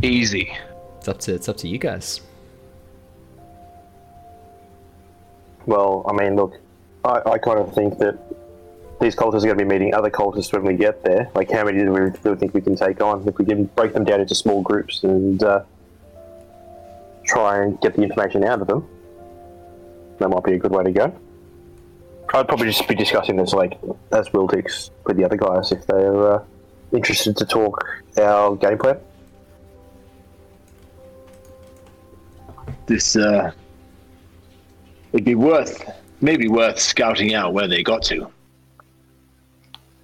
Easy. 0.00 0.56
It's 0.98 1.08
up 1.08 1.18
to 1.20 1.34
it's 1.34 1.48
up 1.48 1.56
to 1.58 1.68
you 1.68 1.78
guys. 1.78 2.20
Well, 5.66 6.04
I 6.08 6.12
mean, 6.12 6.36
look, 6.36 6.54
I, 7.04 7.20
I 7.32 7.38
kind 7.38 7.58
of 7.58 7.74
think 7.74 7.98
that 7.98 8.16
these 9.00 9.16
cultists 9.16 9.42
are 9.42 9.46
going 9.46 9.58
to 9.58 9.64
be 9.64 9.68
meeting 9.68 9.92
other 9.92 10.10
cultists 10.10 10.52
when 10.52 10.62
we 10.62 10.74
get 10.74 11.04
there. 11.04 11.28
Like, 11.34 11.50
how 11.50 11.64
many 11.64 11.80
do 11.80 11.90
we 11.90 11.98
really 11.98 12.36
think 12.36 12.54
we 12.54 12.60
can 12.60 12.76
take 12.76 13.00
on? 13.00 13.26
If 13.26 13.38
we 13.38 13.44
can 13.44 13.64
break 13.64 13.92
them 13.92 14.04
down 14.04 14.20
into 14.20 14.36
small 14.36 14.62
groups 14.62 15.02
and 15.02 15.42
uh, 15.42 15.64
try 17.26 17.64
and 17.64 17.80
get 17.80 17.96
the 17.96 18.02
information 18.02 18.44
out 18.44 18.60
of 18.60 18.68
them, 18.68 18.86
that 20.18 20.28
might 20.28 20.44
be 20.44 20.52
a 20.52 20.58
good 20.58 20.70
way 20.70 20.84
to 20.84 20.92
go. 20.92 21.18
I'd 22.32 22.48
probably 22.48 22.66
just 22.66 22.88
be 22.88 22.94
discussing 22.94 23.36
this, 23.36 23.52
like, 23.52 23.78
as 24.12 24.28
Wiltix 24.30 24.90
with 25.04 25.16
the 25.16 25.24
other 25.24 25.36
guys 25.36 25.70
if 25.70 25.86
they're 25.86 26.32
uh, 26.32 26.44
interested 26.92 27.36
to 27.36 27.44
talk 27.44 28.02
our 28.18 28.56
game 28.56 28.78
plan. 28.78 28.98
This, 32.86 33.16
uh. 33.16 33.52
It'd 35.12 35.24
be 35.24 35.36
worth, 35.36 35.88
maybe 36.20 36.48
worth 36.48 36.80
scouting 36.80 37.34
out 37.34 37.52
where 37.52 37.68
they 37.68 37.84
got 37.84 38.02
to. 38.04 38.28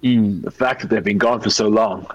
Mm. 0.03 0.41
The 0.41 0.51
fact 0.51 0.81
that 0.81 0.89
they've 0.89 1.03
been 1.03 1.17
gone 1.17 1.41
for 1.41 1.49
so 1.49 1.67
long. 1.67 2.07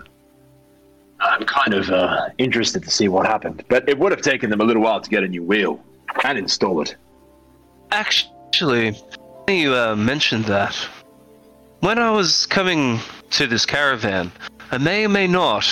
I'm 1.21 1.45
kind 1.45 1.75
of 1.75 1.91
uh, 1.91 2.29
interested 2.39 2.83
to 2.85 2.91
see 2.91 3.09
what 3.09 3.27
happened. 3.27 3.65
But 3.69 3.87
it 3.87 3.99
would 3.99 4.13
have 4.13 4.23
taken 4.23 4.49
them 4.49 4.63
a 4.63 4.65
little 4.65 4.83
while 4.83 5.01
to 5.01 5.11
get 5.11 5.25
a 5.25 5.29
new 5.29 5.43
wheel 5.43 5.85
and 6.25 6.39
install 6.39 6.81
it. 6.81 6.97
Actually, 7.91 8.99
you 9.49 9.75
uh, 9.75 9.95
mentioned 9.95 10.45
that. 10.47 10.75
When 11.81 11.99
I 11.99 12.11
was 12.11 12.47
coming 12.47 12.99
to 13.31 13.47
this 13.47 13.65
caravan, 13.65 14.33
I 14.73 14.79
may 14.79 15.05
or 15.05 15.09
may 15.09 15.29
not, 15.29 15.69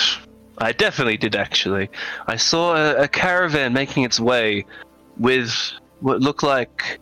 I 0.59 0.71
definitely 0.71 1.17
did 1.17 1.35
actually, 1.35 1.89
I 2.27 2.37
saw 2.37 2.75
a, 2.75 3.03
a 3.03 3.07
caravan 3.07 3.73
making 3.73 4.03
its 4.03 4.19
way 4.19 4.65
with 5.17 5.53
what 5.99 6.21
looked 6.21 6.43
like 6.43 6.99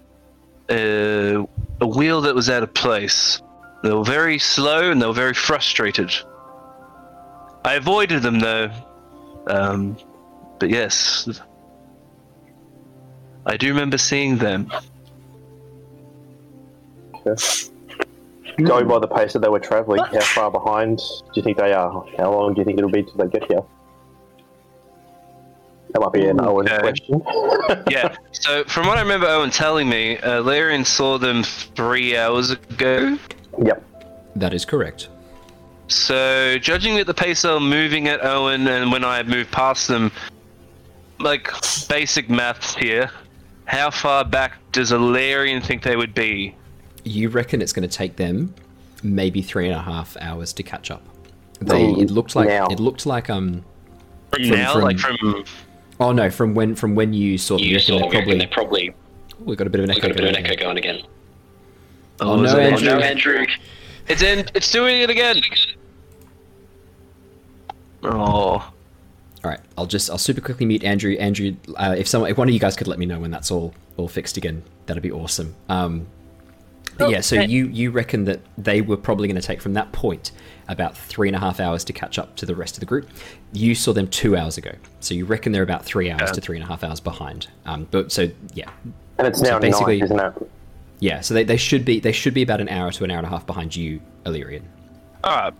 a, 0.69 1.35
a 1.81 1.87
wheel 1.87 2.21
that 2.21 2.33
was 2.33 2.49
out 2.49 2.63
of 2.63 2.73
place. 2.73 3.41
They 3.83 3.91
were 3.91 4.03
very 4.03 4.39
slow 4.39 4.89
and 4.89 4.99
they 5.01 5.05
were 5.05 5.13
very 5.13 5.33
frustrated. 5.33 6.11
I 7.65 7.75
avoided 7.75 8.23
them 8.23 8.39
though. 8.39 8.71
Um, 9.47 9.97
but 10.59 10.69
yes, 10.69 11.29
I 13.45 13.57
do 13.57 13.67
remember 13.67 13.97
seeing 13.97 14.37
them. 14.37 14.71
Going 17.25 18.87
by 18.87 18.99
the 18.99 19.07
pace 19.07 19.33
that 19.33 19.39
they 19.39 19.49
were 19.49 19.59
travelling, 19.59 20.03
how 20.03 20.19
far 20.21 20.51
behind 20.51 20.97
do 20.99 21.31
you 21.35 21.41
think 21.41 21.57
they 21.57 21.73
are? 21.73 22.05
How 22.17 22.31
long 22.31 22.53
do 22.53 22.61
you 22.61 22.65
think 22.65 22.77
it'll 22.77 22.91
be 22.91 23.03
till 23.03 23.15
they 23.15 23.27
get 23.27 23.45
here? 23.49 23.61
That 25.93 25.99
might 26.01 26.13
be 26.13 26.27
an 26.27 26.39
Owen 26.41 26.67
Okay. 26.67 26.79
question. 26.79 27.21
yeah. 27.89 28.15
So 28.31 28.63
from 28.65 28.87
what 28.87 28.97
I 28.97 29.01
remember 29.01 29.27
Owen 29.27 29.49
telling 29.49 29.87
me, 29.89 30.17
uh, 30.19 30.41
Larian 30.41 30.85
saw 30.85 31.17
them 31.17 31.43
three 31.43 32.17
hours 32.17 32.49
ago. 32.51 33.17
Yep. 33.63 33.83
That 34.35 34.53
is 34.53 34.65
correct. 34.65 35.09
So 35.87 36.57
judging 36.59 36.97
at 36.97 37.05
the 37.05 37.13
pace 37.13 37.43
they 37.43 37.51
were 37.51 37.59
moving 37.59 38.07
at 38.07 38.23
Owen, 38.25 38.67
and 38.67 38.91
when 38.91 39.03
I 39.03 39.21
moved 39.23 39.51
past 39.51 39.87
them, 39.87 40.11
like 41.19 41.49
basic 41.87 42.29
maths 42.29 42.75
here, 42.75 43.11
how 43.65 43.91
far 43.91 44.25
back 44.25 44.53
does 44.71 44.91
Alerian 44.91 45.63
think 45.63 45.83
they 45.83 45.95
would 45.95 46.13
be? 46.13 46.55
You 47.03 47.29
reckon 47.29 47.61
it's 47.61 47.73
going 47.73 47.87
to 47.87 47.93
take 47.97 48.15
them 48.15 48.53
maybe 49.03 49.41
three 49.41 49.67
and 49.67 49.75
a 49.75 49.81
half 49.81 50.15
hours 50.21 50.53
to 50.53 50.63
catch 50.63 50.89
up. 50.91 51.03
They 51.59 51.83
it 51.91 52.09
looked 52.11 52.35
like 52.35 52.47
now. 52.47 52.67
it 52.67 52.79
looked 52.79 53.05
like 53.05 53.29
um 53.29 53.63
From, 54.31 54.43
From- 54.43 54.51
now, 54.57 54.73
from- 54.73 54.81
like 54.83 54.97
from 54.99 55.45
oh 55.99 56.11
no 56.11 56.29
from 56.29 56.55
when 56.55 56.75
from 56.75 56.95
when 56.95 57.13
you 57.13 57.37
saw 57.37 57.57
them. 57.57 57.65
You 57.65 57.75
reckon 57.75 57.85
saw 57.87 57.99
they're 57.99 58.09
probably 58.11 58.37
they're 58.37 58.47
probably. 58.47 58.93
we 59.39 59.55
got 59.55 59.67
a 59.67 59.69
bit 59.69 59.79
of 59.79 59.85
an 59.85 59.91
echo. 59.91 60.01
got 60.01 60.11
a 60.11 60.13
bit 60.15 60.23
of 60.23 60.29
an 60.29 60.33
going 60.35 60.45
echo 60.45 60.53
on. 60.53 60.75
going 60.75 60.77
again. 60.77 61.01
Oh, 62.19 62.35
no, 62.39 62.57
Andrew. 62.57 62.89
Oh 62.89 62.97
no, 62.97 62.99
Andrew. 63.03 63.45
It's 64.07 64.21
in. 64.21 64.45
It's 64.53 64.69
doing 64.71 65.01
it 65.01 65.09
again. 65.09 65.41
Oh, 68.03 68.11
All 68.11 68.71
right, 69.43 69.59
I'll 69.77 69.85
just 69.85 70.09
I'll 70.09 70.17
super 70.17 70.41
quickly 70.41 70.65
mute 70.65 70.83
Andrew. 70.83 71.13
Andrew, 71.13 71.55
uh, 71.75 71.95
if 71.97 72.07
someone 72.07 72.29
if 72.31 72.37
one 72.37 72.47
of 72.49 72.53
you 72.53 72.59
guys 72.59 72.75
could 72.75 72.87
let 72.87 72.99
me 72.99 73.05
know 73.05 73.19
when 73.19 73.31
that's 73.31 73.49
all 73.51 73.73
all 73.97 74.07
fixed 74.07 74.35
again, 74.37 74.63
that'd 74.85 75.01
be 75.03 75.11
awesome. 75.11 75.55
Um, 75.69 76.07
but 76.97 77.09
yeah, 77.09 77.21
so 77.21 77.37
Okay. 77.37 77.47
you 77.51 77.67
you 77.67 77.91
reckon 77.91 78.25
that 78.25 78.39
they 78.57 78.81
were 78.81 78.97
probably 78.97 79.27
going 79.27 79.39
to 79.39 79.45
take 79.45 79.61
from 79.61 79.73
that 79.73 79.91
point 79.91 80.31
about 80.69 80.95
three 80.97 81.27
and 81.27 81.35
a 81.35 81.39
half 81.39 81.59
hours 81.59 81.83
to 81.83 81.93
catch 81.93 82.17
up 82.17 82.35
to 82.37 82.45
the 82.45 82.55
rest 82.55 82.75
of 82.75 82.79
the 82.79 82.85
group. 82.85 83.09
You 83.51 83.75
saw 83.75 83.91
them 83.93 84.07
two 84.07 84.37
hours 84.37 84.57
ago, 84.57 84.71
so 84.99 85.13
you 85.13 85.25
reckon 85.25 85.51
they're 85.51 85.63
about 85.63 85.83
three 85.85 86.09
hours 86.09 86.21
Yeah. 86.29 86.33
to 86.33 86.41
three 86.41 86.55
and 86.57 86.63
a 86.63 86.67
half 86.67 86.83
hours 86.83 86.99
behind. 86.99 87.47
Um, 87.65 87.87
but 87.91 88.11
so 88.11 88.29
yeah, 88.53 88.69
And 89.17 89.27
it's 89.27 89.39
So 89.39 89.45
now 89.45 89.59
basically- 89.59 89.99
night, 89.99 90.05
isn't 90.05 90.19
it? 90.19 90.33
yeah, 90.99 91.21
so 91.21 91.33
they, 91.33 91.43
they 91.43 91.57
should 91.57 91.83
be 91.85 91.99
they 91.99 92.11
should 92.13 92.33
be 92.33 92.41
about 92.43 92.61
an 92.61 92.69
hour 92.69 92.91
to 92.91 93.03
an 93.03 93.11
hour 93.11 93.17
and 93.17 93.27
a 93.27 93.29
half 93.29 93.45
behind 93.45 93.75
you, 93.75 93.99
Alerian. 94.25 94.61
all 95.23 95.35
right. 95.35 95.53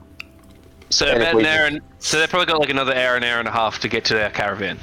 So 0.90 1.08
And 1.08 1.22
if 1.24 1.30
about 1.30 1.40
an 1.42 1.46
hour. 1.48 1.66
And, 1.66 1.82
so 2.00 2.20
they 2.20 2.28
probably 2.28 2.46
got 2.46 2.60
like 2.60 2.70
another 2.70 2.94
hour, 2.96 3.16
an 3.16 3.24
hour 3.24 3.40
and 3.40 3.48
a 3.48 3.52
half 3.52 3.80
to 3.80 3.88
get 3.88 4.06
to 4.06 4.14
their 4.14 4.30
caravan. 4.30 4.78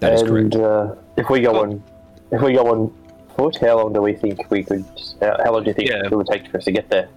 That 0.00 0.12
is 0.12 0.20
and, 0.22 0.30
correct. 0.52 0.56
Uh, 0.56 0.94
if 1.16 1.30
we 1.30 1.40
go 1.40 1.62
on, 1.62 1.82
if 2.30 2.42
we 2.42 2.52
go 2.52 2.66
on 2.70 2.92
foot, 3.36 3.56
how 3.60 3.76
long 3.76 3.92
do 3.92 4.00
we 4.02 4.12
think 4.14 4.50
we 4.50 4.62
could? 4.64 4.84
How, 5.20 5.36
how 5.44 5.52
long 5.52 5.62
do 5.64 5.68
you 5.70 5.74
think 5.74 5.90
Yeah. 5.90 6.04
it 6.04 6.10
would 6.10 6.26
take 6.26 6.48
for 6.50 6.58
us 6.58 6.64
to 6.64 6.72
get 6.72 6.88
there? 6.90 7.08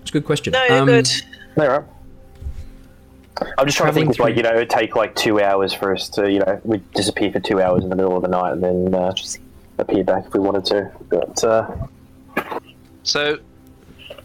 It's 0.00 0.10
a 0.10 0.12
good 0.12 0.24
question. 0.24 0.52
No, 0.52 0.64
you're 0.64 0.78
Um, 0.78 0.86
good. 0.86 1.08
All 1.58 1.68
right. 1.68 1.84
I'm 3.58 3.66
just 3.66 3.76
trying 3.78 3.90
to 3.90 3.94
think, 3.94 4.10
if, 4.10 4.18
like 4.20 4.34
through- 4.34 4.36
you 4.36 4.42
know, 4.42 4.50
it'd 4.56 4.70
take 4.70 4.94
like 4.94 5.14
two 5.16 5.40
hours 5.40 5.72
for 5.72 5.92
us 5.94 6.08
to, 6.10 6.30
you 6.30 6.38
know, 6.40 6.60
we'd 6.64 6.88
disappear 6.92 7.32
for 7.32 7.40
two 7.40 7.60
hours 7.60 7.82
in 7.82 7.90
the 7.90 7.96
middle 7.96 8.14
of 8.16 8.22
the 8.22 8.28
night 8.28 8.52
and 8.52 8.62
then 8.62 8.94
uh, 8.94 9.12
appear 9.78 10.04
back 10.04 10.26
if 10.26 10.34
we 10.34 10.40
wanted 10.40 10.64
to. 10.66 10.90
But 11.08 11.42
uh, 11.42 11.66
So 13.02 13.38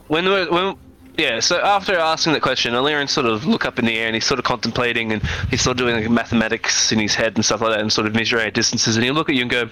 when 0.08 0.26
we 0.26 0.46
when 0.50 0.76
yeah, 1.18 1.40
so 1.40 1.60
after 1.60 1.98
asking 1.98 2.34
that 2.34 2.42
question, 2.42 2.74
Alerian 2.74 3.10
sort 3.10 3.26
of 3.26 3.46
look 3.46 3.66
up 3.66 3.80
in 3.80 3.86
the 3.86 3.98
air 3.98 4.08
and 4.08 4.16
he's 4.16 4.26
sort 4.26 4.40
of 4.40 4.46
contemplating 4.46 5.12
and 5.12 5.22
he's 5.50 5.62
sort 5.62 5.80
of 5.80 5.86
doing 5.86 5.96
like 5.96 6.10
mathematics 6.10 6.92
in 6.92 7.00
his 7.00 7.16
head 7.16 7.36
and 7.36 7.44
stuff 7.44 7.62
like 7.62 7.72
that 7.72 7.80
and 7.80 7.92
sort 7.92 8.08
of 8.08 8.14
measuring 8.14 8.52
distances 8.54 8.96
and 8.96 9.04
he'll 9.04 9.14
look 9.14 9.30
at 9.30 9.36
you 9.36 9.42
and 9.42 9.52
go, 9.52 9.70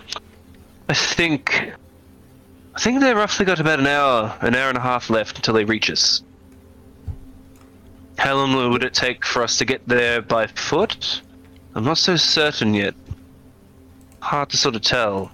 I 0.89 0.93
think 0.93 1.73
I 2.75 2.79
think 2.79 2.99
they 2.99 3.13
roughly 3.13 3.45
got 3.45 3.59
about 3.59 3.79
an 3.79 3.87
hour, 3.87 4.37
an 4.41 4.53
hour 4.53 4.69
and 4.69 4.77
a 4.77 4.81
half 4.81 5.09
left 5.09 5.37
until 5.37 5.53
they 5.53 5.63
reach 5.63 5.89
us. 5.89 6.21
How 8.17 8.35
long 8.35 8.71
would 8.71 8.83
it 8.83 8.93
take 8.93 9.25
for 9.25 9.43
us 9.43 9.57
to 9.59 9.65
get 9.65 9.87
there 9.87 10.21
by 10.21 10.47
foot? 10.47 11.21
I'm 11.73 11.85
not 11.85 11.97
so 11.97 12.17
certain 12.17 12.73
yet. 12.73 12.93
Hard 14.19 14.49
to 14.49 14.57
sort 14.57 14.75
of 14.75 14.81
tell. 14.81 15.31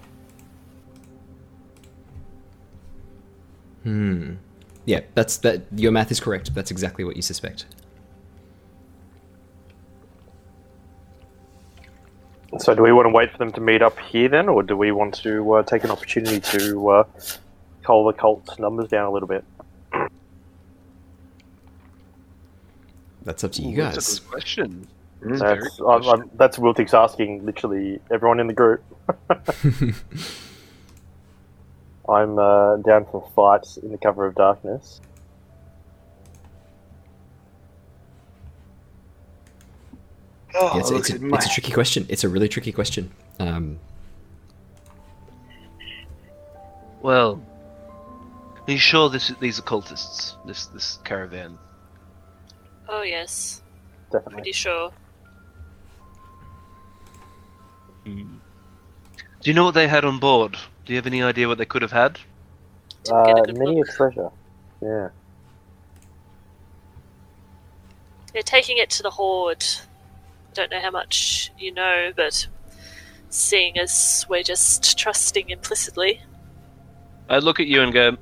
Hmm. 3.83 4.33
Yeah, 4.85 5.01
that's 5.13 5.37
that. 5.37 5.63
Your 5.75 5.91
math 5.91 6.11
is 6.11 6.19
correct. 6.19 6.53
That's 6.55 6.71
exactly 6.71 7.03
what 7.03 7.15
you 7.15 7.21
suspect. 7.21 7.65
so, 12.57 12.75
do 12.75 12.81
we 12.83 12.91
want 12.91 13.05
to 13.05 13.13
wait 13.13 13.31
for 13.31 13.37
them 13.37 13.51
to 13.53 13.61
meet 13.61 13.81
up 13.81 13.97
here 13.99 14.27
then, 14.27 14.49
or 14.49 14.63
do 14.63 14.75
we 14.75 14.91
want 14.91 15.13
to 15.15 15.53
uh, 15.53 15.63
take 15.63 15.83
an 15.83 15.91
opportunity 15.91 16.39
to 16.39 16.89
uh, 16.89 17.03
cull 17.83 18.05
the 18.05 18.13
cult's 18.13 18.57
numbers 18.59 18.89
down 18.89 19.05
a 19.05 19.11
little 19.11 19.27
bit? 19.27 19.43
That's 23.23 23.43
up 23.43 23.51
to 23.53 23.61
you 23.61 23.75
That's 23.75 23.97
a 23.97 23.99
guys. 23.99 24.19
good 24.19 24.29
question. 24.29 24.87
That's 25.21 25.79
I'm, 25.79 26.03
I'm, 26.07 26.29
that's 26.33 26.57
Wiltix 26.57 26.95
asking 26.95 27.45
literally 27.45 27.99
everyone 28.09 28.39
in 28.39 28.47
the 28.47 28.53
group. 28.53 28.83
I'm 32.09 32.37
uh, 32.39 32.77
down 32.77 33.05
for 33.05 33.27
fights 33.35 33.77
in 33.77 33.91
the 33.91 33.97
cover 33.97 34.25
of 34.25 34.35
darkness. 34.35 35.01
Oh, 40.53 40.71
Yeah, 40.75 40.79
it's, 40.81 40.91
it's, 40.91 41.09
a, 41.11 41.19
my- 41.19 41.37
it's 41.37 41.45
a 41.45 41.49
tricky 41.49 41.71
question. 41.71 42.05
It's 42.09 42.23
a 42.23 42.29
really 42.29 42.49
tricky 42.49 42.71
question. 42.71 43.11
Um, 43.39 43.79
Well, 47.01 47.43
are 48.67 48.71
you 48.71 48.77
sure 48.77 49.09
this 49.09 49.29
these 49.39 49.57
are 49.57 49.63
cultists? 49.63 50.35
This 50.45 50.67
this 50.67 50.99
caravan. 51.03 51.57
Oh 52.87 53.01
yes, 53.01 53.63
Definitely. 54.11 54.33
pretty 54.35 54.51
sure. 54.51 54.91
Do 58.05 58.13
you 59.45 59.53
know 59.55 59.63
what 59.65 59.73
they 59.73 59.87
had 59.87 60.05
on 60.05 60.19
board? 60.19 60.57
Do 60.85 60.93
you 60.93 60.97
have 60.97 61.07
any 61.07 61.21
idea 61.21 61.47
what 61.47 61.57
they 61.57 61.65
could 61.65 61.81
have 61.81 61.91
had? 61.91 62.19
A 63.09 63.15
Uh, 63.15 63.43
good 63.43 63.57
many 63.57 63.79
a 63.81 63.83
treasure. 63.85 64.29
Yeah. 64.81 65.09
They're 68.33 68.41
taking 68.43 68.77
it 68.77 68.89
to 68.91 69.03
the 69.03 69.11
horde. 69.11 69.65
Don't 70.53 70.71
know 70.71 70.79
how 70.79 70.91
much 70.91 71.51
you 71.57 71.73
know, 71.73 72.11
but 72.15 72.47
seeing 73.29 73.77
as 73.77 74.25
we're 74.29 74.43
just 74.43 74.97
trusting 74.97 75.49
implicitly. 75.49 76.21
I 77.29 77.39
look 77.39 77.59
at 77.59 77.67
you 77.67 77.81
and 77.81 77.93
go, 77.93 78.17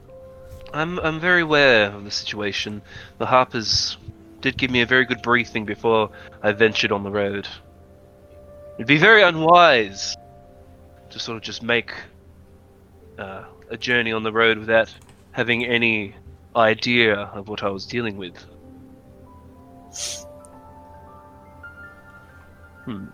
I'm 0.73 0.99
I'm 0.99 1.19
very 1.19 1.41
aware 1.41 1.91
of 1.91 2.03
the 2.03 2.11
situation. 2.11 2.81
The 3.18 3.26
Harpers 3.26 3.98
did 4.41 4.57
give 4.57 4.72
me 4.72 4.81
a 4.81 4.86
very 4.86 5.06
good 5.06 5.22
briefing 5.22 5.65
before 5.65 6.11
I 6.41 6.52
ventured 6.52 6.91
on 6.91 7.03
the 7.03 7.11
road. 7.11 7.48
It'd 8.76 8.88
be 8.88 8.98
very 8.98 9.23
unwise 9.23 10.15
to 11.10 11.19
sort 11.19 11.38
of 11.38 11.44
just 11.44 11.64
make 11.64 11.91
uh, 13.20 13.46
a 13.70 13.78
journey 13.78 14.12
on 14.12 14.24
the 14.24 14.32
road 14.32 14.58
without 14.58 14.94
having 15.32 15.66
any 15.66 16.16
idea 16.56 17.16
of 17.16 17.48
what 17.48 17.64
I 17.64 17.70
was 17.70 17.86
dealing 17.86 18.18
with. 18.18 18.38
Hmm. 22.86 23.06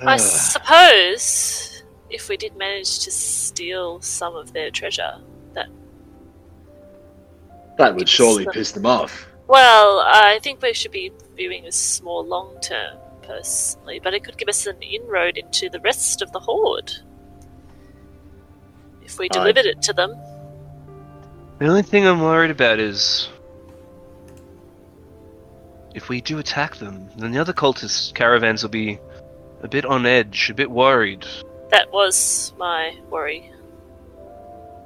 I 0.00 0.16
suppose 0.16 1.82
if 2.08 2.28
we 2.28 2.36
did 2.36 2.56
manage 2.56 3.00
to 3.00 3.10
steal 3.10 4.00
some 4.00 4.36
of 4.36 4.52
their 4.52 4.70
treasure, 4.70 5.16
that 5.54 5.68
That 7.76 7.94
would 7.96 8.08
surely 8.08 8.46
piss 8.52 8.72
them 8.72 8.86
off. 8.86 9.26
well, 9.48 10.00
I 10.00 10.38
think 10.42 10.62
we 10.62 10.72
should 10.72 10.92
be 10.92 11.12
viewing 11.36 11.64
this 11.64 12.00
more 12.02 12.22
long 12.22 12.58
term, 12.60 12.96
personally. 13.22 14.00
But 14.02 14.14
it 14.14 14.24
could 14.24 14.38
give 14.38 14.48
us 14.48 14.66
an 14.66 14.80
inroad 14.82 15.36
into 15.36 15.68
the 15.68 15.80
rest 15.80 16.22
of 16.22 16.32
the 16.32 16.40
horde 16.40 16.92
if 19.08 19.18
we 19.18 19.28
I- 19.30 19.32
delivered 19.32 19.66
it 19.66 19.82
to 19.82 19.92
them. 19.92 20.14
The 21.58 21.66
only 21.66 21.82
thing 21.82 22.06
I'm 22.06 22.20
worried 22.20 22.52
about 22.52 22.78
is 22.78 23.28
if 25.94 26.08
we 26.08 26.20
do 26.20 26.38
attack 26.38 26.76
them, 26.76 27.08
then 27.16 27.32
the 27.32 27.40
other 27.40 27.52
cultist 27.52 28.14
caravans 28.14 28.62
will 28.62 28.70
be 28.70 28.98
a 29.62 29.68
bit 29.68 29.84
on 29.84 30.06
edge, 30.06 30.50
a 30.50 30.54
bit 30.54 30.70
worried. 30.70 31.26
That 31.70 31.92
was 31.92 32.52
my 32.58 32.96
worry. 33.10 33.50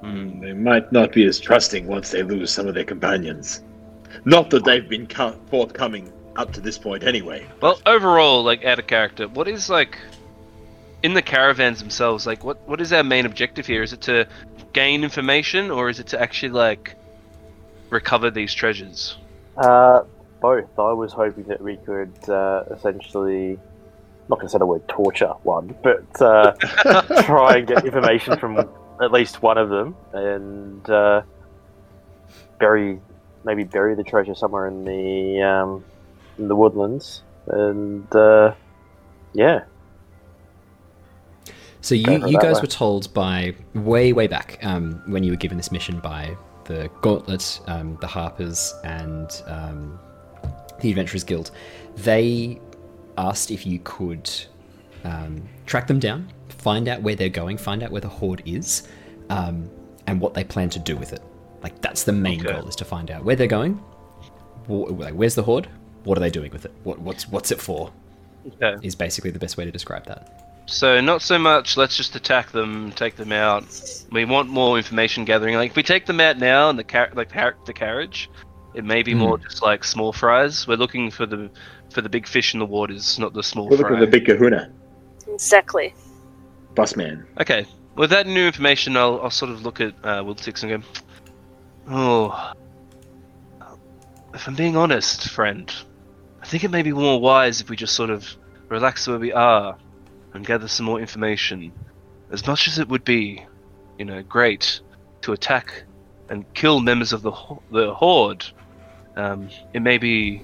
Hmm. 0.01 0.40
They 0.40 0.55
might 0.55 0.90
not 0.93 1.12
be 1.12 1.27
as 1.27 1.39
trusting 1.39 1.86
once 1.86 2.11
they 2.11 2.23
lose 2.23 2.51
some 2.51 2.66
of 2.66 2.74
their 2.74 2.85
companions. 2.85 3.62
Not 4.24 4.49
that 4.51 4.65
they've 4.65 4.89
been 4.89 5.07
forthcoming 5.51 6.11
up 6.36 6.53
to 6.55 6.61
this 6.61 6.78
point 6.78 7.05
anyway. 7.05 7.47
Well, 7.61 7.81
overall, 7.85 8.43
like 8.43 8.65
out 8.65 8.78
of 8.78 8.86
character, 8.86 9.28
what 9.28 9.47
is 9.47 9.69
like 9.69 9.99
in 11.02 11.14
the 11.14 11.22
caravans 11.22 11.80
themselves? 11.80 12.26
Like, 12.26 12.44
what 12.44 12.66
what 12.68 12.80
is 12.80 12.92
our 12.92 13.04
main 13.04 13.26
objective 13.26 13.66
here? 13.66 13.82
Is 13.82 13.92
it 13.92 14.02
to 14.02 14.26
gain 14.72 15.04
information, 15.04 15.70
or 15.70 15.88
is 15.88 16.00
it 16.00 16.08
to 16.08 16.20
actually 16.20 16.50
like 16.50 16.96
recover 17.90 18.30
these 18.30 18.52
treasures? 18.54 19.16
Uh, 19.56 20.02
both. 20.40 20.78
I 20.78 20.92
was 20.92 21.12
hoping 21.12 21.44
that 21.44 21.60
we 21.60 21.76
could 21.76 22.12
uh, 22.28 22.64
essentially, 22.70 23.58
not 24.28 24.36
going 24.36 24.48
to 24.48 24.52
say 24.52 24.58
the 24.58 24.66
word 24.66 24.86
torture 24.88 25.34
one, 25.42 25.74
but 25.82 26.20
uh, 26.20 26.52
try 27.22 27.58
and 27.58 27.66
get 27.66 27.84
information 27.84 28.38
from 28.38 28.58
at 29.00 29.12
least 29.12 29.42
one 29.42 29.58
of 29.58 29.68
them 29.68 29.96
and 30.12 30.88
uh, 30.90 31.22
bury, 32.58 33.00
maybe 33.44 33.64
bury 33.64 33.94
the 33.94 34.04
treasure 34.04 34.34
somewhere 34.34 34.66
in 34.66 34.84
the 34.84 35.42
um, 35.42 35.84
in 36.38 36.48
the 36.48 36.56
woodlands. 36.56 37.22
And 37.46 38.14
uh, 38.14 38.54
yeah, 39.32 39.64
So 41.82 41.94
you, 41.94 42.26
you 42.26 42.38
guys 42.38 42.56
way. 42.56 42.60
were 42.62 42.66
told 42.68 43.12
by 43.12 43.54
way 43.74 44.12
way 44.12 44.26
back 44.28 44.59
um, 44.62 45.02
when 45.06 45.24
you 45.24 45.32
were 45.32 45.36
given 45.36 45.56
this 45.56 45.70
mission 45.72 45.98
by 46.00 46.36
the 46.64 46.88
Gauntlet, 47.02 47.60
um, 47.66 47.98
the 48.00 48.06
Harpers, 48.06 48.72
and 48.84 49.42
um, 49.46 49.98
the 50.80 50.90
Adventurers 50.90 51.24
Guild. 51.24 51.50
They 51.96 52.60
asked 53.18 53.50
if 53.50 53.66
you 53.66 53.80
could 53.80 54.30
um, 55.04 55.42
track 55.66 55.88
them 55.88 55.98
down, 55.98 56.28
find 56.48 56.86
out 56.88 57.02
where 57.02 57.16
they're 57.16 57.28
going, 57.28 57.56
find 57.59 57.82
out 57.82 57.90
where 57.90 58.00
the 58.00 58.09
horde 58.09 58.42
is, 58.46 58.86
um, 59.28 59.68
and 60.06 60.20
what 60.20 60.34
they 60.34 60.44
plan 60.44 60.70
to 60.70 60.78
do 60.78 60.96
with 60.96 61.12
it. 61.12 61.20
Like 61.64 61.80
that's 61.80 62.04
the 62.04 62.12
main 62.12 62.40
Okay. 62.46 62.52
goal 62.59 62.68
is 62.68 62.76
to 62.76 62.84
find 62.84 63.10
out 63.10 63.24
where 63.24 63.34
they're 63.36 63.46
going. 63.48 63.74
wh- 64.68 64.88
where's 65.16 65.34
the 65.34 65.42
horde? 65.42 65.68
What 66.04 66.16
are 66.16 66.20
they 66.20 66.30
doing 66.30 66.52
with 66.52 66.64
it? 66.64 66.72
What, 66.84 67.00
what's 67.00 67.28
what's 67.28 67.50
it 67.50 67.60
for? 67.60 67.92
Okay. 68.46 68.76
Is 68.86 68.94
basically 68.94 69.30
the 69.32 69.38
best 69.40 69.56
way 69.56 69.64
to 69.64 69.70
describe 69.72 70.06
that. 70.06 70.41
So 70.66 71.01
not 71.01 71.22
so 71.22 71.39
much. 71.39 71.76
Let's 71.76 71.97
just 71.97 72.16
attack 72.16 72.52
them, 72.52 72.93
take 72.93 73.16
them 73.16 73.32
out. 73.32 73.64
We 74.10 74.24
want 74.24 74.48
more 74.48 74.76
information 74.76 75.24
gathering. 75.24 75.55
Like 75.56 75.70
if 75.70 75.76
we 75.76 75.82
take 75.82 76.06
them 76.06 76.20
out 76.20 76.39
now 76.39 76.70
and 76.70 76.78
the 76.78 76.84
car- 76.84 77.10
like 77.14 77.32
car- 77.32 77.56
the 77.66 77.72
carriage, 77.72 78.30
it 78.74 78.84
may 78.84 79.02
be 79.02 79.12
more 79.14 79.39
just 79.39 79.62
like 79.62 79.84
small 79.84 80.12
fries. 80.12 80.66
We're 80.66 80.76
looking 80.76 81.10
for 81.10 81.26
the 81.26 81.51
for 81.90 82.01
the 82.01 82.09
big 82.09 82.26
fish 82.26 82.55
in 82.55 82.60
the 82.60 82.66
waters, 82.66 83.18
not 83.18 83.34
the 83.34 83.43
small 83.43 83.66
We're 83.68 83.76
looking 83.76 83.97
fry. 83.97 84.02
at 84.02 84.10
the 84.10 84.18
big 84.18 84.24
kahuna, 84.26 84.72
Exactly. 85.28 85.94
bus 86.74 86.97
man. 86.97 87.26
Okay. 87.40 87.66
With 87.97 88.09
that 88.10 88.26
new 88.26 88.47
information, 88.47 88.97
I'll, 88.97 89.20
I'll 89.20 89.30
sort 89.30 89.51
of 89.51 89.62
look 89.62 89.78
at 89.82 89.93
uh, 90.02 90.22
Wiltix 90.22 90.62
and 90.62 90.82
go, 90.82 90.89
oh, 91.90 92.52
if 94.32 94.48
I'm 94.48 94.55
being 94.55 94.74
honest, 94.78 95.28
friend, 95.28 95.70
I 96.40 96.47
think 96.47 96.64
it 96.64 96.70
may 96.70 96.80
be 96.80 96.93
more 96.93 97.20
wise 97.20 97.60
if 97.60 97.68
we 97.68 97.76
just 97.76 97.94
sort 97.94 98.09
of 98.09 98.26
relax 98.70 99.06
where 99.06 99.18
we 99.18 99.34
are 99.34 99.76
and 100.34 100.46
gather 100.46 100.68
some 100.68 100.86
more 100.86 101.00
information. 101.00 101.72
As 102.30 102.46
much 102.46 102.68
as 102.68 102.78
it 102.78 102.88
would 102.88 103.04
be, 103.04 103.44
you 103.98 104.04
know, 104.04 104.22
great 104.22 104.80
to 105.22 105.32
attack 105.32 105.84
and 106.28 106.44
kill 106.54 106.80
members 106.80 107.12
of 107.12 107.22
the 107.22 107.32
the 107.70 107.94
horde, 107.94 108.44
um, 109.16 109.48
it 109.74 109.80
may 109.80 109.98
be, 109.98 110.42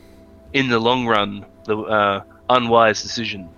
in 0.53 0.69
the 0.69 0.79
long 0.79 1.07
run, 1.07 1.47
the 1.65 1.77
uh, 1.79 2.23
unwise 2.51 3.03
decision. 3.03 3.49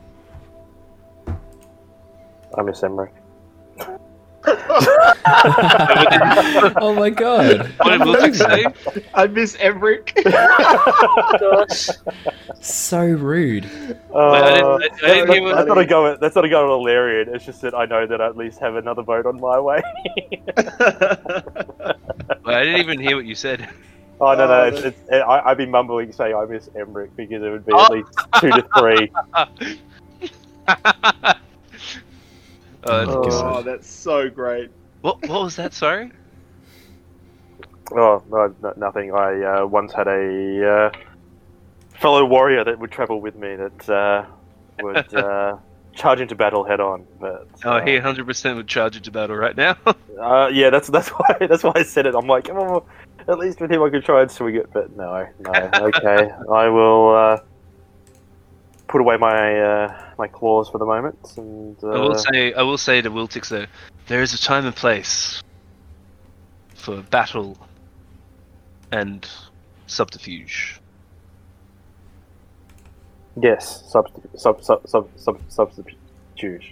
I 2.56 2.62
miss 2.62 2.80
Emeric. 2.82 3.12
oh 6.80 6.94
my 6.96 7.10
god! 7.10 7.68
What 7.78 7.90
did 7.90 8.00
Wiltix 8.00 8.36
say? 8.36 8.64
I 9.14 9.26
miss 9.26 9.56
Emeric. 9.56 10.12
So 12.62 13.04
rude. 13.06 13.64
Uh, 14.14 14.28
I 14.30 14.54
didn't- 14.54 14.66
I- 14.66 14.74
I 14.74 14.78
didn't 15.14 15.32
hear 15.32 15.42
what- 15.42 15.54
that's 15.56 15.68
not 15.68 15.78
a 15.78 15.86
go. 15.86 16.16
That's 16.16 16.34
not 16.34 16.44
a 16.44 16.48
go 16.48 16.64
at 16.64 16.70
Alerian. 16.86 17.28
It's 17.34 17.44
just 17.46 17.60
that 17.62 17.74
I 17.74 17.86
know 17.86 18.06
that 18.06 18.20
I 18.20 18.26
at 18.26 18.36
least 18.36 18.60
have 18.60 18.74
another 18.76 19.02
boat 19.02 19.24
on 19.26 19.40
my 19.40 19.58
way. 19.58 19.80
Well, 22.42 22.56
I 22.56 22.64
didn't 22.64 22.80
even 22.80 22.98
hear 23.00 23.16
what 23.16 23.26
you 23.26 23.34
said. 23.34 23.68
Oh 24.20 24.34
no, 24.34 24.46
no, 24.46 24.52
Oh, 24.52 24.64
it's, 24.66 24.80
it's, 24.80 24.98
I, 25.10 25.42
I've 25.44 25.56
been 25.58 25.70
mumbling 25.70 26.10
saying 26.12 26.34
I 26.34 26.44
miss 26.46 26.68
Emeric 26.74 27.10
because 27.16 27.42
it 27.42 27.50
would 27.50 27.66
be 27.66 27.72
at 27.74 27.90
least 27.90 28.08
two 28.40 28.50
to 28.50 28.62
three. 28.78 29.10
Uh, 32.84 33.04
Oh, 33.08 33.24
God. 33.24 33.56
oh, 33.58 33.62
that's 33.62 33.88
so 33.88 34.28
great. 34.30 34.70
what 35.02 35.20
what 35.28 35.42
was 35.44 35.56
that? 35.56 35.72
Sorry. 35.74 36.10
Oh 37.92 38.22
no, 38.30 38.54
no 38.62 38.72
nothing. 38.76 39.12
I 39.12 39.42
uh, 39.42 39.66
once 39.66 39.92
had 39.92 40.06
a 40.06 40.68
uh, 40.68 40.90
fellow 41.98 42.24
warrior 42.24 42.64
that 42.64 42.78
would 42.78 42.90
travel 42.92 43.20
with 43.20 43.34
me 43.36 43.56
that 43.56 43.90
uh, 43.90 44.24
would 44.80 45.12
uh, 45.14 45.56
charge 45.94 46.20
into 46.20 46.34
battle 46.36 46.62
head 46.64 46.80
on. 46.80 47.04
But 47.20 47.48
Oh, 47.64 47.72
uh, 47.72 47.84
he 47.84 47.92
100% 47.98 48.56
would 48.56 48.68
charge 48.68 48.96
into 48.96 49.10
battle 49.10 49.36
right 49.36 49.56
now. 49.56 49.76
Uh, 50.20 50.48
yeah, 50.52 50.68
that's 50.68 50.88
that's 50.88 51.08
why 51.16 51.46
that's 51.48 51.62
why 51.64 51.72
I 51.76 51.82
said 51.82 52.04
it. 52.04 52.14
I'm 52.14 52.26
like, 52.26 52.50
oh, 52.50 52.84
at 53.26 53.38
least 53.38 53.58
with 53.58 53.72
him 53.72 53.82
I 53.82 53.88
could 53.88 54.04
try 54.04 54.20
and 54.20 54.30
swing 54.30 54.54
it, 54.56 54.70
but 54.70 54.94
no, 54.94 55.26
no. 55.40 55.70
Okay, 55.74 56.30
I 56.52 56.68
will 56.68 57.08
uh, 57.16 57.38
put 58.90 59.00
away 59.00 59.16
my 59.16 59.60
uh, 59.60 60.04
my 60.18 60.26
claws 60.26 60.68
for 60.68 60.78
the 60.78 60.84
moment, 60.84 61.18
and 61.36 61.76
uh, 61.82 61.90
I 61.90 61.98
will 62.00 62.14
say, 62.16 62.52
I 62.52 62.62
will 62.62 62.78
say 62.78 63.00
to 63.00 63.10
Wiltix 63.10 63.48
though, 63.48 63.66
there 64.08 64.20
is 64.20 64.34
a 64.34 64.38
time 64.38 64.66
and 64.66 64.74
place 64.74 65.42
for 66.74 67.00
battle 67.02 67.56
and 68.90 69.26
subterfuge. 69.86 70.80
yes, 73.40 73.84
substitute, 73.88 74.40
sub, 74.40 74.62
sub, 74.62 74.86
sub, 74.88 75.08
sub, 75.16 75.38
substitute. 75.48 76.64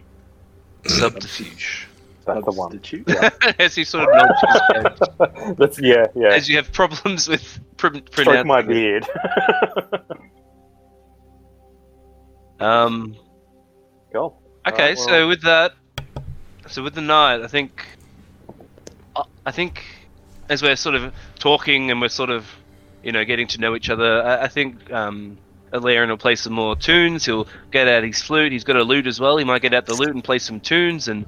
Subterfuge. 0.86 1.88
That's 2.24 2.44
the 2.44 2.50
one. 2.52 2.72
Substitute. 2.72 3.08
As 3.60 3.74
he 3.74 3.84
sort 3.84 4.08
of 4.08 4.14
nods 4.14 4.40
his 4.40 4.60
head, 4.68 5.56
That's 5.58 5.80
yeah, 5.80 6.06
yeah. 6.14 6.34
as 6.34 6.48
you 6.48 6.56
have 6.56 6.72
problems 6.72 7.28
with 7.28 7.60
pr- 7.76 7.98
Stroke 8.10 8.46
my 8.46 8.62
beard. 8.62 9.06
Um. 12.60 13.16
cool. 14.12 14.40
Okay, 14.66 14.94
well- 14.94 15.04
so 15.06 15.28
with 15.28 15.42
that, 15.42 15.74
so 16.66 16.82
with 16.82 16.94
the 16.94 17.00
night, 17.00 17.42
I 17.42 17.46
think, 17.46 17.86
I- 19.46 19.50
think, 19.50 19.84
as 20.48 20.62
we're 20.62 20.76
sort 20.76 20.94
of 20.94 21.12
talking 21.38 21.90
and 21.90 22.00
we're 22.00 22.08
sort 22.08 22.30
of, 22.30 22.46
you 23.02 23.12
know, 23.12 23.24
getting 23.24 23.46
to 23.48 23.60
know 23.60 23.74
each 23.74 23.90
other, 23.90 24.22
I, 24.22 24.44
I 24.44 24.48
think 24.48 24.92
um, 24.92 25.38
Alerian 25.72 26.08
will 26.08 26.16
play 26.16 26.34
some 26.34 26.52
more 26.52 26.76
tunes. 26.76 27.24
He'll 27.24 27.46
get 27.70 27.88
out 27.88 28.02
his 28.02 28.20
flute. 28.22 28.52
He's 28.52 28.64
got 28.64 28.76
a 28.76 28.82
lute 28.82 29.06
as 29.06 29.20
well. 29.20 29.36
He 29.36 29.44
might 29.44 29.62
get 29.62 29.72
out 29.72 29.86
the 29.86 29.94
lute 29.94 30.10
and 30.10 30.22
play 30.22 30.38
some 30.38 30.60
tunes 30.60 31.08
and 31.08 31.26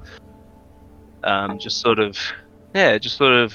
um, 1.23 1.59
just 1.59 1.79
sort 1.81 1.99
of, 1.99 2.17
yeah, 2.75 2.97
just 2.97 3.17
sort 3.17 3.33
of 3.33 3.53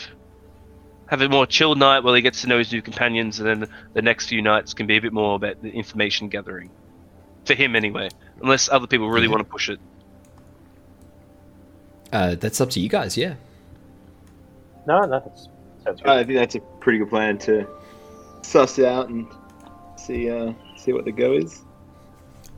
have 1.07 1.21
a 1.21 1.29
more 1.29 1.47
chill 1.47 1.75
night 1.75 2.03
while 2.03 2.15
he 2.15 2.23
gets 2.23 2.41
to 2.43 2.49
know 2.49 2.59
his 2.59 2.73
new 2.73 2.83
companions, 2.83 3.39
and 3.39 3.49
then 3.63 3.69
the 3.95 4.03
next 4.03 4.27
few 4.27 4.43
nights 4.43 4.75
can 4.75 4.87
be 4.87 4.97
a 4.97 5.01
bit 5.01 5.13
more 5.13 5.37
about 5.37 5.63
the 5.63 5.71
information 5.71 6.29
gathering. 6.29 6.71
For 7.47 7.55
him, 7.55 7.77
anyway 7.77 8.09
unless 8.43 8.69
other 8.69 8.87
people 8.87 9.11
really 9.11 9.29
want 9.29 9.41
to 9.41 9.45
push 9.45 9.69
it. 9.69 9.81
Uh, 12.13 12.35
that's 12.37 12.61
up 12.61 12.71
to 12.71 12.81
you 12.81 12.89
guys. 12.89 13.17
Yeah. 13.17 13.35
No, 14.87 15.01
no, 15.03 15.21
that's 15.21 15.49
sounds 15.85 16.01
good. 16.01 16.11
I 16.11 16.25
think 16.25 16.39
that's 16.39 16.55
a 16.55 16.61
pretty 16.81 16.99
good 16.99 17.11
plan 17.11 17.39
to 17.39 17.67
suss 18.43 18.79
it 18.79 18.85
out 18.85 19.09
and 19.09 19.27
see 19.97 20.31
uh, 20.31 20.53
see 20.77 20.93
what 20.93 21.05
the 21.05 21.13
go 21.13 21.33
is. 21.33 21.63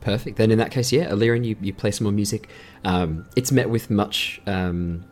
Perfect. 0.01 0.37
Then 0.37 0.51
in 0.51 0.59
that 0.59 0.71
case, 0.71 0.91
yeah, 0.91 1.09
Alerian, 1.09 1.43
you, 1.43 1.57
you 1.59 1.73
play 1.73 1.91
some 1.91 2.05
more 2.05 2.13
music. 2.13 2.47
Um, 2.85 3.27
it's 3.35 3.51
met 3.51 3.69
with 3.69 3.89
much 3.89 4.39
um, 4.45 5.03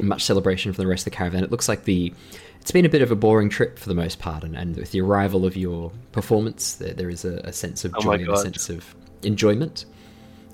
much 0.00 0.22
celebration 0.22 0.72
from 0.72 0.82
the 0.82 0.88
rest 0.88 1.06
of 1.06 1.12
the 1.12 1.16
caravan. 1.16 1.42
It 1.42 1.50
looks 1.50 1.68
like 1.68 1.84
the 1.84 2.14
it's 2.60 2.70
been 2.70 2.86
a 2.86 2.90
bit 2.90 3.02
of 3.02 3.10
a 3.10 3.16
boring 3.16 3.48
trip 3.48 3.78
for 3.78 3.88
the 3.88 3.94
most 3.94 4.20
part, 4.20 4.44
and, 4.44 4.56
and 4.56 4.76
with 4.76 4.92
the 4.92 5.00
arrival 5.00 5.44
of 5.44 5.56
your 5.56 5.90
performance, 6.12 6.74
there, 6.74 6.94
there 6.94 7.10
is 7.10 7.24
a, 7.24 7.38
a 7.38 7.52
sense 7.52 7.84
of 7.84 7.92
Oh 7.96 8.02
joy 8.02 8.12
and 8.12 8.28
a 8.28 8.36
sense 8.36 8.70
of 8.70 8.94
enjoyment. 9.22 9.84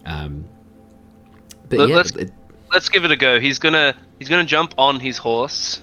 Um, 0.04 0.44
but 1.68 1.78
Let- 1.80 1.88
yeah, 1.88 1.96
let's- 1.96 2.10
it- 2.16 2.32
Let's 2.72 2.88
give 2.88 3.04
it 3.04 3.12
a 3.12 3.16
go. 3.16 3.38
He's 3.38 3.60
gonna 3.60 3.94
he's 4.18 4.28
gonna 4.28 4.44
jump 4.44 4.74
on 4.76 4.98
his 4.98 5.18
horse 5.18 5.80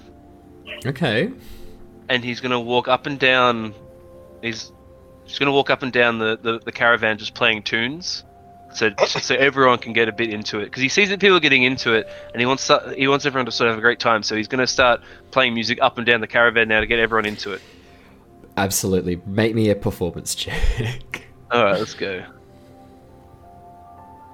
okay. 0.84 1.30
and 2.10 2.22
he's 2.22 2.40
gonna 2.40 2.60
walk 2.60 2.88
up 2.88 3.06
and 3.06 3.18
down. 3.18 3.72
He's 4.42 4.70
just 5.26 5.40
gonna 5.40 5.50
walk 5.50 5.70
up 5.70 5.82
and 5.82 5.90
down 5.90 6.18
the, 6.18 6.38
the, 6.40 6.58
the 6.58 6.70
caravan 6.72 7.16
just 7.16 7.32
playing 7.32 7.62
tunes, 7.62 8.22
so 8.74 8.90
so 9.06 9.34
everyone 9.34 9.78
can 9.78 9.94
get 9.94 10.08
a 10.08 10.12
bit 10.12 10.28
into 10.28 10.60
it 10.60 10.66
because 10.66 10.82
he 10.82 10.90
sees 10.90 11.08
that 11.08 11.20
people 11.20 11.38
are 11.38 11.40
getting 11.40 11.62
into 11.62 11.94
it 11.94 12.06
and 12.32 12.40
he 12.40 12.44
wants 12.46 12.70
he 12.94 13.08
wants 13.08 13.24
everyone 13.24 13.46
to 13.46 13.52
sort 13.52 13.68
of 13.68 13.72
have 13.72 13.78
a 13.78 13.82
great 13.82 13.98
time. 13.98 14.22
So 14.22 14.36
he's 14.36 14.46
gonna 14.48 14.66
start 14.66 15.00
playing 15.30 15.54
music 15.54 15.78
up 15.80 15.96
and 15.96 16.06
down 16.06 16.20
the 16.20 16.26
caravan 16.28 16.68
now 16.68 16.80
to 16.80 16.86
get 16.86 16.98
everyone 16.98 17.24
into 17.24 17.52
it. 17.54 17.62
Absolutely. 18.58 19.22
Make 19.26 19.54
me 19.54 19.70
a 19.70 19.74
performance 19.74 20.34
check. 20.34 21.28
All 21.50 21.64
right, 21.64 21.78
let's 21.78 21.94
go. 21.94 22.24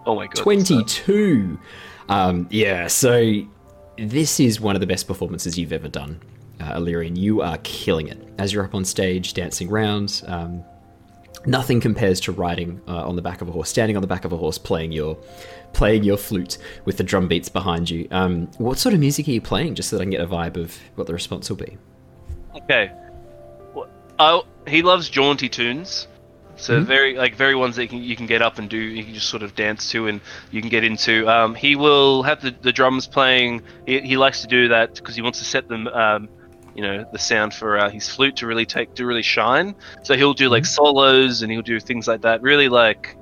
Oh 0.07 0.15
my 0.15 0.27
god. 0.27 0.37
22. 0.37 1.59
Um, 2.09 2.49
yeah, 2.51 2.87
so 2.87 3.43
this 3.99 4.41
is 4.41 4.61
one 4.61 4.75
of 4.77 4.81
the 4.81 4.87
best 4.87 5.07
performances 5.07 5.59
you've 5.59 5.73
ever 5.73 5.89
done, 5.89 6.21
uh, 6.61 6.73
Alerian. 6.79 7.17
You 7.17 7.43
are 7.43 7.59
killing 7.59 8.09
it. 8.09 8.19
As 8.39 8.53
you're 8.53 8.65
up 8.65 8.75
on 8.75 8.85
stage, 8.85 9.35
dancing 9.35 9.71
around, 9.71 10.23
um, 10.27 10.65
nothing 11.47 11.81
compares 11.81 12.21
to 12.21 12.33
riding 12.33 12.81
uh, 12.89 13.07
on 13.07 13.17
the 13.17 13.23
back 13.23 13.43
of 13.43 13.49
a 13.49 13.53
horse, 13.53 13.69
standing 13.69 13.97
on 13.97 14.01
the 14.01 14.09
back 14.09 14.25
of 14.25 14.33
a 14.33 14.37
horse, 14.37 14.59
playing 14.59 14.93
your 14.93 15.17
playing 15.73 16.03
your 16.03 16.17
flute 16.17 16.59
with 16.85 16.97
the 16.97 17.05
drum 17.05 17.29
beats 17.29 17.49
behind 17.49 17.89
you. 17.89 18.09
Um, 18.11 18.47
what 18.59 18.77
sort 18.79 18.93
of 18.93 19.01
music 19.01 19.29
are 19.29 19.33
you 19.33 19.41
playing, 19.41 19.77
just 19.77 19.89
so 19.91 19.97
that 19.97 20.03
I 20.03 20.05
can 20.05 20.11
get 20.11 20.21
a 20.21 20.27
vibe 20.27 20.57
of 20.57 20.77
what 20.97 21.07
the 21.07 21.13
response 21.13 21.49
will 21.49 21.57
be? 21.59 21.79
Okay. 22.57 22.91
Well, 23.75 23.89
Oh, 24.19 24.45
he 24.67 24.83
loves 24.83 25.09
jaunty 25.09 25.49
tunes. 25.49 26.09
So 26.61 26.81
Mhm. 26.81 26.85
very 26.85 27.15
like 27.17 27.35
very 27.37 27.55
ones 27.55 27.77
that 27.77 27.83
you 27.85 27.89
can, 27.89 28.03
you 28.03 28.17
can 28.17 28.27
get 28.27 28.43
up 28.43 28.59
and 28.59 28.69
do. 28.69 28.77
You 28.77 29.03
can 29.03 29.15
just 29.15 29.29
sort 29.29 29.43
of 29.43 29.55
dance 29.55 29.91
to, 29.93 30.07
and 30.09 30.21
you 30.51 30.61
can 30.61 30.69
get 30.69 30.85
into. 30.85 31.27
Um, 31.29 31.55
he 31.55 31.75
will 31.75 32.23
have 32.23 32.43
the, 32.43 32.55
the 32.61 32.73
drums 32.73 33.07
playing. 33.07 33.63
He, 33.87 34.01
he 34.01 34.17
likes 34.19 34.43
to 34.43 34.47
do 34.47 34.69
that 34.69 34.95
because 34.95 35.17
he 35.17 35.23
wants 35.23 35.39
to 35.39 35.45
set 35.45 35.69
them. 35.69 35.89
Um, 35.89 36.29
you 36.75 36.83
know 36.83 37.05
the 37.13 37.19
sound 37.19 37.53
for 37.53 37.79
uh, 37.79 37.91
his 37.91 38.09
flute 38.09 38.37
to 38.37 38.47
really 38.47 38.67
take 38.67 38.95
to 38.95 39.05
really 39.07 39.23
shine. 39.23 39.75
So 40.05 40.15
he'll 40.17 40.35
do 40.35 40.49
like 40.49 40.65
solos 40.65 41.43
and 41.43 41.51
he'll 41.51 41.63
do 41.63 41.81
things 41.81 42.07
like 42.07 42.23
that. 42.23 42.43
Really 42.43 42.69
like 42.69 43.17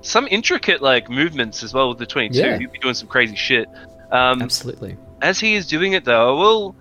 some 0.00 0.26
intricate 0.30 0.82
like 0.82 1.08
movements 1.08 1.62
as 1.62 1.72
well 1.72 1.88
with 1.90 1.98
the 1.98 2.06
twenty 2.06 2.30
two. 2.30 2.38
Yeah. 2.38 2.58
He'll 2.58 2.70
be 2.70 2.78
doing 2.80 2.94
some 2.94 3.08
crazy 3.08 3.36
shit. 3.36 3.68
Um, 4.10 4.42
Absolutely. 4.42 4.96
as 5.22 5.38
he 5.38 5.54
is 5.54 5.66
doing 5.66 5.92
it 5.92 6.04
though, 6.04 6.34
I 6.36 6.40
will 6.40 6.76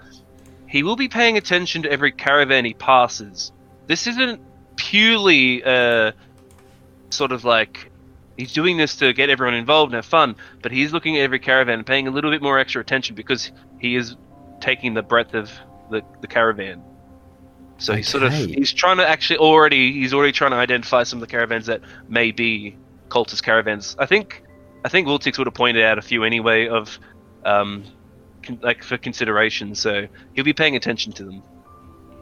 he 0.67 0.81
will 0.81 0.95
be 0.95 1.07
paying 1.07 1.37
attention 1.37 1.83
to 1.83 1.91
every 1.91 2.11
caravan 2.11 2.65
he 2.65 2.73
passes. 2.73 3.51
This 3.87 4.07
isn't 4.07 4.41
purely 4.75 5.63
uh 5.63 6.11
sort 7.09 7.31
of 7.31 7.43
like 7.43 7.91
he's 8.37 8.53
doing 8.53 8.77
this 8.77 8.95
to 8.97 9.13
get 9.13 9.29
everyone 9.29 9.53
involved 9.53 9.91
and 9.91 9.95
have 9.95 10.05
fun, 10.05 10.35
but 10.61 10.71
he's 10.71 10.91
looking 10.91 11.17
at 11.17 11.21
every 11.21 11.39
caravan 11.39 11.75
and 11.75 11.85
paying 11.85 12.07
a 12.07 12.11
little 12.11 12.31
bit 12.31 12.41
more 12.41 12.57
extra 12.59 12.81
attention 12.81 13.15
because 13.15 13.51
he 13.79 13.95
is 13.95 14.15
taking 14.59 14.93
the 14.93 15.03
breadth 15.03 15.33
of 15.33 15.51
the, 15.91 16.01
the 16.21 16.27
caravan. 16.27 16.81
So 17.77 17.95
he's 17.95 18.07
sort 18.07 18.23
of 18.23 18.33
he's 18.33 18.71
trying 18.71 18.97
to 18.97 19.07
actually 19.07 19.39
already 19.39 19.91
he's 19.93 20.13
already 20.13 20.31
trying 20.31 20.51
to 20.51 20.57
identify 20.57 21.03
some 21.03 21.17
of 21.17 21.21
the 21.21 21.31
caravans 21.31 21.65
that 21.65 21.81
may 22.07 22.31
be 22.31 22.77
cultist 23.09 23.43
caravans. 23.43 23.95
I 23.99 24.05
think 24.05 24.43
I 24.85 24.89
think 24.89 25.07
Wiltix 25.07 25.37
would 25.37 25.47
have 25.47 25.53
pointed 25.53 25.83
out 25.83 25.97
a 25.97 26.01
few 26.01 26.23
anyway 26.23 26.67
of 26.67 26.97
um, 27.43 27.83
con- 28.41 28.59
like 28.61 28.83
for 28.83 28.97
consideration. 28.97 29.75
So 29.75 30.07
he'll 30.33 30.45
be 30.45 30.53
paying 30.53 30.75
attention 30.75 31.13
to 31.13 31.25
them. 31.25 31.43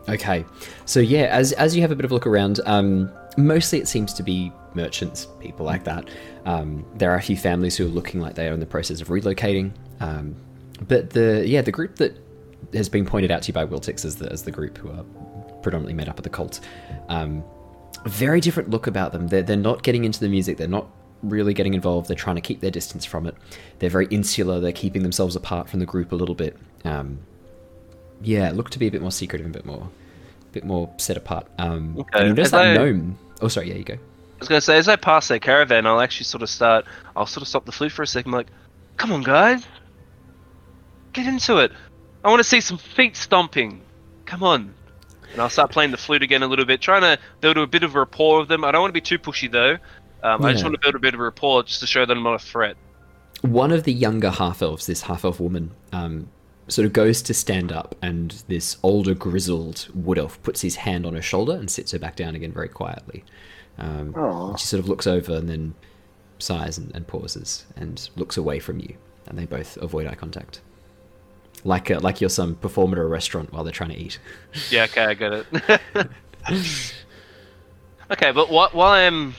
Okay, 0.10 0.46
so 0.86 1.00
yeah, 1.00 1.26
as 1.26 1.52
as 1.54 1.76
you 1.76 1.82
have 1.82 1.92
a 1.92 1.96
bit 1.96 2.06
of 2.06 2.12
a 2.12 2.14
look 2.14 2.28
around, 2.28 2.60
um, 2.66 3.12
mostly 3.38 3.80
it 3.80 3.88
seems 3.88 4.14
to 4.14 4.24
be 4.24 4.52
merchants, 4.74 5.28
people 5.40 5.66
like 5.66 5.84
that. 5.84 6.10
Um, 6.46 6.86
there 6.96 7.12
are 7.12 7.16
a 7.16 7.22
few 7.22 7.38
families 7.38 7.78
who 7.78 7.86
are 7.86 7.90
looking 7.90 8.20
like 8.20 8.36
they 8.36 8.48
are 8.48 8.54
in 8.54 8.60
the 8.60 8.66
process 8.66 9.02
of 9.02 9.10
relocating. 9.10 9.72
Um, 10.00 10.36
but 10.88 11.12
the 11.12 11.44
yeah, 11.46 11.62
the 11.62 11.72
group 11.72 11.98
that 11.98 12.18
has 12.74 12.90
been 12.90 13.06
pointed 13.06 13.32
out 13.32 13.44
to 13.44 13.48
you 13.48 13.54
by 13.54 13.66
Wiltix 13.66 14.06
as 14.06 14.16
the 14.16 14.32
as 14.32 14.44
the 14.44 14.52
group 14.52 14.78
who 14.78 14.90
are 14.90 15.04
predominantly 15.62 15.94
made 15.94 16.10
up 16.10 16.18
of 16.18 16.24
the 16.24 16.30
cult. 16.30 16.60
Um, 17.10 17.44
very 18.06 18.42
different 18.42 18.70
look 18.70 18.88
about 18.88 19.12
them. 19.12 19.28
They're 19.28 19.44
they're 19.44 19.58
not 19.58 19.84
getting 19.84 20.04
into 20.06 20.20
the 20.20 20.30
music. 20.30 20.58
They're 20.58 20.68
not 20.68 20.88
really 21.22 21.54
getting 21.54 21.76
involved. 21.76 22.08
They're 22.10 22.16
trying 22.16 22.38
to 22.38 22.42
keep 22.42 22.62
their 22.62 22.72
distance 22.72 23.06
from 23.06 23.28
it. 23.28 23.36
They're 23.80 23.92
very 23.92 24.08
insular. 24.08 24.60
They're 24.60 24.72
keeping 24.72 25.04
themselves 25.04 25.36
apart 25.36 25.70
from 25.70 25.80
the 25.80 25.86
group 25.86 26.12
a 26.12 26.16
little 26.16 26.34
bit. 26.34 26.58
Um, 26.84 27.20
yeah, 28.24 28.52
look 28.52 28.70
to 28.72 28.80
be 28.80 28.88
a 28.88 28.92
bit 28.92 29.02
more 29.02 29.12
secretive, 29.12 29.46
and 29.46 29.56
a 29.56 29.60
bit 29.60 29.66
more, 29.66 29.90
bit 30.52 30.64
more 30.64 30.90
set 30.98 31.18
apart. 31.18 31.48
Um, 31.58 31.96
Okay, 32.00 32.20
And 32.20 32.28
you 32.30 32.34
notice 32.34 32.48
as 32.48 32.52
that 32.52 32.68
I- 32.68 32.74
gnome. 32.76 33.18
Oh, 33.42 33.48
sorry. 33.48 33.70
Yeah, 33.70 33.76
you 33.76 33.84
go. 33.84 33.94
I 33.96 33.98
was 34.40 34.48
gonna 34.48 34.62
say 34.62 34.78
as 34.78 34.88
I 34.88 34.96
pass 34.96 35.28
their 35.28 35.40
caravan, 35.40 35.86
I'll 35.86 36.02
actually 36.02 36.24
sort 36.26 36.42
of 36.44 36.50
start. 36.50 36.86
I'll 37.16 37.26
sort 37.28 37.42
of 37.44 37.48
stop 37.48 37.66
the 37.66 37.72
flute 37.72 37.92
for 37.92 38.02
a 38.04 38.08
second. 38.08 38.32
I'm 38.34 38.38
like, 38.38 38.48
come 38.98 39.12
on, 39.12 39.22
guys, 39.24 39.64
get 41.14 41.28
into 41.28 41.58
it. 41.58 41.72
I 42.24 42.30
want 42.30 42.40
to 42.40 42.44
see 42.44 42.62
some 42.62 42.78
feet 42.78 43.16
stomping. 43.16 43.82
Come 44.26 44.44
on. 44.44 44.74
And 45.34 45.42
I'll 45.42 45.50
start 45.50 45.72
playing 45.72 45.92
the 45.92 45.98
flute 45.98 46.24
again 46.24 46.44
a 46.44 46.48
little 46.48 46.66
bit, 46.66 46.82
trying 46.82 47.02
to 47.02 47.18
build 47.40 47.58
a 47.58 47.66
bit 47.68 47.84
of 47.84 47.96
a 47.96 48.00
rapport 48.00 48.40
with 48.40 48.50
them. 48.50 48.64
I 48.66 48.72
don't 48.72 48.82
want 48.82 48.90
to 48.90 48.94
be 48.94 49.02
too 49.02 49.18
pushy 49.20 49.50
though. 49.52 49.78
Um, 50.24 50.44
I 50.46 50.52
just 50.52 50.64
want 50.64 50.76
to 50.76 50.80
build 50.82 50.94
a 50.96 51.00
bit 51.00 51.14
of 51.14 51.20
a 51.20 51.24
rapport 51.24 51.64
just 51.64 51.80
to 51.80 51.88
show 51.88 52.06
that 52.06 52.16
I'm 52.16 52.24
not 52.24 52.36
a 52.36 52.40
threat. 52.40 52.78
one 53.42 53.72
of 53.72 53.84
the 53.86 53.94
younger 53.94 54.30
half 54.30 54.62
elves, 54.62 54.86
this 54.86 55.02
half 55.04 55.26
elf 55.26 55.40
woman, 55.40 55.72
um, 55.94 56.28
sort 56.72 56.86
of 56.86 56.94
goes 56.94 57.22
to 57.24 57.34
stand 57.34 57.72
up, 57.72 57.96
and 58.02 58.44
this 58.48 58.78
older, 58.82 59.14
grizzled 59.14 59.88
wood 59.94 60.18
elf 60.18 60.42
puts 60.44 60.62
his 60.62 60.76
hand 60.78 61.06
on 61.06 61.14
her 61.14 61.22
shoulder 61.22 61.54
and 61.54 61.70
sits 61.70 61.92
her 61.92 62.00
back 62.00 62.16
down 62.16 62.36
again 62.36 62.52
very 62.52 62.70
quietly. 62.70 63.24
Um, 63.78 64.14
she 64.58 64.66
sort 64.68 64.80
of 64.80 64.88
looks 64.90 65.06
over 65.08 65.36
and 65.36 65.50
then 65.50 65.76
sighs 66.40 66.78
and, 66.78 66.94
and 66.96 67.08
pauses 67.08 67.66
and 67.76 68.10
looks 68.16 68.38
away 68.38 68.60
from 68.60 68.80
you, 68.80 68.96
and 69.28 69.38
they 69.38 69.46
both 69.46 69.78
avoid 69.78 70.08
eye 70.08 70.16
contact. 70.16 70.62
Like 71.64 71.92
uh, 71.92 72.00
like 72.00 72.22
you're 72.22 72.30
some 72.30 72.56
performer 72.56 72.98
at 72.98 73.04
a 73.04 73.08
restaurant 73.08 73.52
while 73.54 73.64
they're 73.64 73.74
trying 73.74 73.92
to 73.92 73.98
eat. 73.98 74.20
Yeah, 74.72 74.86
okay, 74.86 75.04
I 75.06 75.14
get 75.14 75.34
it. 75.34 75.46
okay, 78.12 78.32
but 78.32 78.48
wh- 78.48 78.74
while 78.76 78.92
I'm 78.94 79.36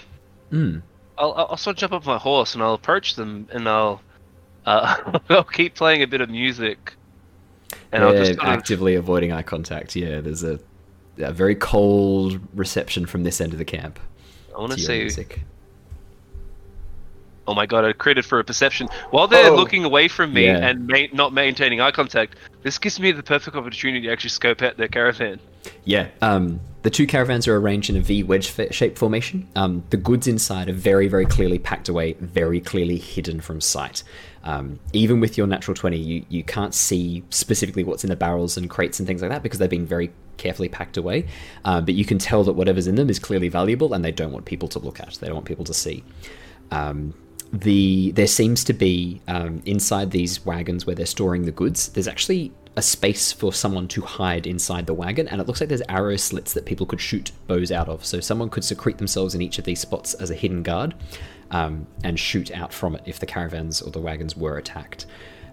Mm. 0.52 0.82
I'll, 1.16 1.32
I'll 1.32 1.56
sort 1.56 1.76
of 1.76 1.80
jump 1.80 1.92
off 1.94 2.04
my 2.06 2.18
horse 2.18 2.52
and 2.54 2.62
I'll 2.62 2.74
approach 2.74 3.14
them 3.14 3.48
and 3.52 3.66
I'll 3.68 4.02
uh, 4.66 5.18
I'll 5.30 5.44
keep 5.44 5.74
playing 5.74 6.02
a 6.02 6.06
bit 6.06 6.20
of 6.20 6.28
music 6.28 6.94
and 7.92 8.02
I'll 8.02 8.12
They're 8.12 8.24
just 8.24 8.38
kind 8.38 8.52
of, 8.52 8.58
actively 8.58 8.94
avoiding 8.94 9.32
eye 9.32 9.42
contact. 9.42 9.94
Yeah, 9.94 10.20
there's 10.20 10.42
a, 10.42 10.58
a 11.18 11.32
very 11.32 11.54
cold 11.54 12.40
reception 12.54 13.06
from 13.06 13.22
this 13.24 13.40
end 13.40 13.52
of 13.52 13.58
the 13.58 13.64
camp. 13.64 13.98
I 14.54 14.58
want 14.60 14.72
to 14.72 14.78
to 14.78 14.82
see. 14.84 14.98
music. 15.00 15.40
Oh 17.46 17.54
my 17.54 17.66
god! 17.66 17.84
I 17.84 17.92
created 17.92 18.24
for 18.24 18.38
a 18.38 18.44
perception 18.44 18.88
while 19.10 19.26
they're 19.26 19.50
Oh. 19.50 19.56
looking 19.56 19.84
away 19.84 20.06
from 20.06 20.32
me 20.32 20.44
Yeah. 20.46 20.64
and 20.68 20.86
ma- 20.86 21.06
not 21.12 21.32
maintaining 21.32 21.80
eye 21.80 21.90
contact. 21.90 22.36
This 22.62 22.78
gives 22.78 23.00
me 23.00 23.10
the 23.10 23.22
perfect 23.22 23.56
opportunity 23.56 24.06
to 24.06 24.12
actually 24.12 24.30
scope 24.30 24.62
out 24.62 24.76
their 24.76 24.86
caravan. 24.86 25.40
Yeah. 25.84 26.08
Um, 26.20 26.60
the 26.82 26.90
two 26.90 27.06
caravans 27.06 27.48
are 27.48 27.56
arranged 27.56 27.90
in 27.90 27.96
a 27.96 28.00
V 28.00 28.22
wedge 28.22 28.48
fa- 28.48 28.72
shape 28.72 28.96
formation. 28.96 29.48
Um, 29.56 29.82
the 29.90 29.96
goods 29.96 30.28
inside 30.28 30.68
are 30.68 30.72
very, 30.72 31.08
very 31.08 31.26
clearly 31.26 31.58
packed 31.58 31.88
away, 31.88 32.12
very 32.20 32.60
clearly 32.60 32.96
hidden 32.98 33.40
from 33.40 33.60
sight. 33.60 34.04
Um, 34.44 34.80
even 34.92 35.20
with 35.20 35.38
your 35.38 35.46
natural 35.46 35.74
20, 35.74 35.96
you, 35.96 36.24
you 36.28 36.42
can't 36.42 36.74
see 36.74 37.22
specifically 37.30 37.84
what's 37.84 38.04
in 38.04 38.10
the 38.10 38.16
barrels 38.16 38.56
and 38.56 38.68
crates 38.68 38.98
and 38.98 39.06
things 39.06 39.22
like 39.22 39.30
that 39.30 39.42
because 39.42 39.58
they've 39.58 39.70
been 39.70 39.86
very 39.86 40.12
carefully 40.36 40.68
packed 40.68 40.96
away. 40.96 41.26
Uh, 41.64 41.80
but 41.80 41.94
you 41.94 42.04
can 42.04 42.18
tell 42.18 42.42
that 42.44 42.54
whatever's 42.54 42.86
in 42.86 42.96
them 42.96 43.08
is 43.08 43.18
clearly 43.18 43.48
valuable 43.48 43.94
and 43.94 44.04
they 44.04 44.12
don't 44.12 44.32
want 44.32 44.44
people 44.44 44.68
to 44.68 44.78
look 44.78 45.00
at, 45.00 45.14
they 45.20 45.26
don't 45.26 45.36
want 45.36 45.46
people 45.46 45.64
to 45.64 45.74
see. 45.74 46.02
Um, 46.70 47.14
the 47.52 48.12
there 48.12 48.26
seems 48.26 48.64
to 48.64 48.72
be 48.72 49.20
um, 49.28 49.62
inside 49.66 50.10
these 50.10 50.44
wagons 50.44 50.86
where 50.86 50.96
they're 50.96 51.06
storing 51.06 51.44
the 51.44 51.52
goods. 51.52 51.88
There's 51.88 52.08
actually 52.08 52.50
a 52.76 52.82
space 52.82 53.30
for 53.30 53.52
someone 53.52 53.86
to 53.88 54.00
hide 54.00 54.46
inside 54.46 54.86
the 54.86 54.94
wagon, 54.94 55.28
and 55.28 55.40
it 55.40 55.46
looks 55.46 55.60
like 55.60 55.68
there's 55.68 55.82
arrow 55.88 56.16
slits 56.16 56.54
that 56.54 56.64
people 56.64 56.86
could 56.86 57.00
shoot 57.00 57.30
bows 57.46 57.70
out 57.70 57.88
of. 57.88 58.04
So 58.06 58.20
someone 58.20 58.48
could 58.48 58.64
secrete 58.64 58.96
themselves 58.96 59.34
in 59.34 59.42
each 59.42 59.58
of 59.58 59.64
these 59.64 59.80
spots 59.80 60.14
as 60.14 60.30
a 60.30 60.34
hidden 60.34 60.62
guard, 60.62 60.94
um, 61.52 61.86
and 62.02 62.18
shoot 62.18 62.50
out 62.50 62.72
from 62.72 62.96
it 62.96 63.02
if 63.06 63.20
the 63.20 63.26
caravans 63.26 63.80
or 63.80 63.90
the 63.92 64.00
wagons 64.00 64.36
were 64.36 64.58
attacked. 64.58 65.06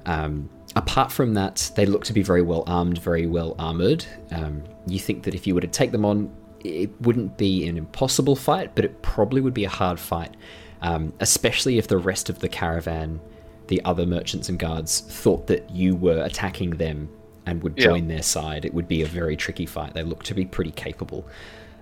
Um, 0.06 0.50
apart 0.76 1.12
from 1.12 1.36
that, 1.36 1.72
they 1.76 1.86
look 1.86 2.04
to 2.06 2.14
be 2.14 2.24
very 2.24 2.42
well 2.42 2.64
armed, 2.66 2.98
very 2.98 3.28
well 3.28 3.56
armored. 3.60 4.06
Um, 4.32 4.64
you 4.88 4.98
think 5.00 5.24
that 5.24 5.36
if 5.36 5.46
you 5.46 5.54
were 5.54 5.62
to 5.62 5.68
take 5.68 5.92
them 5.92 6.06
on, 6.06 6.32
it 6.64 6.90
wouldn't 7.02 7.38
be 7.38 7.68
an 7.68 7.78
impossible 7.78 8.36
fight, 8.36 8.72
but 8.76 8.84
it 8.86 9.02
probably 9.02 9.42
would 9.42 9.54
be 9.54 9.66
a 9.66 9.70
hard 9.70 10.00
fight, 10.00 10.36
um, 10.82 11.14
especially 11.20 11.78
if 11.78 11.88
the 11.88 11.98
rest 11.98 12.30
of 12.30 12.40
the 12.40 12.50
caravan 12.50 13.20
the 13.68 13.80
other 13.86 14.06
merchants 14.06 14.50
and 14.50 14.58
guards 14.58 15.00
thought 15.00 15.46
that 15.46 15.70
you 15.70 15.96
were 15.96 16.24
attacking 16.24 16.72
them 16.72 17.08
and 17.46 17.62
would 17.62 17.78
Yeah. 17.78 17.86
join 17.86 18.08
their 18.08 18.24
side, 18.24 18.66
it 18.66 18.74
would 18.74 18.88
be 18.88 19.04
a 19.04 19.06
very 19.06 19.36
tricky 19.38 19.68
fight. 19.68 19.94
They 19.94 20.02
look 20.04 20.24
to 20.24 20.34
be 20.34 20.44
pretty 20.44 20.72
capable. 20.72 21.26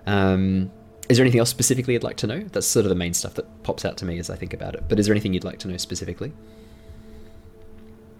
Um, 0.06 0.70
is 1.08 1.16
there 1.16 1.24
anything 1.24 1.40
else 1.40 1.50
specifically 1.50 1.94
you'd 1.94 2.02
like 2.02 2.18
to 2.18 2.26
know? 2.26 2.40
That's 2.52 2.66
sort 2.66 2.84
of 2.84 2.90
the 2.90 2.94
main 2.96 3.14
stuff 3.14 3.34
that 3.34 3.62
pops 3.62 3.84
out 3.84 3.96
to 3.98 4.04
me 4.04 4.18
as 4.18 4.30
I 4.30 4.36
think 4.36 4.52
about 4.52 4.74
it. 4.74 4.84
But 4.88 4.98
is 4.98 5.06
there 5.06 5.12
anything 5.12 5.32
you'd 5.32 5.44
like 5.44 5.58
to 5.60 5.68
know 5.68 5.76
specifically? 5.76 6.32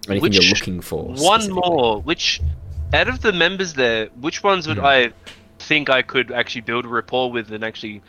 Anything 0.09 0.33
you're 0.33 0.43
looking 0.43 0.81
for? 0.81 1.13
One 1.17 1.51
more. 1.51 2.01
Which 2.01 2.41
out 2.93 3.07
of 3.07 3.21
the 3.21 3.31
members 3.31 3.73
there, 3.73 4.07
which 4.19 4.43
ones 4.43 4.67
would 4.67 4.77
Hmm. 4.77 4.85
I 4.85 5.13
think 5.59 5.89
I 5.89 6.01
could 6.01 6.31
actually 6.31 6.61
build 6.61 6.85
a 6.85 6.87
rapport 6.87 7.31
with 7.31 7.51
and 7.51 7.63
actually 7.63 8.01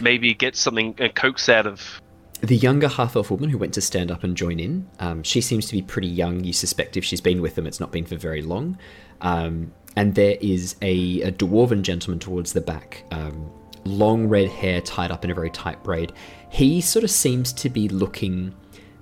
maybe 0.00 0.32
get 0.32 0.56
something 0.56 0.94
uh, 1.00 1.08
coax 1.08 1.48
out 1.48 1.66
of? 1.66 2.00
The 2.40 2.56
younger 2.56 2.88
half 2.88 3.14
elf 3.14 3.30
woman 3.30 3.50
who 3.50 3.58
went 3.58 3.74
to 3.74 3.80
stand 3.80 4.10
up 4.10 4.24
and 4.24 4.36
join 4.36 4.58
in, 4.58 4.88
um, 4.98 5.22
she 5.22 5.40
seems 5.40 5.66
to 5.66 5.72
be 5.72 5.82
pretty 5.82 6.08
young. 6.08 6.42
You 6.42 6.52
suspect 6.52 6.96
if 6.96 7.04
she's 7.04 7.20
been 7.20 7.40
with 7.40 7.54
them, 7.54 7.66
it's 7.66 7.78
not 7.78 7.92
been 7.92 8.04
for 8.04 8.16
very 8.16 8.42
long. 8.42 8.78
Um, 9.20 9.72
and 9.94 10.14
there 10.14 10.36
is 10.40 10.74
a, 10.82 11.20
a 11.22 11.32
dwarven 11.32 11.82
gentleman 11.82 12.18
towards 12.18 12.52
the 12.52 12.60
back, 12.60 13.04
um, 13.12 13.50
long 13.84 14.26
red 14.28 14.48
hair 14.48 14.80
tied 14.80 15.10
up 15.10 15.24
in 15.24 15.30
a 15.30 15.34
very 15.34 15.50
tight 15.50 15.82
braid. 15.82 16.12
He 16.50 16.80
sort 16.80 17.04
of 17.04 17.10
seems 17.10 17.52
to 17.54 17.68
be 17.68 17.88
looking 17.88 18.54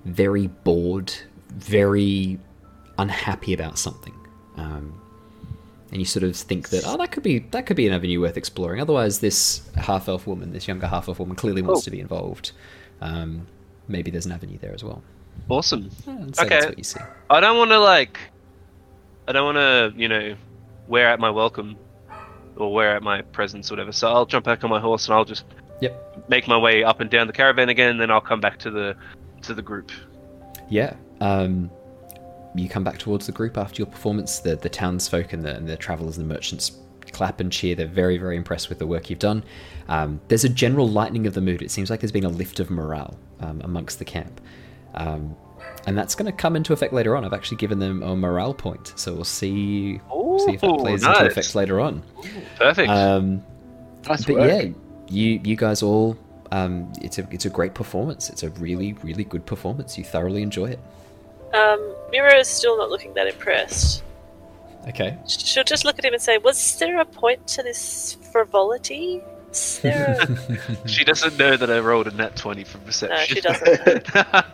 very 0.04 0.46
bored, 0.46 1.12
very 1.50 2.38
unhappy 2.98 3.52
about 3.52 3.78
something. 3.78 4.14
Um, 4.56 5.00
and 5.92 5.98
you 5.98 6.04
sort 6.04 6.22
of 6.22 6.36
think 6.36 6.68
that 6.68 6.84
oh 6.86 6.96
that 6.98 7.10
could 7.10 7.22
be 7.24 7.40
that 7.50 7.66
could 7.66 7.76
be 7.76 7.86
an 7.88 7.92
avenue 7.92 8.20
worth 8.20 8.36
exploring. 8.36 8.80
Otherwise, 8.80 9.18
this 9.20 9.68
half 9.76 10.08
elf 10.08 10.26
woman, 10.26 10.52
this 10.52 10.68
younger 10.68 10.86
half 10.86 11.08
elf 11.08 11.18
woman, 11.18 11.34
clearly 11.36 11.62
wants 11.62 11.80
Oh. 11.82 11.84
to 11.84 11.90
be 11.90 12.00
involved. 12.00 12.52
Um, 13.00 13.46
maybe 13.88 14.10
there's 14.10 14.26
an 14.26 14.32
avenue 14.32 14.58
there 14.58 14.72
as 14.72 14.84
well. 14.84 15.02
Awesome. 15.48 15.90
So 16.04 16.44
Okay. 16.44 16.66
what 16.66 16.78
you 16.78 16.84
see. 16.84 17.00
I 17.28 17.40
don't 17.40 17.56
want 17.58 17.70
to 17.70 17.78
like. 17.80 18.18
I 19.26 19.32
don't 19.32 19.44
want 19.54 19.56
to, 19.56 20.00
you 20.00 20.08
know, 20.08 20.36
wear 20.86 21.08
out 21.08 21.18
my 21.18 21.30
welcome 21.30 21.76
or 22.56 22.72
wear 22.72 22.96
out 22.96 23.02
my 23.02 23.22
presence, 23.22 23.70
or 23.70 23.74
whatever. 23.74 23.92
So 23.92 24.08
I'll 24.08 24.26
jump 24.26 24.44
back 24.44 24.64
on 24.64 24.70
my 24.70 24.80
horse 24.80 25.06
and 25.06 25.14
I'll 25.14 25.24
just 25.24 25.44
Yep. 25.80 26.28
make 26.28 26.46
my 26.46 26.58
way 26.58 26.84
up 26.84 27.00
and 27.00 27.08
down 27.10 27.26
the 27.26 27.32
caravan 27.32 27.68
again. 27.70 27.96
Then 27.98 28.10
I'll 28.10 28.20
come 28.20 28.40
back 28.40 28.58
to 28.60 28.70
the 28.70 28.96
to 29.42 29.54
the 29.54 29.62
group. 29.62 29.90
Yeah. 30.68 30.94
Um, 31.20 31.70
you 32.54 32.68
come 32.68 32.84
back 32.84 32.98
towards 32.98 33.26
the 33.26 33.32
group 33.32 33.56
after 33.56 33.76
your 33.80 33.86
performance. 33.86 34.40
The 34.40 34.56
the 34.56 34.68
townsfolk 34.68 35.32
and 35.32 35.42
the 35.44 35.54
and 35.56 35.68
the 35.68 35.76
travelers 35.76 36.18
and 36.18 36.28
the 36.28 36.34
merchants 36.34 36.72
clap 37.12 37.40
and 37.40 37.50
cheer. 37.50 37.74
They're 37.74 37.86
very 37.86 38.18
very 38.18 38.36
impressed 38.36 38.68
with 38.68 38.78
the 38.78 38.86
work 38.86 39.08
you've 39.08 39.18
done. 39.18 39.42
Um, 39.88 40.20
there's 40.28 40.44
a 40.44 40.48
general 40.48 40.88
lightening 40.88 41.26
of 41.26 41.34
the 41.34 41.40
mood. 41.40 41.62
It 41.62 41.70
seems 41.70 41.88
like 41.90 42.00
there's 42.00 42.12
been 42.12 42.24
a 42.24 42.28
lift 42.28 42.60
of 42.60 42.70
morale 42.70 43.18
um, 43.40 43.60
amongst 43.64 43.98
the 43.98 44.04
camp, 44.04 44.40
um, 44.94 45.34
and 45.86 45.96
that's 45.96 46.14
going 46.14 46.26
to 46.30 46.36
come 46.36 46.56
into 46.56 46.72
effect 46.72 46.92
later 46.92 47.16
on. 47.16 47.24
I've 47.24 47.32
actually 47.32 47.56
given 47.56 47.78
them 47.78 48.02
a 48.02 48.14
morale 48.14 48.54
point, 48.54 48.92
so 48.96 49.14
we'll 49.14 49.24
see 49.24 50.00
see 50.38 50.54
if 50.54 50.60
that 50.60 50.70
Ooh, 50.70 50.78
plays 50.78 51.02
into 51.02 51.18
nice. 51.18 51.32
effect 51.32 51.54
later 51.54 51.80
on. 51.80 52.02
Perfect. 52.56 52.88
Um, 52.88 53.42
Nice 54.08 54.24
but 54.24 54.36
work. 54.36 54.50
yeah, 54.50 54.68
you 55.08 55.40
you 55.44 55.56
guys 55.56 55.82
all. 55.82 56.16
Um, 56.52 56.92
it's 57.02 57.18
a 57.18 57.28
it's 57.30 57.44
a 57.44 57.50
great 57.50 57.74
performance. 57.74 58.30
It's 58.30 58.42
a 58.42 58.50
really 58.50 58.94
really 59.02 59.24
good 59.24 59.44
performance. 59.46 59.98
You 59.98 60.04
thoroughly 60.04 60.42
enjoy 60.42 60.66
it. 60.70 60.80
Um, 61.54 61.94
Mira 62.10 62.38
is 62.38 62.48
still 62.48 62.78
not 62.78 62.90
looking 62.90 63.14
that 63.14 63.26
impressed. 63.26 64.02
Okay. 64.88 65.18
She'll 65.26 65.64
just 65.64 65.84
look 65.84 65.98
at 65.98 66.04
him 66.04 66.14
and 66.14 66.22
say, 66.22 66.38
"Was 66.38 66.78
there 66.78 66.98
a 67.00 67.04
point 67.04 67.46
to 67.48 67.62
this 67.62 68.16
frivolity? 68.32 69.22
Is 69.52 69.80
there 69.80 70.16
a... 70.20 70.88
she 70.88 71.04
doesn't 71.04 71.36
know 71.36 71.56
that 71.56 71.70
I 71.70 71.80
rolled 71.80 72.06
a 72.06 72.12
net 72.12 72.36
twenty 72.36 72.64
for 72.64 72.78
perception. 72.78 73.18
no, 73.18 73.24
she 73.24 73.40
doesn't. 73.40 74.16
I 74.16 74.44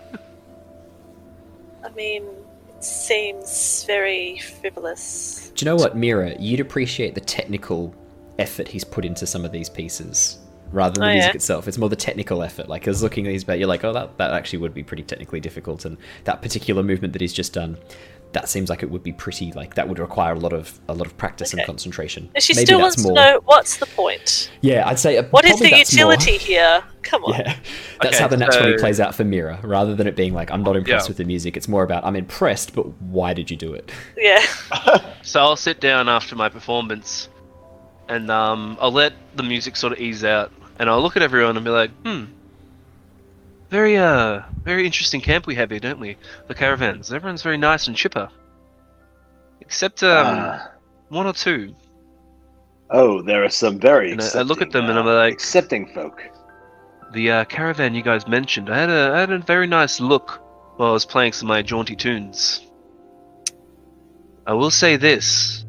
mean, 1.94 2.24
it 2.24 2.45
seems 2.86 3.84
very 3.84 4.38
frivolous. 4.38 5.50
Do 5.54 5.64
you 5.64 5.70
know 5.70 5.76
what, 5.76 5.96
Mira? 5.96 6.34
You'd 6.38 6.60
appreciate 6.60 7.14
the 7.14 7.20
technical 7.20 7.94
effort 8.38 8.68
he's 8.68 8.84
put 8.84 9.04
into 9.04 9.26
some 9.26 9.44
of 9.44 9.52
these 9.52 9.68
pieces 9.68 10.38
rather 10.72 10.94
than 10.94 11.02
the 11.02 11.10
Oh, 11.10 11.12
music 11.14 11.32
yeah? 11.32 11.36
itself. 11.36 11.68
It's 11.68 11.78
more 11.78 11.88
the 11.88 11.96
technical 11.96 12.42
effort. 12.42 12.68
Like, 12.68 12.86
I 12.86 12.90
was 12.90 13.02
looking 13.02 13.26
at 13.26 13.30
these, 13.30 13.44
but 13.44 13.58
you're 13.58 13.68
like, 13.68 13.84
oh, 13.84 13.92
that, 13.92 14.18
that 14.18 14.32
actually 14.32 14.58
would 14.60 14.74
be 14.74 14.82
pretty 14.82 15.02
technically 15.04 15.40
difficult. 15.40 15.84
And 15.84 15.96
that 16.24 16.42
particular 16.42 16.82
movement 16.82 17.12
that 17.12 17.20
he's 17.22 17.32
just 17.32 17.52
done, 17.52 17.78
that 18.32 18.48
seems 18.50 18.68
like 18.68 18.82
it 18.82 18.90
would 18.90 19.02
be 19.02 19.12
pretty, 19.12 19.50
like, 19.52 19.74
that 19.76 19.88
would 19.88 19.98
require 19.98 20.34
a 20.34 20.38
lot 20.38 20.52
of 20.52 20.78
a 20.88 20.94
lot 20.94 21.06
of 21.06 21.16
practice 21.16 21.54
and 21.54 21.64
concentration. 21.64 22.28
And 22.34 22.42
she 22.44 22.52
Maybe 22.54 22.66
still 22.66 22.78
that's 22.80 22.96
wants 22.96 23.02
more. 23.04 23.14
to 23.16 23.20
know 23.32 23.40
what's 23.44 23.78
the 23.78 23.86
point. 23.86 24.50
Yeah, 24.60 24.86
I'd 24.86 24.98
say. 24.98 25.16
uh, 25.16 25.22
What 25.30 25.44
is 25.46 25.58
the 25.58 25.70
that's 25.70 25.96
more- 25.96 26.12
utility 26.12 26.36
here? 26.52 26.82
Come 27.02 27.24
on. 27.24 27.32
Yeah, 27.38 27.56
that's 28.02 28.14
Okay, 28.16 28.22
how 28.22 28.28
the 28.28 28.36
nat 28.36 28.46
20 28.52 28.72
so- 28.72 28.78
plays 28.78 29.00
out 29.00 29.14
for 29.14 29.24
Mira. 29.24 29.58
Rather 29.62 29.94
than 29.94 30.06
it 30.06 30.16
being 30.16 30.34
like, 30.34 30.50
I'm 30.50 30.62
not 30.62 30.76
impressed 30.76 31.06
Yeah. 31.06 31.10
with 31.10 31.16
the 31.16 31.24
music, 31.24 31.56
it's 31.56 31.68
more 31.68 31.82
about, 31.84 32.04
I'm 32.04 32.16
impressed, 32.16 32.74
but 32.74 32.86
why 33.00 33.32
did 33.32 33.50
you 33.50 33.56
do 33.56 33.72
it? 33.72 33.90
Yeah. 34.18 34.42
So 35.22 35.40
I'll 35.40 35.56
sit 35.56 35.80
down 35.80 36.08
after 36.08 36.36
my 36.36 36.48
performance, 36.48 37.28
and 38.08 38.30
um, 38.30 38.78
I'll 38.80 38.92
let 38.92 39.12
the 39.34 39.42
music 39.42 39.74
sort 39.76 39.92
of 39.92 39.98
ease 39.98 40.22
out, 40.22 40.52
and 40.78 40.88
I'll 40.88 41.02
look 41.02 41.16
at 41.16 41.22
everyone 41.22 41.56
and 41.56 41.64
be 41.64 41.70
like, 41.72 41.90
"Hmm, 42.04 42.26
very 43.70 43.96
uh, 43.96 44.42
very 44.62 44.86
interesting 44.86 45.20
camp 45.20 45.46
we 45.46 45.54
have 45.56 45.70
here, 45.70 45.80
don't 45.80 46.00
we? 46.00 46.16
The 46.48 46.54
caravans. 46.54 47.12
Everyone's 47.12 47.42
very 47.42 47.56
nice 47.58 47.86
and 47.88 47.96
chipper, 47.96 48.28
except 49.60 50.02
um, 50.02 50.26
Ah. 50.26 50.70
one 51.08 51.26
or 51.26 51.32
two. 51.32 51.74
oh, 52.90 53.22
there 53.22 53.42
are 53.44 53.48
some 53.50 53.78
very. 53.78 54.12
And 54.12 54.20
I- 54.20 54.38
I 54.40 54.42
look 54.42 54.62
at 54.62 54.70
them 54.70 54.88
and 54.88 54.98
I'm 54.98 55.06
uh, 55.06 55.14
like- 55.14 55.32
accepting 55.34 55.86
folk. 55.94 56.22
The 57.12 57.30
uh, 57.30 57.44
caravan 57.44 57.94
you 57.94 58.02
guys 58.02 58.26
mentioned. 58.26 58.68
I 58.70 58.78
had 58.78 58.90
a 58.90 59.12
I 59.14 59.20
had 59.20 59.30
a 59.32 59.38
very 59.38 59.66
nice 59.66 60.00
look 60.00 60.40
while 60.76 60.90
I 60.90 60.92
was 60.92 61.04
playing 61.06 61.32
some 61.32 61.46
of 61.48 61.54
my 61.54 61.62
jaunty 61.62 61.96
tunes. 61.96 62.62
I 64.46 64.52
will 64.54 64.70
say 64.70 64.96
this: 64.96 65.64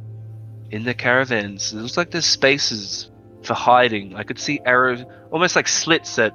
in 0.71 0.83
the 0.83 0.93
caravans, 0.93 1.73
it 1.73 1.77
looks 1.77 1.97
like 1.97 2.11
there's 2.11 2.25
spaces 2.25 3.09
for 3.43 3.53
hiding. 3.53 4.15
I 4.15 4.23
could 4.23 4.39
see 4.39 4.59
arrows, 4.65 5.03
almost 5.31 5.55
like 5.55 5.67
slits 5.67 6.15
that, 6.17 6.33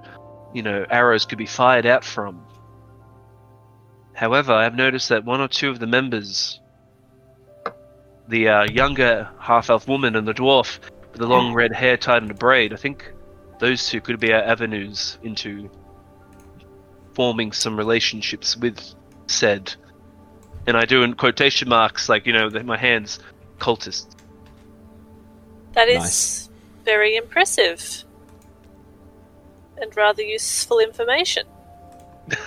you 0.52 0.62
know, 0.62 0.84
arrows 0.90 1.24
could 1.24 1.38
be 1.38 1.46
fired 1.46 1.86
out 1.86 2.04
from. 2.04 2.44
However, 4.14 4.52
I've 4.52 4.74
noticed 4.74 5.08
that 5.08 5.24
one 5.24 5.40
or 5.40 5.48
two 5.48 5.70
of 5.70 5.78
the 5.78 5.86
members, 5.86 6.60
the 8.28 8.48
uh, 8.48 8.64
younger 8.64 9.28
half-elf 9.38 9.88
woman 9.88 10.16
and 10.16 10.28
the 10.28 10.34
dwarf 10.34 10.78
with 11.10 11.20
the 11.20 11.26
long 11.26 11.54
red 11.54 11.72
hair 11.72 11.96
tied 11.96 12.22
in 12.22 12.30
a 12.30 12.34
braid, 12.34 12.72
I 12.72 12.76
think 12.76 13.10
those 13.58 13.88
two 13.88 14.00
could 14.00 14.20
be 14.20 14.32
our 14.32 14.42
avenues 14.42 15.18
into 15.22 15.70
forming 17.14 17.52
some 17.52 17.76
relationships 17.76 18.56
with 18.56 18.94
said. 19.26 19.74
And 20.66 20.76
I 20.76 20.84
do 20.84 21.02
in 21.02 21.14
quotation 21.14 21.68
marks, 21.68 22.08
like, 22.08 22.26
you 22.26 22.32
know, 22.32 22.50
that 22.50 22.64
my 22.64 22.76
hands, 22.76 23.18
cultists. 23.58 24.14
That 25.72 25.88
is 25.88 25.98
Nice. 25.98 26.50
very 26.84 27.16
impressive. 27.16 28.04
And 29.82 29.94
rather 29.96 30.22
useful 30.22 30.78
information. 30.78 31.44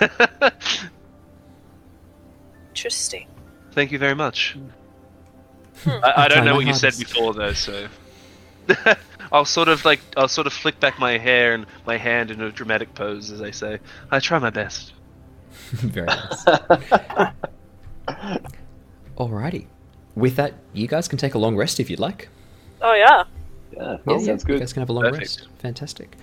Interesting. 2.70 3.28
Thank 3.72 3.92
you 3.92 3.98
very 3.98 4.14
much. 4.14 4.56
Hmm. 5.84 5.90
I, 6.02 6.12
I 6.24 6.28
don't 6.28 6.44
know 6.44 6.54
what 6.54 6.66
you 6.66 6.72
said 6.74 6.94
before 6.98 7.34
though, 7.34 7.52
so 7.52 7.86
I'll 9.32 9.44
sort 9.44 9.68
of 9.68 9.84
like 9.84 10.00
I'll 10.16 10.28
sort 10.28 10.46
of 10.46 10.52
flick 10.52 10.80
back 10.80 10.98
my 10.98 11.18
hair 11.18 11.52
and 11.52 11.66
my 11.86 11.98
hand 11.98 12.30
in 12.30 12.40
a 12.40 12.50
dramatic 12.50 12.94
pose 12.94 13.30
as 13.30 13.42
I 13.42 13.50
say. 13.50 13.78
I 14.10 14.18
try 14.18 14.38
my 14.38 14.50
best. 14.50 14.94
Very 15.70 16.06
nice. 16.06 16.44
Alrighty. 19.16 19.66
With 20.14 20.36
that, 20.36 20.54
you 20.72 20.86
guys 20.86 21.08
can 21.08 21.18
take 21.18 21.34
a 21.34 21.38
long 21.38 21.56
rest 21.56 21.80
if 21.80 21.90
you'd 21.90 22.00
like. 22.00 22.28
Oh, 22.80 22.94
yeah. 22.94 23.24
Yeah, 23.72 23.96
Yeah, 24.06 24.18
sounds 24.18 24.26
yeah, 24.26 24.36
good. 24.46 24.52
You 24.54 24.58
guys 24.60 24.72
can 24.72 24.80
have 24.80 24.88
a 24.88 24.92
long 24.92 25.04
Perfect. 25.04 25.20
rest. 25.20 25.48
Fantastic. 25.58 26.16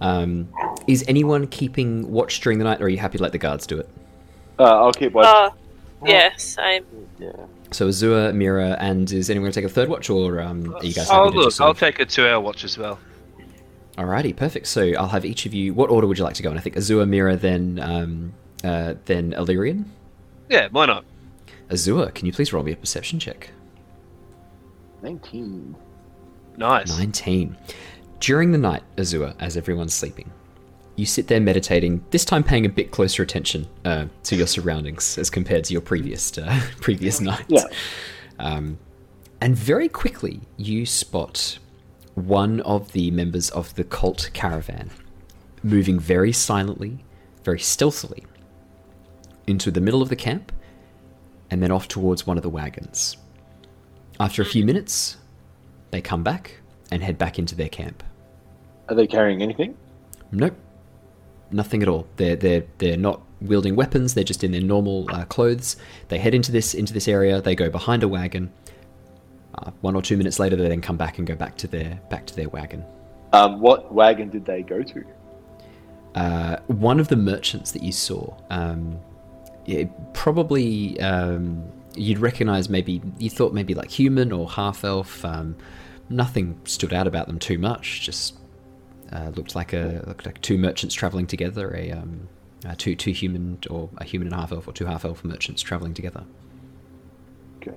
Um, 0.00 0.48
is 0.86 1.04
anyone 1.08 1.46
keeping 1.46 2.10
watch 2.10 2.40
during 2.40 2.58
the 2.58 2.64
night, 2.64 2.80
or 2.80 2.84
are 2.84 2.88
you 2.88 2.98
happy 2.98 3.18
to 3.18 3.22
let 3.22 3.32
the 3.32 3.38
guards 3.38 3.66
do 3.66 3.78
it? 3.78 3.88
Uh, 4.58 4.64
I'll 4.64 4.92
keep 4.92 5.12
watching. 5.12 5.32
Oh, 5.34 6.06
yeah, 6.06 6.34
same. 6.36 6.84
Yeah. 7.18 7.32
So 7.70 7.88
Azure, 7.88 8.32
Mira, 8.32 8.76
and 8.80 9.10
is 9.12 9.28
anyone 9.28 9.44
going 9.44 9.52
to 9.52 9.60
take 9.60 9.70
a 9.70 9.72
third 9.72 9.88
watch, 9.88 10.08
or 10.08 10.40
um, 10.40 10.74
are 10.74 10.84
you 10.84 10.94
guys 10.94 11.08
Oh 11.10 11.24
happy 11.24 11.30
to 11.30 11.36
look, 11.36 11.46
just 11.48 11.60
I'll 11.60 11.74
take 11.74 11.98
a 12.00 12.06
two-hour 12.06 12.40
watch 12.40 12.64
as 12.64 12.78
well. 12.78 12.98
Alrighty, 13.96 14.34
perfect. 14.34 14.68
So 14.68 14.92
I'll 14.96 15.08
have 15.08 15.24
each 15.24 15.44
of 15.44 15.52
you. 15.52 15.74
What 15.74 15.90
order 15.90 16.06
would 16.06 16.18
you 16.18 16.24
like 16.24 16.34
to 16.34 16.42
go 16.42 16.50
in? 16.50 16.56
I 16.56 16.60
think 16.60 16.76
Azure, 16.76 17.04
Mira, 17.04 17.36
then 17.36 17.80
um, 17.82 18.32
uh, 18.64 18.94
then 19.06 19.32
Alerian. 19.32 19.84
Yeah, 20.48 20.68
why 20.70 20.86
not? 20.86 21.04
Azure, 21.70 22.06
can 22.06 22.26
you 22.26 22.32
please 22.32 22.52
roll 22.52 22.62
me 22.62 22.72
a 22.72 22.76
perception 22.76 23.18
check? 23.18 23.50
19. 25.02 25.74
Nice. 26.56 26.96
19. 26.96 27.56
During 28.20 28.52
the 28.52 28.58
night, 28.58 28.82
Azure, 28.96 29.34
as 29.38 29.56
everyone's 29.56 29.94
sleeping, 29.94 30.30
you 30.96 31.06
sit 31.06 31.28
there 31.28 31.40
meditating, 31.40 32.04
this 32.10 32.24
time 32.24 32.42
paying 32.42 32.66
a 32.66 32.68
bit 32.68 32.90
closer 32.90 33.22
attention 33.22 33.68
uh, 33.84 34.06
to 34.24 34.36
your 34.36 34.48
surroundings 34.48 35.16
as 35.16 35.30
compared 35.30 35.64
to 35.64 35.72
your 35.72 35.80
previous 35.80 36.36
uh, 36.36 36.60
previous 36.80 37.20
night. 37.20 37.44
Yeah. 37.48 37.64
Um, 38.38 38.78
and 39.40 39.56
very 39.56 39.88
quickly, 39.88 40.40
you 40.56 40.84
spot 40.84 41.58
one 42.14 42.60
of 42.62 42.90
the 42.92 43.12
members 43.12 43.50
of 43.50 43.72
the 43.76 43.84
cult 43.84 44.30
caravan 44.32 44.90
moving 45.62 46.00
very 46.00 46.32
silently, 46.32 47.04
very 47.44 47.60
stealthily, 47.60 48.24
into 49.46 49.70
the 49.70 49.80
middle 49.80 50.02
of 50.02 50.08
the 50.08 50.16
camp 50.16 50.52
and 51.50 51.62
then 51.62 51.70
off 51.70 51.88
towards 51.88 52.26
one 52.26 52.36
of 52.36 52.42
the 52.42 52.50
wagons. 52.50 53.16
After 54.20 54.42
a 54.42 54.44
few 54.44 54.64
minutes, 54.64 55.16
they 55.90 56.00
come 56.00 56.22
back 56.22 56.60
and 56.90 57.02
head 57.02 57.16
back 57.18 57.38
into 57.38 57.54
their 57.54 57.68
camp. 57.68 58.02
Are 58.88 58.94
they 58.94 59.06
carrying 59.06 59.42
anything? 59.42 59.76
Nope, 60.32 60.56
nothing 61.50 61.82
at 61.82 61.88
all. 61.88 62.06
They're 62.16 62.36
they're 62.36 62.64
they're 62.78 62.96
not 62.96 63.22
wielding 63.40 63.76
weapons. 63.76 64.14
They're 64.14 64.24
just 64.24 64.42
in 64.42 64.52
their 64.52 64.60
normal 64.60 65.06
uh, 65.12 65.24
clothes. 65.24 65.76
They 66.08 66.18
head 66.18 66.34
into 66.34 66.52
this 66.52 66.74
into 66.74 66.92
this 66.92 67.08
area. 67.08 67.40
They 67.40 67.54
go 67.54 67.70
behind 67.70 68.02
a 68.02 68.08
wagon. 68.08 68.52
Uh, 69.54 69.70
one 69.80 69.94
or 69.94 70.02
two 70.02 70.16
minutes 70.16 70.38
later, 70.38 70.56
they 70.56 70.68
then 70.68 70.80
come 70.80 70.96
back 70.96 71.18
and 71.18 71.26
go 71.26 71.34
back 71.34 71.56
to 71.58 71.66
their 71.66 72.00
back 72.10 72.26
to 72.26 72.36
their 72.36 72.48
wagon. 72.48 72.84
Um, 73.32 73.60
what 73.60 73.92
wagon 73.92 74.30
did 74.30 74.44
they 74.44 74.62
go 74.62 74.82
to? 74.82 75.04
Uh, 76.14 76.56
one 76.66 76.98
of 76.98 77.08
the 77.08 77.16
merchants 77.16 77.72
that 77.72 77.82
you 77.82 77.92
saw, 77.92 78.34
um, 78.50 78.98
probably 80.14 80.98
um, 81.00 81.62
you'd 81.94 82.18
recognize. 82.18 82.68
Maybe 82.68 83.02
you 83.18 83.30
thought 83.30 83.52
maybe 83.52 83.74
like 83.74 83.90
human 83.90 84.32
or 84.32 84.48
half 84.50 84.84
elf. 84.84 85.24
Um, 85.24 85.56
nothing 86.08 86.58
stood 86.64 86.92
out 86.92 87.06
about 87.06 87.26
them 87.26 87.38
too 87.38 87.58
much. 87.58 88.00
Just 88.00 88.34
uh, 89.12 89.30
looked 89.34 89.54
like 89.54 89.72
a 89.72 90.02
looked 90.06 90.26
like 90.26 90.40
two 90.42 90.58
merchants 90.58 90.94
traveling 90.94 91.26
together. 91.26 91.74
A 91.74 91.92
um, 91.92 92.28
uh, 92.66 92.74
two 92.76 92.94
two 92.94 93.12
human 93.12 93.58
or 93.70 93.88
a 93.98 94.04
human 94.04 94.28
and 94.28 94.34
a 94.34 94.38
half 94.38 94.52
elf 94.52 94.66
or 94.68 94.72
two 94.72 94.86
half 94.86 95.04
elf 95.04 95.24
merchants 95.24 95.62
traveling 95.62 95.94
together. 95.94 96.24
Okay. 97.62 97.76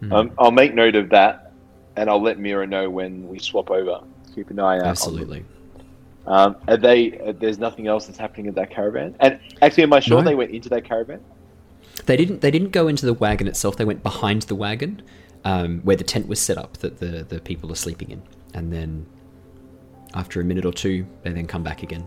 Hmm. 0.00 0.12
Um, 0.12 0.32
I'll 0.38 0.50
make 0.50 0.74
note 0.74 0.96
of 0.96 1.08
that, 1.10 1.52
and 1.96 2.08
I'll 2.10 2.22
let 2.22 2.38
Mira 2.38 2.66
know 2.66 2.90
when 2.90 3.28
we 3.28 3.38
swap 3.38 3.70
over. 3.70 4.00
Keep 4.34 4.50
an 4.50 4.60
eye 4.60 4.78
out. 4.78 4.84
Absolutely. 4.84 5.44
Um, 6.26 6.56
are 6.68 6.76
they? 6.76 7.18
Uh, 7.18 7.32
there's 7.38 7.58
nothing 7.58 7.86
else 7.86 8.06
that's 8.06 8.18
happening 8.18 8.48
at 8.48 8.54
that 8.56 8.70
caravan. 8.70 9.14
And 9.20 9.38
actually, 9.62 9.84
am 9.84 9.92
I 9.92 10.00
sure 10.00 10.18
No. 10.18 10.24
they 10.28 10.34
went 10.34 10.50
into 10.50 10.68
that 10.70 10.84
caravan? 10.84 11.20
They 12.04 12.16
didn't. 12.16 12.40
They 12.40 12.50
didn't 12.50 12.70
go 12.70 12.88
into 12.88 13.06
the 13.06 13.14
wagon 13.14 13.48
itself. 13.48 13.76
They 13.76 13.84
went 13.84 14.02
behind 14.02 14.42
the 14.42 14.54
wagon, 14.54 15.02
um, 15.44 15.80
where 15.80 15.96
the 15.96 16.04
tent 16.04 16.28
was 16.28 16.40
set 16.40 16.58
up 16.58 16.76
that 16.78 16.98
the 16.98 17.24
the 17.26 17.40
people 17.40 17.72
are 17.72 17.76
sleeping 17.76 18.10
in, 18.10 18.22
and 18.52 18.72
then 18.72 19.06
after 20.16 20.40
a 20.40 20.44
minute 20.44 20.64
or 20.64 20.72
two, 20.72 21.06
they 21.22 21.30
then 21.32 21.46
come 21.46 21.62
back 21.62 21.82
again. 21.82 22.04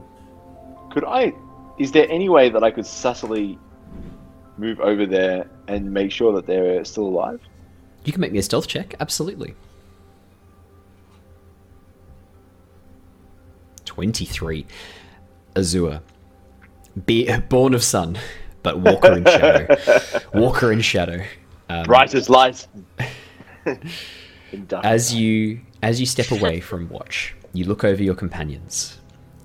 Could 0.92 1.06
I? 1.06 1.32
Is 1.78 1.92
there 1.92 2.08
any 2.10 2.28
way 2.28 2.50
that 2.50 2.64
I 2.64 2.72
could 2.72 2.86
subtly 2.86 3.58
move 4.58 4.80
over 4.82 5.06
there 5.06 5.50
and 5.68 5.94
make 5.94 6.12
sure 6.12 6.34
that 6.34 6.46
they're 6.46 6.84
still 6.84 7.06
alive? 7.08 7.40
You 8.04 8.12
can 8.12 8.20
make 8.22 8.32
me 8.32 8.40
a 8.40 8.44
stealth 8.44 8.68
check. 8.68 8.96
Absolutely. 9.00 9.56
Twenty-three. 13.86 14.66
Azure, 15.56 16.02
be 17.06 17.38
born 17.50 17.74
of 17.74 17.84
sun, 17.84 18.18
but 18.64 18.80
walker 18.80 19.14
in 19.14 19.24
shadow. 19.26 19.76
walker 20.34 20.72
in 20.72 20.82
shadow. 20.82 21.24
Um, 21.70 21.84
Bright 21.84 22.14
as 22.16 22.30
light. 22.30 22.68
As 24.84 25.14
you 25.14 25.62
as 25.84 26.00
you 26.00 26.08
step 26.08 26.32
away 26.40 26.60
from 26.60 26.90
watch, 26.90 27.36
you 27.54 27.66
look 27.66 27.84
over 27.84 28.02
your 28.02 28.16
companions 28.16 29.00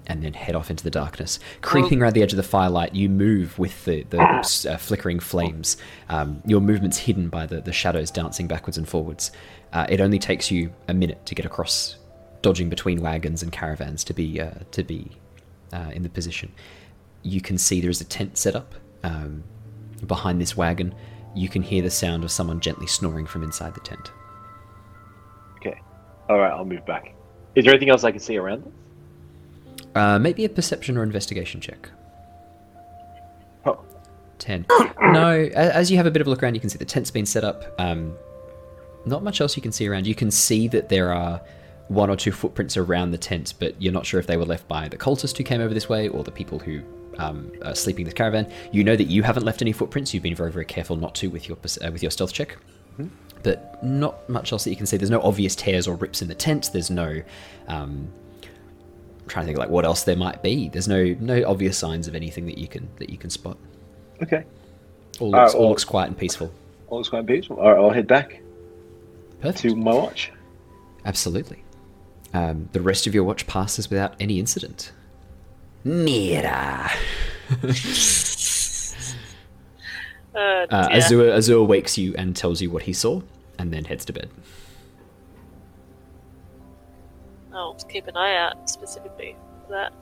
and 0.06 0.22
then 0.22 0.34
head 0.34 0.54
off 0.54 0.70
into 0.70 0.84
the 0.84 0.90
darkness. 0.90 1.38
Creeping 1.62 2.02
around 2.02 2.12
the 2.12 2.22
edge 2.22 2.32
of 2.32 2.36
the 2.36 2.42
firelight, 2.42 2.94
you 2.94 3.08
move 3.08 3.58
with 3.58 3.84
the, 3.84 4.02
the 4.04 4.20
uh, 4.20 4.76
flickering 4.76 5.18
flames. 5.18 5.76
Um, 6.08 6.42
your 6.46 6.60
movement's 6.60 6.98
hidden 6.98 7.28
by 7.28 7.46
the, 7.46 7.60
the 7.60 7.72
shadows 7.72 8.10
dancing 8.10 8.46
backwards 8.46 8.76
and 8.76 8.88
forwards. 8.88 9.30
Uh, 9.72 9.86
it 9.88 10.00
only 10.00 10.18
takes 10.18 10.50
you 10.50 10.72
a 10.88 10.94
minute 10.94 11.24
to 11.26 11.34
get 11.34 11.46
across, 11.46 11.96
dodging 12.42 12.68
between 12.68 13.00
wagons 13.00 13.42
and 13.42 13.50
caravans 13.50 14.04
to 14.04 14.14
be 14.14 14.40
uh, 14.40 14.52
to 14.72 14.84
be 14.84 15.10
uh, 15.72 15.90
in 15.92 16.02
the 16.02 16.08
position. 16.08 16.52
You 17.22 17.40
can 17.40 17.56
see 17.56 17.80
there 17.80 17.90
is 17.90 18.00
a 18.00 18.04
tent 18.04 18.36
set 18.36 18.54
up 18.54 18.74
um, 19.02 19.42
behind 20.06 20.40
this 20.40 20.56
wagon. 20.56 20.94
You 21.34 21.48
can 21.48 21.62
hear 21.62 21.82
the 21.82 21.90
sound 21.90 22.22
of 22.22 22.30
someone 22.30 22.60
gently 22.60 22.86
snoring 22.86 23.26
from 23.26 23.42
inside 23.42 23.74
the 23.74 23.80
tent. 23.80 24.12
Okay. 25.56 25.80
All 26.28 26.38
right, 26.38 26.52
I'll 26.52 26.64
move 26.64 26.84
back. 26.86 27.13
Is 27.54 27.64
there 27.64 27.72
anything 27.72 27.90
else 27.90 28.04
I 28.04 28.10
can 28.10 28.20
see 28.20 28.36
around 28.36 28.64
them? 28.64 28.72
Uh, 29.94 30.18
maybe 30.18 30.44
a 30.44 30.48
perception 30.48 30.96
or 30.96 31.02
investigation 31.02 31.60
check. 31.60 31.90
Oh. 33.64 33.80
10. 34.38 34.66
no, 35.00 35.48
as 35.54 35.90
you 35.90 35.96
have 35.96 36.06
a 36.06 36.10
bit 36.10 36.20
of 36.20 36.26
a 36.26 36.30
look 36.30 36.42
around, 36.42 36.54
you 36.54 36.60
can 36.60 36.68
see 36.68 36.78
the 36.78 36.84
tent's 36.84 37.10
been 37.10 37.26
set 37.26 37.44
up. 37.44 37.64
Um, 37.78 38.16
not 39.06 39.22
much 39.22 39.40
else 39.40 39.56
you 39.56 39.62
can 39.62 39.72
see 39.72 39.86
around. 39.86 40.06
You 40.06 40.14
can 40.14 40.30
see 40.30 40.66
that 40.68 40.88
there 40.88 41.12
are 41.12 41.40
one 41.88 42.10
or 42.10 42.16
two 42.16 42.32
footprints 42.32 42.76
around 42.76 43.10
the 43.12 43.18
tent, 43.18 43.54
but 43.58 43.80
you're 43.80 43.92
not 43.92 44.06
sure 44.06 44.18
if 44.18 44.26
they 44.26 44.36
were 44.36 44.46
left 44.46 44.66
by 44.66 44.88
the 44.88 44.96
cultist 44.96 45.36
who 45.36 45.44
came 45.44 45.60
over 45.60 45.74
this 45.74 45.88
way 45.88 46.08
or 46.08 46.24
the 46.24 46.32
people 46.32 46.58
who 46.58 46.82
um, 47.18 47.52
are 47.64 47.74
sleeping 47.74 48.04
in 48.04 48.08
the 48.08 48.14
caravan. 48.14 48.50
You 48.72 48.82
know 48.82 48.96
that 48.96 49.04
you 49.04 49.22
haven't 49.22 49.44
left 49.44 49.62
any 49.62 49.72
footprints. 49.72 50.12
You've 50.12 50.22
been 50.22 50.34
very, 50.34 50.50
very 50.50 50.64
careful 50.64 50.96
not 50.96 51.14
to 51.16 51.28
with 51.28 51.48
your 51.48 51.58
uh, 51.58 51.90
with 51.92 52.02
your 52.02 52.10
stealth 52.10 52.32
check. 52.32 52.56
But 53.44 53.82
not 53.84 54.28
much 54.28 54.50
else 54.50 54.64
that 54.64 54.70
you 54.70 54.76
can 54.76 54.86
see. 54.86 54.96
There's 54.96 55.10
no 55.10 55.20
obvious 55.22 55.54
tears 55.54 55.86
or 55.86 55.94
rips 55.94 56.20
in 56.22 56.26
the 56.28 56.34
tent. 56.34 56.70
There's 56.72 56.90
no 56.90 57.22
um, 57.68 58.08
I'm 58.42 59.28
trying 59.28 59.44
to 59.44 59.46
think 59.48 59.58
like 59.58 59.68
what 59.70 59.84
else 59.84 60.02
there 60.02 60.16
might 60.16 60.42
be. 60.42 60.68
There's 60.70 60.88
no 60.88 61.14
no 61.20 61.44
obvious 61.46 61.78
signs 61.78 62.08
of 62.08 62.14
anything 62.16 62.46
that 62.46 62.58
you 62.58 62.66
can 62.66 62.88
that 62.96 63.10
you 63.10 63.16
can 63.18 63.30
spot. 63.30 63.56
Okay. 64.22 64.44
All 65.20 65.34
Uh, 65.34 65.42
looks, 65.42 65.54
all 65.54 65.60
well- 65.60 65.68
looks 65.70 65.84
quiet 65.84 66.08
and 66.08 66.18
peaceful. 66.18 66.50
All 66.88 66.98
looks 66.98 67.08
quite 67.10 67.26
peaceful. 67.26 67.56
All 67.60 67.70
right, 67.72 67.78
I'll 67.80 67.90
head 67.90 68.06
back 68.06 68.40
Perfect. 69.40 69.58
to 69.60 69.76
my 69.76 69.92
watch. 69.94 70.32
Absolutely. 71.04 71.62
Um, 72.32 72.68
the 72.72 72.80
rest 72.80 73.06
of 73.06 73.14
your 73.14 73.24
watch 73.24 73.46
passes 73.46 73.88
without 73.90 74.14
any 74.18 74.38
incident. 74.40 74.92
Mira. 75.84 76.90
Uh, 80.34 80.38
Uh, 80.38 80.88
yeah. 80.90 80.96
Azure, 80.96 81.32
Azure 81.32 81.62
wakes 81.62 81.96
you 81.96 82.12
and 82.16 82.34
tells 82.34 82.60
you 82.60 82.68
what 82.70 82.82
he 82.82 82.92
saw, 82.92 83.20
and 83.58 83.72
then 83.72 83.84
heads 83.84 84.04
to 84.06 84.12
bed. 84.12 84.30
I'll 87.52 87.74
keep 87.88 88.06
an 88.08 88.16
eye 88.16 88.36
out 88.36 88.68
specifically 88.68 89.36
for 89.66 89.72
that. 89.72 89.92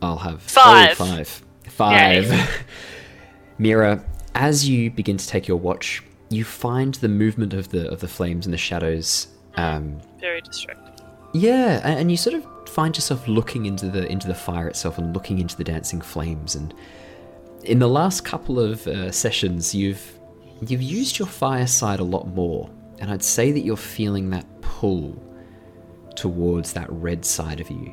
I'll 0.00 0.16
have 0.16 0.42
Five. 0.42 1.00
Oh, 1.00 1.04
five. 1.06 1.42
Five. 1.68 2.64
Mira, 3.58 4.04
as 4.34 4.68
you 4.68 4.90
begin 4.90 5.16
to 5.16 5.26
take 5.26 5.46
your 5.46 5.58
watch, 5.58 6.02
you 6.28 6.44
find 6.44 6.94
the 6.94 7.08
movement 7.08 7.52
of 7.54 7.68
the 7.70 7.88
of 7.90 8.00
the 8.00 8.08
flames 8.08 8.46
and 8.46 8.52
the 8.52 8.58
shadows. 8.58 9.28
Um, 9.56 10.00
Very 10.20 10.40
distracting. 10.40 10.92
Yeah, 11.34 11.78
a- 11.86 11.98
and 11.98 12.10
you 12.10 12.16
sort 12.16 12.34
of 12.34 12.46
find 12.68 12.96
yourself 12.96 13.28
looking 13.28 13.66
into 13.66 13.88
the 13.90 14.10
into 14.10 14.26
the 14.26 14.34
fire 14.34 14.66
itself 14.68 14.98
and 14.98 15.14
looking 15.14 15.38
into 15.38 15.56
the 15.56 15.64
dancing 15.64 16.00
flames. 16.00 16.54
And 16.54 16.74
in 17.64 17.78
the 17.78 17.88
last 17.88 18.24
couple 18.24 18.58
of 18.58 18.86
uh, 18.86 19.10
sessions, 19.10 19.74
you've 19.74 20.18
you've 20.66 20.82
used 20.82 21.18
your 21.18 21.28
fireside 21.28 22.00
a 22.00 22.04
lot 22.04 22.28
more, 22.28 22.70
and 22.98 23.10
I'd 23.10 23.22
say 23.22 23.52
that 23.52 23.60
you're 23.60 23.76
feeling 23.76 24.30
that 24.30 24.46
pull 24.60 25.20
towards 26.14 26.72
that 26.72 26.90
red 26.90 27.24
side 27.24 27.60
of 27.60 27.70
you, 27.70 27.92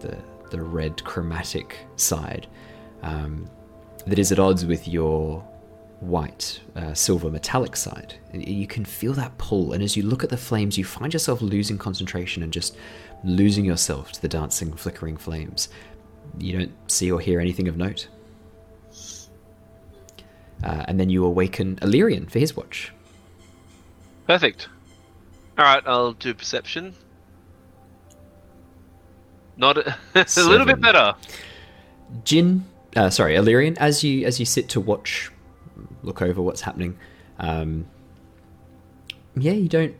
the 0.00 0.16
the 0.50 0.60
red 0.60 1.02
chromatic 1.04 1.78
side, 1.96 2.46
um, 3.02 3.48
that 4.06 4.18
is 4.18 4.32
at 4.32 4.38
odds 4.38 4.64
with 4.64 4.88
your 4.88 5.40
white, 6.00 6.60
uh, 6.76 6.94
silver, 6.94 7.28
metallic 7.28 7.74
side. 7.74 8.14
You 8.32 8.68
can 8.68 8.84
feel 8.84 9.12
that 9.14 9.36
pull, 9.38 9.72
and 9.72 9.82
as 9.82 9.96
you 9.96 10.04
look 10.04 10.22
at 10.24 10.30
the 10.30 10.36
flames, 10.36 10.78
you 10.78 10.84
find 10.84 11.12
yourself 11.12 11.42
losing 11.42 11.76
concentration 11.76 12.42
and 12.42 12.52
just 12.52 12.76
losing 13.24 13.64
yourself 13.64 14.12
to 14.12 14.22
the 14.22 14.28
dancing, 14.28 14.72
flickering 14.72 15.16
flames. 15.16 15.68
You 16.38 16.58
don't 16.58 16.90
see 16.90 17.10
or 17.10 17.20
hear 17.20 17.40
anything 17.40 17.68
of 17.68 17.76
note. 17.76 18.08
Uh, 20.62 20.84
and 20.88 20.98
then 20.98 21.08
you 21.08 21.24
awaken 21.24 21.76
Alerian 21.76 22.30
for 22.30 22.38
his 22.38 22.56
watch. 22.56 22.92
Perfect. 24.26 24.68
All 25.56 25.64
right, 25.64 25.82
I'll 25.86 26.12
do 26.12 26.34
perception. 26.34 26.94
Not 29.56 29.78
a, 29.78 29.96
a 30.14 30.42
little 30.42 30.66
bit 30.66 30.80
better. 30.80 31.14
Jin, 32.24 32.64
uh, 32.96 33.10
sorry, 33.10 33.34
Alerian, 33.34 33.76
as 33.78 34.04
you 34.04 34.24
as 34.24 34.38
you 34.38 34.46
sit 34.46 34.68
to 34.70 34.80
watch, 34.80 35.30
look 36.02 36.22
over 36.22 36.40
what's 36.40 36.60
happening. 36.60 36.96
Um, 37.38 37.86
yeah, 39.36 39.52
you 39.52 39.68
don't 39.68 39.94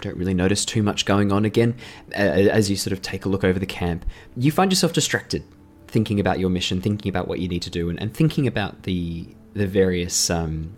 don't 0.00 0.16
really 0.16 0.34
notice 0.34 0.64
too 0.64 0.82
much 0.82 1.04
going 1.04 1.32
on. 1.32 1.44
Again, 1.44 1.74
uh, 2.12 2.18
as 2.18 2.70
you 2.70 2.76
sort 2.76 2.92
of 2.92 3.02
take 3.02 3.24
a 3.24 3.28
look 3.28 3.44
over 3.44 3.58
the 3.58 3.66
camp, 3.66 4.04
you 4.36 4.50
find 4.50 4.72
yourself 4.72 4.92
distracted, 4.92 5.44
thinking 5.86 6.18
about 6.18 6.38
your 6.38 6.50
mission, 6.50 6.80
thinking 6.80 7.08
about 7.08 7.28
what 7.28 7.40
you 7.40 7.48
need 7.48 7.62
to 7.62 7.70
do, 7.70 7.90
and, 7.90 8.00
and 8.00 8.14
thinking 8.14 8.46
about 8.46 8.82
the 8.84 9.28
the 9.54 9.66
various 9.66 10.30
um, 10.30 10.72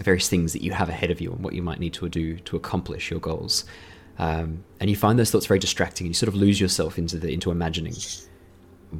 various 0.00 0.28
things 0.28 0.52
that 0.52 0.62
you 0.62 0.72
have 0.72 0.88
ahead 0.88 1.10
of 1.10 1.20
you 1.20 1.32
and 1.32 1.44
what 1.44 1.54
you 1.54 1.62
might 1.62 1.78
need 1.78 1.92
to 1.94 2.08
do 2.08 2.38
to 2.38 2.56
accomplish 2.56 3.10
your 3.10 3.20
goals. 3.20 3.64
Um, 4.18 4.64
and 4.80 4.90
you 4.90 4.96
find 4.96 5.18
those 5.18 5.30
thoughts 5.30 5.46
very 5.46 5.58
distracting, 5.58 6.06
and 6.06 6.10
you 6.10 6.14
sort 6.14 6.28
of 6.28 6.34
lose 6.34 6.60
yourself 6.60 6.98
into 6.98 7.18
the 7.18 7.32
into 7.32 7.50
imagining 7.50 7.94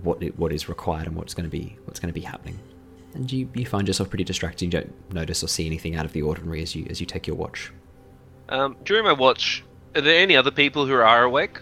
what 0.03 0.23
it, 0.23 0.39
what 0.39 0.53
is 0.53 0.69
required 0.69 1.07
and 1.07 1.17
what's 1.17 1.35
going 1.35 1.45
to 1.45 1.51
be 1.51 1.77
what's 1.85 2.01
going 2.01 2.13
to 2.13 2.19
be 2.19 2.25
happening. 2.25 2.59
And 3.15 3.31
you, 3.31 3.47
you 3.53 3.67
find 3.67 3.87
yourself 3.87 4.09
pretty 4.09 4.25
distracted. 4.25 4.65
You 4.65 4.71
don't 4.71 5.13
notice 5.13 5.45
or 5.45 5.49
see 5.49 5.67
anything 5.67 5.97
out 5.97 6.07
of 6.07 6.13
the 6.13 6.23
ordinary 6.23 6.63
as 6.63 6.75
you 6.75 6.87
as 6.89 7.01
you 7.01 7.07
take 7.07 7.27
your 7.27 7.37
watch. 7.37 7.73
Um, 8.49 8.77
during 8.85 9.05
my 9.05 9.13
watch, 9.13 9.65
are 9.95 10.01
there 10.01 10.21
any 10.21 10.37
other 10.37 10.51
people 10.51 10.87
who 10.87 10.95
are 10.95 11.23
awake? 11.23 11.61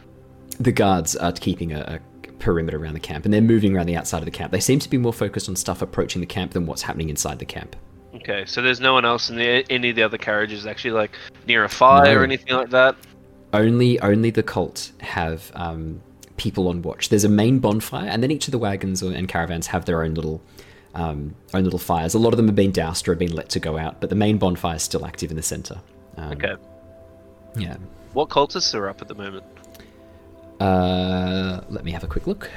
The 0.58 0.72
guards 0.72 1.16
are 1.16 1.32
keeping 1.32 1.72
a, 1.72 2.00
perimeter 2.40 2.76
around 2.78 2.94
the 2.94 3.00
camp, 3.00 3.24
and 3.24 3.32
they're 3.32 3.40
moving 3.40 3.76
around 3.76 3.86
the 3.86 3.96
outside 3.96 4.18
of 4.18 4.24
the 4.24 4.30
camp. 4.30 4.50
They 4.52 4.60
seem 4.60 4.78
to 4.80 4.90
be 4.90 4.98
more 4.98 5.12
focused 5.12 5.48
on 5.48 5.56
stuff 5.56 5.82
approaching 5.82 6.20
the 6.20 6.26
camp 6.26 6.52
than 6.52 6.66
what's 6.66 6.82
happening 6.82 7.08
inside 7.10 7.38
the 7.38 7.44
camp. 7.44 7.76
Okay, 8.14 8.44
so 8.46 8.60
there's 8.60 8.80
no 8.80 8.92
one 8.94 9.04
else 9.04 9.30
in 9.30 9.36
the, 9.36 9.64
any 9.70 9.90
of 9.90 9.96
the 9.96 10.02
other 10.02 10.18
carriages 10.18 10.66
actually 10.66 10.90
like 10.90 11.12
near 11.46 11.62
a 11.64 11.68
fire 11.68 12.14
No. 12.14 12.20
or 12.20 12.24
anything 12.24 12.54
like 12.54 12.70
that. 12.70 12.96
Only 13.52 14.00
only 14.00 14.30
the 14.30 14.42
cult 14.42 14.90
have 15.00 15.50
um, 15.54 16.00
people 16.36 16.68
on 16.68 16.82
watch. 16.82 17.08
There's 17.08 17.24
a 17.24 17.28
main 17.28 17.58
bonfire, 17.60 18.08
and 18.08 18.22
then 18.22 18.30
each 18.30 18.48
of 18.48 18.52
the 18.52 18.58
wagons 18.58 19.02
and 19.02 19.28
caravans 19.28 19.68
have 19.68 19.84
their 19.84 20.02
own 20.02 20.14
little 20.14 20.40
um, 20.94 21.34
own 21.54 21.62
little 21.64 21.78
fires. 21.78 22.14
A 22.14 22.18
lot 22.18 22.32
of 22.32 22.36
them 22.36 22.46
have 22.46 22.56
been 22.56 22.72
doused 22.72 23.06
or 23.06 23.12
have 23.12 23.18
been 23.18 23.32
let 23.34 23.48
to 23.50 23.60
go 23.60 23.78
out, 23.78 24.00
but 24.00 24.10
the 24.10 24.16
main 24.16 24.38
bonfire 24.38 24.76
is 24.76 24.82
still 24.82 25.04
active 25.06 25.30
in 25.30 25.36
the 25.36 25.42
center. 25.42 25.80
Um, 26.16 26.32
Okay, 26.32 26.54
Yeah. 27.56 27.76
what 28.12 28.28
cultists 28.28 28.74
are 28.74 28.88
up 28.88 29.00
at 29.02 29.08
the 29.08 29.14
moment? 29.14 29.44
Uh, 30.60 31.62
let 31.70 31.84
me 31.84 31.90
have 31.90 32.04
a 32.04 32.06
quick 32.06 32.26
look. 32.26 32.50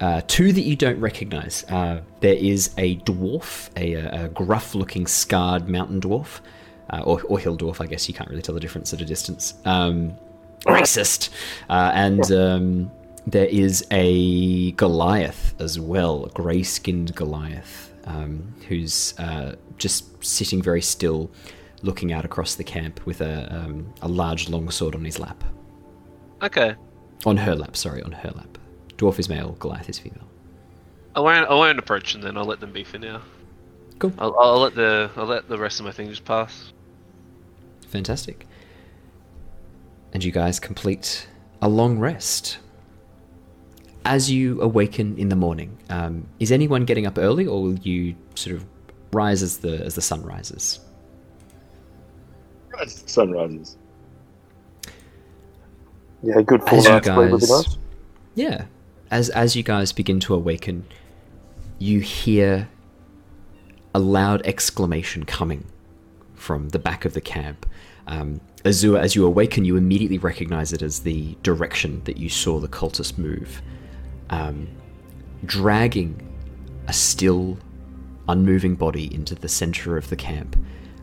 Uh, 0.00 0.20
two 0.28 0.52
that 0.52 0.60
you 0.60 0.76
don't 0.76 1.00
recognize. 1.00 1.64
Uh, 1.64 2.02
there 2.20 2.34
is 2.34 2.70
a 2.78 2.96
dwarf, 2.98 3.70
a, 3.76 3.94
a 3.94 4.28
gruff-looking, 4.28 5.06
scarred 5.06 5.68
mountain 5.68 6.00
dwarf, 6.00 6.40
uh, 6.90 7.02
or, 7.04 7.22
or 7.22 7.38
hill 7.38 7.56
dwarf. 7.56 7.80
I 7.80 7.86
guess 7.86 8.06
you 8.08 8.14
can't 8.14 8.30
really 8.30 8.42
tell 8.42 8.54
the 8.54 8.60
difference 8.60 8.92
at 8.92 9.00
a 9.00 9.04
distance. 9.04 9.54
Um, 9.64 10.16
racist. 10.66 11.30
Uh, 11.68 11.90
and 11.94 12.30
um, 12.30 12.90
there 13.26 13.46
is 13.46 13.84
a 13.90 14.70
Goliath 14.72 15.54
as 15.60 15.80
well, 15.80 16.26
a 16.26 16.30
grey-skinned 16.30 17.14
Goliath, 17.14 17.92
um, 18.04 18.54
who's 18.68 19.18
uh, 19.18 19.56
just 19.78 20.24
sitting 20.24 20.62
very 20.62 20.82
still, 20.82 21.30
looking 21.82 22.12
out 22.12 22.24
across 22.24 22.54
the 22.54 22.64
camp 22.64 23.04
with 23.06 23.20
a, 23.20 23.52
um, 23.54 23.92
a 24.02 24.08
large 24.08 24.48
longsword 24.48 24.94
on 24.94 25.04
his 25.04 25.18
lap. 25.18 25.42
Okay, 26.42 26.74
On 27.26 27.36
her 27.36 27.54
lap, 27.54 27.76
sorry, 27.76 28.02
on 28.02 28.12
her 28.12 28.30
lap. 28.30 28.58
Dwarf 28.96 29.18
is 29.18 29.28
male, 29.28 29.52
Goliath 29.58 29.88
is 29.88 29.98
female. 29.98 30.28
I 31.16 31.20
won't. 31.20 31.48
I 31.50 31.54
won't 31.54 31.78
approach 31.80 32.12
them 32.12 32.22
then. 32.22 32.36
I'll 32.36 32.44
let 32.44 32.60
them 32.60 32.72
be 32.72 32.84
for 32.84 32.98
now. 32.98 33.22
Cool. 33.98 34.12
I'll, 34.18 34.38
I'll 34.38 34.60
let 34.60 34.74
the 34.76 35.10
I'll 35.16 35.26
let 35.26 35.48
the 35.48 35.58
rest 35.58 35.80
of 35.80 35.86
my 35.86 35.90
thing 35.90 36.08
just 36.08 36.24
pass. 36.24 36.72
Fantastic. 37.88 38.46
And 40.12 40.22
you 40.22 40.30
guys 40.30 40.60
complete 40.60 41.26
a 41.60 41.68
long 41.68 41.98
rest. 41.98 42.58
As 44.04 44.30
you 44.30 44.62
awaken 44.62 45.18
in 45.18 45.28
the 45.28 45.36
morning, 45.36 45.76
um, 45.90 46.26
is 46.38 46.52
anyone 46.52 46.84
getting 46.84 47.04
up 47.06 47.18
early, 47.18 47.46
or 47.46 47.62
will 47.62 47.78
you 47.78 48.14
sort 48.36 48.56
of 48.56 48.64
rise 49.12 49.42
as 49.42 49.58
the 49.58 49.84
as 49.84 49.96
the 49.96 50.02
sun 50.02 50.22
rises? 50.22 50.78
As 52.80 53.02
the 53.02 53.08
sun 53.08 53.32
rises. 53.32 53.76
Yeah, 56.22 56.40
good 56.42 56.62
full 56.62 56.78
As 56.78 56.84
you 56.84 56.90
night's 56.90 57.06
sleep 57.06 57.30
guys- 57.66 57.78
Yeah. 58.34 58.64
As 59.10 59.30
as 59.30 59.56
you 59.56 59.62
guys 59.62 59.92
begin 59.92 60.20
to 60.20 60.34
awaken, 60.34 60.84
you 61.78 62.00
hear 62.00 62.68
a 63.94 63.98
loud 63.98 64.42
exclamation 64.44 65.24
coming 65.24 65.64
from 66.34 66.68
the 66.70 66.78
back 66.78 67.04
of 67.04 67.14
the 67.14 67.20
camp. 67.20 67.64
Um, 68.06 68.40
Azure, 68.64 68.98
as 68.98 69.14
you 69.14 69.24
awaken, 69.24 69.64
you 69.64 69.76
immediately 69.76 70.18
recognize 70.18 70.72
it 70.72 70.82
as 70.82 71.00
the 71.00 71.36
direction 71.42 72.02
that 72.04 72.16
you 72.16 72.28
saw 72.28 72.58
the 72.60 72.68
cultist 72.68 73.16
move, 73.18 73.62
um, 74.30 74.68
dragging 75.44 76.20
a 76.86 76.92
still, 76.92 77.58
unmoving 78.28 78.74
body 78.74 79.12
into 79.14 79.34
the 79.34 79.48
center 79.48 79.96
of 79.96 80.10
the 80.10 80.16
camp. 80.16 80.56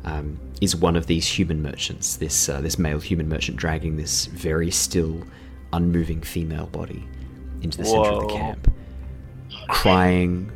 Um, 0.05 0.39
is 0.61 0.75
one 0.75 0.95
of 0.95 1.07
these 1.07 1.27
human 1.27 1.61
merchants, 1.61 2.15
this 2.15 2.47
uh, 2.47 2.61
this 2.61 2.77
male 2.79 2.99
human 2.99 3.27
merchant, 3.27 3.57
dragging 3.57 3.97
this 3.97 4.27
very 4.27 4.71
still, 4.71 5.23
unmoving 5.73 6.21
female 6.21 6.67
body 6.67 7.03
into 7.61 7.79
the 7.79 7.85
center 7.85 8.09
of 8.09 8.27
the 8.27 8.33
camp, 8.33 8.71
crying, 9.67 10.51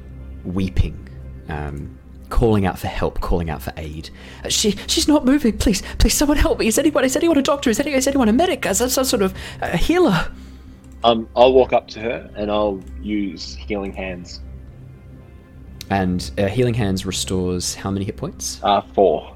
weeping, 0.46 1.10
um, 1.50 1.98
calling 2.30 2.66
out 2.66 2.78
for 2.78 2.88
help, 2.88 3.20
calling 3.22 3.50
out 3.50 3.62
for 3.62 3.74
aid. 3.78 4.10
Uh, 4.46 4.50
she 4.50 4.72
she's 4.88 5.08
not 5.08 5.26
moving. 5.26 5.58
Please, 5.58 5.82
please, 5.98 6.14
someone 6.14 6.38
help 6.38 6.60
me. 6.60 6.68
Is 6.68 6.78
anyone 6.78 7.04
is 7.04 7.16
anyone 7.16 7.38
a 7.38 7.42
doctor? 7.42 7.70
Is 7.70 7.80
anyone 7.80 7.98
is 7.98 8.08
anyone 8.08 8.30
a 8.30 8.34
medic? 8.34 8.66
Is 8.66 8.80
that 8.80 8.90
some 8.90 9.06
sort 9.06 9.24
of 9.24 9.34
uh, 9.62 9.76
healer? 9.76 10.32
Um, 11.04 11.28
I'll 11.36 11.54
walk 11.54 11.74
up 11.74 11.88
to 11.90 12.00
her 12.00 12.30
and 12.36 12.52
I'll 12.52 12.82
use 13.02 13.56
healing 13.56 13.94
hands. 13.94 14.42
And 15.90 16.30
uh, 16.38 16.48
healing 16.48 16.76
hands 16.76 17.06
restores 17.06 17.74
how 17.74 17.90
many 17.90 18.06
hit 18.06 18.18
points? 18.18 18.60
Uh, 18.64 18.82
four. 18.94 19.36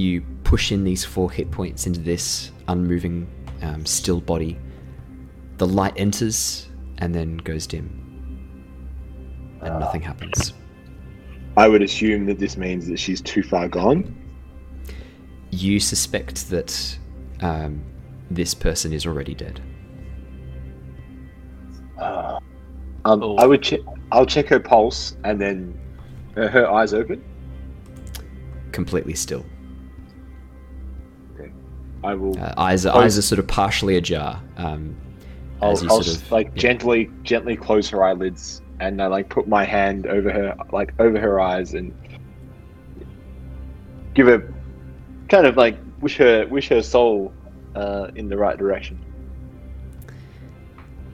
You 0.00 0.22
push 0.44 0.72
in 0.72 0.82
these 0.82 1.04
four 1.04 1.30
hit 1.30 1.50
points 1.50 1.86
into 1.86 2.00
this 2.00 2.52
unmoving, 2.68 3.28
um, 3.60 3.84
still 3.84 4.18
body. 4.22 4.58
The 5.58 5.66
light 5.66 5.92
enters 5.96 6.70
and 6.96 7.14
then 7.14 7.36
goes 7.36 7.66
dim, 7.66 7.86
and 9.60 9.78
nothing 9.78 10.00
happens. 10.00 10.54
I 11.58 11.68
would 11.68 11.82
assume 11.82 12.24
that 12.26 12.38
this 12.38 12.56
means 12.56 12.86
that 12.86 12.98
she's 12.98 13.20
too 13.20 13.42
far 13.42 13.68
gone. 13.68 14.16
You 15.50 15.78
suspect 15.78 16.48
that 16.48 16.98
um, 17.42 17.84
this 18.30 18.54
person 18.54 18.94
is 18.94 19.04
already 19.04 19.34
dead. 19.34 19.60
Uh, 21.98 22.40
um, 23.04 23.22
Oh. 23.22 23.36
I 23.36 23.44
would 23.44 23.62
check. 23.62 23.80
I'll 24.12 24.24
check 24.24 24.46
her 24.48 24.60
pulse 24.60 25.14
and 25.24 25.38
then 25.38 25.78
uh, 26.38 26.48
her 26.48 26.70
eyes 26.70 26.94
open. 26.94 27.22
completely 28.72 29.14
still. 29.14 29.44
I 32.02 32.14
will. 32.14 32.38
Uh, 32.38 32.54
eyes, 32.56 32.86
are, 32.86 32.92
Close- 32.92 33.04
eyes 33.04 33.18
are 33.18 33.22
sort 33.22 33.38
of 33.38 33.46
partially 33.46 33.96
ajar. 33.96 34.40
Um, 34.56 34.96
I'll, 35.62 35.70
I'll 35.70 35.76
sort 36.02 36.08
of 36.08 36.32
like 36.32 36.46
yeah. 36.54 36.62
gently, 36.62 37.10
gently 37.22 37.54
close 37.56 37.88
her 37.90 38.02
eyelids 38.02 38.62
and 38.80 39.02
I 39.02 39.08
like 39.08 39.28
put 39.28 39.46
my 39.46 39.64
hand 39.64 40.06
over 40.06 40.30
her, 40.32 40.56
like 40.72 40.94
over 40.98 41.20
her 41.20 41.38
eyes, 41.38 41.74
and 41.74 41.94
give 44.14 44.26
her, 44.26 44.52
kind 45.28 45.46
of 45.46 45.56
like 45.58 45.76
wish 46.00 46.16
her, 46.16 46.46
wish 46.46 46.68
her 46.68 46.82
soul 46.82 47.32
uh, 47.74 48.08
in 48.14 48.30
the 48.30 48.38
right 48.38 48.56
direction. 48.56 48.98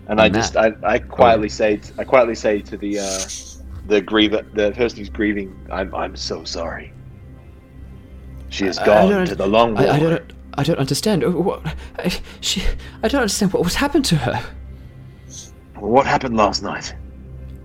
And 0.06 0.20
I 0.20 0.26
And 0.26 0.34
just, 0.34 0.56
I, 0.56 0.72
I 0.84 1.00
quietly 1.00 1.48
say, 1.48 1.78
t- 1.78 1.92
I 1.98 2.04
quietly 2.04 2.36
say 2.36 2.60
to 2.62 2.76
the, 2.76 3.00
uh, 3.00 3.18
the 3.88 4.00
griever, 4.00 4.46
the 4.54 4.70
person 4.70 4.98
who's 5.00 5.08
grieving, 5.10 5.66
I'm, 5.72 5.92
I'm 5.92 6.14
so 6.14 6.44
sorry. 6.44 6.92
She 8.50 8.66
has 8.66 8.78
I- 8.78 8.82
I 8.82 8.86
gone 8.86 9.26
to 9.26 9.34
the 9.34 9.48
long 9.48 9.74
war. 9.74 9.82
I, 9.82 9.96
I 9.96 9.98
don't. 9.98 10.32
I 10.56 10.62
don't 10.62 10.78
understand. 10.78 11.24
Uh, 11.24 11.30
What? 11.30 11.60
I, 11.98 12.12
she. 12.40 12.62
I 13.02 13.08
don't 13.08 13.20
understand 13.22 13.52
what 13.52 13.62
was 13.64 13.74
happened 13.74 14.04
to 14.06 14.16
her. 14.16 14.42
What 15.78 16.06
happened 16.06 16.36
last 16.36 16.62
night? 16.62 16.94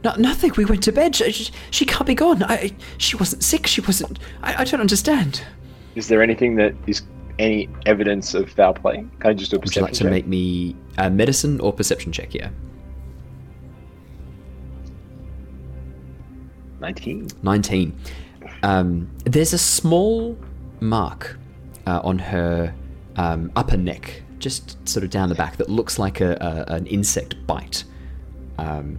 No, 0.04 0.14
nothing. 0.18 0.52
We 0.58 0.66
went 0.66 0.84
to 0.84 0.92
bed. 0.92 1.16
She, 1.16 1.32
she, 1.32 1.54
she 1.70 1.86
can't 1.86 2.06
be 2.06 2.16
gone. 2.16 2.44
I. 2.44 2.76
She 2.98 3.16
wasn't 3.16 3.44
sick. 3.44 3.68
She 3.68 3.82
wasn't. 3.82 4.20
I, 4.44 4.62
I 4.62 4.64
don't 4.66 4.82
understand. 4.82 5.44
Is 5.96 6.08
there 6.08 6.22
anything 6.22 6.56
that 6.56 6.74
is 6.88 7.04
any 7.40 7.70
evidence 7.86 8.34
of 8.34 8.50
foul 8.52 8.74
play? 8.74 9.06
Can 9.20 9.30
I 9.32 9.34
just 9.34 9.52
do 9.52 9.58
a 9.58 9.60
Would 9.60 9.76
you 9.76 9.82
perception 9.82 9.84
like 9.84 9.94
to 9.94 10.04
check? 10.04 10.12
make 10.12 10.28
me 10.28 10.76
a 10.98 11.10
medicine 11.10 11.60
or 11.62 11.72
perception 11.74 12.12
check 12.12 12.32
here? 12.32 12.52
19. 16.80 17.28
19. 17.44 18.00
Um, 18.64 19.10
there's 19.26 19.54
a 19.54 19.58
small 19.58 20.38
mark 20.80 21.38
uh, 21.88 22.02
on 22.04 22.18
her 22.20 22.74
um, 23.16 23.52
upper 23.56 23.78
neck, 23.78 24.24
just 24.40 24.88
sort 24.88 25.04
of 25.04 25.10
down 25.10 25.30
the 25.30 25.36
back, 25.36 25.58
that 25.58 25.70
looks 25.70 26.00
like 26.00 26.22
a, 26.22 26.34
a, 26.42 26.74
an 26.74 26.88
insect 26.88 27.36
bite. 27.48 27.84
Um, 28.58 28.98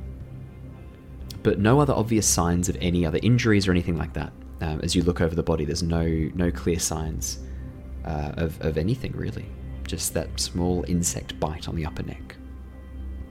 but 1.43 1.59
no 1.59 1.81
other 1.81 1.93
obvious 1.93 2.27
signs 2.27 2.69
of 2.69 2.77
any 2.81 3.05
other 3.05 3.19
injuries 3.23 3.67
or 3.67 3.73
anything 3.73 3.97
like 3.97 4.13
that. 4.15 4.33
Um, 4.61 4.81
as 4.83 4.95
you 4.95 5.03
look 5.03 5.21
over 5.21 5.35
the 5.35 5.43
body, 5.43 5.65
there's 5.65 5.83
no 5.83 6.05
no 6.35 6.51
clear 6.53 6.79
signs 6.79 7.41
uh, 8.05 8.33
of, 8.37 8.61
of 8.61 8.79
anything 8.79 9.13
really. 9.13 9.47
Just 9.87 10.15
that 10.15 10.39
small 10.39 10.85
insect 10.87 11.39
bite 11.41 11.69
on 11.69 11.75
the 11.75 11.85
upper 11.85 12.05
neck. 12.05 12.37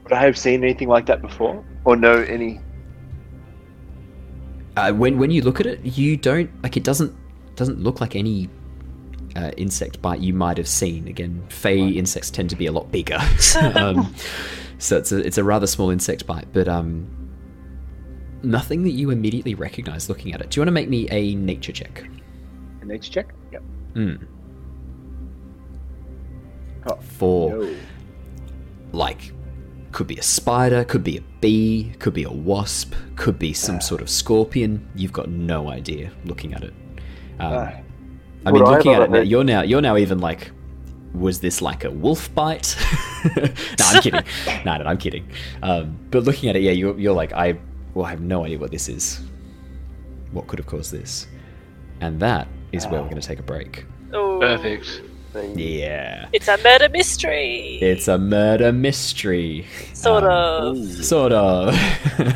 Would 0.03 0.13
I 0.13 0.23
have 0.25 0.37
seen 0.37 0.63
anything 0.63 0.89
like 0.89 1.05
that 1.05 1.21
before? 1.21 1.63
Or 1.85 1.95
know 1.95 2.15
any? 2.15 2.59
Uh, 4.75 4.91
when 4.91 5.17
when 5.17 5.31
you 5.31 5.41
look 5.41 5.61
at 5.61 5.65
it, 5.65 5.79
you 5.83 6.17
don't 6.17 6.49
like 6.63 6.75
it. 6.75 6.83
Doesn't 6.83 7.15
doesn't 7.55 7.81
look 7.81 8.01
like 8.01 8.15
any 8.15 8.49
uh, 9.35 9.51
insect 9.57 10.01
bite 10.01 10.19
you 10.19 10.33
might 10.33 10.57
have 10.57 10.67
seen. 10.67 11.07
Again, 11.07 11.43
fey 11.49 11.89
insects 11.89 12.29
tend 12.31 12.49
to 12.51 12.55
be 12.55 12.65
a 12.67 12.71
lot 12.71 12.91
bigger, 12.91 13.19
um, 13.75 14.13
so 14.77 14.97
it's 14.97 15.11
a 15.11 15.17
it's 15.19 15.37
a 15.37 15.43
rather 15.43 15.67
small 15.67 15.89
insect 15.89 16.25
bite. 16.27 16.47
But 16.53 16.67
um, 16.67 17.07
nothing 18.43 18.83
that 18.83 18.91
you 18.91 19.09
immediately 19.11 19.53
recognize 19.55 20.09
looking 20.09 20.33
at 20.33 20.41
it. 20.41 20.49
Do 20.49 20.59
you 20.59 20.61
want 20.61 20.67
to 20.69 20.71
make 20.73 20.89
me 20.89 21.07
a 21.11 21.35
nature 21.35 21.71
check? 21.71 22.03
A 22.81 22.85
nature 22.85 23.11
check? 23.11 23.33
Yep. 23.51 23.63
Hmm. 23.93 24.15
Oh, 26.87 26.95
For 26.95 27.51
no. 27.51 27.75
like 28.91 29.33
could 29.91 30.07
be 30.07 30.15
a 30.17 30.23
spider, 30.23 30.83
could 30.85 31.03
be 31.03 31.17
a 31.17 31.21
bee, 31.41 31.93
could 31.99 32.13
be 32.13 32.23
a 32.23 32.31
wasp, 32.31 32.93
could 33.17 33.37
be 33.37 33.51
some 33.53 33.81
sort 33.81 34.01
of 34.01 34.09
scorpion. 34.09 34.89
You've 34.95 35.11
got 35.13 35.29
no 35.29 35.69
idea 35.69 36.11
looking 36.25 36.53
at 36.53 36.63
it. 36.63 36.73
Um, 37.39 37.53
Ah. 37.53 37.73
I 38.45 38.51
mean, 38.51 38.63
Would 38.63 38.71
looking 38.71 38.93
have 38.93 39.03
at 39.03 39.09
it 39.09 39.11
now, 39.11 39.19
you're 39.21 39.43
now 39.43 39.61
you're 39.61 39.81
now 39.81 39.97
even 39.97 40.19
like 40.19 40.51
was 41.13 41.39
this 41.39 41.61
like 41.61 41.83
a 41.83 41.91
wolf 41.91 42.33
bite? 42.33 42.75
no, 43.35 43.43
I'm 43.79 44.01
kidding. 44.01 44.23
no, 44.65 44.77
no, 44.77 44.85
I'm 44.85 44.97
kidding. 44.97 45.29
Um, 45.61 45.97
but 46.09 46.23
looking 46.23 46.49
at 46.49 46.55
it, 46.55 46.61
yeah, 46.61 46.71
you're, 46.71 46.97
you're 46.97 47.13
like, 47.13 47.33
I, 47.33 47.57
well, 47.93 48.05
I 48.05 48.09
have 48.09 48.21
no 48.21 48.45
idea 48.45 48.57
what 48.57 48.71
this 48.71 48.87
is. 48.87 49.21
What 50.31 50.47
could 50.47 50.59
have 50.59 50.67
caused 50.67 50.91
this? 50.91 51.27
And 51.99 52.19
that 52.21 52.47
is 52.71 52.87
where 52.87 53.01
we're 53.01 53.09
going 53.09 53.21
to 53.21 53.27
take 53.27 53.39
a 53.39 53.43
break. 53.43 53.85
Ooh. 54.15 54.39
Perfect. 54.39 55.01
Yeah. 55.55 56.27
It's 56.33 56.47
a 56.47 56.57
murder 56.57 56.89
mystery. 56.89 57.79
It's 57.81 58.07
a 58.07 58.17
murder 58.17 58.71
mystery. 58.71 59.65
sort 59.93 60.23
Um, 60.23 60.29
of. 60.29 61.05
Sort 61.05 61.31
of. 61.31 61.73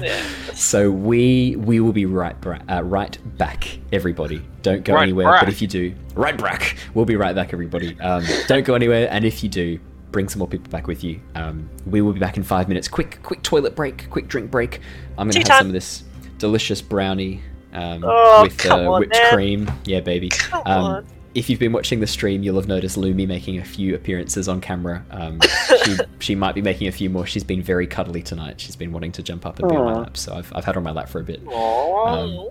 Yeah. 0.01 0.23
so 0.53 0.89
we 0.91 1.55
we 1.57 1.79
will 1.79 1.93
be 1.93 2.05
right 2.05 2.39
bra- 2.41 2.59
uh, 2.69 2.83
right 2.83 3.17
back, 3.37 3.77
everybody. 3.91 4.41
Don't 4.61 4.83
go 4.83 4.93
Right 4.93 5.03
anywhere. 5.03 5.31
back. 5.31 5.41
But 5.41 5.49
if 5.49 5.61
you 5.61 5.67
do, 5.67 5.93
right 6.15 6.37
back. 6.37 6.77
We'll 6.93 7.05
be 7.05 7.15
right 7.15 7.35
back, 7.35 7.53
everybody. 7.53 7.99
Um, 7.99 8.23
don't 8.47 8.65
go 8.65 8.75
anywhere. 8.75 9.07
And 9.11 9.25
if 9.25 9.43
you 9.43 9.49
do, 9.49 9.79
bring 10.11 10.29
some 10.29 10.39
more 10.39 10.47
people 10.47 10.69
back 10.71 10.87
with 10.87 11.03
you. 11.03 11.19
Um, 11.35 11.69
we 11.85 12.01
will 12.01 12.13
be 12.13 12.19
back 12.19 12.37
in 12.37 12.43
five 12.43 12.67
minutes. 12.67 12.87
Quick, 12.87 13.19
quick 13.23 13.41
toilet 13.43 13.75
break. 13.75 14.09
Quick 14.09 14.27
drink 14.27 14.49
break. 14.49 14.79
I'm 15.17 15.27
gonna 15.27 15.33
Tea 15.33 15.39
have 15.39 15.47
time. 15.47 15.57
some 15.59 15.67
of 15.67 15.73
this 15.73 16.03
delicious 16.37 16.81
brownie 16.81 17.41
um, 17.73 18.03
Oh, 18.05 18.43
with 18.43 18.57
come 18.57 18.87
uh, 18.87 18.99
whipped 18.99 19.13
man. 19.13 19.33
cream. 19.33 19.71
Yeah, 19.83 19.99
baby. 19.99 20.29
Come 20.29 20.63
Um, 20.65 20.83
on. 20.85 21.07
If 21.35 21.49
you've 21.49 21.59
been 21.59 21.73
watching 21.73 21.99
the 21.99 22.07
stream, 22.07 22.43
you'll 22.43 22.55
have 22.55 22.67
noticed 22.67 22.97
Lumi 22.97 23.27
making 23.27 23.59
a 23.59 23.65
few 23.65 23.93
appearances 23.93 24.47
on 24.47 24.61
camera. 24.61 25.05
Um, 25.11 25.41
she, 25.83 25.97
she 26.19 26.35
might 26.35 26.55
be 26.55 26.61
making 26.61 26.87
a 26.87 26.93
few 26.93 27.09
more. 27.09 27.25
She's 27.25 27.43
been 27.43 27.61
very 27.61 27.85
cuddly 27.85 28.23
tonight. 28.23 28.59
She's 28.61 28.77
been 28.77 28.93
wanting 28.93 29.11
to 29.11 29.21
jump 29.21 29.45
up 29.45 29.59
and 29.59 29.69
be 29.69 29.75
on 29.75 29.85
my 29.85 29.93
lap, 29.93 30.15
so 30.15 30.33
I've, 30.33 30.51
I've 30.55 30.63
had 30.63 30.75
her 30.75 30.79
on 30.79 30.85
my 30.85 30.91
lap 30.91 31.09
for 31.09 31.19
a 31.19 31.23
bit. 31.25 31.45
Um, 31.47 32.49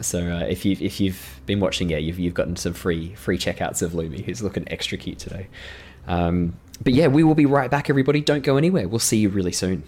so 0.00 0.20
uh, 0.20 0.44
if 0.44 0.66
you've 0.66 0.82
if 0.82 1.00
you've 1.00 1.40
been 1.46 1.58
watching, 1.60 1.88
yeah, 1.88 1.96
you've 1.96 2.18
you've 2.18 2.34
gotten 2.34 2.56
some 2.56 2.74
free 2.74 3.14
free 3.14 3.38
checkouts 3.38 3.80
of 3.80 3.92
Lumi, 3.92 4.22
who's 4.22 4.42
looking 4.42 4.64
extra 4.70 4.98
cute 4.98 5.18
today. 5.18 5.48
Um, 6.06 6.54
but 6.84 6.92
yeah, 6.92 7.06
we 7.06 7.24
will 7.24 7.34
be 7.34 7.46
right 7.46 7.70
back, 7.70 7.88
everybody. 7.88 8.20
Don't 8.20 8.44
go 8.44 8.58
anywhere. 8.58 8.86
We'll 8.86 8.98
see 8.98 9.16
you 9.16 9.30
really 9.30 9.52
soon. 9.52 9.82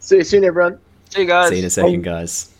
See 0.00 0.16
you 0.16 0.24
soon, 0.24 0.42
everyone. 0.42 0.80
See 1.10 1.20
you 1.20 1.26
guys. 1.28 1.50
See 1.50 1.56
you 1.56 1.60
in 1.60 1.66
a 1.66 1.70
second, 1.70 2.02
guys. 2.02 2.52